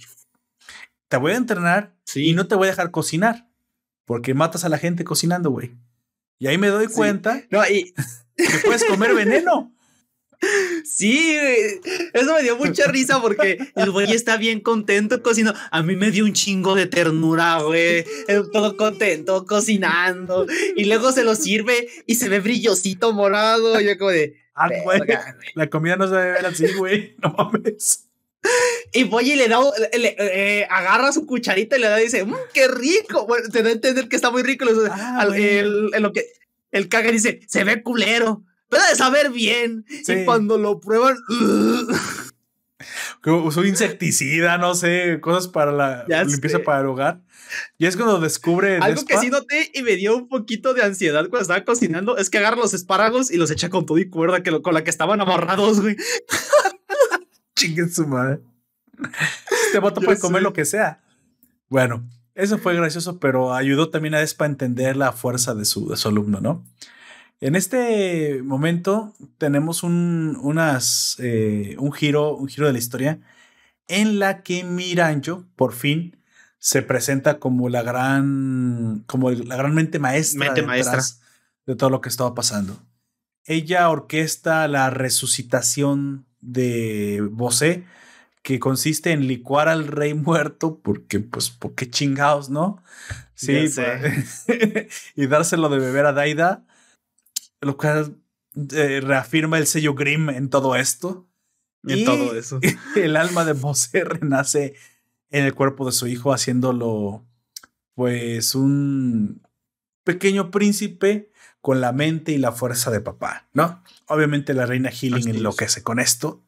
Te 1.08 1.16
voy 1.16 1.32
a 1.32 1.36
entrenar 1.36 1.96
y 2.14 2.34
no 2.34 2.46
te 2.46 2.54
voy 2.54 2.68
a 2.68 2.70
dejar 2.70 2.92
cocinar. 2.92 3.48
Porque 4.04 4.32
matas 4.32 4.64
a 4.64 4.68
la 4.68 4.78
gente 4.78 5.02
cocinando, 5.02 5.50
güey. 5.50 5.74
Y 6.38 6.46
ahí 6.46 6.56
me 6.56 6.68
doy 6.68 6.86
cuenta 6.86 7.42
no, 7.50 7.66
y... 7.66 7.92
que 8.36 8.58
puedes 8.64 8.84
comer 8.84 9.12
veneno. 9.12 9.73
Sí, 10.84 11.36
eso 12.12 12.34
me 12.34 12.42
dio 12.42 12.56
mucha 12.56 12.86
risa 12.86 13.20
porque 13.20 13.58
el 13.74 13.90
güey 13.90 14.12
está 14.12 14.36
bien 14.36 14.60
contento 14.60 15.22
cocinando. 15.22 15.58
A 15.70 15.82
mí 15.82 15.96
me 15.96 16.10
dio 16.10 16.24
un 16.24 16.32
chingo 16.32 16.74
de 16.74 16.86
ternura, 16.86 17.60
güey. 17.62 18.04
Todo 18.52 18.76
contento 18.76 19.46
cocinando. 19.46 20.46
Y 20.76 20.84
luego 20.84 21.12
se 21.12 21.24
lo 21.24 21.34
sirve 21.34 21.88
y 22.06 22.14
se 22.14 22.28
ve 22.28 22.40
brillosito 22.40 23.12
morado. 23.12 23.80
Y 23.80 23.86
yo 23.86 23.98
como 23.98 24.10
de... 24.10 24.40
Ah, 24.54 24.68
güey. 24.84 25.00
La 25.54 25.68
comida 25.68 25.96
no 25.96 26.06
se 26.06 26.14
debe 26.14 26.32
ver 26.32 26.46
así, 26.46 26.66
güey. 26.74 27.16
No 27.22 27.34
mames. 27.36 28.06
Y 28.92 29.04
voy 29.04 29.32
y 29.32 29.36
le 29.36 29.48
da, 29.48 29.58
le, 29.98 30.16
eh, 30.18 30.66
agarra 30.70 31.12
su 31.12 31.26
cucharita 31.26 31.76
y 31.76 31.80
le 31.80 31.88
da 31.88 32.00
y 32.00 32.04
dice, 32.04 32.24
mmm, 32.24 32.36
qué 32.52 32.68
rico. 32.68 33.26
Bueno, 33.26 33.48
te 33.48 33.62
da 33.62 33.70
a 33.70 33.72
entender 33.72 34.08
que 34.08 34.16
está 34.16 34.30
muy 34.30 34.42
rico. 34.42 34.66
Ah, 34.90 35.26
el, 35.34 35.90
lo 35.90 36.12
que 36.12 36.26
el 36.70 36.88
caga 36.88 37.10
dice, 37.10 37.40
se 37.48 37.64
ve 37.64 37.82
culero 37.82 38.44
puede 38.68 38.94
saber 38.96 39.30
bien. 39.30 39.84
Y 39.88 40.24
cuando 40.24 40.58
lo 40.58 40.80
prueban. 40.80 41.16
Usó 43.24 43.64
insecticida, 43.64 44.58
no 44.58 44.74
sé, 44.74 45.18
cosas 45.20 45.48
para 45.48 45.72
la 45.72 46.04
limpieza 46.24 46.58
para 46.60 46.80
el 46.80 46.86
hogar. 46.86 47.22
Y 47.78 47.86
es 47.86 47.96
cuando 47.96 48.20
descubre. 48.20 48.78
Algo 48.78 49.04
que 49.04 49.18
sí 49.18 49.30
noté 49.30 49.70
y 49.72 49.82
me 49.82 49.96
dio 49.96 50.16
un 50.16 50.28
poquito 50.28 50.74
de 50.74 50.82
ansiedad 50.82 51.28
cuando 51.28 51.42
estaba 51.42 51.64
cocinando 51.64 52.16
es 52.16 52.30
que 52.30 52.38
agarra 52.38 52.56
los 52.56 52.74
espárragos 52.74 53.30
y 53.30 53.36
los 53.36 53.50
echa 53.50 53.70
con 53.70 53.86
todo 53.86 53.98
y 53.98 54.08
cuerda 54.08 54.42
que 54.42 54.62
con 54.62 54.74
la 54.74 54.84
que 54.84 54.90
estaban 54.90 55.20
amarrados, 55.20 55.80
güey. 55.80 55.96
Chinguen 57.56 57.90
su 57.90 58.06
madre. 58.06 58.40
Este 59.66 59.78
voto 59.78 60.00
puede 60.00 60.18
comer 60.18 60.42
lo 60.42 60.52
que 60.52 60.64
sea. 60.64 61.02
Bueno, 61.68 62.06
eso 62.34 62.58
fue 62.58 62.74
gracioso, 62.74 63.18
pero 63.18 63.54
ayudó 63.54 63.90
también 63.90 64.14
a 64.14 64.22
Espa 64.22 64.44
a 64.44 64.48
entender 64.48 64.96
la 64.96 65.12
fuerza 65.12 65.54
de 65.54 65.64
su, 65.64 65.88
de 65.88 65.96
su 65.96 66.08
alumno, 66.08 66.40
¿no? 66.40 66.64
En 67.44 67.56
este 67.56 68.40
momento 68.42 69.12
tenemos 69.36 69.82
un, 69.82 70.38
unas, 70.40 71.18
eh, 71.18 71.76
un, 71.78 71.92
giro, 71.92 72.34
un 72.34 72.48
giro 72.48 72.66
de 72.66 72.72
la 72.72 72.78
historia 72.78 73.20
en 73.86 74.18
la 74.18 74.42
que 74.42 74.64
Miranjo 74.64 75.44
por 75.54 75.74
fin 75.74 76.16
se 76.58 76.80
presenta 76.80 77.38
como 77.40 77.68
la 77.68 77.82
gran, 77.82 79.04
como 79.06 79.30
la 79.30 79.56
gran 79.56 79.74
mente 79.74 79.98
maestra, 79.98 80.54
de 81.66 81.76
todo 81.76 81.90
lo 81.90 82.00
que 82.00 82.08
estaba 82.08 82.34
pasando. 82.34 82.82
Ella 83.44 83.90
orquesta 83.90 84.66
la 84.66 84.88
resucitación 84.88 86.24
de 86.40 87.28
Bosé, 87.30 87.84
que 88.40 88.58
consiste 88.58 89.12
en 89.12 89.28
licuar 89.28 89.68
al 89.68 89.86
rey 89.86 90.14
muerto, 90.14 90.80
porque, 90.82 91.20
pues, 91.20 91.50
porque 91.50 91.90
chingados, 91.90 92.48
¿no? 92.48 92.82
Sí, 93.34 93.66
y 95.14 95.26
dárselo 95.26 95.68
de 95.68 95.78
beber 95.78 96.06
a 96.06 96.14
Daida 96.14 96.64
lo 97.64 97.76
cual 97.76 98.16
eh, 98.72 99.00
reafirma 99.00 99.58
el 99.58 99.66
sello 99.66 99.94
Grimm 99.94 100.30
en 100.30 100.48
todo 100.48 100.76
esto. 100.76 101.26
En 101.86 102.04
todo 102.04 102.34
eso. 102.34 102.60
El 102.96 103.16
alma 103.16 103.44
de 103.44 103.54
Mose 103.54 104.04
renace 104.04 104.74
en 105.30 105.44
el 105.44 105.54
cuerpo 105.54 105.84
de 105.84 105.92
su 105.92 106.06
hijo, 106.06 106.32
haciéndolo, 106.32 107.26
pues, 107.94 108.54
un 108.54 109.42
pequeño 110.04 110.50
príncipe 110.50 111.30
con 111.60 111.80
la 111.80 111.92
mente 111.92 112.32
y 112.32 112.38
la 112.38 112.52
fuerza 112.52 112.90
de 112.90 113.00
papá, 113.00 113.48
¿no? 113.52 113.82
Obviamente 114.06 114.54
la 114.54 114.66
reina 114.66 114.90
Healing 114.90 115.28
enloquece 115.28 115.82
con 115.82 115.98
esto. 115.98 116.42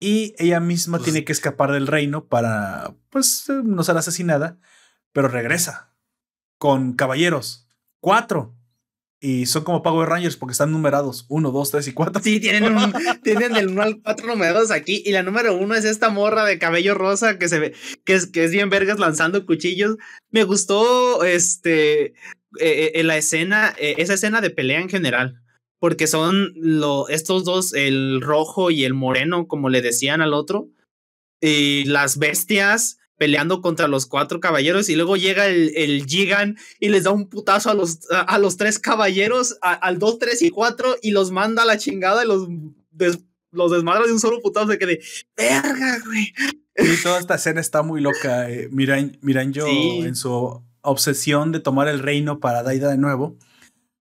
Y 0.00 0.34
ella 0.38 0.60
misma 0.60 0.98
pues 0.98 1.04
tiene 1.04 1.24
que 1.24 1.32
escapar 1.32 1.70
del 1.70 1.86
reino 1.86 2.24
para, 2.24 2.94
pues, 3.10 3.46
no 3.48 3.84
ser 3.84 3.96
asesinada, 3.96 4.58
pero 5.12 5.28
regresa 5.28 5.94
con 6.58 6.94
caballeros. 6.94 7.68
Cuatro 8.00 8.53
y 9.24 9.46
son 9.46 9.64
como 9.64 9.82
Power 9.82 10.06
Rangers 10.06 10.36
porque 10.36 10.52
están 10.52 10.70
numerados 10.70 11.24
1, 11.30 11.50
2, 11.50 11.70
3 11.70 11.88
y 11.88 11.92
4. 11.94 12.22
Sí, 12.22 12.40
tienen, 12.40 12.74
tienen 13.22 13.54
del 13.54 13.68
1 13.68 13.82
al 13.82 14.02
4 14.02 14.26
numerados 14.26 14.70
aquí. 14.70 15.02
Y 15.06 15.12
la 15.12 15.22
número 15.22 15.56
1 15.56 15.74
es 15.76 15.86
esta 15.86 16.10
morra 16.10 16.44
de 16.44 16.58
cabello 16.58 16.92
rosa 16.92 17.38
que 17.38 17.48
se 17.48 17.58
ve, 17.58 17.74
que 18.04 18.12
es, 18.12 18.26
que 18.26 18.44
es 18.44 18.50
bien 18.50 18.68
vergas 18.68 18.98
lanzando 18.98 19.46
cuchillos. 19.46 19.96
Me 20.30 20.44
gustó 20.44 21.24
este, 21.24 22.12
eh, 22.60 22.92
eh 22.94 23.02
la 23.02 23.16
escena, 23.16 23.74
eh, 23.78 23.94
esa 23.96 24.12
escena 24.12 24.42
de 24.42 24.50
pelea 24.50 24.82
en 24.82 24.90
general. 24.90 25.40
Porque 25.78 26.06
son 26.06 26.52
lo, 26.56 27.08
estos 27.08 27.44
dos, 27.44 27.72
el 27.72 28.20
rojo 28.20 28.70
y 28.70 28.84
el 28.84 28.92
moreno, 28.92 29.48
como 29.48 29.70
le 29.70 29.80
decían 29.80 30.20
al 30.20 30.34
otro. 30.34 30.68
Y 31.40 31.84
las 31.84 32.18
bestias 32.18 32.98
peleando 33.16 33.60
contra 33.60 33.88
los 33.88 34.06
cuatro 34.06 34.40
caballeros 34.40 34.88
y 34.88 34.96
luego 34.96 35.16
llega 35.16 35.46
el, 35.46 35.72
el 35.76 36.04
Gigan 36.06 36.56
y 36.80 36.88
les 36.88 37.04
da 37.04 37.10
un 37.10 37.28
putazo 37.28 37.70
a 37.70 37.74
los, 37.74 38.00
a, 38.10 38.38
los 38.38 38.56
tres 38.56 38.78
caballeros, 38.78 39.56
al 39.60 39.98
2, 39.98 40.18
3 40.18 40.42
y 40.42 40.50
4 40.50 40.96
y 41.02 41.10
los 41.12 41.30
manda 41.30 41.62
a 41.62 41.66
la 41.66 41.78
chingada 41.78 42.24
y 42.24 42.28
los, 42.28 42.48
los 43.52 43.70
desmadra 43.70 44.06
de 44.06 44.12
un 44.12 44.20
solo 44.20 44.40
putazo 44.40 44.66
de 44.66 44.78
que 44.78 44.86
de 44.86 45.02
verga, 45.36 45.98
güey. 46.04 46.32
Y 46.76 47.02
toda 47.02 47.20
esta 47.20 47.36
escena 47.36 47.60
está 47.60 47.82
muy 47.82 48.00
loca. 48.00 48.50
Eh, 48.50 48.68
miran, 48.72 49.16
miran 49.20 49.52
yo 49.52 49.66
en 49.68 50.16
su 50.16 50.60
obsesión 50.80 51.52
de 51.52 51.60
tomar 51.60 51.88
el 51.88 52.00
reino 52.00 52.40
para 52.40 52.62
Daida 52.62 52.90
de 52.90 52.98
nuevo, 52.98 53.38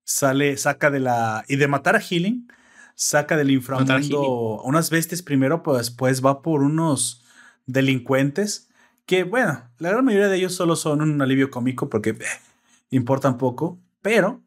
sale, 0.04 0.58
saca 0.58 0.90
de 0.90 1.00
la... 1.00 1.46
y 1.48 1.56
de 1.56 1.68
matar 1.68 1.96
a 1.96 2.02
Healing, 2.02 2.48
saca 2.96 3.38
del 3.38 3.52
inframundo 3.52 4.62
unas 4.64 4.90
bestias 4.90 5.22
primero, 5.22 5.64
pues 5.64 5.78
después 5.78 6.26
va 6.26 6.42
por 6.42 6.62
unos 6.62 7.24
delincuentes 7.66 8.70
que 9.06 9.24
bueno, 9.24 9.70
la 9.80 9.90
gran 9.90 10.06
mayoría 10.06 10.30
de 10.30 10.38
ellos 10.38 10.56
solo 10.56 10.76
son 10.76 11.02
un 11.02 11.22
alivio 11.22 11.50
cómico 11.50 11.90
porque 11.90 12.12
eh, 12.12 12.26
importan 12.90 13.38
poco, 13.38 13.80
pero 14.02 14.42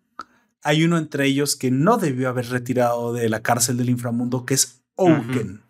hay 0.62 0.82
uno 0.82 0.98
entre 0.98 1.26
ellos 1.26 1.56
que 1.56 1.70
no 1.70 1.96
debió 1.96 2.28
haber 2.28 2.48
retirado 2.48 3.12
de 3.12 3.28
la 3.28 3.42
cárcel 3.42 3.76
del 3.76 3.90
inframundo, 3.90 4.44
que 4.44 4.54
es 4.54 4.82
Oaken. 4.96 5.62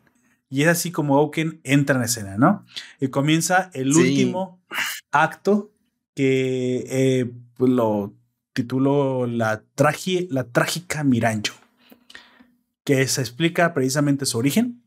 Y 0.48 0.62
es 0.62 0.68
así 0.68 0.90
como 0.92 1.20
Oaken 1.20 1.60
entra 1.64 1.96
en 1.96 2.04
escena, 2.04 2.38
¿no? 2.38 2.64
Y 3.00 3.08
comienza 3.08 3.70
el 3.74 3.94
último 3.94 4.62
acto 5.10 5.72
que 6.14 6.86
eh, 6.88 7.30
pues, 7.56 7.70
lo 7.70 8.14
tituló 8.54 9.26
la, 9.26 9.62
la 10.30 10.44
trágica 10.44 11.04
Mirancho, 11.04 11.52
que 12.84 13.06
se 13.06 13.20
explica 13.20 13.74
precisamente 13.74 14.24
su 14.24 14.38
origen, 14.38 14.82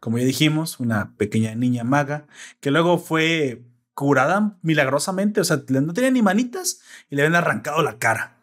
como 0.00 0.18
ya 0.18 0.24
dijimos, 0.24 0.80
una 0.80 1.16
pequeña 1.16 1.54
niña 1.54 1.84
maga 1.84 2.26
que 2.60 2.70
luego 2.70 2.98
fue 2.98 3.62
curada 3.94 4.56
milagrosamente, 4.62 5.40
o 5.40 5.44
sea, 5.44 5.62
no 5.68 5.92
tenía 5.92 6.10
ni 6.10 6.22
manitas 6.22 6.80
y 7.10 7.16
le 7.16 7.22
habían 7.22 7.34
arrancado 7.34 7.82
la 7.82 7.98
cara. 7.98 8.36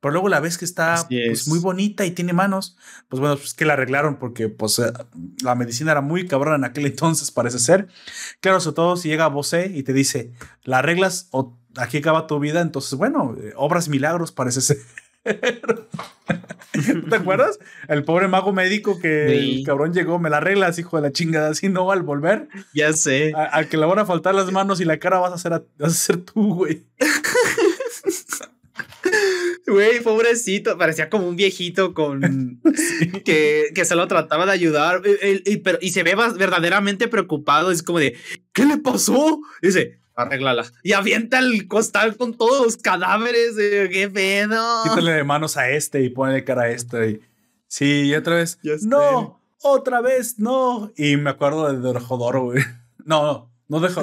Pero 0.00 0.12
luego 0.12 0.28
la 0.28 0.40
ves 0.40 0.56
que 0.56 0.64
está 0.64 1.06
pues, 1.08 1.46
muy 1.46 1.58
bonita 1.58 2.06
y 2.06 2.12
tiene 2.12 2.32
manos, 2.32 2.76
pues 3.08 3.20
bueno, 3.20 3.36
pues 3.36 3.52
que 3.52 3.66
la 3.66 3.74
arreglaron 3.74 4.16
porque 4.18 4.48
pues 4.48 4.78
eh, 4.78 4.90
la 5.42 5.54
medicina 5.54 5.92
era 5.92 6.00
muy 6.00 6.26
cabrona 6.26 6.56
en 6.56 6.64
aquel 6.64 6.86
entonces, 6.86 7.30
parece 7.30 7.58
ser. 7.58 7.88
Claro, 8.40 8.60
sobre 8.60 8.76
todo 8.76 8.96
si 8.96 9.08
llega 9.08 9.26
a 9.26 9.28
Bosé 9.28 9.70
y 9.74 9.82
te 9.82 9.92
dice, 9.92 10.32
la 10.62 10.78
arreglas 10.78 11.28
o 11.32 11.58
aquí 11.76 11.98
acaba 11.98 12.26
tu 12.26 12.38
vida, 12.38 12.62
entonces 12.62 12.94
bueno, 12.94 13.36
eh, 13.38 13.52
obras 13.56 13.88
milagros 13.88 14.32
parece 14.32 14.62
ser. 14.62 14.78
¿Te 17.10 17.16
acuerdas? 17.16 17.58
El 17.88 18.04
pobre 18.04 18.28
mago 18.28 18.52
médico 18.52 18.98
que 19.00 19.26
el 19.26 19.62
cabrón 19.64 19.92
llegó, 19.92 20.18
me 20.18 20.30
la 20.30 20.38
arreglas, 20.38 20.78
hijo 20.78 20.96
de 20.96 21.02
la 21.02 21.12
chingada, 21.12 21.54
si 21.54 21.68
no, 21.68 21.90
al 21.90 22.02
volver. 22.02 22.48
Ya 22.74 22.92
sé. 22.92 23.32
Al 23.34 23.68
que 23.68 23.76
le 23.76 23.86
van 23.86 23.98
a 23.98 24.06
faltar 24.06 24.34
las 24.34 24.50
manos 24.50 24.80
y 24.80 24.84
la 24.84 24.98
cara 24.98 25.18
vas 25.18 25.32
a 25.32 25.38
ser, 25.38 25.62
vas 25.78 26.10
a 26.10 26.16
tú, 26.16 26.54
güey. 26.54 26.84
Güey, 29.66 30.00
pobrecito, 30.02 30.76
parecía 30.76 31.08
como 31.08 31.28
un 31.28 31.36
viejito 31.36 31.94
con 31.94 32.60
que, 33.24 33.66
que 33.72 33.84
se 33.84 33.94
lo 33.94 34.08
trataba 34.08 34.44
de 34.44 34.52
ayudar 34.52 35.00
y, 35.44 35.58
pero, 35.58 35.78
y 35.80 35.90
se 35.90 36.02
ve 36.02 36.16
verdaderamente 36.36 37.06
preocupado. 37.06 37.70
Es 37.70 37.84
como 37.84 38.00
de, 38.00 38.16
¿qué 38.52 38.64
le 38.64 38.78
pasó? 38.78 39.40
dice, 39.62 39.99
arréglala. 40.22 40.64
Y 40.82 40.92
avienta 40.92 41.38
el 41.38 41.68
costal 41.68 42.16
con 42.16 42.34
todos 42.34 42.64
los 42.64 42.76
cadáveres. 42.76 43.56
De, 43.56 43.88
¿Qué 43.92 44.08
pedo? 44.08 44.82
Quítale 44.84 45.12
de 45.12 45.24
manos 45.24 45.56
a 45.56 45.70
este 45.70 46.02
y 46.02 46.10
pone 46.10 46.44
cara 46.44 46.62
a 46.62 46.70
este. 46.70 47.10
Y, 47.10 47.20
sí, 47.66 48.02
y 48.06 48.14
otra 48.14 48.36
vez. 48.36 48.58
No, 48.82 49.40
otra 49.62 50.00
vez, 50.00 50.38
no. 50.38 50.92
Y 50.96 51.16
me 51.16 51.30
acuerdo 51.30 51.72
de 51.72 51.78
Dorjodoro, 51.78 52.44
güey. 52.44 52.62
No, 53.02 53.22
no, 53.22 53.50
no 53.66 53.80
dejo. 53.80 54.02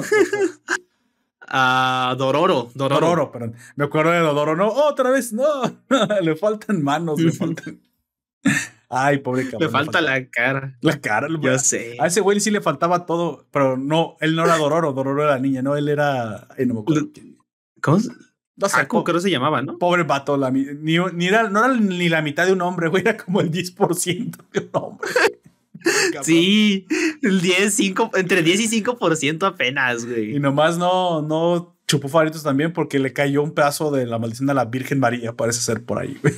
A 1.50 2.14
Dororo, 2.18 2.70
Dororo. 2.74 3.06
Dororo, 3.06 3.32
perdón. 3.32 3.54
Me 3.76 3.84
acuerdo 3.84 4.10
de 4.10 4.18
Dororo, 4.18 4.54
no, 4.54 4.68
otra 4.68 5.10
vez, 5.10 5.32
no. 5.32 5.46
le 6.20 6.36
faltan 6.36 6.82
manos, 6.82 7.20
le 7.20 7.32
faltan. 7.32 7.80
Ay, 8.90 9.18
pobre 9.18 9.44
cabrón. 9.44 9.60
Le 9.60 9.68
falta 9.68 10.00
la 10.00 10.26
cara. 10.28 10.78
La 10.80 11.00
cara, 11.00 11.28
ya 11.42 11.58
sé. 11.58 11.96
A 12.00 12.06
ese 12.06 12.20
güey 12.20 12.40
sí 12.40 12.50
le 12.50 12.60
faltaba 12.60 13.04
todo, 13.04 13.46
pero 13.50 13.76
no, 13.76 14.16
él 14.20 14.34
no 14.34 14.44
era 14.44 14.56
Dororo, 14.58 14.92
Dororo 14.92 15.22
era 15.22 15.32
la 15.32 15.40
niña, 15.40 15.62
no, 15.62 15.76
él 15.76 15.88
era. 15.88 16.48
no 16.66 16.74
me 16.74 16.80
acuerdo. 16.80 17.08
¿Cómo? 17.82 17.98
No 18.56 18.68
sé, 18.68 18.88
¿cómo 18.88 19.04
que 19.04 19.20
se 19.20 19.30
llamaba, 19.30 19.62
no? 19.62 19.78
Pobre 19.78 20.02
vato, 20.02 20.36
la, 20.36 20.50
ni, 20.50 20.66
ni 21.14 21.26
era, 21.26 21.48
no 21.48 21.64
era 21.64 21.74
ni 21.76 22.08
la 22.08 22.22
mitad 22.22 22.44
de 22.44 22.52
un 22.52 22.60
hombre, 22.60 22.88
güey, 22.88 23.02
era 23.02 23.16
como 23.16 23.40
el 23.40 23.52
10% 23.52 24.36
de 24.52 24.60
un 24.60 24.68
hombre. 24.72 25.08
sí, 26.22 26.86
el 27.22 27.40
10, 27.40 27.72
5, 27.72 28.10
entre 28.14 28.42
10 28.42 28.72
y 28.72 28.82
5% 28.82 29.46
apenas, 29.46 30.06
güey. 30.06 30.34
Y 30.36 30.40
nomás 30.40 30.76
no, 30.76 31.22
no 31.22 31.76
chupó 31.86 32.08
favoritos 32.08 32.42
también 32.42 32.72
porque 32.72 32.98
le 32.98 33.12
cayó 33.12 33.44
un 33.44 33.52
pedazo 33.52 33.92
de 33.92 34.06
la 34.06 34.18
maldición 34.18 34.48
de 34.48 34.54
la 34.54 34.64
Virgen 34.64 34.98
María, 34.98 35.34
parece 35.34 35.60
ser 35.60 35.84
por 35.84 36.00
ahí, 36.00 36.18
güey. 36.20 36.34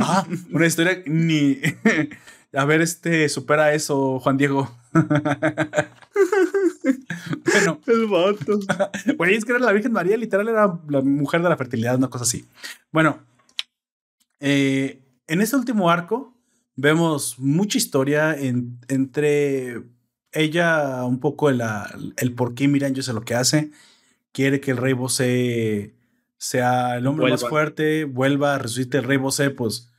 Ah, 0.00 0.26
una 0.52 0.66
historia 0.66 1.02
ni. 1.06 1.60
A 2.52 2.64
ver, 2.64 2.80
este, 2.80 3.28
supera 3.28 3.74
eso, 3.74 4.18
Juan 4.20 4.38
Diego. 4.38 4.70
bueno. 7.44 7.80
El 7.86 8.06
vato. 8.06 8.58
Güey, 9.16 9.34
es 9.34 9.44
que 9.44 9.52
era 9.52 9.60
la 9.60 9.72
Virgen 9.72 9.92
María, 9.92 10.16
literal, 10.16 10.48
era 10.48 10.80
la 10.88 11.02
mujer 11.02 11.42
de 11.42 11.50
la 11.50 11.56
fertilidad, 11.56 11.96
una 11.96 12.08
cosa 12.08 12.24
así. 12.24 12.46
Bueno, 12.92 13.18
eh, 14.40 15.02
en 15.26 15.42
este 15.42 15.56
último 15.56 15.90
arco 15.90 16.34
vemos 16.76 17.38
mucha 17.38 17.76
historia 17.78 18.34
entre 18.38 19.82
ella, 20.32 21.04
un 21.04 21.20
poco 21.20 21.50
el, 21.50 21.62
el 22.16 22.32
por 22.32 22.54
qué 22.54 22.68
Miranjo 22.68 23.00
es 23.00 23.08
lo 23.08 23.22
que 23.22 23.34
hace. 23.34 23.70
Quiere 24.32 24.60
que 24.60 24.70
el 24.70 24.76
rey 24.76 24.92
Bosé 24.92 25.94
sea 26.38 26.96
el 26.96 27.06
hombre 27.06 27.30
más 27.30 27.48
fuerte, 27.48 28.04
vuelva, 28.04 28.58
resucite 28.58 28.98
el 28.98 29.04
rey 29.04 29.16
Bosé, 29.16 29.50
pues 29.50 29.92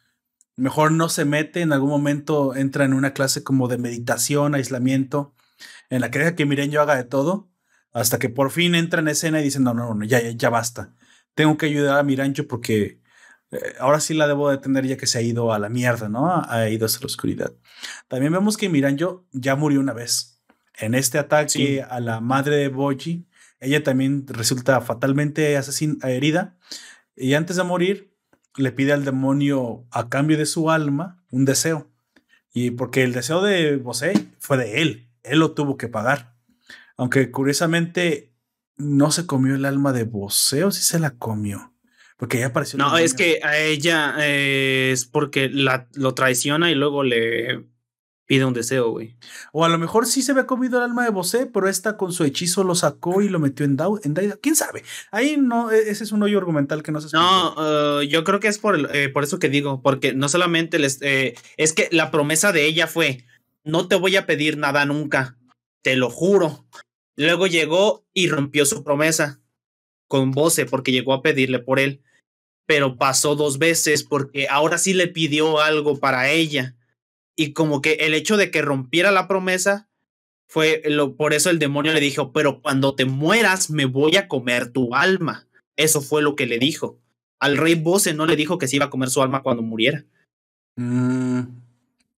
mejor 0.55 0.91
no 0.91 1.09
se 1.09 1.25
mete, 1.25 1.61
en 1.61 1.71
algún 1.71 1.89
momento 1.89 2.55
entra 2.55 2.85
en 2.85 2.93
una 2.93 3.13
clase 3.13 3.43
como 3.43 3.67
de 3.67 3.77
meditación, 3.77 4.55
aislamiento, 4.55 5.33
en 5.89 6.01
la 6.01 6.11
que 6.11 6.19
deja 6.19 6.35
que 6.35 6.45
Miranjo 6.45 6.81
haga 6.81 6.95
de 6.95 7.03
todo, 7.03 7.49
hasta 7.93 8.19
que 8.19 8.29
por 8.29 8.51
fin 8.51 8.75
entra 8.75 9.01
en 9.01 9.07
escena 9.07 9.39
y 9.39 9.43
dice, 9.43 9.59
no, 9.59 9.73
no, 9.73 9.93
no, 9.93 10.05
ya, 10.05 10.21
ya, 10.21 10.31
ya 10.31 10.49
basta. 10.49 10.93
Tengo 11.33 11.57
que 11.57 11.67
ayudar 11.67 11.99
a 11.99 12.03
Miranjo 12.03 12.47
porque 12.47 13.01
eh, 13.51 13.75
ahora 13.79 13.99
sí 13.99 14.13
la 14.13 14.27
debo 14.27 14.49
detener 14.49 14.85
ya 14.85 14.97
que 14.97 15.07
se 15.07 15.19
ha 15.19 15.21
ido 15.21 15.53
a 15.53 15.59
la 15.59 15.69
mierda, 15.69 16.09
¿no? 16.09 16.43
Ha 16.47 16.69
ido 16.69 16.85
hacia 16.85 16.99
la 17.01 17.05
oscuridad. 17.05 17.53
También 18.07 18.33
vemos 18.33 18.57
que 18.57 18.69
Miranjo 18.69 19.25
ya 19.31 19.55
murió 19.55 19.79
una 19.79 19.93
vez. 19.93 20.41
En 20.79 20.93
este 20.93 21.17
ataque 21.17 21.81
a 21.81 21.99
la 21.99 22.19
madre 22.19 22.57
de 22.57 22.67
Boji, 22.67 23.27
ella 23.59 23.83
también 23.83 24.25
resulta 24.27 24.79
fatalmente 24.81 25.59
herida. 26.03 26.57
Y 27.15 27.33
antes 27.33 27.55
de 27.55 27.63
morir, 27.63 28.13
le 28.55 28.71
pide 28.71 28.93
al 28.93 29.05
demonio 29.05 29.85
a 29.91 30.09
cambio 30.09 30.37
de 30.37 30.45
su 30.45 30.69
alma 30.69 31.23
un 31.29 31.45
deseo. 31.45 31.91
Y 32.53 32.71
porque 32.71 33.03
el 33.03 33.13
deseo 33.13 33.41
de 33.41 33.77
Bosé 33.77 34.13
fue 34.39 34.57
de 34.57 34.81
él, 34.81 35.09
él 35.23 35.39
lo 35.39 35.51
tuvo 35.51 35.77
que 35.77 35.87
pagar. 35.87 36.35
Aunque 36.95 37.29
curiosamente 37.31 38.33
no 38.77 39.11
se 39.11 39.25
comió 39.25 39.55
el 39.55 39.65
alma 39.65 39.93
de 39.93 40.03
Bosé 40.03 40.63
o 40.63 40.71
sí 40.71 40.81
se 40.81 40.99
la 40.99 41.11
comió. 41.17 41.73
Porque 42.17 42.37
ella 42.37 42.47
apareció. 42.47 42.79
No, 42.79 42.97
es 42.97 43.13
que 43.13 43.39
a 43.43 43.59
ella 43.59 44.15
eh, 44.19 44.89
es 44.91 45.05
porque 45.05 45.49
la, 45.49 45.87
lo 45.93 46.15
traiciona 46.15 46.71
y 46.71 46.75
luego 46.75 47.03
le 47.03 47.67
pide 48.27 48.45
un 48.45 48.53
deseo, 48.53 48.91
güey. 48.91 49.17
O 49.51 49.65
a 49.65 49.69
lo 49.69 49.79
mejor 49.79 50.05
sí 50.05 50.21
se 50.21 50.33
había 50.33 50.45
comido 50.45 50.77
el 50.77 50.83
alma 50.83 51.03
de 51.03 51.09
Bosé, 51.09 51.47
pero 51.47 51.67
esta 51.67 51.97
con 51.97 52.13
su 52.13 52.23
hechizo 52.23 52.63
lo 52.63 52.75
sacó 52.75 53.21
y 53.21 53.29
lo 53.29 53.39
metió 53.39 53.65
en, 53.65 53.77
Daida. 53.77 54.37
¿Quién 54.41 54.55
sabe? 54.55 54.83
Ahí 55.11 55.37
no, 55.37 55.71
e, 55.71 55.89
ese 55.89 56.03
es 56.03 56.11
un 56.11 56.21
hoyo 56.21 56.37
argumental 56.37 56.83
que 56.83 56.91
no 56.91 57.01
se 57.01 57.15
No, 57.15 57.55
eh, 58.01 58.07
yo 58.07 58.23
creo 58.23 58.39
que 58.39 58.49
es 58.49 58.59
por, 58.59 58.95
eh, 58.95 59.09
por 59.09 59.23
eso 59.23 59.39
que 59.39 59.49
digo, 59.49 59.81
porque 59.81 60.13
no 60.13 60.29
solamente 60.29 60.77
les. 60.77 60.99
es 61.01 61.73
que 61.73 61.89
la 61.91 62.11
promesa 62.11 62.51
de 62.51 62.65
ella 62.65 62.85
fue: 62.85 63.25
no 63.63 63.87
te 63.87 63.95
voy 63.95 64.15
a 64.17 64.25
pedir 64.25 64.57
nada 64.57 64.85
nunca, 64.85 65.37
te 65.81 65.95
lo 65.95 66.09
juro. 66.09 66.67
Luego 67.15 67.47
llegó 67.47 68.05
y 68.13 68.27
rompió 68.27 68.65
su 68.65 68.83
promesa 68.83 69.41
con 70.07 70.31
Bose 70.31 70.65
porque 70.65 70.91
llegó 70.91 71.13
a 71.13 71.21
pedirle 71.23 71.59
por 71.59 71.79
él 71.79 72.03
pero 72.67 72.97
pasó 72.97 73.35
dos 73.35 73.57
veces 73.57 74.03
porque 74.03 74.47
ahora 74.49 74.77
sí 74.77 74.93
le 74.93 75.07
pidió 75.07 75.59
algo 75.59 75.99
para 75.99 76.29
ella. 76.29 76.75
Y 77.39 77.53
como 77.53 77.81
que 77.81 77.93
el 77.93 78.15
hecho 78.15 78.35
de 78.35 78.49
que 78.49 78.63
rompiera 78.63 79.11
la 79.11 79.27
promesa 79.27 79.87
fue 80.49 80.81
lo, 80.85 81.15
por 81.15 81.33
eso 81.33 81.51
el 81.51 81.59
demonio 81.59 81.93
le 81.93 81.99
dijo, 81.99 82.33
pero 82.33 82.61
cuando 82.61 82.95
te 82.95 83.05
mueras 83.05 83.69
me 83.69 83.85
voy 83.85 84.17
a 84.17 84.27
comer 84.27 84.71
tu 84.71 84.95
alma. 84.95 85.47
Eso 85.75 86.01
fue 86.01 86.23
lo 86.23 86.35
que 86.35 86.47
le 86.47 86.57
dijo. 86.57 86.99
Al 87.39 87.57
rey 87.57 87.75
Bose 87.75 88.15
no 88.15 88.25
le 88.25 88.35
dijo 88.35 88.57
que 88.57 88.67
se 88.67 88.77
iba 88.77 88.85
a 88.85 88.89
comer 88.89 89.09
su 89.11 89.21
alma 89.21 89.43
cuando 89.43 89.61
muriera. 89.61 90.03
Mm, 90.77 91.41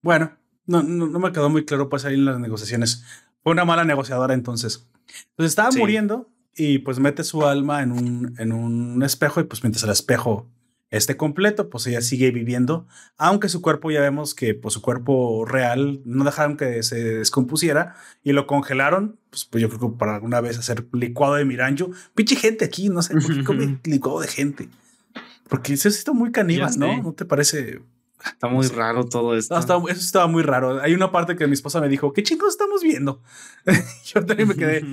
bueno, 0.01 0.37
no, 0.65 0.83
no, 0.83 1.19
me 1.19 1.31
quedó 1.33 1.49
muy 1.49 1.65
claro 1.65 1.89
pues 1.89 2.05
ahí 2.05 2.13
en 2.13 2.23
las 2.23 2.39
negociaciones. 2.39 3.03
Fue 3.43 3.51
una 3.51 3.65
mala 3.65 3.83
negociadora 3.83 4.33
entonces. 4.33 4.87
Entonces 5.31 5.51
estaba 5.51 5.71
muriendo 5.71 6.29
y 6.55 6.79
pues 6.79 6.99
mete 6.99 7.25
su 7.25 7.45
alma 7.45 7.83
en 7.83 7.91
un, 7.91 8.35
en 8.37 8.53
un 8.53 9.03
espejo 9.03 9.41
y 9.41 9.43
pues 9.43 9.63
mientras 9.63 9.83
el 9.83 9.89
espejo 9.89 10.47
esté 10.91 11.17
completo, 11.17 11.69
pues 11.69 11.85
ella 11.87 12.01
sigue 12.01 12.31
viviendo, 12.31 12.87
aunque 13.17 13.49
su 13.49 13.61
cuerpo 13.61 13.91
ya 13.91 14.01
vemos 14.01 14.33
que 14.33 14.55
pues 14.55 14.73
su 14.73 14.81
cuerpo 14.81 15.45
real 15.45 16.01
no 16.05 16.23
dejaron 16.23 16.57
que 16.57 16.81
se 16.83 17.17
descompusiera 17.17 17.95
y 18.23 18.33
lo 18.33 18.47
congelaron, 18.47 19.19
pues, 19.29 19.45
pues 19.45 19.61
yo 19.61 19.69
creo 19.69 19.91
que 19.91 19.97
para 19.97 20.15
alguna 20.15 20.41
vez 20.41 20.57
hacer 20.57 20.87
licuado 20.93 21.35
de 21.35 21.45
miranjo, 21.45 21.91
pinche 22.15 22.35
gente 22.35 22.65
aquí, 22.65 22.89
no 22.89 23.01
sé, 23.01 23.13
¿por 23.13 23.35
qué 23.35 23.43
come 23.43 23.79
licuado 23.83 24.19
de 24.21 24.27
gente? 24.27 24.69
Porque 25.47 25.73
eso 25.73 25.89
está 25.89 26.13
muy 26.13 26.31
caníbal, 26.31 26.77
¿no? 26.77 27.01
¿No 27.01 27.13
te 27.13 27.25
parece? 27.25 27.81
Está 28.23 28.47
muy 28.47 28.67
raro 28.67 29.05
todo 29.05 29.35
esto. 29.35 29.57
eso 29.57 29.99
estaba 29.99 30.27
muy 30.27 30.43
raro. 30.43 30.81
Hay 30.81 30.93
una 30.93 31.11
parte 31.11 31.35
que 31.35 31.47
mi 31.47 31.53
esposa 31.53 31.81
me 31.81 31.89
dijo, 31.89 32.13
¿qué 32.13 32.21
chingos 32.21 32.49
estamos 32.49 32.83
viendo? 32.83 33.21
yo 34.13 34.25
también 34.25 34.49
me 34.49 34.55
quedé, 34.55 34.83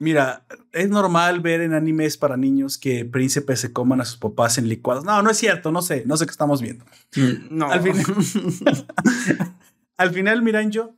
Mira, 0.00 0.46
es 0.72 0.88
normal 0.88 1.40
ver 1.40 1.60
en 1.60 1.74
animes 1.74 2.16
para 2.16 2.38
niños 2.38 2.78
que 2.78 3.04
príncipes 3.04 3.60
se 3.60 3.70
coman 3.70 4.00
a 4.00 4.06
sus 4.06 4.16
papás 4.16 4.56
en 4.56 4.66
licuados. 4.66 5.04
No, 5.04 5.20
no 5.22 5.28
es 5.28 5.36
cierto, 5.36 5.70
no 5.70 5.82
sé, 5.82 6.04
no 6.06 6.16
sé 6.16 6.24
qué 6.24 6.30
estamos 6.30 6.62
viendo. 6.62 6.86
Mm, 7.16 7.48
no. 7.50 7.70
Al 7.70 7.82
final, 7.82 8.06
al 9.98 10.10
final 10.10 10.40
Miranjo, 10.40 10.94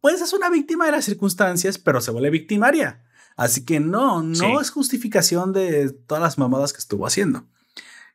pues 0.00 0.20
es 0.20 0.32
una 0.32 0.50
víctima 0.50 0.86
de 0.86 0.92
las 0.92 1.04
circunstancias, 1.04 1.78
pero 1.78 2.00
se 2.00 2.10
vuelve 2.10 2.30
victimaria. 2.30 3.04
Así 3.36 3.64
que 3.64 3.78
no, 3.78 4.20
no 4.20 4.60
es 4.60 4.70
justificación 4.70 5.52
de 5.52 5.92
todas 5.92 6.20
las 6.20 6.38
mamadas 6.38 6.72
que 6.72 6.80
estuvo 6.80 7.06
haciendo. 7.06 7.46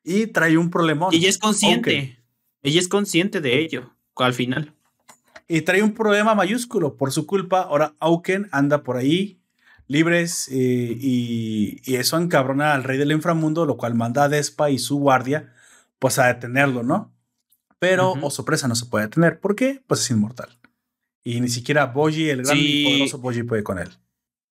Y 0.04 0.28
trae 0.28 0.58
un 0.58 0.70
problemón. 0.70 1.14
Y 1.14 1.18
ella 1.20 1.30
es 1.30 1.38
consciente. 1.38 2.20
Ella 2.62 2.80
es 2.82 2.90
consciente 2.90 3.40
de 3.40 3.58
ello, 3.58 3.96
al 4.18 4.34
final. 4.34 4.76
Y 5.48 5.62
trae 5.62 5.82
un 5.82 5.94
problema 5.94 6.36
mayúsculo. 6.36 6.98
Por 6.98 7.14
su 7.14 7.26
culpa, 7.26 7.62
ahora 7.62 7.96
Auken 8.02 8.50
anda 8.52 8.84
por 8.84 8.98
ahí 8.98 9.40
libres 9.94 10.50
eh, 10.52 10.98
y, 11.00 11.96
eso 11.96 12.18
encabrona 12.18 12.74
al 12.74 12.84
rey 12.84 12.98
del 12.98 13.12
inframundo, 13.12 13.66
lo 13.66 13.78
cual 13.78 13.94
manda 13.94 14.24
a 14.24 14.30
Despa 14.30 14.72
y 14.72 14.80
su 14.80 14.98
guardia 14.98 15.54
pues 16.00 16.20
a 16.20 16.26
detenerlo, 16.28 16.84
¿no? 16.84 17.16
Pero, 17.80 18.14
o 18.14 18.30
sorpresa, 18.32 18.68
no 18.68 18.76
se 18.76 18.88
puede 18.88 19.06
detener. 19.06 19.40
¿Por 19.40 19.56
qué? 19.56 19.82
Pues 19.88 20.02
es 20.02 20.10
inmortal. 20.10 20.58
Y 21.24 21.40
ni 21.40 21.48
siquiera 21.48 21.86
Boji, 21.86 22.30
el 22.30 22.44
gran 22.44 22.58
y 22.60 22.84
poderoso 22.84 23.18
Boji, 23.20 23.44
puede 23.44 23.64
con 23.64 23.78
él. 23.80 23.90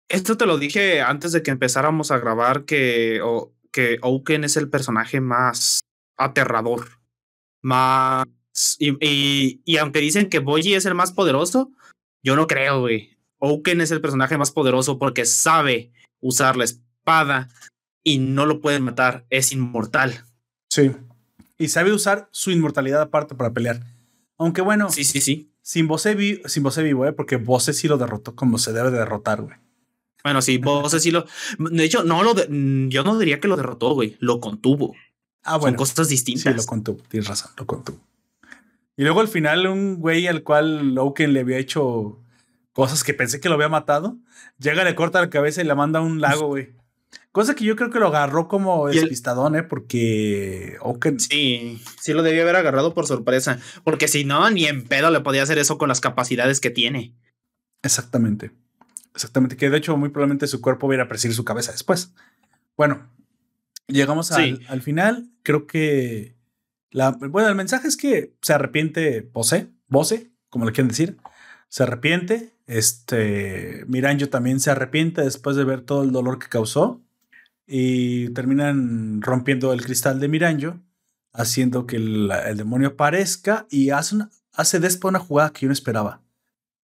Esto 0.10 0.38
te 0.38 0.46
lo 0.46 0.58
dije 0.58 1.02
antes 1.02 1.32
de 1.32 1.44
que 1.44 1.52
empezáramos 1.52 2.12
a 2.12 2.20
grabar 2.20 2.66
que, 2.66 3.20
o, 3.24 3.54
que 3.72 4.00
Oaken 4.02 4.44
es 4.44 4.58
el 4.58 4.70
personaje 4.70 5.22
más 5.22 5.82
aterrador. 6.18 7.00
Más. 7.62 8.26
Y, 8.80 8.92
y, 9.06 9.62
y 9.66 9.78
aunque 9.78 10.00
dicen 10.00 10.30
que 10.30 10.40
Boji 10.40 10.76
es 10.76 10.86
el 10.86 10.96
más 10.96 11.12
poderoso, 11.12 11.72
yo 12.24 12.36
no 12.36 12.48
creo, 12.48 12.82
güey. 12.82 13.15
Oaken 13.40 13.82
es 13.82 13.92
el 13.92 14.02
personaje 14.02 14.38
más 14.38 14.52
poderoso 14.52 14.98
porque 14.98 15.26
sabe 15.26 15.92
usar 16.20 16.56
la 16.56 16.64
espada 16.64 17.50
y 18.04 18.20
no 18.20 18.46
lo 18.46 18.62
puede 18.62 18.80
matar, 18.80 19.26
es 19.30 19.52
inmortal. 19.52 20.26
Sí. 20.70 20.92
Y 21.58 21.70
sabe 21.70 21.94
usar 21.94 22.30
su 22.32 22.52
inmortalidad 22.52 23.02
aparte 23.02 23.36
para 23.36 23.54
pelear. 23.54 23.82
Aunque 24.38 24.62
bueno. 24.62 24.90
Sí, 24.90 25.04
sí, 25.04 25.22
sí. 25.22 25.52
Sin 25.62 25.88
Bose, 25.88 26.42
sin 26.46 26.64
vivo, 26.84 27.06
¿eh? 27.06 27.14
Porque 27.14 27.38
Bose 27.38 27.74
sí 27.74 27.88
lo 27.88 27.98
derrotó 27.98 28.36
como 28.36 28.58
se 28.60 28.72
debe 28.74 28.92
de 28.92 29.00
derrotar, 29.00 29.42
güey. 29.42 29.56
Bueno, 30.24 30.42
sí, 30.42 30.58
Bose 30.58 31.00
sí 31.00 31.12
lo. 31.12 31.26
De 31.58 31.84
hecho, 31.84 32.04
no 32.04 32.22
lo. 32.24 32.36
yo 32.36 33.04
no 33.04 33.18
diría 33.18 33.40
que 33.40 33.48
lo 33.48 33.58
derrotó, 33.58 33.94
güey. 33.94 34.18
Lo 34.20 34.40
contuvo. 34.40 34.96
Ah, 35.44 35.58
bueno. 35.58 35.78
Son 35.78 35.88
cosas 35.88 36.10
distintas. 36.10 36.54
Sí, 36.54 36.58
lo 36.58 36.66
contuvo. 36.66 36.98
Tienes 37.10 37.30
razón, 37.30 37.52
lo 37.58 37.66
contuvo. 37.66 38.00
Y 38.98 39.04
luego 39.04 39.22
al 39.22 39.28
final, 39.28 39.66
un 39.68 40.00
güey 40.00 40.28
al 40.28 40.44
cual 40.44 40.98
Oaken 40.98 41.34
le 41.34 41.40
había 41.42 41.58
hecho 41.58 42.20
cosas 42.76 43.06
que 43.06 43.14
pensé 43.14 43.40
que 43.40 43.48
lo 43.48 43.56
había 43.56 43.70
matado. 43.70 44.18
Llega, 44.60 44.84
le 44.84 44.96
corta 44.96 45.22
la 45.22 45.30
cabeza 45.30 45.62
y 45.62 45.66
le 45.66 45.74
manda 45.74 46.00
a 46.00 46.02
un 46.04 46.20
lago, 46.20 46.48
güey. 46.48 46.74
Cosa 47.32 47.56
que 47.56 47.64
yo 47.64 47.78
creo 47.78 47.90
que 47.90 48.00
lo 48.00 48.08
agarró 48.08 48.50
como 48.50 48.88
despistadón, 48.88 49.56
¿eh? 49.56 49.64
Porque. 49.64 50.78
Sí, 51.18 51.82
sí 52.02 52.14
lo 52.14 52.22
debía 52.22 52.44
haber 52.44 52.58
agarrado 52.58 52.94
por 52.94 53.08
sorpresa. 53.08 53.60
Porque 53.86 54.10
si 54.10 54.26
no, 54.26 54.50
ni 54.52 54.66
en 54.66 54.84
pedo 54.84 55.10
le 55.10 55.22
podía 55.22 55.44
hacer 55.44 55.58
eso 55.58 55.78
con 55.78 55.88
las 55.88 56.02
capacidades 56.02 56.60
que 56.60 56.70
tiene. 56.70 57.16
Exactamente. 57.82 58.52
Exactamente. 59.14 59.56
Que 59.56 59.70
de 59.70 59.78
hecho, 59.78 59.96
muy 59.96 60.10
probablemente 60.10 60.48
su 60.48 60.60
cuerpo 60.60 60.88
hubiera 60.88 61.08
a 61.10 61.18
su 61.18 61.46
cabeza 61.46 61.72
después. 61.72 62.14
Bueno, 62.76 63.10
llegamos 63.88 64.34
al, 64.34 64.66
al, 64.68 64.82
final. 64.82 65.30
Creo 65.44 65.66
que. 65.66 66.36
La, 66.92 67.12
bueno, 67.12 67.48
el 67.48 67.56
mensaje 67.56 67.88
es 67.88 67.96
que 67.96 68.34
se 68.42 68.54
arrepiente 68.54 69.30
Bose, 69.34 69.70
Bose, 69.88 70.32
como 70.50 70.66
le 70.66 70.74
quieren 70.74 70.90
decir. 70.90 71.18
Se 71.70 71.84
arrepiente 71.84 72.56
este, 72.68 73.86
Miranjo 73.88 74.30
también 74.30 74.60
se 74.60 74.72
arrepiente 74.72 75.22
después 75.22 75.56
de 75.56 75.64
ver 75.64 75.82
todo 75.82 76.04
el 76.04 76.12
dolor 76.12 76.40
que 76.40 76.50
causó 76.50 77.02
y 77.68 78.30
terminan 78.30 79.22
rompiendo 79.22 79.74
el 79.74 79.84
cristal 79.84 80.20
de 80.20 80.28
Miranjo, 80.28 80.80
haciendo 81.32 81.86
que 81.86 81.98
el, 81.98 82.32
demonio 82.56 82.90
aparezca 82.90 83.68
y 83.70 83.90
hace, 83.90 84.18
hace 84.54 84.80
después 84.80 85.10
una 85.10 85.20
jugada 85.20 85.52
que 85.52 85.62
yo 85.62 85.68
no 85.68 85.74
esperaba, 85.74 86.22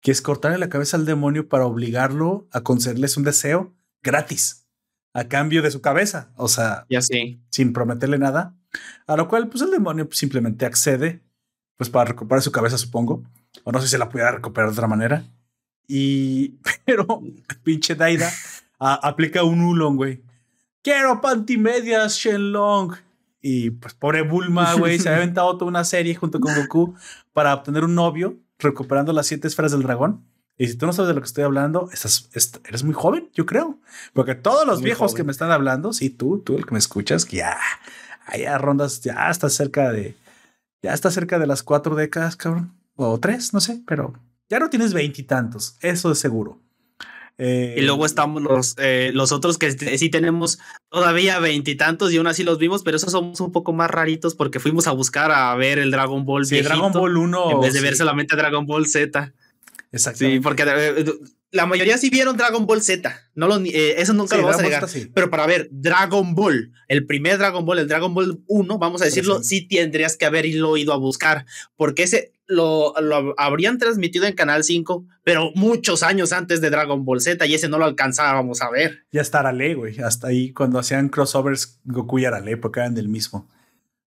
que 0.01 0.11
es 0.11 0.21
cortarle 0.21 0.57
la 0.57 0.69
cabeza 0.69 0.97
al 0.97 1.05
demonio 1.05 1.49
para 1.49 1.65
obligarlo 1.65 2.47
a 2.51 2.61
concederles 2.61 3.17
un 3.17 3.23
deseo 3.23 3.73
gratis 4.01 4.67
a 5.13 5.29
cambio 5.29 5.61
de 5.61 5.71
su 5.71 5.79
cabeza, 5.79 6.33
o 6.35 6.49
sea, 6.49 6.85
ya 6.89 7.01
sí. 7.01 7.41
sin 7.49 7.71
prometerle 7.71 8.17
nada, 8.17 8.53
a 9.07 9.15
lo 9.15 9.29
cual 9.29 9.47
pues 9.47 9.63
el 9.63 9.71
demonio 9.71 10.09
simplemente 10.11 10.65
accede 10.65 11.21
pues 11.77 11.89
para 11.89 12.05
recuperar 12.05 12.41
su 12.41 12.51
cabeza, 12.51 12.77
supongo. 12.77 13.23
O 13.63 13.71
no 13.71 13.79
sé 13.79 13.87
si 13.87 13.91
se 13.91 13.97
la 13.97 14.09
pudiera 14.09 14.31
recuperar 14.31 14.69
de 14.69 14.73
otra 14.73 14.87
manera. 14.87 15.25
Y, 15.87 16.55
pero, 16.85 17.21
pinche 17.63 17.95
Daida 17.95 18.31
aplica 18.79 19.43
un 19.43 19.61
Ulong, 19.61 19.95
güey. 19.95 20.21
Quiero 20.81 21.21
pantimedias, 21.21 22.15
Shenlong. 22.15 22.95
Y 23.41 23.71
pues 23.71 23.93
pobre 23.93 24.23
Bulma, 24.23 24.73
güey, 24.73 24.99
se 24.99 25.09
ha 25.09 25.13
inventado 25.13 25.55
toda 25.57 25.69
una 25.69 25.83
serie 25.83 26.15
junto 26.15 26.39
con 26.39 26.55
Goku 26.55 26.95
para 27.31 27.53
obtener 27.53 27.83
un 27.83 27.93
novio, 27.93 28.37
recuperando 28.57 29.13
las 29.13 29.27
siete 29.27 29.47
esferas 29.47 29.71
del 29.71 29.83
dragón. 29.83 30.25
Y 30.57 30.67
si 30.67 30.75
tú 30.77 30.87
no 30.87 30.93
sabes 30.93 31.09
de 31.09 31.13
lo 31.13 31.21
que 31.21 31.27
estoy 31.27 31.43
hablando, 31.43 31.89
estás, 31.91 32.29
eres 32.65 32.83
muy 32.83 32.93
joven, 32.93 33.29
yo 33.33 33.45
creo. 33.45 33.77
Porque 34.13 34.33
todos 34.33 34.65
los 34.65 34.81
viejos 34.81 35.13
que 35.13 35.23
me 35.23 35.31
están 35.31 35.51
hablando, 35.51 35.93
sí, 35.93 36.09
tú, 36.09 36.39
tú 36.39 36.57
el 36.57 36.65
que 36.65 36.71
me 36.71 36.79
escuchas, 36.79 37.25
que 37.25 37.37
ya, 37.37 37.57
allá 38.25 38.57
rondas, 38.57 39.01
ya 39.01 39.29
estás 39.29 39.53
cerca 39.53 39.91
de, 39.91 40.15
ya 40.81 40.93
está 40.93 41.11
cerca 41.11 41.39
de 41.39 41.47
las 41.47 41.63
cuatro 41.63 41.95
décadas, 41.95 42.35
cabrón. 42.35 42.73
O 42.95 43.19
tres, 43.19 43.53
no 43.53 43.59
sé, 43.59 43.81
pero 43.85 44.13
ya 44.49 44.59
no 44.59 44.69
tienes 44.69 44.93
veintitantos, 44.93 45.77
eso 45.81 46.11
es 46.11 46.19
seguro. 46.19 46.61
y 47.37 47.81
luego 47.81 48.03
eh, 48.03 48.07
estamos 48.07 48.41
los, 48.41 48.75
eh, 48.77 49.11
los 49.13 49.31
otros 49.31 49.57
que 49.57 49.71
sí 49.97 50.09
tenemos 50.09 50.59
todavía 50.89 51.39
veintitantos 51.39 52.13
y, 52.13 52.17
aún 52.17 52.27
así 52.27 52.43
los 52.43 52.57
vimos, 52.57 52.83
pero 52.83 52.97
esos 52.97 53.11
somos 53.11 53.41
un 53.41 53.51
poco 53.51 53.73
más 53.73 53.89
raritos 53.89 54.35
porque 54.35 54.59
fuimos 54.59 54.87
a 54.87 54.91
buscar 54.91 55.31
a 55.31 55.53
ver 55.55 55.79
el 55.79 55.91
Dragon 55.91 56.23
Ball. 56.23 56.45
Sí, 56.45 56.61
Dragon 56.61 56.93
Ball 56.93 57.17
1. 57.17 57.51
En 57.51 57.61
vez 57.61 57.73
de 57.73 57.81
ver 57.81 57.95
solamente 57.95 58.35
Dragon 58.35 58.65
Ball 58.65 58.87
Z. 58.87 59.33
Exacto. 59.91 60.19
Sí, 60.19 60.39
porque 60.39 60.63
eh, 60.65 61.05
la 61.55 61.65
mayoría 61.65 61.97
sí 61.97 62.09
vieron 62.09 62.35
Dragon 62.35 62.65
Ball 62.65 62.81
Z. 62.81 63.17
No 63.33 63.47
lo, 63.47 63.57
eh, 63.63 63.95
eso 63.97 64.13
nunca 64.13 64.35
lo 64.35 64.43
vamos 64.43 64.59
a 64.59 64.61
negar. 64.61 64.85
Pero 65.13 65.29
para 65.29 65.47
ver 65.47 65.69
Dragon 65.71 66.35
Ball, 66.35 66.73
el 66.89 67.05
primer 67.05 67.37
Dragon 67.37 67.65
Ball, 67.65 67.79
el 67.79 67.87
Dragon 67.87 68.13
Ball 68.13 68.43
1, 68.47 68.77
vamos 68.77 69.01
a 69.01 69.05
decirlo, 69.05 69.41
sí. 69.41 69.67
tendrías 69.67 70.17
que 70.17 70.25
haberlo 70.25 70.75
ido 70.75 70.91
a 70.91 70.97
buscar. 70.97 71.45
Porque 71.77 72.03
ese 72.03 72.33
lo, 72.45 72.93
lo, 73.01 73.33
habrían 73.37 73.77
transmitido 73.77 74.25
en 74.25 74.33
Canal 74.33 74.65
5, 74.65 75.05
pero 75.23 75.51
muchos 75.55 76.03
años 76.03 76.33
antes 76.33 76.59
de 76.59 76.69
Dragon 76.69 77.05
Ball 77.05 77.21
Z 77.21 77.45
y 77.45 77.53
ese 77.53 77.69
no 77.69 77.77
lo 77.77 77.85
alcanzábamos 77.85 78.61
a 78.61 78.69
ver. 78.69 79.05
Ya 79.13 79.21
está 79.21 79.39
Arale, 79.39 79.75
güey. 79.75 79.97
Hasta 79.99 80.27
ahí 80.27 80.51
cuando 80.51 80.77
hacían 80.77 81.07
crossovers 81.07 81.79
Goku 81.85 82.19
y 82.19 82.25
Arale, 82.25 82.57
porque 82.57 82.81
eran 82.81 82.95
del 82.95 83.07
mismo. 83.07 83.49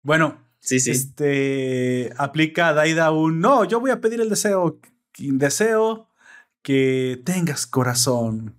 Bueno, 0.01 0.41
sí, 0.59 0.79
sí. 0.79 0.91
este 0.91 2.13
aplica 2.17 2.69
a 2.69 2.73
Daida 2.73 3.11
un 3.11 3.41
no, 3.41 3.65
yo 3.65 3.81
voy 3.81 3.91
a 3.91 3.99
pedir 3.99 4.21
el 4.21 4.29
deseo 4.29 4.79
deseo 5.17 6.07
que 6.63 7.21
tengas 7.23 7.67
corazón. 7.67 8.55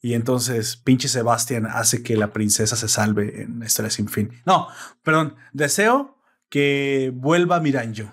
Y 0.00 0.14
entonces 0.14 0.76
pinche 0.76 1.08
Sebastián 1.08 1.66
hace 1.66 2.02
que 2.02 2.16
la 2.16 2.32
princesa 2.32 2.74
se 2.74 2.88
salve 2.88 3.42
en 3.42 3.62
Historia 3.62 3.90
sin 3.90 4.08
fin. 4.08 4.30
No, 4.46 4.68
perdón, 5.02 5.36
deseo 5.52 6.16
que 6.48 7.12
vuelva 7.14 7.60
Miranjo. 7.60 8.10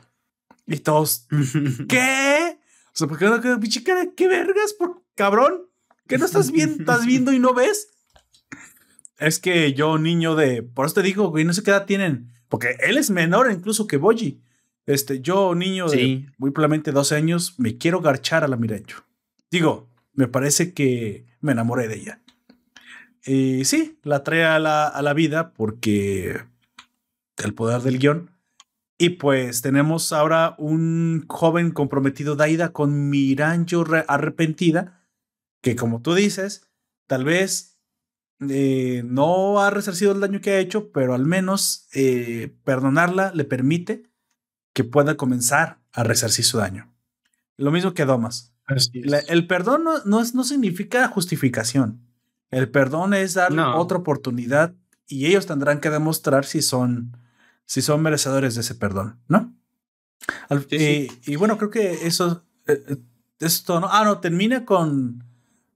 Y 0.66 0.78
todos, 0.78 1.28
¿qué? 1.88 2.60
O 2.88 2.92
sea, 2.92 3.08
¿por 3.08 3.18
qué 3.18 3.26
no 3.26 3.40
queda 3.40 3.60
pinche 3.60 3.84
cara? 3.84 4.10
¿Qué 4.18 4.28
vergas, 4.28 4.74
por 4.74 5.04
cabrón? 5.16 5.68
¿Qué 6.08 6.18
no 6.18 6.26
estás 6.26 6.52
viendo? 6.52 6.80
¿Estás 6.80 7.06
viendo 7.06 7.32
y 7.32 7.40
no 7.40 7.54
ves? 7.54 7.90
Es 9.20 9.40
que 9.40 9.74
yo, 9.74 9.98
niño 9.98 10.36
de. 10.36 10.64
Por 10.64 10.86
eso 10.86 10.96
te 10.96 11.04
digo, 11.04 11.30
güey, 11.30 11.46
no 11.46 11.54
sé 11.54 11.64
qué 11.64 11.72
edad 11.72 11.86
tienen. 11.86 12.32
Porque 12.50 12.76
él 12.80 12.98
es 12.98 13.10
menor 13.10 13.52
incluso 13.52 13.88
que 13.88 13.98
Boji. 13.98 14.42
Este, 14.86 15.20
yo, 15.20 15.54
niño 15.54 15.90
de 15.90 16.28
muy 16.38 16.52
probablemente 16.52 16.92
12 16.92 17.16
años, 17.16 17.56
me 17.58 17.78
quiero 17.78 18.00
garchar 18.00 18.44
a 18.44 18.48
la 18.48 18.56
Mirancho. 18.56 19.04
Digo, 19.52 19.90
me 20.14 20.28
parece 20.28 20.74
que 20.74 21.26
me 21.42 21.52
enamoré 21.54 21.88
de 21.88 21.96
ella. 21.96 22.22
Y 23.26 23.66
sí, 23.66 24.00
la 24.04 24.24
trae 24.24 24.46
a 24.46 24.60
la, 24.60 24.88
a 24.88 25.02
la 25.02 25.14
vida 25.14 25.54
porque 25.54 26.42
el 27.38 27.54
poder 27.54 27.82
del 27.82 28.00
guion. 28.00 28.32
Y 28.98 29.10
pues 29.10 29.62
tenemos 29.62 30.12
ahora 30.12 30.56
un 30.58 31.26
joven 31.28 31.72
comprometido 31.72 32.36
Daida 32.36 32.74
con 32.74 33.10
Mirancho 33.10 33.86
arrepentida, 34.08 35.06
que 35.62 35.76
como 35.76 36.02
tú 36.02 36.16
dices, 36.16 36.68
tal 37.06 37.24
vez 37.24 37.80
eh, 38.50 39.04
no 39.06 39.62
ha 39.62 39.70
resarcido 39.70 40.12
el 40.12 40.20
daño 40.20 40.42
que 40.42 40.52
ha 40.52 40.60
hecho, 40.60 40.92
pero 40.92 41.14
al 41.14 41.26
menos 41.26 41.88
eh, 41.94 42.56
perdonarla 42.64 43.32
le 43.36 43.44
permite 43.44 44.04
que 44.74 44.84
pueda 44.84 45.16
comenzar 45.16 45.80
a 45.92 46.04
resarcir 46.04 46.46
su 46.46 46.58
daño. 46.58 46.94
Lo 47.56 47.72
mismo 47.72 47.94
que 47.94 48.06
Domas. 48.06 48.57
El 48.68 49.48
perdón 49.48 49.84
no, 49.84 50.04
no, 50.06 50.24
no, 50.34 50.44
significa 50.44 51.08
justificación. 51.08 52.02
El 52.52 52.70
perdón 52.70 53.14
es 53.14 53.34
dar 53.34 53.52
otra 53.76 53.98
oportunidad 53.98 54.74
y 55.08 55.26
ellos 55.26 55.46
tendrán 55.46 55.80
que 55.80 55.90
demostrar 55.90 56.46
si 56.46 56.62
son, 56.62 57.18
si 57.66 57.82
son 57.82 58.02
merecedores 58.02 58.56
de 58.56 58.62
ese 58.62 58.76
perdón, 58.76 59.20
¿no? 59.28 59.54
y, 60.70 61.36
bueno, 61.36 61.58
creo 61.58 61.70
que 61.70 62.08
eso, 62.08 62.44
eh, 62.68 62.98
esto 63.40 63.80
no. 63.80 63.88
Ah, 63.90 64.04
no, 64.04 64.20
termina 64.20 64.66
con, 64.66 65.24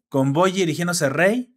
con 0.09 0.33
Boy 0.33 0.61
erigiéndose 0.61 1.09
rey, 1.09 1.55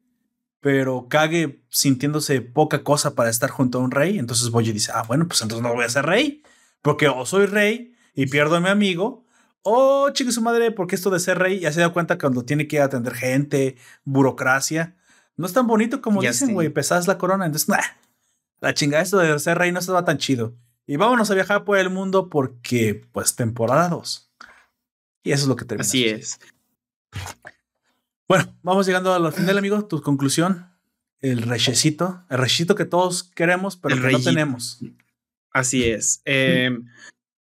pero 0.60 1.08
Kage 1.08 1.64
sintiéndose 1.70 2.40
poca 2.40 2.84
cosa 2.84 3.14
para 3.14 3.30
estar 3.30 3.50
junto 3.50 3.78
a 3.78 3.82
un 3.82 3.90
rey. 3.90 4.18
Entonces 4.18 4.50
Boy 4.50 4.70
dice, 4.70 4.92
ah, 4.94 5.02
bueno, 5.06 5.26
pues 5.26 5.42
entonces 5.42 5.62
no 5.62 5.74
voy 5.74 5.84
a 5.84 5.88
ser 5.88 6.06
rey. 6.06 6.42
Porque 6.82 7.08
o 7.08 7.24
soy 7.26 7.46
rey 7.46 7.94
y 8.14 8.26
pierdo 8.26 8.56
a 8.56 8.60
mi 8.60 8.68
amigo, 8.68 9.23
o 9.64 10.10
chique 10.10 10.30
su 10.30 10.42
madre, 10.42 10.70
porque 10.70 10.94
esto 10.94 11.10
de 11.10 11.18
ser 11.18 11.38
rey 11.38 11.58
ya 11.58 11.72
se 11.72 11.80
da 11.80 11.88
cuenta 11.88 12.18
cuando 12.18 12.44
tiene 12.44 12.68
que 12.68 12.80
atender 12.80 13.14
gente, 13.14 13.76
burocracia. 14.04 14.94
No 15.36 15.46
es 15.46 15.52
tan 15.52 15.66
bonito 15.66 16.00
como 16.00 16.22
dicen, 16.22 16.52
güey, 16.52 16.68
pesas 16.68 17.08
la 17.08 17.18
corona. 17.18 17.46
Entonces, 17.46 17.68
nah, 17.68 17.82
la 18.60 18.74
chingada, 18.74 19.02
esto 19.02 19.18
de 19.18 19.36
ser 19.40 19.58
rey 19.58 19.72
no 19.72 19.80
estaba 19.80 20.04
tan 20.04 20.18
chido. 20.18 20.54
Y 20.86 20.96
vámonos 20.96 21.30
a 21.30 21.34
viajar 21.34 21.64
por 21.64 21.78
el 21.78 21.90
mundo 21.90 22.28
porque, 22.28 23.06
pues, 23.10 23.34
temporada 23.34 23.88
2. 23.88 24.30
Y 25.24 25.32
eso 25.32 25.42
es 25.44 25.48
lo 25.48 25.56
que 25.56 25.64
termina. 25.64 25.82
Así 25.82 26.04
es. 26.06 26.38
Bueno, 28.28 28.54
vamos 28.62 28.86
llegando 28.86 29.12
al 29.12 29.32
final, 29.32 29.58
amigo. 29.58 29.84
Tu 29.86 30.02
conclusión. 30.02 30.70
El 31.20 31.42
reyecito. 31.42 32.22
El 32.28 32.38
reyecito 32.38 32.74
que 32.74 32.84
todos 32.84 33.22
queremos, 33.22 33.76
pero 33.76 33.96
que 33.96 34.12
no 34.12 34.20
tenemos. 34.20 34.80
Así 35.50 35.84
es. 35.84 36.20
Em, 36.26 36.86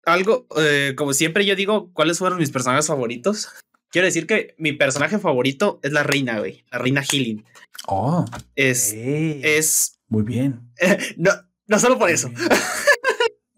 algo, 0.05 0.47
eh, 0.59 0.95
como 0.97 1.13
siempre 1.13 1.45
yo 1.47 1.57
digo, 1.57 1.93
¿cuáles 1.93 2.19
fueron 2.19 2.39
mis 2.39 2.51
personajes 2.51 2.87
favoritos? 2.87 3.49
Quiero 3.91 4.07
decir 4.07 4.27
que 4.27 4.55
mi 4.59 4.73
personaje 4.73 5.19
favorito 5.19 5.79
es 5.83 5.93
la 5.93 6.03
reina, 6.03 6.39
güey. 6.39 6.65
La 6.71 6.79
reina 6.79 7.03
Healing. 7.03 7.45
Oh. 7.87 8.25
Es. 8.57 8.93
Es. 8.95 10.01
Muy 10.09 10.23
bien. 10.23 10.73
no, 11.17 11.31
no 11.67 11.79
solo 11.79 11.99
por 11.99 12.11
eso. 12.11 12.31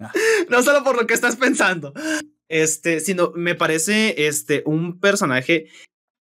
Ah. 0.01 0.13
no 0.49 0.63
solo 0.63 0.83
por 0.83 0.97
lo 0.97 1.07
que 1.07 1.15
estás 1.15 1.37
pensando. 1.37 1.93
Este, 2.49 3.01
sino 3.01 3.33
me 3.35 3.55
parece 3.55 4.27
este 4.27 4.63
un 4.67 5.01
personaje 5.01 5.69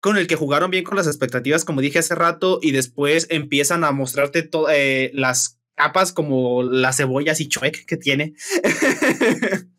con 0.00 0.16
el 0.18 0.26
que 0.26 0.36
jugaron 0.36 0.70
bien 0.70 0.84
con 0.84 0.96
las 0.96 1.06
expectativas, 1.06 1.64
como 1.64 1.80
dije 1.80 1.98
hace 1.98 2.14
rato, 2.14 2.60
y 2.62 2.70
después 2.70 3.26
empiezan 3.30 3.82
a 3.82 3.90
mostrarte 3.90 4.42
todas 4.42 4.74
eh, 4.76 5.10
las 5.14 5.58
capas 5.74 6.12
como 6.12 6.62
las 6.62 6.98
cebollas 6.98 7.40
y 7.40 7.48
chuec 7.48 7.84
que 7.86 7.96
tiene 7.96 8.34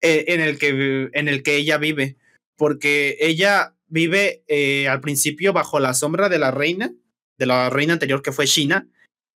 eh, 0.00 0.24
en, 0.28 0.40
el 0.40 0.58
que, 0.58 1.10
en 1.12 1.28
el 1.28 1.42
que 1.42 1.56
ella 1.56 1.78
vive. 1.78 2.16
Porque 2.56 3.16
ella 3.20 3.74
vive 3.86 4.42
eh, 4.48 4.88
al 4.88 5.00
principio 5.00 5.52
bajo 5.52 5.80
la 5.80 5.94
sombra 5.94 6.28
de 6.28 6.38
la 6.38 6.50
reina, 6.50 6.92
de 7.38 7.46
la 7.46 7.70
reina 7.70 7.94
anterior 7.94 8.22
que 8.22 8.32
fue 8.32 8.46
China, 8.46 8.88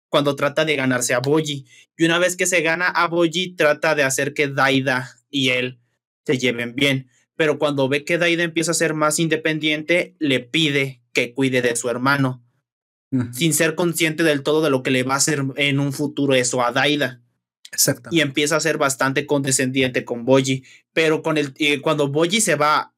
cuando 0.10 0.36
trata 0.36 0.65
de 0.65 0.76
ganarse 0.76 1.14
a 1.14 1.19
Boji. 1.19 1.65
Y 1.98 2.06
una 2.06 2.19
vez 2.19 2.36
que 2.36 2.48
se 2.48 2.61
gana 2.61 2.88
a 2.88 3.07
Boji, 3.07 3.56
trata 3.56 3.95
de 3.95 4.03
hacer 4.03 4.34
que 4.34 4.48
Daida 4.48 5.15
y 5.30 5.49
él 5.49 5.80
se 6.26 6.38
lleven 6.38 6.76
bien. 6.76 7.10
Pero 7.36 7.60
cuando 7.60 7.88
ve 7.88 8.06
que 8.06 8.18
Daida 8.18 8.44
empieza 8.44 8.72
a 8.72 8.76
ser 8.76 8.94
más 8.94 9.19
independiente, 9.19 10.15
le 10.19 10.40
pide 10.40 11.02
que 11.14 11.34
cuide 11.34 11.61
de 11.61 11.76
su 11.76 11.90
hermano 11.90 12.44
sin 13.31 13.53
ser 13.53 13.76
consciente 13.76 14.23
del 14.23 14.44
todo 14.44 14.61
de 14.61 14.69
lo 14.69 14.84
que 14.84 14.91
le 14.91 15.03
va 15.03 15.15
a 15.15 15.18
hacer 15.18 15.44
en 15.56 15.80
un 15.80 15.94
futuro 15.94 16.36
eso 16.36 16.64
a 16.64 16.72
Daida. 16.72 17.22
Exacto. 17.72 18.10
Y 18.12 18.22
empieza 18.22 18.56
a 18.56 18.60
ser 18.60 18.78
bastante 18.78 19.26
condescendiente 19.26 20.06
con 20.06 20.26
Boji. 20.26 20.64
Pero 20.94 21.22
con 21.22 21.38
el, 21.38 21.54
eh, 21.58 21.82
cuando 21.82 22.10
Boji 22.10 22.41
se 22.41 22.56
va 22.56 22.94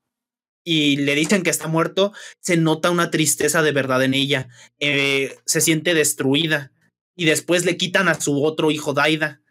y 0.64 0.98
le 0.98 1.16
dicen 1.16 1.44
que 1.44 1.50
está 1.50 1.68
muerto, 1.68 2.14
se 2.40 2.58
nota 2.58 2.92
una 2.92 3.12
tristeza 3.12 3.62
de 3.62 3.72
verdad 3.72 4.04
en 4.04 4.14
ella. 4.14 4.48
Eh, 4.80 5.36
se 5.46 5.62
siente 5.62 5.94
destruida. 5.94 6.72
Y 7.16 7.26
después 7.26 7.66
le 7.66 7.78
quitan 7.78 8.08
a 8.08 8.20
su 8.20 8.44
otro 8.44 8.72
hijo 8.72 8.94
Daida. 8.94 9.42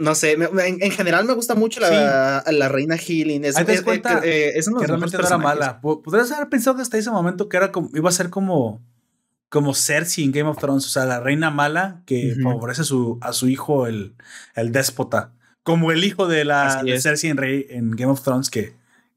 No 0.00 0.14
sé, 0.14 0.32
en, 0.34 0.90
general 0.92 1.24
me 1.24 1.32
gusta 1.32 1.56
mucho 1.56 1.80
la, 1.80 2.44
la 2.46 2.68
reina 2.68 2.96
Healing. 2.96 3.44
Es, 3.44 3.58
es, 3.58 3.82
cuenta 3.82 4.20
eh, 4.24 4.56
es, 4.56 4.68
que 4.68 4.86
realmente 4.86 5.18
no 5.18 5.26
era 5.26 5.38
mala. 5.38 5.80
Podrías 5.80 6.30
haber 6.30 6.48
pensado 6.48 6.76
que 6.76 6.82
hasta 6.82 6.98
ese 6.98 7.10
momento 7.10 7.48
que 7.48 7.56
era 7.56 7.72
como, 7.72 7.90
iba 7.94 8.08
a 8.08 8.12
ser 8.12 8.30
como 8.30 8.80
como 9.48 9.74
Cersei 9.74 10.24
en 10.24 10.32
Game 10.32 10.48
of 10.48 10.58
Thrones, 10.58 10.86
o 10.86 10.88
sea, 10.88 11.06
la 11.06 11.20
reina 11.20 11.50
mala 11.50 12.02
que 12.06 12.36
favorece 12.42 12.82
a 12.82 12.84
su, 12.84 13.18
a 13.20 13.32
su 13.32 13.48
hijo, 13.48 13.86
el, 13.86 14.14
el 14.54 14.72
déspota. 14.72 15.32
Como 15.62 15.90
el 15.92 16.04
hijo 16.04 16.28
de 16.28 16.44
la 16.44 16.82
Cersei 17.00 17.30
en, 17.30 17.36
Rey, 17.36 17.66
en 17.70 17.90
Game 17.92 18.12
of 18.12 18.22
Thrones, 18.22 18.50
que, 18.50 18.74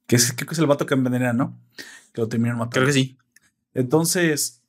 que 0.08 0.16
es, 0.16 0.34
creo 0.34 0.48
que 0.48 0.54
es 0.54 0.60
el 0.60 0.68
vato 0.68 0.86
que 0.86 0.94
envenena, 0.94 1.34
¿no? 1.34 1.58
Que 2.14 2.22
lo 2.22 2.28
terminan 2.28 2.58
matando. 2.58 2.74
Creo 2.76 2.86
que 2.88 2.94
sí. 2.94 3.18
Entonces, 3.74 4.62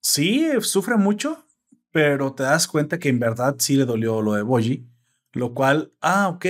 sí, 0.00 0.46
sufre 0.60 0.96
mucho, 0.96 1.46
pero 1.92 2.34
te 2.34 2.42
das 2.42 2.66
cuenta 2.66 2.98
que 2.98 3.08
en 3.08 3.18
verdad 3.18 3.56
sí 3.58 3.76
le 3.76 3.84
dolió 3.84 4.22
lo 4.22 4.34
de 4.34 4.42
Boji, 4.42 4.86
lo 5.32 5.54
cual, 5.54 5.92
ah, 6.00 6.28
ok. 6.28 6.46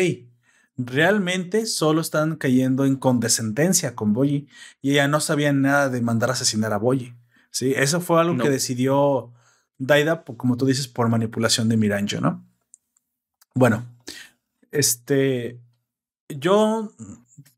realmente 0.76 1.66
solo 1.66 2.00
están 2.00 2.36
cayendo 2.36 2.84
en 2.84 2.96
condescendencia 2.96 3.94
con 3.96 4.12
Boyi 4.12 4.48
y 4.80 4.92
ella 4.92 5.08
no 5.08 5.20
sabía 5.20 5.52
nada 5.52 5.88
de 5.88 6.00
mandar 6.02 6.30
a 6.30 6.34
asesinar 6.34 6.72
a 6.72 6.78
Boyi. 6.78 7.14
Sí, 7.50 7.72
eso 7.76 8.00
fue 8.00 8.20
algo 8.20 8.42
que 8.42 8.50
decidió 8.50 9.32
Daida, 9.78 10.24
como 10.24 10.56
tú 10.56 10.66
dices, 10.66 10.88
por 10.88 11.08
manipulación 11.08 11.68
de 11.68 11.76
Miranjo, 11.76 12.20
¿no? 12.20 12.44
Bueno, 13.54 13.86
este, 14.70 15.58
yo 16.28 16.92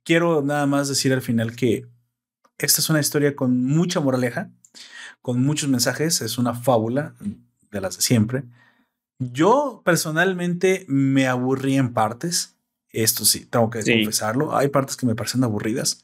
quiero 0.04 0.42
nada 0.42 0.66
más 0.66 0.88
decir 0.88 1.12
al 1.12 1.22
final 1.22 1.56
que 1.56 1.86
esta 2.58 2.80
es 2.80 2.90
una 2.90 3.00
historia 3.00 3.34
con 3.34 3.64
mucha 3.64 4.00
moraleja, 4.00 4.50
con 5.22 5.42
muchos 5.42 5.68
mensajes, 5.68 6.20
es 6.20 6.38
una 6.38 6.54
fábula 6.54 7.14
de 7.70 7.80
las 7.80 7.96
de 7.96 8.02
siempre. 8.02 8.44
Yo 9.18 9.82
personalmente 9.84 10.84
me 10.88 11.26
aburrí 11.26 11.76
en 11.76 11.92
partes. 11.92 12.56
Esto 12.90 13.24
sí, 13.24 13.44
tengo 13.44 13.70
que 13.70 13.80
confesarlo. 13.80 14.56
Hay 14.56 14.68
partes 14.68 14.96
que 14.96 15.06
me 15.06 15.14
parecen 15.14 15.44
aburridas. 15.44 16.00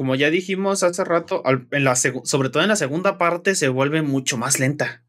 Como 0.00 0.14
ya 0.14 0.30
dijimos 0.30 0.82
hace 0.82 1.04
rato, 1.04 1.42
en 1.44 1.84
la 1.84 1.94
sobre 1.94 2.48
todo 2.48 2.62
en 2.62 2.70
la 2.70 2.76
segunda 2.76 3.18
parte 3.18 3.54
se 3.54 3.68
vuelve 3.68 4.00
mucho 4.00 4.38
más 4.38 4.58
lenta. 4.58 5.04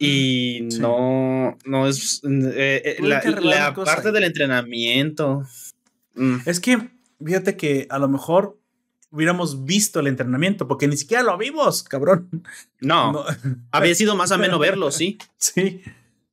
Y 0.00 0.66
no, 0.80 1.56
no 1.64 1.86
es 1.86 2.22
eh, 2.24 2.82
eh, 2.84 3.02
la, 3.02 3.72
parte 3.72 4.10
del 4.10 4.24
entrenamiento. 4.24 5.44
Mm. 6.16 6.38
Es 6.44 6.58
que, 6.58 6.90
fíjate 7.24 7.56
que 7.56 7.86
a 7.88 8.00
lo 8.00 8.08
mejor 8.08 8.58
hubiéramos 9.10 9.64
visto 9.64 10.00
el 10.00 10.08
entrenamiento, 10.08 10.66
porque 10.66 10.88
ni 10.88 10.96
siquiera 10.96 11.22
lo 11.22 11.38
vimos, 11.38 11.84
cabrón. 11.84 12.28
No, 12.80 13.24
había 13.70 13.94
sido 13.94 14.16
más 14.16 14.32
ameno 14.32 14.58
verlo, 14.58 14.90
sí. 14.90 15.18
Sí, 15.36 15.82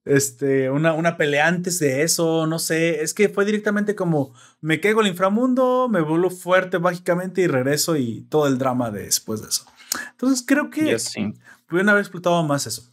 este, 0.05 0.69
una, 0.69 0.93
una 0.93 1.17
pelea 1.17 1.47
antes 1.47 1.79
de 1.79 2.03
eso, 2.03 2.45
no 2.45 2.59
sé, 2.59 3.01
es 3.01 3.13
que 3.13 3.29
fue 3.29 3.45
directamente 3.45 3.95
como 3.95 4.33
me 4.59 4.79
caigo 4.79 5.01
al 5.01 5.07
inframundo, 5.07 5.87
me 5.89 6.01
vuelvo 6.01 6.29
fuerte 6.29 6.79
mágicamente 6.79 7.41
y 7.41 7.47
regreso 7.47 7.95
y 7.95 8.21
todo 8.29 8.47
el 8.47 8.57
drama 8.57 8.91
después 8.91 9.41
de 9.41 9.47
eso. 9.47 9.65
Entonces 10.11 10.43
creo 10.45 10.69
que 10.69 10.99
sí. 10.99 11.33
pudieron 11.67 11.89
haber 11.89 12.01
explotado 12.01 12.43
más 12.43 12.67
eso. 12.67 12.89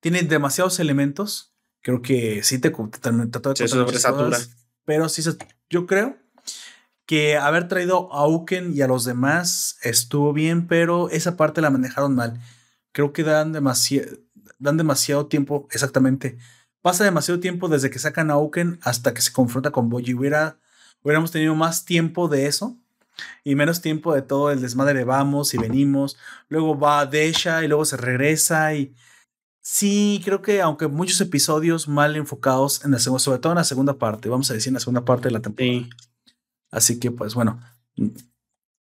Tiene 0.00 0.22
demasiados 0.22 0.78
elementos, 0.78 1.52
creo 1.82 2.00
que 2.02 2.42
sí 2.42 2.58
te, 2.58 2.70
trató 2.70 3.54
de 3.54 3.68
sí, 3.68 4.50
pero 4.84 5.08
sí, 5.08 5.22
yo 5.68 5.86
creo 5.86 6.16
que 7.04 7.36
haber 7.36 7.68
traído 7.68 8.12
a 8.12 8.26
Uken 8.28 8.74
y 8.74 8.80
a 8.80 8.86
los 8.86 9.04
demás 9.04 9.78
estuvo 9.82 10.32
bien, 10.32 10.66
pero 10.66 11.10
esa 11.10 11.36
parte 11.36 11.60
la 11.60 11.70
manejaron 11.70 12.14
mal. 12.14 12.40
Creo 12.92 13.12
que 13.12 13.22
dan 13.22 13.52
demasiado 13.52 14.08
dan 14.58 14.76
demasiado 14.76 15.26
tiempo, 15.26 15.68
exactamente. 15.70 16.38
Pasa 16.82 17.04
demasiado 17.04 17.40
tiempo 17.40 17.68
desde 17.68 17.90
que 17.90 17.98
sacan 17.98 18.30
a 18.30 18.38
Uken 18.38 18.78
hasta 18.82 19.14
que 19.14 19.20
se 19.20 19.32
confronta 19.32 19.70
con 19.70 19.88
Boji. 19.88 20.14
Hubiera, 20.14 20.58
hubiéramos 21.02 21.30
tenido 21.30 21.54
más 21.54 21.84
tiempo 21.84 22.28
de 22.28 22.46
eso 22.46 22.76
y 23.44 23.54
menos 23.54 23.80
tiempo 23.80 24.14
de 24.14 24.22
todo 24.22 24.50
el 24.50 24.60
desmadre 24.60 24.98
de 24.98 25.04
vamos 25.04 25.54
y 25.54 25.58
venimos. 25.58 26.16
Luego 26.48 26.78
va 26.78 27.06
Desha 27.06 27.64
y 27.64 27.68
luego 27.68 27.84
se 27.84 27.96
regresa 27.96 28.74
y 28.74 28.94
sí, 29.60 30.20
creo 30.24 30.40
que 30.40 30.60
aunque 30.62 30.86
muchos 30.86 31.20
episodios 31.20 31.88
mal 31.88 32.16
enfocados 32.16 32.84
en 32.84 32.92
la 32.92 32.98
segunda, 32.98 33.20
sobre 33.20 33.40
todo 33.40 33.52
en 33.52 33.58
la 33.58 33.64
segunda 33.64 33.98
parte, 33.98 34.28
vamos 34.28 34.50
a 34.50 34.54
decir 34.54 34.70
en 34.70 34.74
la 34.74 34.80
segunda 34.80 35.04
parte 35.04 35.28
de 35.28 35.32
la 35.32 35.42
temporada. 35.42 35.88
Así 36.70 37.00
que 37.00 37.10
pues 37.10 37.34
bueno, 37.34 37.60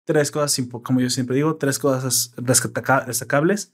tres 0.06 0.30
cosas, 0.32 0.66
como 0.84 1.02
yo 1.02 1.10
siempre 1.10 1.36
digo, 1.36 1.56
tres 1.56 1.80
cosas 1.80 2.34
destacables 2.38 3.74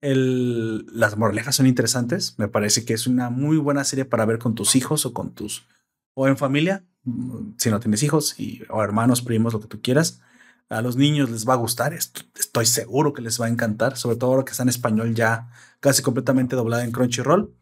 el, 0.00 0.86
las 0.92 1.16
moralejas 1.16 1.56
son 1.56 1.66
interesantes. 1.66 2.34
Me 2.38 2.48
parece 2.48 2.84
que 2.84 2.94
es 2.94 3.06
una 3.06 3.30
muy 3.30 3.56
buena 3.56 3.84
serie 3.84 4.04
para 4.04 4.24
ver 4.24 4.38
con 4.38 4.54
tus 4.54 4.76
hijos 4.76 5.06
o 5.06 5.12
con 5.12 5.34
tus 5.34 5.66
o 6.14 6.26
en 6.26 6.36
familia, 6.36 6.84
mm, 7.04 7.52
si 7.58 7.70
no 7.70 7.78
tienes 7.78 8.02
hijos 8.02 8.38
y, 8.40 8.62
o 8.70 8.82
hermanos, 8.82 9.22
primos, 9.22 9.52
lo 9.52 9.60
que 9.60 9.68
tú 9.68 9.80
quieras. 9.80 10.20
A 10.68 10.82
los 10.82 10.96
niños 10.96 11.30
les 11.30 11.48
va 11.48 11.54
a 11.54 11.56
gustar, 11.56 11.94
estoy 11.94 12.66
seguro 12.66 13.12
que 13.12 13.22
les 13.22 13.40
va 13.40 13.46
a 13.46 13.48
encantar, 13.48 13.96
sobre 13.96 14.16
todo 14.16 14.30
ahora 14.30 14.44
que 14.44 14.50
está 14.50 14.64
en 14.64 14.68
español 14.68 15.14
ya 15.14 15.48
casi 15.80 16.02
completamente 16.02 16.56
doblada 16.56 16.84
en 16.84 16.90
Crunchyroll. 16.90 17.54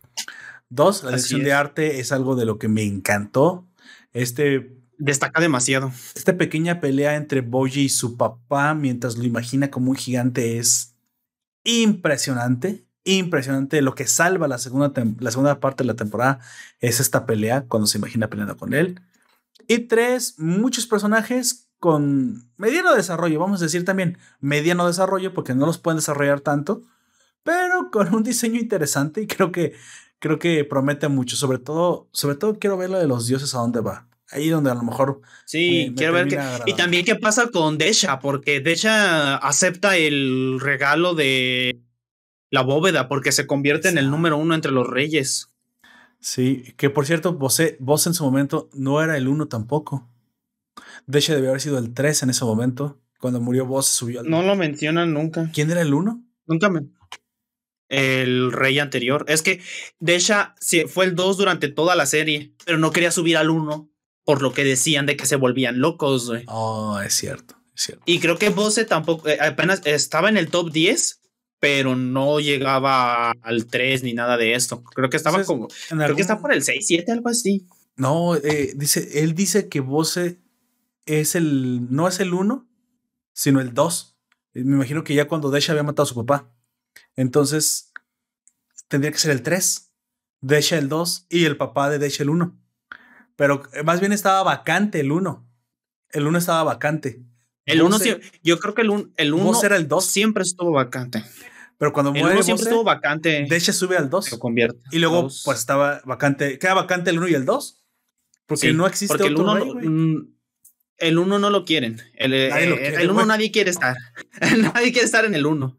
Dos, 0.70 1.04
la 1.04 1.10
dirección 1.10 1.44
de 1.44 1.52
arte 1.52 2.00
es 2.00 2.10
algo 2.10 2.34
de 2.34 2.46
lo 2.46 2.58
que 2.58 2.68
me 2.68 2.82
encantó. 2.82 3.68
Este 4.12 4.74
destaca 4.98 5.40
demasiado. 5.40 5.92
Esta 6.14 6.36
pequeña 6.36 6.80
pelea 6.80 7.14
entre 7.14 7.42
Boji 7.42 7.82
y 7.82 7.88
su 7.90 8.16
papá 8.16 8.74
mientras 8.74 9.16
lo 9.16 9.24
imagina 9.24 9.70
como 9.70 9.90
un 9.90 9.96
gigante 9.96 10.58
es 10.58 10.95
impresionante, 11.66 12.86
impresionante. 13.05 13.82
Lo 13.82 13.94
que 13.94 14.06
salva 14.06 14.48
la 14.48 14.59
segunda, 14.59 14.93
la 15.20 15.30
segunda 15.30 15.60
parte 15.60 15.82
de 15.84 15.88
la 15.88 15.97
temporada 15.97 16.40
es 16.80 17.01
esta 17.01 17.26
pelea 17.26 17.66
cuando 17.68 17.86
se 17.86 17.98
imagina 17.98 18.30
peleando 18.30 18.56
con 18.56 18.72
él. 18.72 19.02
Y 19.68 19.80
tres, 19.80 20.38
muchos 20.38 20.86
personajes 20.86 21.68
con 21.78 22.51
mediano 22.56 22.94
desarrollo, 22.94 23.38
vamos 23.38 23.60
a 23.60 23.64
decir 23.64 23.84
también 23.84 24.16
mediano 24.40 24.86
desarrollo 24.86 25.34
porque 25.34 25.55
no 25.55 25.66
los 25.66 25.78
pueden 25.78 25.98
desarrollar 25.98 26.40
tanto, 26.40 26.82
pero 27.43 27.90
con 27.90 28.14
un 28.14 28.22
diseño 28.22 28.59
interesante 28.59 29.20
y 29.22 29.26
creo 29.26 29.52
que 29.52 29.74
creo 30.18 30.38
que 30.38 30.64
promete 30.64 31.09
mucho, 31.09 31.36
sobre 31.36 31.59
todo 31.59 32.09
sobre 32.12 32.36
todo 32.36 32.59
quiero 32.59 32.76
ver 32.76 32.90
lo 32.90 32.98
de 32.98 33.06
los 33.06 33.26
dioses 33.26 33.55
a 33.55 33.59
dónde 33.59 33.80
va. 33.80 34.06
Ahí 34.30 34.48
donde 34.48 34.70
a 34.70 34.74
lo 34.74 34.82
mejor. 34.82 35.20
Sí, 35.44 35.92
quiero 35.96 36.14
ver 36.14 36.28
que. 36.28 36.40
Y 36.66 36.74
también 36.74 37.04
qué 37.04 37.14
pasa 37.14 37.48
con 37.50 37.78
Desha, 37.78 38.18
porque 38.18 38.60
Desha 38.60 39.36
acepta 39.36 39.96
el 39.96 40.58
regalo 40.60 41.14
de 41.14 41.80
la 42.50 42.62
bóveda, 42.62 43.08
porque 43.08 43.32
se 43.32 43.46
convierte 43.46 43.88
en 43.88 43.98
el 43.98 44.10
número 44.10 44.36
uno 44.36 44.54
entre 44.54 44.72
los 44.72 44.86
reyes. 44.86 45.50
Sí, 46.18 46.74
que 46.76 46.90
por 46.90 47.06
cierto, 47.06 47.34
vos, 47.34 47.60
vos 47.78 48.06
en 48.06 48.14
su 48.14 48.24
momento 48.24 48.68
no 48.72 49.00
era 49.00 49.16
el 49.16 49.28
uno 49.28 49.46
tampoco. 49.46 50.08
Desha 51.06 51.34
debió 51.34 51.50
haber 51.50 51.60
sido 51.60 51.78
el 51.78 51.94
tres 51.94 52.22
en 52.22 52.30
ese 52.30 52.44
momento. 52.44 52.98
Cuando 53.20 53.40
murió 53.40 53.64
vos 53.64 53.86
subió 53.86 54.20
al. 54.20 54.28
No 54.28 54.42
lo 54.42 54.56
mencionan 54.56 55.14
nunca. 55.14 55.50
¿Quién 55.54 55.70
era 55.70 55.82
el 55.82 55.94
uno? 55.94 56.24
Nunca 56.46 56.68
me. 56.68 56.82
El 57.88 58.50
rey 58.50 58.80
anterior. 58.80 59.24
Es 59.28 59.42
que 59.42 59.60
Desha 60.00 60.56
fue 60.88 61.04
el 61.04 61.14
dos 61.14 61.36
durante 61.36 61.68
toda 61.68 61.94
la 61.94 62.06
serie, 62.06 62.52
pero 62.64 62.78
no 62.78 62.90
quería 62.90 63.12
subir 63.12 63.36
al 63.36 63.50
uno 63.50 63.88
por 64.26 64.42
lo 64.42 64.52
que 64.52 64.64
decían 64.64 65.06
de 65.06 65.16
que 65.16 65.24
se 65.24 65.36
volvían 65.36 65.78
locos, 65.78 66.28
güey. 66.28 66.42
Oh, 66.48 67.00
es 67.00 67.14
cierto, 67.14 67.54
es 67.76 67.82
cierto. 67.82 68.02
Y 68.06 68.18
creo 68.18 68.36
que 68.36 68.48
Bose 68.48 68.84
tampoco, 68.84 69.28
eh, 69.28 69.38
apenas 69.40 69.82
estaba 69.84 70.28
en 70.28 70.36
el 70.36 70.48
top 70.48 70.72
10, 70.72 71.20
pero 71.60 71.94
no 71.94 72.40
llegaba 72.40 73.30
al 73.30 73.66
3 73.66 74.02
ni 74.02 74.14
nada 74.14 74.36
de 74.36 74.54
esto. 74.54 74.82
Creo 74.82 75.08
que 75.10 75.16
estaba 75.16 75.44
como, 75.44 75.68
creo 75.88 76.16
que 76.16 76.22
está 76.22 76.40
por 76.40 76.52
el 76.52 76.64
6, 76.64 76.84
7, 76.84 77.12
algo 77.12 77.28
así. 77.28 77.68
No, 77.94 78.34
eh, 78.34 78.72
dice, 78.74 79.22
él 79.22 79.36
dice 79.36 79.68
que 79.68 79.78
Bose 79.78 80.40
es 81.06 81.36
el, 81.36 81.86
no 81.88 82.08
es 82.08 82.18
el 82.18 82.34
1, 82.34 82.68
sino 83.32 83.60
el 83.60 83.74
2. 83.74 84.18
Me 84.54 84.74
imagino 84.74 85.04
que 85.04 85.14
ya 85.14 85.28
cuando 85.28 85.52
Desha 85.52 85.72
había 85.72 85.84
matado 85.84 86.02
a 86.02 86.06
su 86.06 86.16
papá. 86.16 86.52
Entonces, 87.14 87.92
tendría 88.88 89.12
que 89.12 89.18
ser 89.18 89.30
el 89.30 89.42
3, 89.42 89.92
Desha 90.40 90.78
el 90.78 90.88
2 90.88 91.26
y 91.28 91.44
el 91.44 91.56
papá 91.56 91.90
de 91.90 92.00
Desha 92.00 92.24
el 92.24 92.30
1. 92.30 92.65
Pero 93.36 93.62
eh, 93.72 93.82
más 93.82 94.00
bien 94.00 94.12
estaba 94.12 94.42
vacante 94.42 95.00
el 95.00 95.12
1. 95.12 95.46
El 96.10 96.26
1 96.26 96.38
estaba 96.38 96.64
vacante. 96.64 97.22
El 97.66 97.82
1 97.82 97.98
yo 98.42 98.58
creo 98.58 98.74
que 98.74 98.82
el 98.82 98.90
1 98.90 99.10
el 99.16 99.34
uno 99.34 99.62
era 99.62 99.76
el 99.76 99.88
2 99.88 100.04
siempre 100.04 100.42
estuvo 100.42 100.72
vacante. 100.72 101.24
Pero 101.78 101.92
cuando 101.92 102.12
el 102.14 102.22
muere 102.22 102.42
siempre 102.42 102.64
estuvo 102.64 102.84
vacante. 102.84 103.46
Desha 103.48 103.72
sube 103.72 103.96
al 103.96 104.08
2. 104.08 104.24
Se 104.24 104.38
convierte. 104.38 104.80
Y 104.92 104.98
luego 104.98 105.28
pues 105.44 105.58
estaba 105.58 106.00
vacante, 106.04 106.58
queda 106.58 106.74
vacante 106.74 107.10
el 107.10 107.18
1 107.18 107.28
y 107.28 107.34
el 107.34 107.44
2. 107.44 107.82
Porque 108.46 108.72
no 108.72 108.86
existe 108.86 109.18
porque 109.18 109.32
otro 109.32 109.56
el 109.56 109.88
1 109.88 109.90
mm, 109.90 110.36
el 110.98 111.18
1 111.18 111.38
no 111.38 111.50
lo 111.50 111.64
quieren. 111.64 112.00
El 112.14 112.32
1 112.32 112.36
eh, 112.36 112.94
el, 113.02 113.14
nadie 113.26 113.50
quiere 113.50 113.70
estar. 113.70 113.96
nadie 114.58 114.92
quiere 114.92 115.04
estar 115.04 115.24
en 115.24 115.34
el 115.34 115.44
1. 115.44 115.76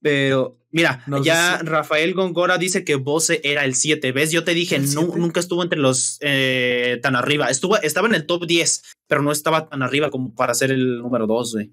Pero 0.00 0.61
mira, 0.72 1.04
ya 1.22 1.58
Rafael 1.58 2.14
Gongora 2.14 2.58
dice 2.58 2.84
que 2.84 2.96
Bose 2.96 3.40
era 3.44 3.64
el 3.64 3.74
7. 3.74 4.10
¿Ves? 4.12 4.32
Yo 4.32 4.42
te 4.42 4.54
dije, 4.54 4.78
nunca 4.78 5.38
estuvo 5.38 5.62
entre 5.62 5.78
los 5.78 6.18
eh, 6.20 6.98
tan 7.02 7.14
arriba. 7.14 7.48
Estuvo, 7.48 7.76
estaba 7.76 8.08
en 8.08 8.14
el 8.14 8.26
top 8.26 8.46
10, 8.46 8.82
pero 9.06 9.22
no 9.22 9.30
estaba 9.30 9.68
tan 9.68 9.82
arriba 9.82 10.10
como 10.10 10.34
para 10.34 10.54
ser 10.54 10.72
el 10.72 10.98
número 10.98 11.26
2, 11.26 11.52
güey. 11.52 11.72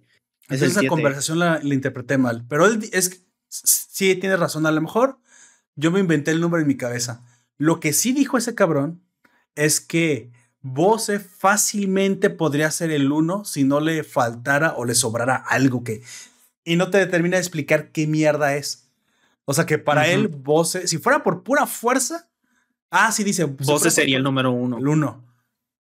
esa 0.50 0.86
conversación 0.86 1.40
la, 1.40 1.60
interpreté 1.64 2.18
mal. 2.18 2.46
Pero 2.48 2.68
él 2.68 2.80
es 2.92 3.26
sí 3.50 4.16
tiene 4.16 4.38
razón. 4.38 4.66
A 4.66 4.72
lo 4.72 4.82
mejor 4.82 5.18
yo 5.76 5.92
me 5.92 6.00
inventé 6.00 6.32
el 6.32 6.42
número 6.42 6.62
en 6.62 6.68
mi 6.68 6.78
cabeza. 6.78 7.26
Lo 7.58 7.80
que 7.80 7.94
sí 7.94 8.12
dijo 8.12 8.38
ese 8.38 8.56
cabrón 8.56 9.02
es 9.56 9.80
que 9.80 10.32
Bose 10.62 11.20
fácilmente 11.20 12.30
podría 12.30 12.70
ser 12.70 12.92
el 12.92 13.12
1 13.12 13.46
si 13.46 13.64
no 13.64 13.80
le 13.80 14.04
faltara 14.04 14.74
o 14.76 14.86
le 14.86 14.94
sobrara 14.94 15.36
algo 15.36 15.84
que 15.84 16.02
y 16.66 16.76
no 16.76 16.90
te 16.90 16.98
determina 17.00 17.38
de 17.38 17.42
explicar 17.42 17.92
qué 17.92 18.06
mierda 18.06 18.56
es. 18.56 18.89
O 19.50 19.54
sea 19.56 19.66
que 19.66 19.80
para 19.80 20.08
él, 20.08 20.28
Bose, 20.28 20.88
si 20.88 21.00
fuera 21.00 21.24
por 21.24 21.42
pura 21.42 21.66
fuerza, 21.66 22.30
ah, 22.92 23.12
sí 23.12 23.24
dice. 23.24 23.46
Bose 23.46 23.90
sería 23.90 24.18
el 24.18 24.22
número 24.22 24.52
uno. 24.52 24.78
El 24.78 24.88
uno. 24.88 25.26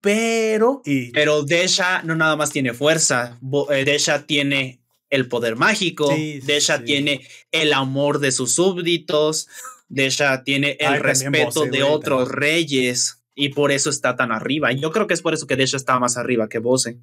Pero. 0.03 0.83
Y, 0.85 1.13
pero 1.13 1.45
Desha 1.45 2.03
no 2.03 2.15
nada 2.15 2.37
más 2.37 2.51
tiene 2.51 2.75
fuerza. 2.75 3.39
Eh, 3.71 3.87
Desha 3.87 4.27
tiene 4.27 4.83
el 5.09 5.29
poder 5.29 5.57
mágico. 5.57 6.15
Desha 6.43 6.85
tiene 6.85 7.27
el 7.53 7.73
amor 7.73 8.19
de 8.19 8.33
sus 8.33 8.53
súbditos. 8.53 9.49
Desha 9.89 10.45
tiene 10.45 10.77
el 10.79 11.01
respeto 11.01 11.65
de 11.65 11.85
otros 11.85 12.29
reyes. 12.29 13.23
y 13.35 13.49
por 13.49 13.73
eso 13.73 13.89
está 13.89 14.15
tan 14.15 14.31
arriba. 14.31 14.73
Yo 14.73 14.93
creo 14.93 15.07
que 15.07 15.15
es 15.15 15.23
por 15.23 15.33
eso 15.33 15.47
que 15.47 15.57
Desha 15.57 15.79
está 15.79 15.99
más 15.99 16.19
arriba 16.19 16.51
que 16.51 16.59
Bose. 16.59 16.99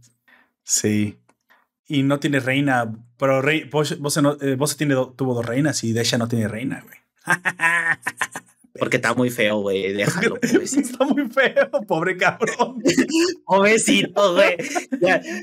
Sí. 0.63 1.17
Y 1.93 2.03
no 2.03 2.21
tiene 2.21 2.39
reina, 2.39 2.89
pero 3.17 3.41
rey, 3.41 3.65
Bose, 3.65 3.97
no, 4.21 4.37
eh, 4.39 4.57
tiene, 4.77 4.95
tuvo 5.17 5.33
dos 5.33 5.45
reinas 5.45 5.83
y 5.83 5.91
Desha 5.91 6.17
no 6.17 6.29
tiene 6.29 6.47
reina, 6.47 6.81
güey. 6.85 6.97
Porque 8.79 8.95
está 8.95 9.13
muy 9.13 9.29
feo, 9.29 9.59
güey. 9.59 9.91
Déjalo, 9.91 10.39
Está 10.41 11.03
muy 11.03 11.29
feo, 11.29 11.69
pobre 11.89 12.15
cabrón. 12.15 12.81
Pobrecito, 13.45 14.35
güey. 14.35 14.55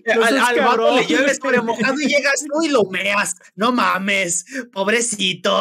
al 0.06 0.38
al 0.38 0.60
vato 0.60 0.96
le 0.96 1.06
llueves 1.06 1.38
por 1.38 1.62
mojado 1.62 2.00
y 2.00 2.06
llegas 2.06 2.46
tú 2.50 2.62
y 2.62 2.70
lo 2.70 2.84
meas. 2.84 3.36
No 3.54 3.70
mames, 3.70 4.46
pobrecito. 4.72 5.54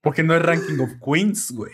Porque 0.00 0.22
no 0.22 0.34
es 0.34 0.40
ranking 0.40 0.78
of 0.78 0.92
queens, 1.04 1.52
güey. 1.52 1.72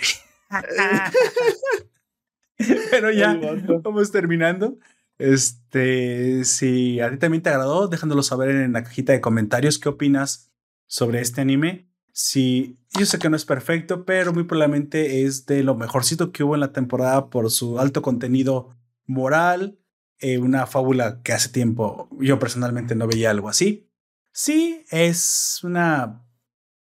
Pero 2.91 3.13
ya, 3.13 3.39
vamos 3.85 4.11
terminando. 4.11 4.79
Este, 5.19 6.45
si 6.45 7.01
a 7.01 7.11
ti 7.11 7.19
también 7.19 7.43
te 7.43 7.51
agradó, 7.51 7.89
déjanoslo 7.89 8.23
saber 8.23 8.51
en 8.51 8.73
la 8.73 8.85
cajita 8.85 9.13
de 9.13 9.21
comentarios 9.21 9.79
qué 9.79 9.89
opinas 9.89 10.53
sobre 10.87 11.21
este 11.21 11.41
anime. 11.41 11.89
Si 12.13 12.79
yo 12.99 13.05
sé 13.07 13.19
que 13.19 13.29
no 13.29 13.37
es 13.37 13.45
perfecto, 13.45 14.05
pero 14.05 14.33
muy 14.33 14.45
probablemente 14.45 15.23
es 15.25 15.47
de 15.47 15.63
lo 15.63 15.75
mejorcito 15.75 16.33
que 16.33 16.45
hubo 16.45 16.55
en 16.55 16.61
la 16.61 16.73
temporada 16.73 17.31
por 17.31 17.51
su 17.51 17.79
alto 17.79 18.03
contenido 18.03 18.71
moral, 19.07 19.79
eh, 20.21 20.39
una 20.39 20.67
fábula 20.67 21.23
que 21.23 21.33
hace 21.33 21.49
tiempo 21.49 22.09
yo 22.21 22.39
personalmente 22.39 22.95
no 22.95 23.07
veía 23.07 23.31
algo 23.31 23.49
así. 23.49 23.89
Sí, 24.33 24.85
es 24.91 25.61
una 25.63 26.25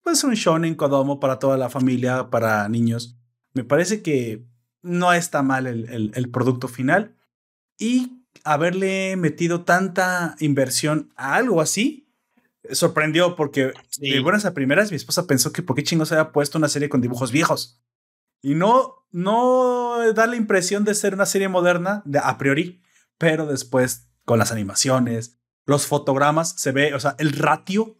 pues 0.06 0.24
un 0.24 0.36
shonen 0.36 0.76
kodomo 0.76 1.20
para 1.20 1.40
toda 1.40 1.58
la 1.58 1.68
familia, 1.68 2.30
para 2.30 2.70
niños. 2.70 3.18
Me 3.54 3.64
parece 3.64 4.04
que 4.04 4.46
no 4.84 5.12
está 5.14 5.42
mal 5.42 5.66
el, 5.66 6.12
el, 6.14 6.30
producto 6.30 6.68
final 6.68 7.16
y 7.80 8.25
haberle 8.44 9.16
metido 9.18 9.64
tanta 9.64 10.36
inversión 10.40 11.12
a 11.16 11.36
algo 11.36 11.62
así 11.62 12.06
sorprendió 12.72 13.36
porque 13.36 13.74
de 13.98 14.20
buenas 14.22 14.46
a 14.46 14.54
primeras 14.54 14.92
mi 14.92 14.98
esposa 14.98 15.28
pensó 15.28 15.52
que 15.52 15.62
por 15.62 15.76
qué 15.76 15.84
chingos 15.84 16.12
había 16.12 16.32
puesto 16.32 16.58
una 16.58 16.70
serie 16.70 16.90
con 16.90 17.02
dibujos 17.02 17.32
viejos 17.32 17.82
y 18.42 18.56
no 18.56 19.06
no 19.12 20.00
da 20.14 20.28
la 20.28 20.36
impresión 20.36 20.84
de 20.84 20.96
ser 20.96 21.14
una 21.14 21.26
serie 21.26 21.48
moderna 21.48 22.02
de, 22.06 22.20
a 22.20 22.38
priori 22.38 22.82
pero 23.18 23.46
después 23.46 24.10
con 24.26 24.40
las 24.40 24.52
animaciones 24.52 25.38
los 25.66 25.86
fotogramas 25.86 26.56
se 26.58 26.72
ve 26.72 26.94
o 26.94 27.00
sea 27.00 27.16
el 27.20 27.34
ratio 27.34 27.98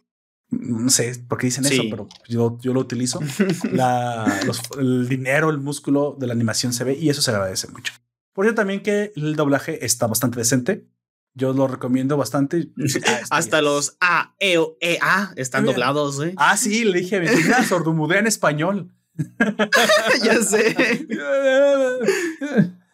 no 0.50 0.90
sé 0.90 1.24
por 1.28 1.38
qué 1.38 1.48
dicen 1.48 1.66
eso, 1.66 1.82
pero 1.90 2.08
yo, 2.28 2.56
yo 2.60 2.72
lo 2.72 2.80
utilizo. 2.80 3.18
La, 3.72 4.40
el 4.78 5.08
dinero, 5.08 5.50
el 5.50 5.58
músculo 5.58 6.16
de 6.18 6.28
la 6.28 6.34
animación 6.34 6.72
se 6.72 6.84
ve 6.84 6.96
y 6.96 7.10
eso 7.10 7.20
se 7.20 7.32
agradece 7.32 7.68
mucho. 7.68 7.92
Por 8.36 8.44
cierto, 8.44 8.60
también 8.60 8.82
que 8.82 9.12
el 9.16 9.34
doblaje 9.34 9.84
está 9.84 10.06
bastante 10.06 10.38
decente. 10.38 10.86
Yo 11.34 11.52
lo 11.52 11.66
recomiendo 11.66 12.16
bastante. 12.16 12.68
Ah, 13.06 13.20
Hasta 13.30 13.60
los 13.60 13.96
A, 14.00 14.36
E, 14.38 14.58
O, 14.58 14.76
E, 14.80 14.98
A 15.02 15.32
están 15.34 15.64
doblados. 15.64 16.22
¿eh? 16.22 16.34
Ah, 16.36 16.56
sí, 16.56 16.84
le 16.84 17.00
dije, 17.00 17.16
a 17.52 17.64
sordumudea 17.64 18.20
en 18.20 18.28
español. 18.28 18.92
ya 20.22 20.40
sé. 20.42 21.08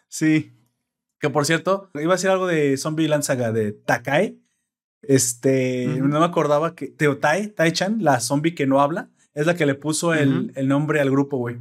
sí. 0.07 0.57
Que 1.19 1.29
por 1.29 1.45
cierto, 1.45 1.91
iba 1.93 2.13
a 2.13 2.15
decir 2.15 2.31
algo 2.31 2.47
de 2.47 2.75
Zombie 2.77 3.07
Lanzaga 3.07 3.51
de 3.51 3.71
Takai 3.73 4.43
este, 5.03 5.87
no 6.01 6.19
me 6.19 6.25
acordaba 6.25 6.75
que 6.75 6.87
Teotai, 6.87 7.47
Tai-chan, 7.47 7.97
la 8.03 8.19
zombie 8.19 8.55
que 8.55 8.65
no 8.65 8.81
habla, 8.81 9.09
es 9.33 9.45
la 9.45 9.55
que 9.55 9.65
le 9.65 9.75
puso 9.75 10.13
el, 10.13 10.51
el 10.55 10.67
nombre 10.67 11.01
al 11.01 11.11
grupo, 11.11 11.37
güey. 11.37 11.57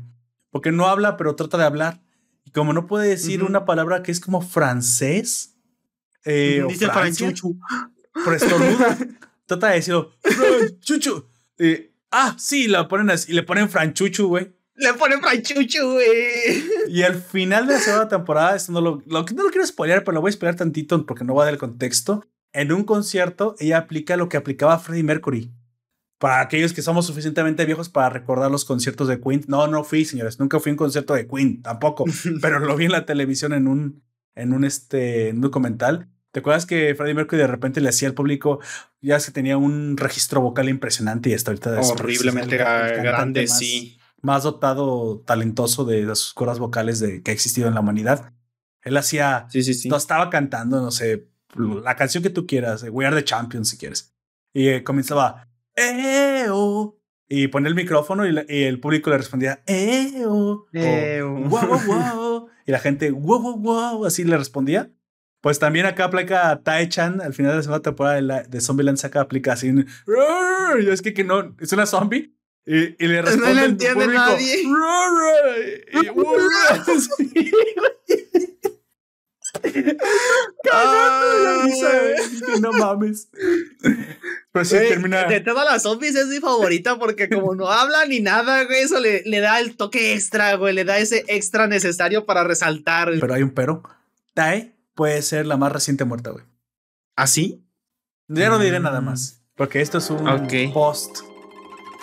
Porque 0.50 0.70
no 0.70 0.86
habla, 0.86 1.16
pero 1.16 1.34
trata 1.34 1.58
de 1.58 1.64
hablar. 1.64 2.00
Y 2.44 2.50
como 2.50 2.72
no 2.72 2.86
puede 2.86 3.08
decir 3.08 3.42
una 3.42 3.64
palabra 3.64 4.02
que 4.02 4.12
es 4.12 4.20
como 4.20 4.40
francés, 4.40 5.56
eh, 6.24 6.64
dice 6.68 6.86
franchuchu. 6.86 7.58
Prestornuda. 8.24 8.98
trata 9.46 9.68
de 9.68 9.74
decirlo, 9.74 10.12
franchuchu. 10.22 11.26
Eh, 11.58 11.92
ah, 12.10 12.36
sí, 12.38 12.68
la 12.68 12.88
ponen 12.88 13.10
así, 13.10 13.32
y 13.32 13.34
le 13.34 13.42
ponen 13.42 13.68
franchuchu, 13.68 14.28
güey. 14.28 14.54
Le 14.74 14.94
ponen 14.94 15.20
franchuchu, 15.20 15.92
güey. 15.92 16.64
Y 16.88 17.02
al 17.02 17.22
final 17.22 17.66
de 17.66 17.74
la 17.74 17.80
segunda 17.80 18.08
temporada, 18.08 18.56
esto 18.56 18.72
no 18.72 18.80
lo, 18.80 19.02
lo, 19.06 19.22
no 19.22 19.42
lo 19.42 19.50
quiero 19.50 19.66
spoilear, 19.66 20.04
pero 20.04 20.14
lo 20.14 20.20
voy 20.20 20.30
a 20.30 20.32
spoilear 20.32 20.56
tantito 20.56 21.04
porque 21.06 21.24
no 21.24 21.34
va 21.34 21.42
a 21.42 21.46
dar 21.46 21.54
el 21.54 21.60
contexto 21.60 22.24
en 22.52 22.72
un 22.72 22.84
concierto 22.84 23.56
ella 23.58 23.78
aplica 23.78 24.16
lo 24.16 24.28
que 24.28 24.36
aplicaba 24.36 24.78
Freddie 24.78 25.02
Mercury. 25.02 25.50
Para 26.22 26.40
aquellos 26.40 26.72
que 26.72 26.82
somos 26.82 27.04
suficientemente 27.04 27.64
viejos 27.64 27.88
para 27.88 28.08
recordar 28.08 28.48
los 28.48 28.64
conciertos 28.64 29.08
de 29.08 29.20
Queen. 29.20 29.44
No, 29.48 29.66
no 29.66 29.82
fui, 29.82 30.04
señores. 30.04 30.38
Nunca 30.38 30.60
fui 30.60 30.70
a 30.70 30.74
un 30.74 30.76
concierto 30.76 31.14
de 31.14 31.26
Queen, 31.26 31.62
tampoco. 31.62 32.04
pero 32.40 32.60
lo 32.60 32.76
vi 32.76 32.84
en 32.84 32.92
la 32.92 33.04
televisión 33.06 33.52
en 33.52 33.66
un, 33.66 34.04
en 34.36 34.52
un, 34.52 34.64
este, 34.64 35.32
documental. 35.32 36.10
¿Te 36.30 36.38
acuerdas 36.38 36.64
que 36.64 36.94
Freddie 36.94 37.14
Mercury 37.14 37.38
de 37.40 37.48
repente 37.48 37.80
le 37.80 37.88
hacía 37.88 38.06
al 38.06 38.14
público, 38.14 38.60
ya 39.00 39.18
se 39.18 39.32
tenía 39.32 39.56
un 39.56 39.96
registro 39.96 40.40
vocal 40.40 40.68
impresionante 40.68 41.28
y 41.28 41.34
hasta 41.34 41.50
ahorita 41.50 41.80
horriblemente 41.80 42.56
grande, 42.56 43.48
sí. 43.48 43.98
Más 44.20 44.44
dotado, 44.44 45.24
talentoso 45.26 45.84
de, 45.84 46.06
sus 46.14 46.34
cuerdas 46.34 46.60
vocales 46.60 47.00
de, 47.00 47.20
que 47.24 47.32
ha 47.32 47.34
existido 47.34 47.66
en 47.66 47.74
la 47.74 47.80
humanidad. 47.80 48.32
Él 48.82 48.96
hacía, 48.96 49.48
sí, 49.50 49.64
sí, 49.64 49.74
sí. 49.74 49.88
no 49.88 49.96
estaba 49.96 50.30
cantando, 50.30 50.80
no 50.80 50.92
sé, 50.92 51.26
la 51.56 51.96
canción 51.96 52.22
que 52.22 52.30
tú 52.30 52.46
quieras, 52.46 52.86
We 52.88 53.04
Are 53.04 53.16
the 53.16 53.24
Champions 53.24 53.70
si 53.70 53.76
quieres. 53.76 54.14
Y 54.54 54.68
eh, 54.68 54.84
comenzaba, 54.84 55.48
¡Eo! 55.76 56.98
Y 57.28 57.48
pone 57.48 57.68
el 57.68 57.74
micrófono 57.74 58.26
y, 58.26 58.34
el 58.48 58.80
público 58.80 59.10
le 59.10 59.18
respondía, 59.18 59.62
¡Eo! 59.66 60.66
¡Eo! 60.72 61.34
¡Wow, 61.34 61.66
wow, 61.66 61.80
wow! 61.86 62.48
Y 62.66 62.72
la 62.72 62.78
gente, 62.78 63.10
¡Wow, 63.10 63.40
wow, 63.40 63.58
wow! 63.58 64.04
Así 64.04 64.24
le 64.24 64.36
respondía. 64.36 64.90
Pues 65.40 65.58
también 65.58 65.86
acá 65.86 66.04
aplica 66.04 66.60
Tai-chan 66.62 67.20
al 67.20 67.34
final 67.34 67.52
de 67.52 67.56
la 67.56 67.62
segunda 67.62 67.82
temporada 67.82 68.16
de, 68.16 68.22
la, 68.22 68.42
de 68.44 68.60
Zombieland 68.60 69.04
acá 69.04 69.22
aplica 69.22 69.54
así. 69.54 69.72
Y 70.80 70.88
es 70.88 71.02
que, 71.02 71.14
que 71.14 71.24
no, 71.24 71.56
es 71.58 71.72
una 71.72 71.86
zombie. 71.86 72.32
Y, 72.64 73.04
y 73.04 73.08
le 73.08 73.22
responde. 73.22 73.48
No 73.48 73.60
le 73.60 73.64
entiende 73.64 74.06
nadie. 74.06 74.62
no 82.60 82.72
mames. 82.72 83.28
Pero 84.52 84.64
sí, 84.64 84.76
termina. 84.76 85.24
De 85.24 85.40
todas 85.40 85.64
las 85.64 85.82
zombies 85.82 86.14
es 86.14 86.26
mi 86.26 86.40
favorita 86.40 86.98
porque 86.98 87.28
como 87.28 87.54
no 87.54 87.68
habla 87.68 88.04
ni 88.06 88.20
nada, 88.20 88.64
güey, 88.64 88.82
eso 88.82 89.00
le, 89.00 89.22
le 89.24 89.40
da 89.40 89.60
el 89.60 89.76
toque 89.76 90.14
extra, 90.14 90.54
güey, 90.56 90.74
le 90.74 90.84
da 90.84 90.98
ese 90.98 91.24
extra 91.28 91.66
necesario 91.66 92.26
para 92.26 92.44
resaltar. 92.44 93.10
Pero 93.20 93.34
hay 93.34 93.42
un 93.42 93.50
pero. 93.50 93.82
Tae 94.34 94.74
puede 94.94 95.22
ser 95.22 95.46
la 95.46 95.56
más 95.56 95.72
reciente 95.72 96.04
muerta, 96.04 96.30
güey. 96.30 96.44
¿Así? 97.16 97.64
¿Ah, 98.28 98.34
ya 98.34 98.48
no 98.48 98.58
diré 98.58 98.80
nada 98.80 99.00
mm. 99.00 99.04
más. 99.04 99.42
Porque 99.56 99.80
esto 99.80 99.98
es 99.98 100.10
un 100.10 100.72
post. 100.72 101.20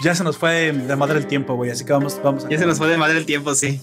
Ya 0.02 0.16
se 0.16 0.24
nos 0.24 0.38
fue 0.38 0.72
de 0.72 0.96
madre 0.96 1.18
el 1.18 1.28
tiempo, 1.28 1.56
güey. 1.56 1.72
Así 1.72 1.84
que 1.84 1.92
vamos, 1.92 2.22
vamos. 2.24 2.46
A 2.46 2.50
ya 2.50 2.58
se 2.58 2.66
nos 2.66 2.78
fue 2.78 2.88
de 2.88 2.98
madre 2.98 3.18
el 3.18 3.26
tiempo, 3.26 3.54
sí. 3.54 3.82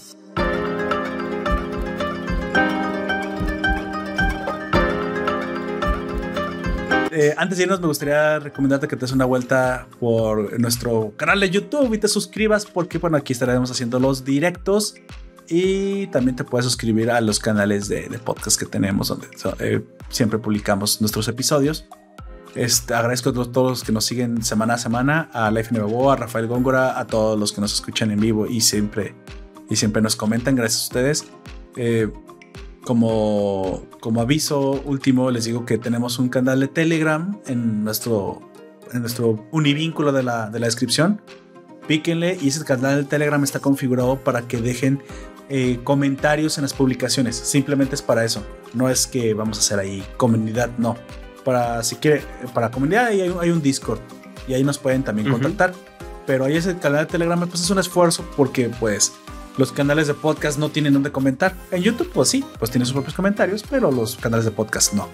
Eh, 7.19 7.33
antes 7.35 7.57
de 7.57 7.63
irnos, 7.63 7.81
me 7.81 7.87
gustaría 7.87 8.37
recomendarte 8.37 8.87
que 8.87 8.95
te 8.95 9.01
des 9.01 9.11
una 9.11 9.25
vuelta 9.25 9.87
por 9.99 10.59
nuestro 10.59 11.13
canal 11.17 11.39
de 11.39 11.49
YouTube 11.49 11.91
y 11.95 11.97
te 11.97 12.07
suscribas, 12.07 12.67
porque 12.67 12.99
bueno, 12.99 13.17
aquí 13.17 13.33
estaremos 13.33 13.71
haciendo 13.71 13.99
los 13.99 14.23
directos 14.23 14.93
y 15.47 16.05
también 16.07 16.35
te 16.35 16.43
puedes 16.43 16.65
suscribir 16.65 17.09
a 17.09 17.19
los 17.21 17.39
canales 17.39 17.87
de, 17.87 18.07
podcast 18.23 18.59
que 18.59 18.67
tenemos, 18.67 19.07
donde 19.07 19.29
eh, 19.61 19.83
siempre 20.09 20.37
publicamos 20.37 21.01
nuestros 21.01 21.27
episodios. 21.27 21.87
Este, 22.53 22.93
agradezco 22.93 23.31
a 23.31 23.33
todos 23.33 23.55
los 23.55 23.83
que 23.83 23.91
nos 23.91 24.05
siguen 24.05 24.43
semana 24.43 24.75
a 24.75 24.77
semana, 24.77 25.31
a 25.33 25.49
Life 25.49 25.73
Nuevo, 25.73 26.11
a 26.11 26.17
Rafael 26.17 26.45
Góngora, 26.45 26.99
a 26.99 27.07
todos 27.07 27.39
los 27.39 27.51
que 27.51 27.61
nos 27.61 27.73
escuchan 27.73 28.11
en 28.11 28.19
vivo 28.19 28.45
y 28.45 28.61
siempre, 28.61 29.15
y 29.71 29.75
siempre 29.75 30.03
nos 30.03 30.15
comentan. 30.15 30.55
Gracias 30.55 30.83
a 30.83 30.85
ustedes. 30.85 31.25
Eh, 31.77 32.11
como, 32.87 33.85
como 33.99 34.21
aviso 34.21 34.81
último, 34.85 35.29
les 35.29 35.43
digo 35.43 35.65
que 35.65 35.77
tenemos 35.77 36.19
un 36.19 36.29
canal 36.29 36.61
de 36.61 36.69
Telegram 36.69 37.37
en 37.45 37.83
nuestro, 37.83 38.49
en 38.93 39.01
nuestro 39.01 39.45
univínculo 39.51 40.13
de 40.13 40.23
la, 40.23 40.49
de 40.49 40.61
la 40.61 40.67
descripción. 40.67 41.21
Píquenle 41.85 42.37
y 42.41 42.47
ese 42.47 42.63
canal 42.63 43.03
de 43.03 43.03
Telegram 43.03 43.43
está 43.43 43.59
configurado 43.59 44.23
para 44.23 44.43
que 44.43 44.61
dejen 44.61 45.03
eh, 45.49 45.81
comentarios 45.83 46.57
en 46.57 46.61
las 46.61 46.73
publicaciones. 46.73 47.35
Simplemente 47.35 47.93
es 47.93 48.01
para 48.01 48.23
eso. 48.23 48.41
No 48.73 48.87
es 48.87 49.05
que 49.05 49.33
vamos 49.33 49.57
a 49.57 49.59
hacer 49.59 49.79
ahí 49.79 50.01
comunidad, 50.15 50.69
no. 50.77 50.95
Para 51.43 51.83
si 51.83 51.97
quiere, 51.97 52.21
para 52.53 52.71
comunidad 52.71 53.07
hay, 53.07 53.19
hay 53.19 53.49
un 53.49 53.61
Discord 53.61 53.99
y 54.47 54.53
ahí 54.53 54.63
nos 54.63 54.77
pueden 54.77 55.03
también 55.03 55.29
contactar. 55.29 55.73
Pero 56.25 56.45
ahí 56.45 56.55
ese 56.55 56.77
canal 56.77 57.05
de 57.05 57.11
Telegram 57.11 57.37
pues 57.49 57.61
es 57.61 57.69
un 57.69 57.79
esfuerzo 57.79 58.25
porque 58.37 58.69
pues 58.79 59.11
los 59.57 59.71
canales 59.71 60.07
de 60.07 60.13
podcast 60.13 60.59
no 60.59 60.69
tienen 60.69 60.93
donde 60.93 61.11
comentar. 61.11 61.55
En 61.71 61.81
YouTube, 61.81 62.11
pues 62.13 62.29
sí, 62.29 62.45
pues 62.59 62.69
tiene 62.71 62.85
sus 62.85 62.93
propios 62.93 63.15
comentarios, 63.15 63.63
pero 63.69 63.91
los 63.91 64.15
canales 64.15 64.45
de 64.45 64.51
podcast 64.51 64.93
no. 64.93 65.09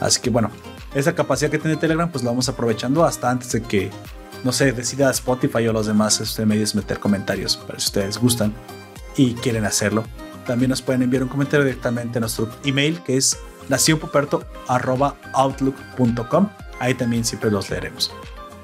Así 0.00 0.20
que 0.20 0.30
bueno, 0.30 0.50
esa 0.94 1.14
capacidad 1.14 1.50
que 1.50 1.58
tiene 1.58 1.76
Telegram, 1.76 2.10
pues 2.10 2.24
la 2.24 2.30
vamos 2.30 2.48
aprovechando 2.48 3.04
hasta 3.04 3.30
antes 3.30 3.52
de 3.52 3.62
que, 3.62 3.90
no 4.44 4.52
sé, 4.52 4.72
decida 4.72 5.10
Spotify 5.10 5.68
o 5.68 5.72
los 5.72 5.86
demás 5.86 6.20
este, 6.20 6.44
medios 6.46 6.74
meter 6.74 6.98
comentarios, 7.00 7.56
para 7.56 7.80
si 7.80 7.86
ustedes 7.86 8.18
gustan 8.18 8.52
y 9.16 9.32
quieren 9.34 9.64
hacerlo. 9.64 10.04
también 10.46 10.68
nos 10.70 10.80
pueden 10.80 11.02
enviar 11.02 11.24
un 11.24 11.28
comentario 11.28 11.66
directamente 11.66 12.18
a 12.18 12.20
nuestro 12.20 12.48
email 12.64 13.02
que 13.02 13.16
es 13.18 13.36
nacionpoperto.outlook.com. 13.68 16.48
Ahí 16.80 16.94
también 16.94 17.24
siempre 17.24 17.50
los 17.50 17.68
leeremos. 17.68 18.12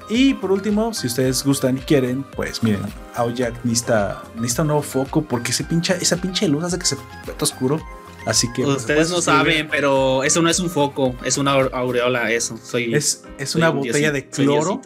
Y 0.09 0.35
por 0.35 0.51
último, 0.51 0.93
si 0.93 1.07
ustedes 1.07 1.43
gustan 1.43 1.77
y 1.77 1.81
quieren, 1.81 2.23
pues 2.35 2.61
miren, 2.61 2.81
Aoyak 3.15 3.53
necesita, 3.63 4.23
necesita 4.35 4.61
un 4.61 4.67
nuevo 4.69 4.83
foco 4.83 5.23
porque 5.23 5.51
ese 5.51 5.63
pincha, 5.63 5.95
esa 5.95 6.17
pinche 6.17 6.47
luz 6.47 6.63
hace 6.63 6.77
que 6.77 6.85
se 6.85 6.95
vea 6.95 7.35
oscuro. 7.39 7.81
Así 8.25 8.51
que. 8.53 8.63
Pues, 8.63 8.77
ustedes 8.77 9.09
no 9.09 9.21
saben, 9.21 9.67
pero 9.69 10.23
eso 10.23 10.41
no 10.41 10.49
es 10.49 10.59
un 10.59 10.69
foco, 10.69 11.15
es 11.23 11.37
una 11.37 11.53
aureola, 11.53 12.31
eso. 12.31 12.57
Soy, 12.57 12.93
es, 12.93 13.23
es 13.37 13.55
una 13.55 13.69
botella 13.69 14.11
de 14.11 14.27
cloro 14.27 14.81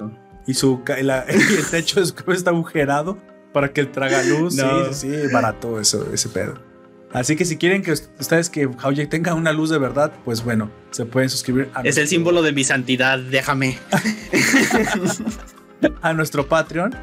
y, 0.46 0.54
su, 0.54 0.82
la, 1.04 1.22
el 1.28 1.66
techo 1.70 2.02
está 2.02 2.50
agujerado 2.50 3.18
para 3.54 3.72
que 3.72 3.82
el 3.82 3.92
traga 3.92 4.24
luz. 4.24 4.56
Sí, 4.56 4.62
sí, 4.92 4.94
sí, 4.94 5.34
barato 5.34 5.80
eso, 5.80 6.08
ese 6.14 6.30
pedo. 6.30 6.69
Así 7.12 7.36
que 7.36 7.46
si 7.46 7.58
quieren 7.58 7.82
que 7.82 7.92
ustedes 7.92 8.50
que 8.50 8.66
Howjack 8.66 9.10
tenga 9.10 9.34
una 9.34 9.52
luz 9.52 9.72
de 9.72 9.80
verdad, 9.80 10.12
pues 10.26 10.44
bueno, 10.44 10.70
se 10.92 11.06
pueden 11.06 11.30
suscribir 11.30 11.70
a 11.74 11.82
Es 11.82 11.98
el 11.98 12.08
símbolo 12.08 12.44
de 12.44 12.52
mi 12.52 12.64
santidad, 12.64 13.18
déjame. 13.18 13.80
a 16.02 16.14
nuestro 16.14 16.48
Patreon, 16.48 16.96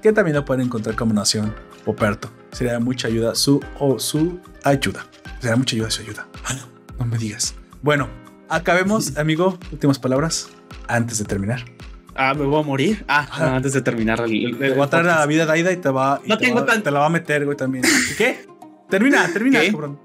que 0.00 0.12
también 0.12 0.36
lo 0.36 0.44
pueden 0.44 0.66
encontrar 0.66 0.94
como 0.94 1.12
Nación 1.12 1.54
Poperto. 1.84 2.30
Sería 2.52 2.78
mucha 2.78 3.08
ayuda 3.08 3.34
su 3.34 3.60
o 3.80 3.98
su 3.98 4.38
ayuda. 4.62 5.06
Sería 5.40 5.56
mucha 5.56 5.74
ayuda 5.76 5.90
su 5.90 6.02
ayuda. 6.02 6.26
No 6.98 7.08
me 7.08 7.18
digas. 7.18 7.56
Bueno, 7.80 8.08
acabemos, 8.48 9.16
amigo. 9.16 9.58
Últimas 9.72 9.98
palabras 9.98 10.50
antes 10.86 11.18
de 11.18 11.24
terminar. 11.24 11.64
Ah, 12.14 12.32
me 12.32 12.44
voy 12.44 12.60
a 12.60 12.64
morir. 12.64 13.04
Ah, 13.08 13.26
antes 13.56 13.72
de 13.72 13.82
terminar. 13.82 14.20
El, 14.20 14.56
te 14.56 14.74
va 14.74 14.84
a 14.84 14.90
traer 14.90 15.06
la 15.06 15.26
vida 15.26 15.46
Daida 15.46 15.72
y 15.72 15.78
te 15.78 15.88
va. 15.88 16.20
no 16.24 16.38
tengo 16.38 16.64
te 16.64 16.90
la 16.92 17.00
va 17.00 17.06
a 17.06 17.08
meter, 17.08 17.44
güey, 17.44 17.56
también. 17.56 17.84
¿Qué? 18.16 18.51
Termina, 18.92 19.26
termina, 19.32 19.60
cabrón. 19.70 19.98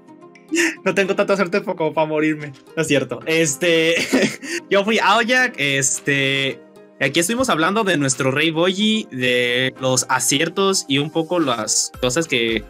No 0.82 0.94
tengo 0.94 1.14
tanta 1.14 1.36
suerte 1.36 1.62
como 1.62 1.92
para 1.92 2.06
morirme. 2.06 2.54
No 2.74 2.80
es 2.80 2.88
cierto. 2.88 3.20
Este. 3.26 3.94
yo 4.70 4.82
fui 4.82 4.98
Aoyak. 4.98 5.54
Este. 5.58 6.58
Aquí 6.98 7.20
estuvimos 7.20 7.50
hablando 7.50 7.84
de 7.84 7.98
nuestro 7.98 8.30
Rey 8.30 8.50
Boyi, 8.50 9.06
de 9.12 9.74
los 9.78 10.06
aciertos 10.08 10.86
y 10.88 10.98
un 10.98 11.10
poco 11.10 11.38
las 11.38 11.92
cosas 12.00 12.26
que 12.26 12.64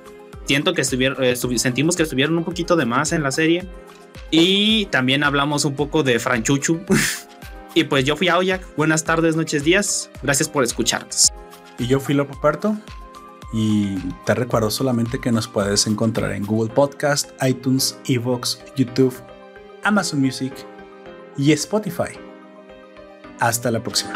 siento 0.44 0.74
que 0.74 0.82
estuvieron, 0.82 1.22
eh, 1.22 1.36
sentimos 1.36 1.96
que 1.96 2.02
estuvieron 2.02 2.36
un 2.36 2.44
poquito 2.44 2.74
de 2.74 2.84
más 2.84 3.12
en 3.12 3.22
la 3.22 3.30
serie. 3.30 3.68
Y 4.32 4.86
también 4.86 5.22
hablamos 5.22 5.64
un 5.64 5.76
poco 5.76 6.02
de 6.02 6.18
Franchuchu. 6.18 6.80
y 7.74 7.84
pues 7.84 8.04
yo 8.04 8.16
fui 8.16 8.26
Aoyak. 8.26 8.60
Buenas 8.76 9.04
tardes, 9.04 9.36
noches, 9.36 9.62
días. 9.62 10.10
Gracias 10.24 10.48
por 10.48 10.64
escucharnos. 10.64 11.32
Y 11.78 11.86
yo 11.86 12.00
fui 12.00 12.16
Lopo 12.16 12.38
Parto. 12.40 12.76
Y 13.52 13.96
te 14.24 14.34
recuerdo 14.34 14.70
solamente 14.70 15.20
que 15.20 15.32
nos 15.32 15.48
puedes 15.48 15.86
encontrar 15.86 16.32
en 16.32 16.44
Google 16.44 16.72
Podcast, 16.72 17.30
iTunes, 17.42 17.98
Evox, 18.06 18.62
YouTube, 18.76 19.14
Amazon 19.84 20.20
Music 20.20 20.52
y 21.36 21.52
Spotify. 21.52 22.18
Hasta 23.40 23.70
la 23.70 23.82
próxima. 23.82 24.12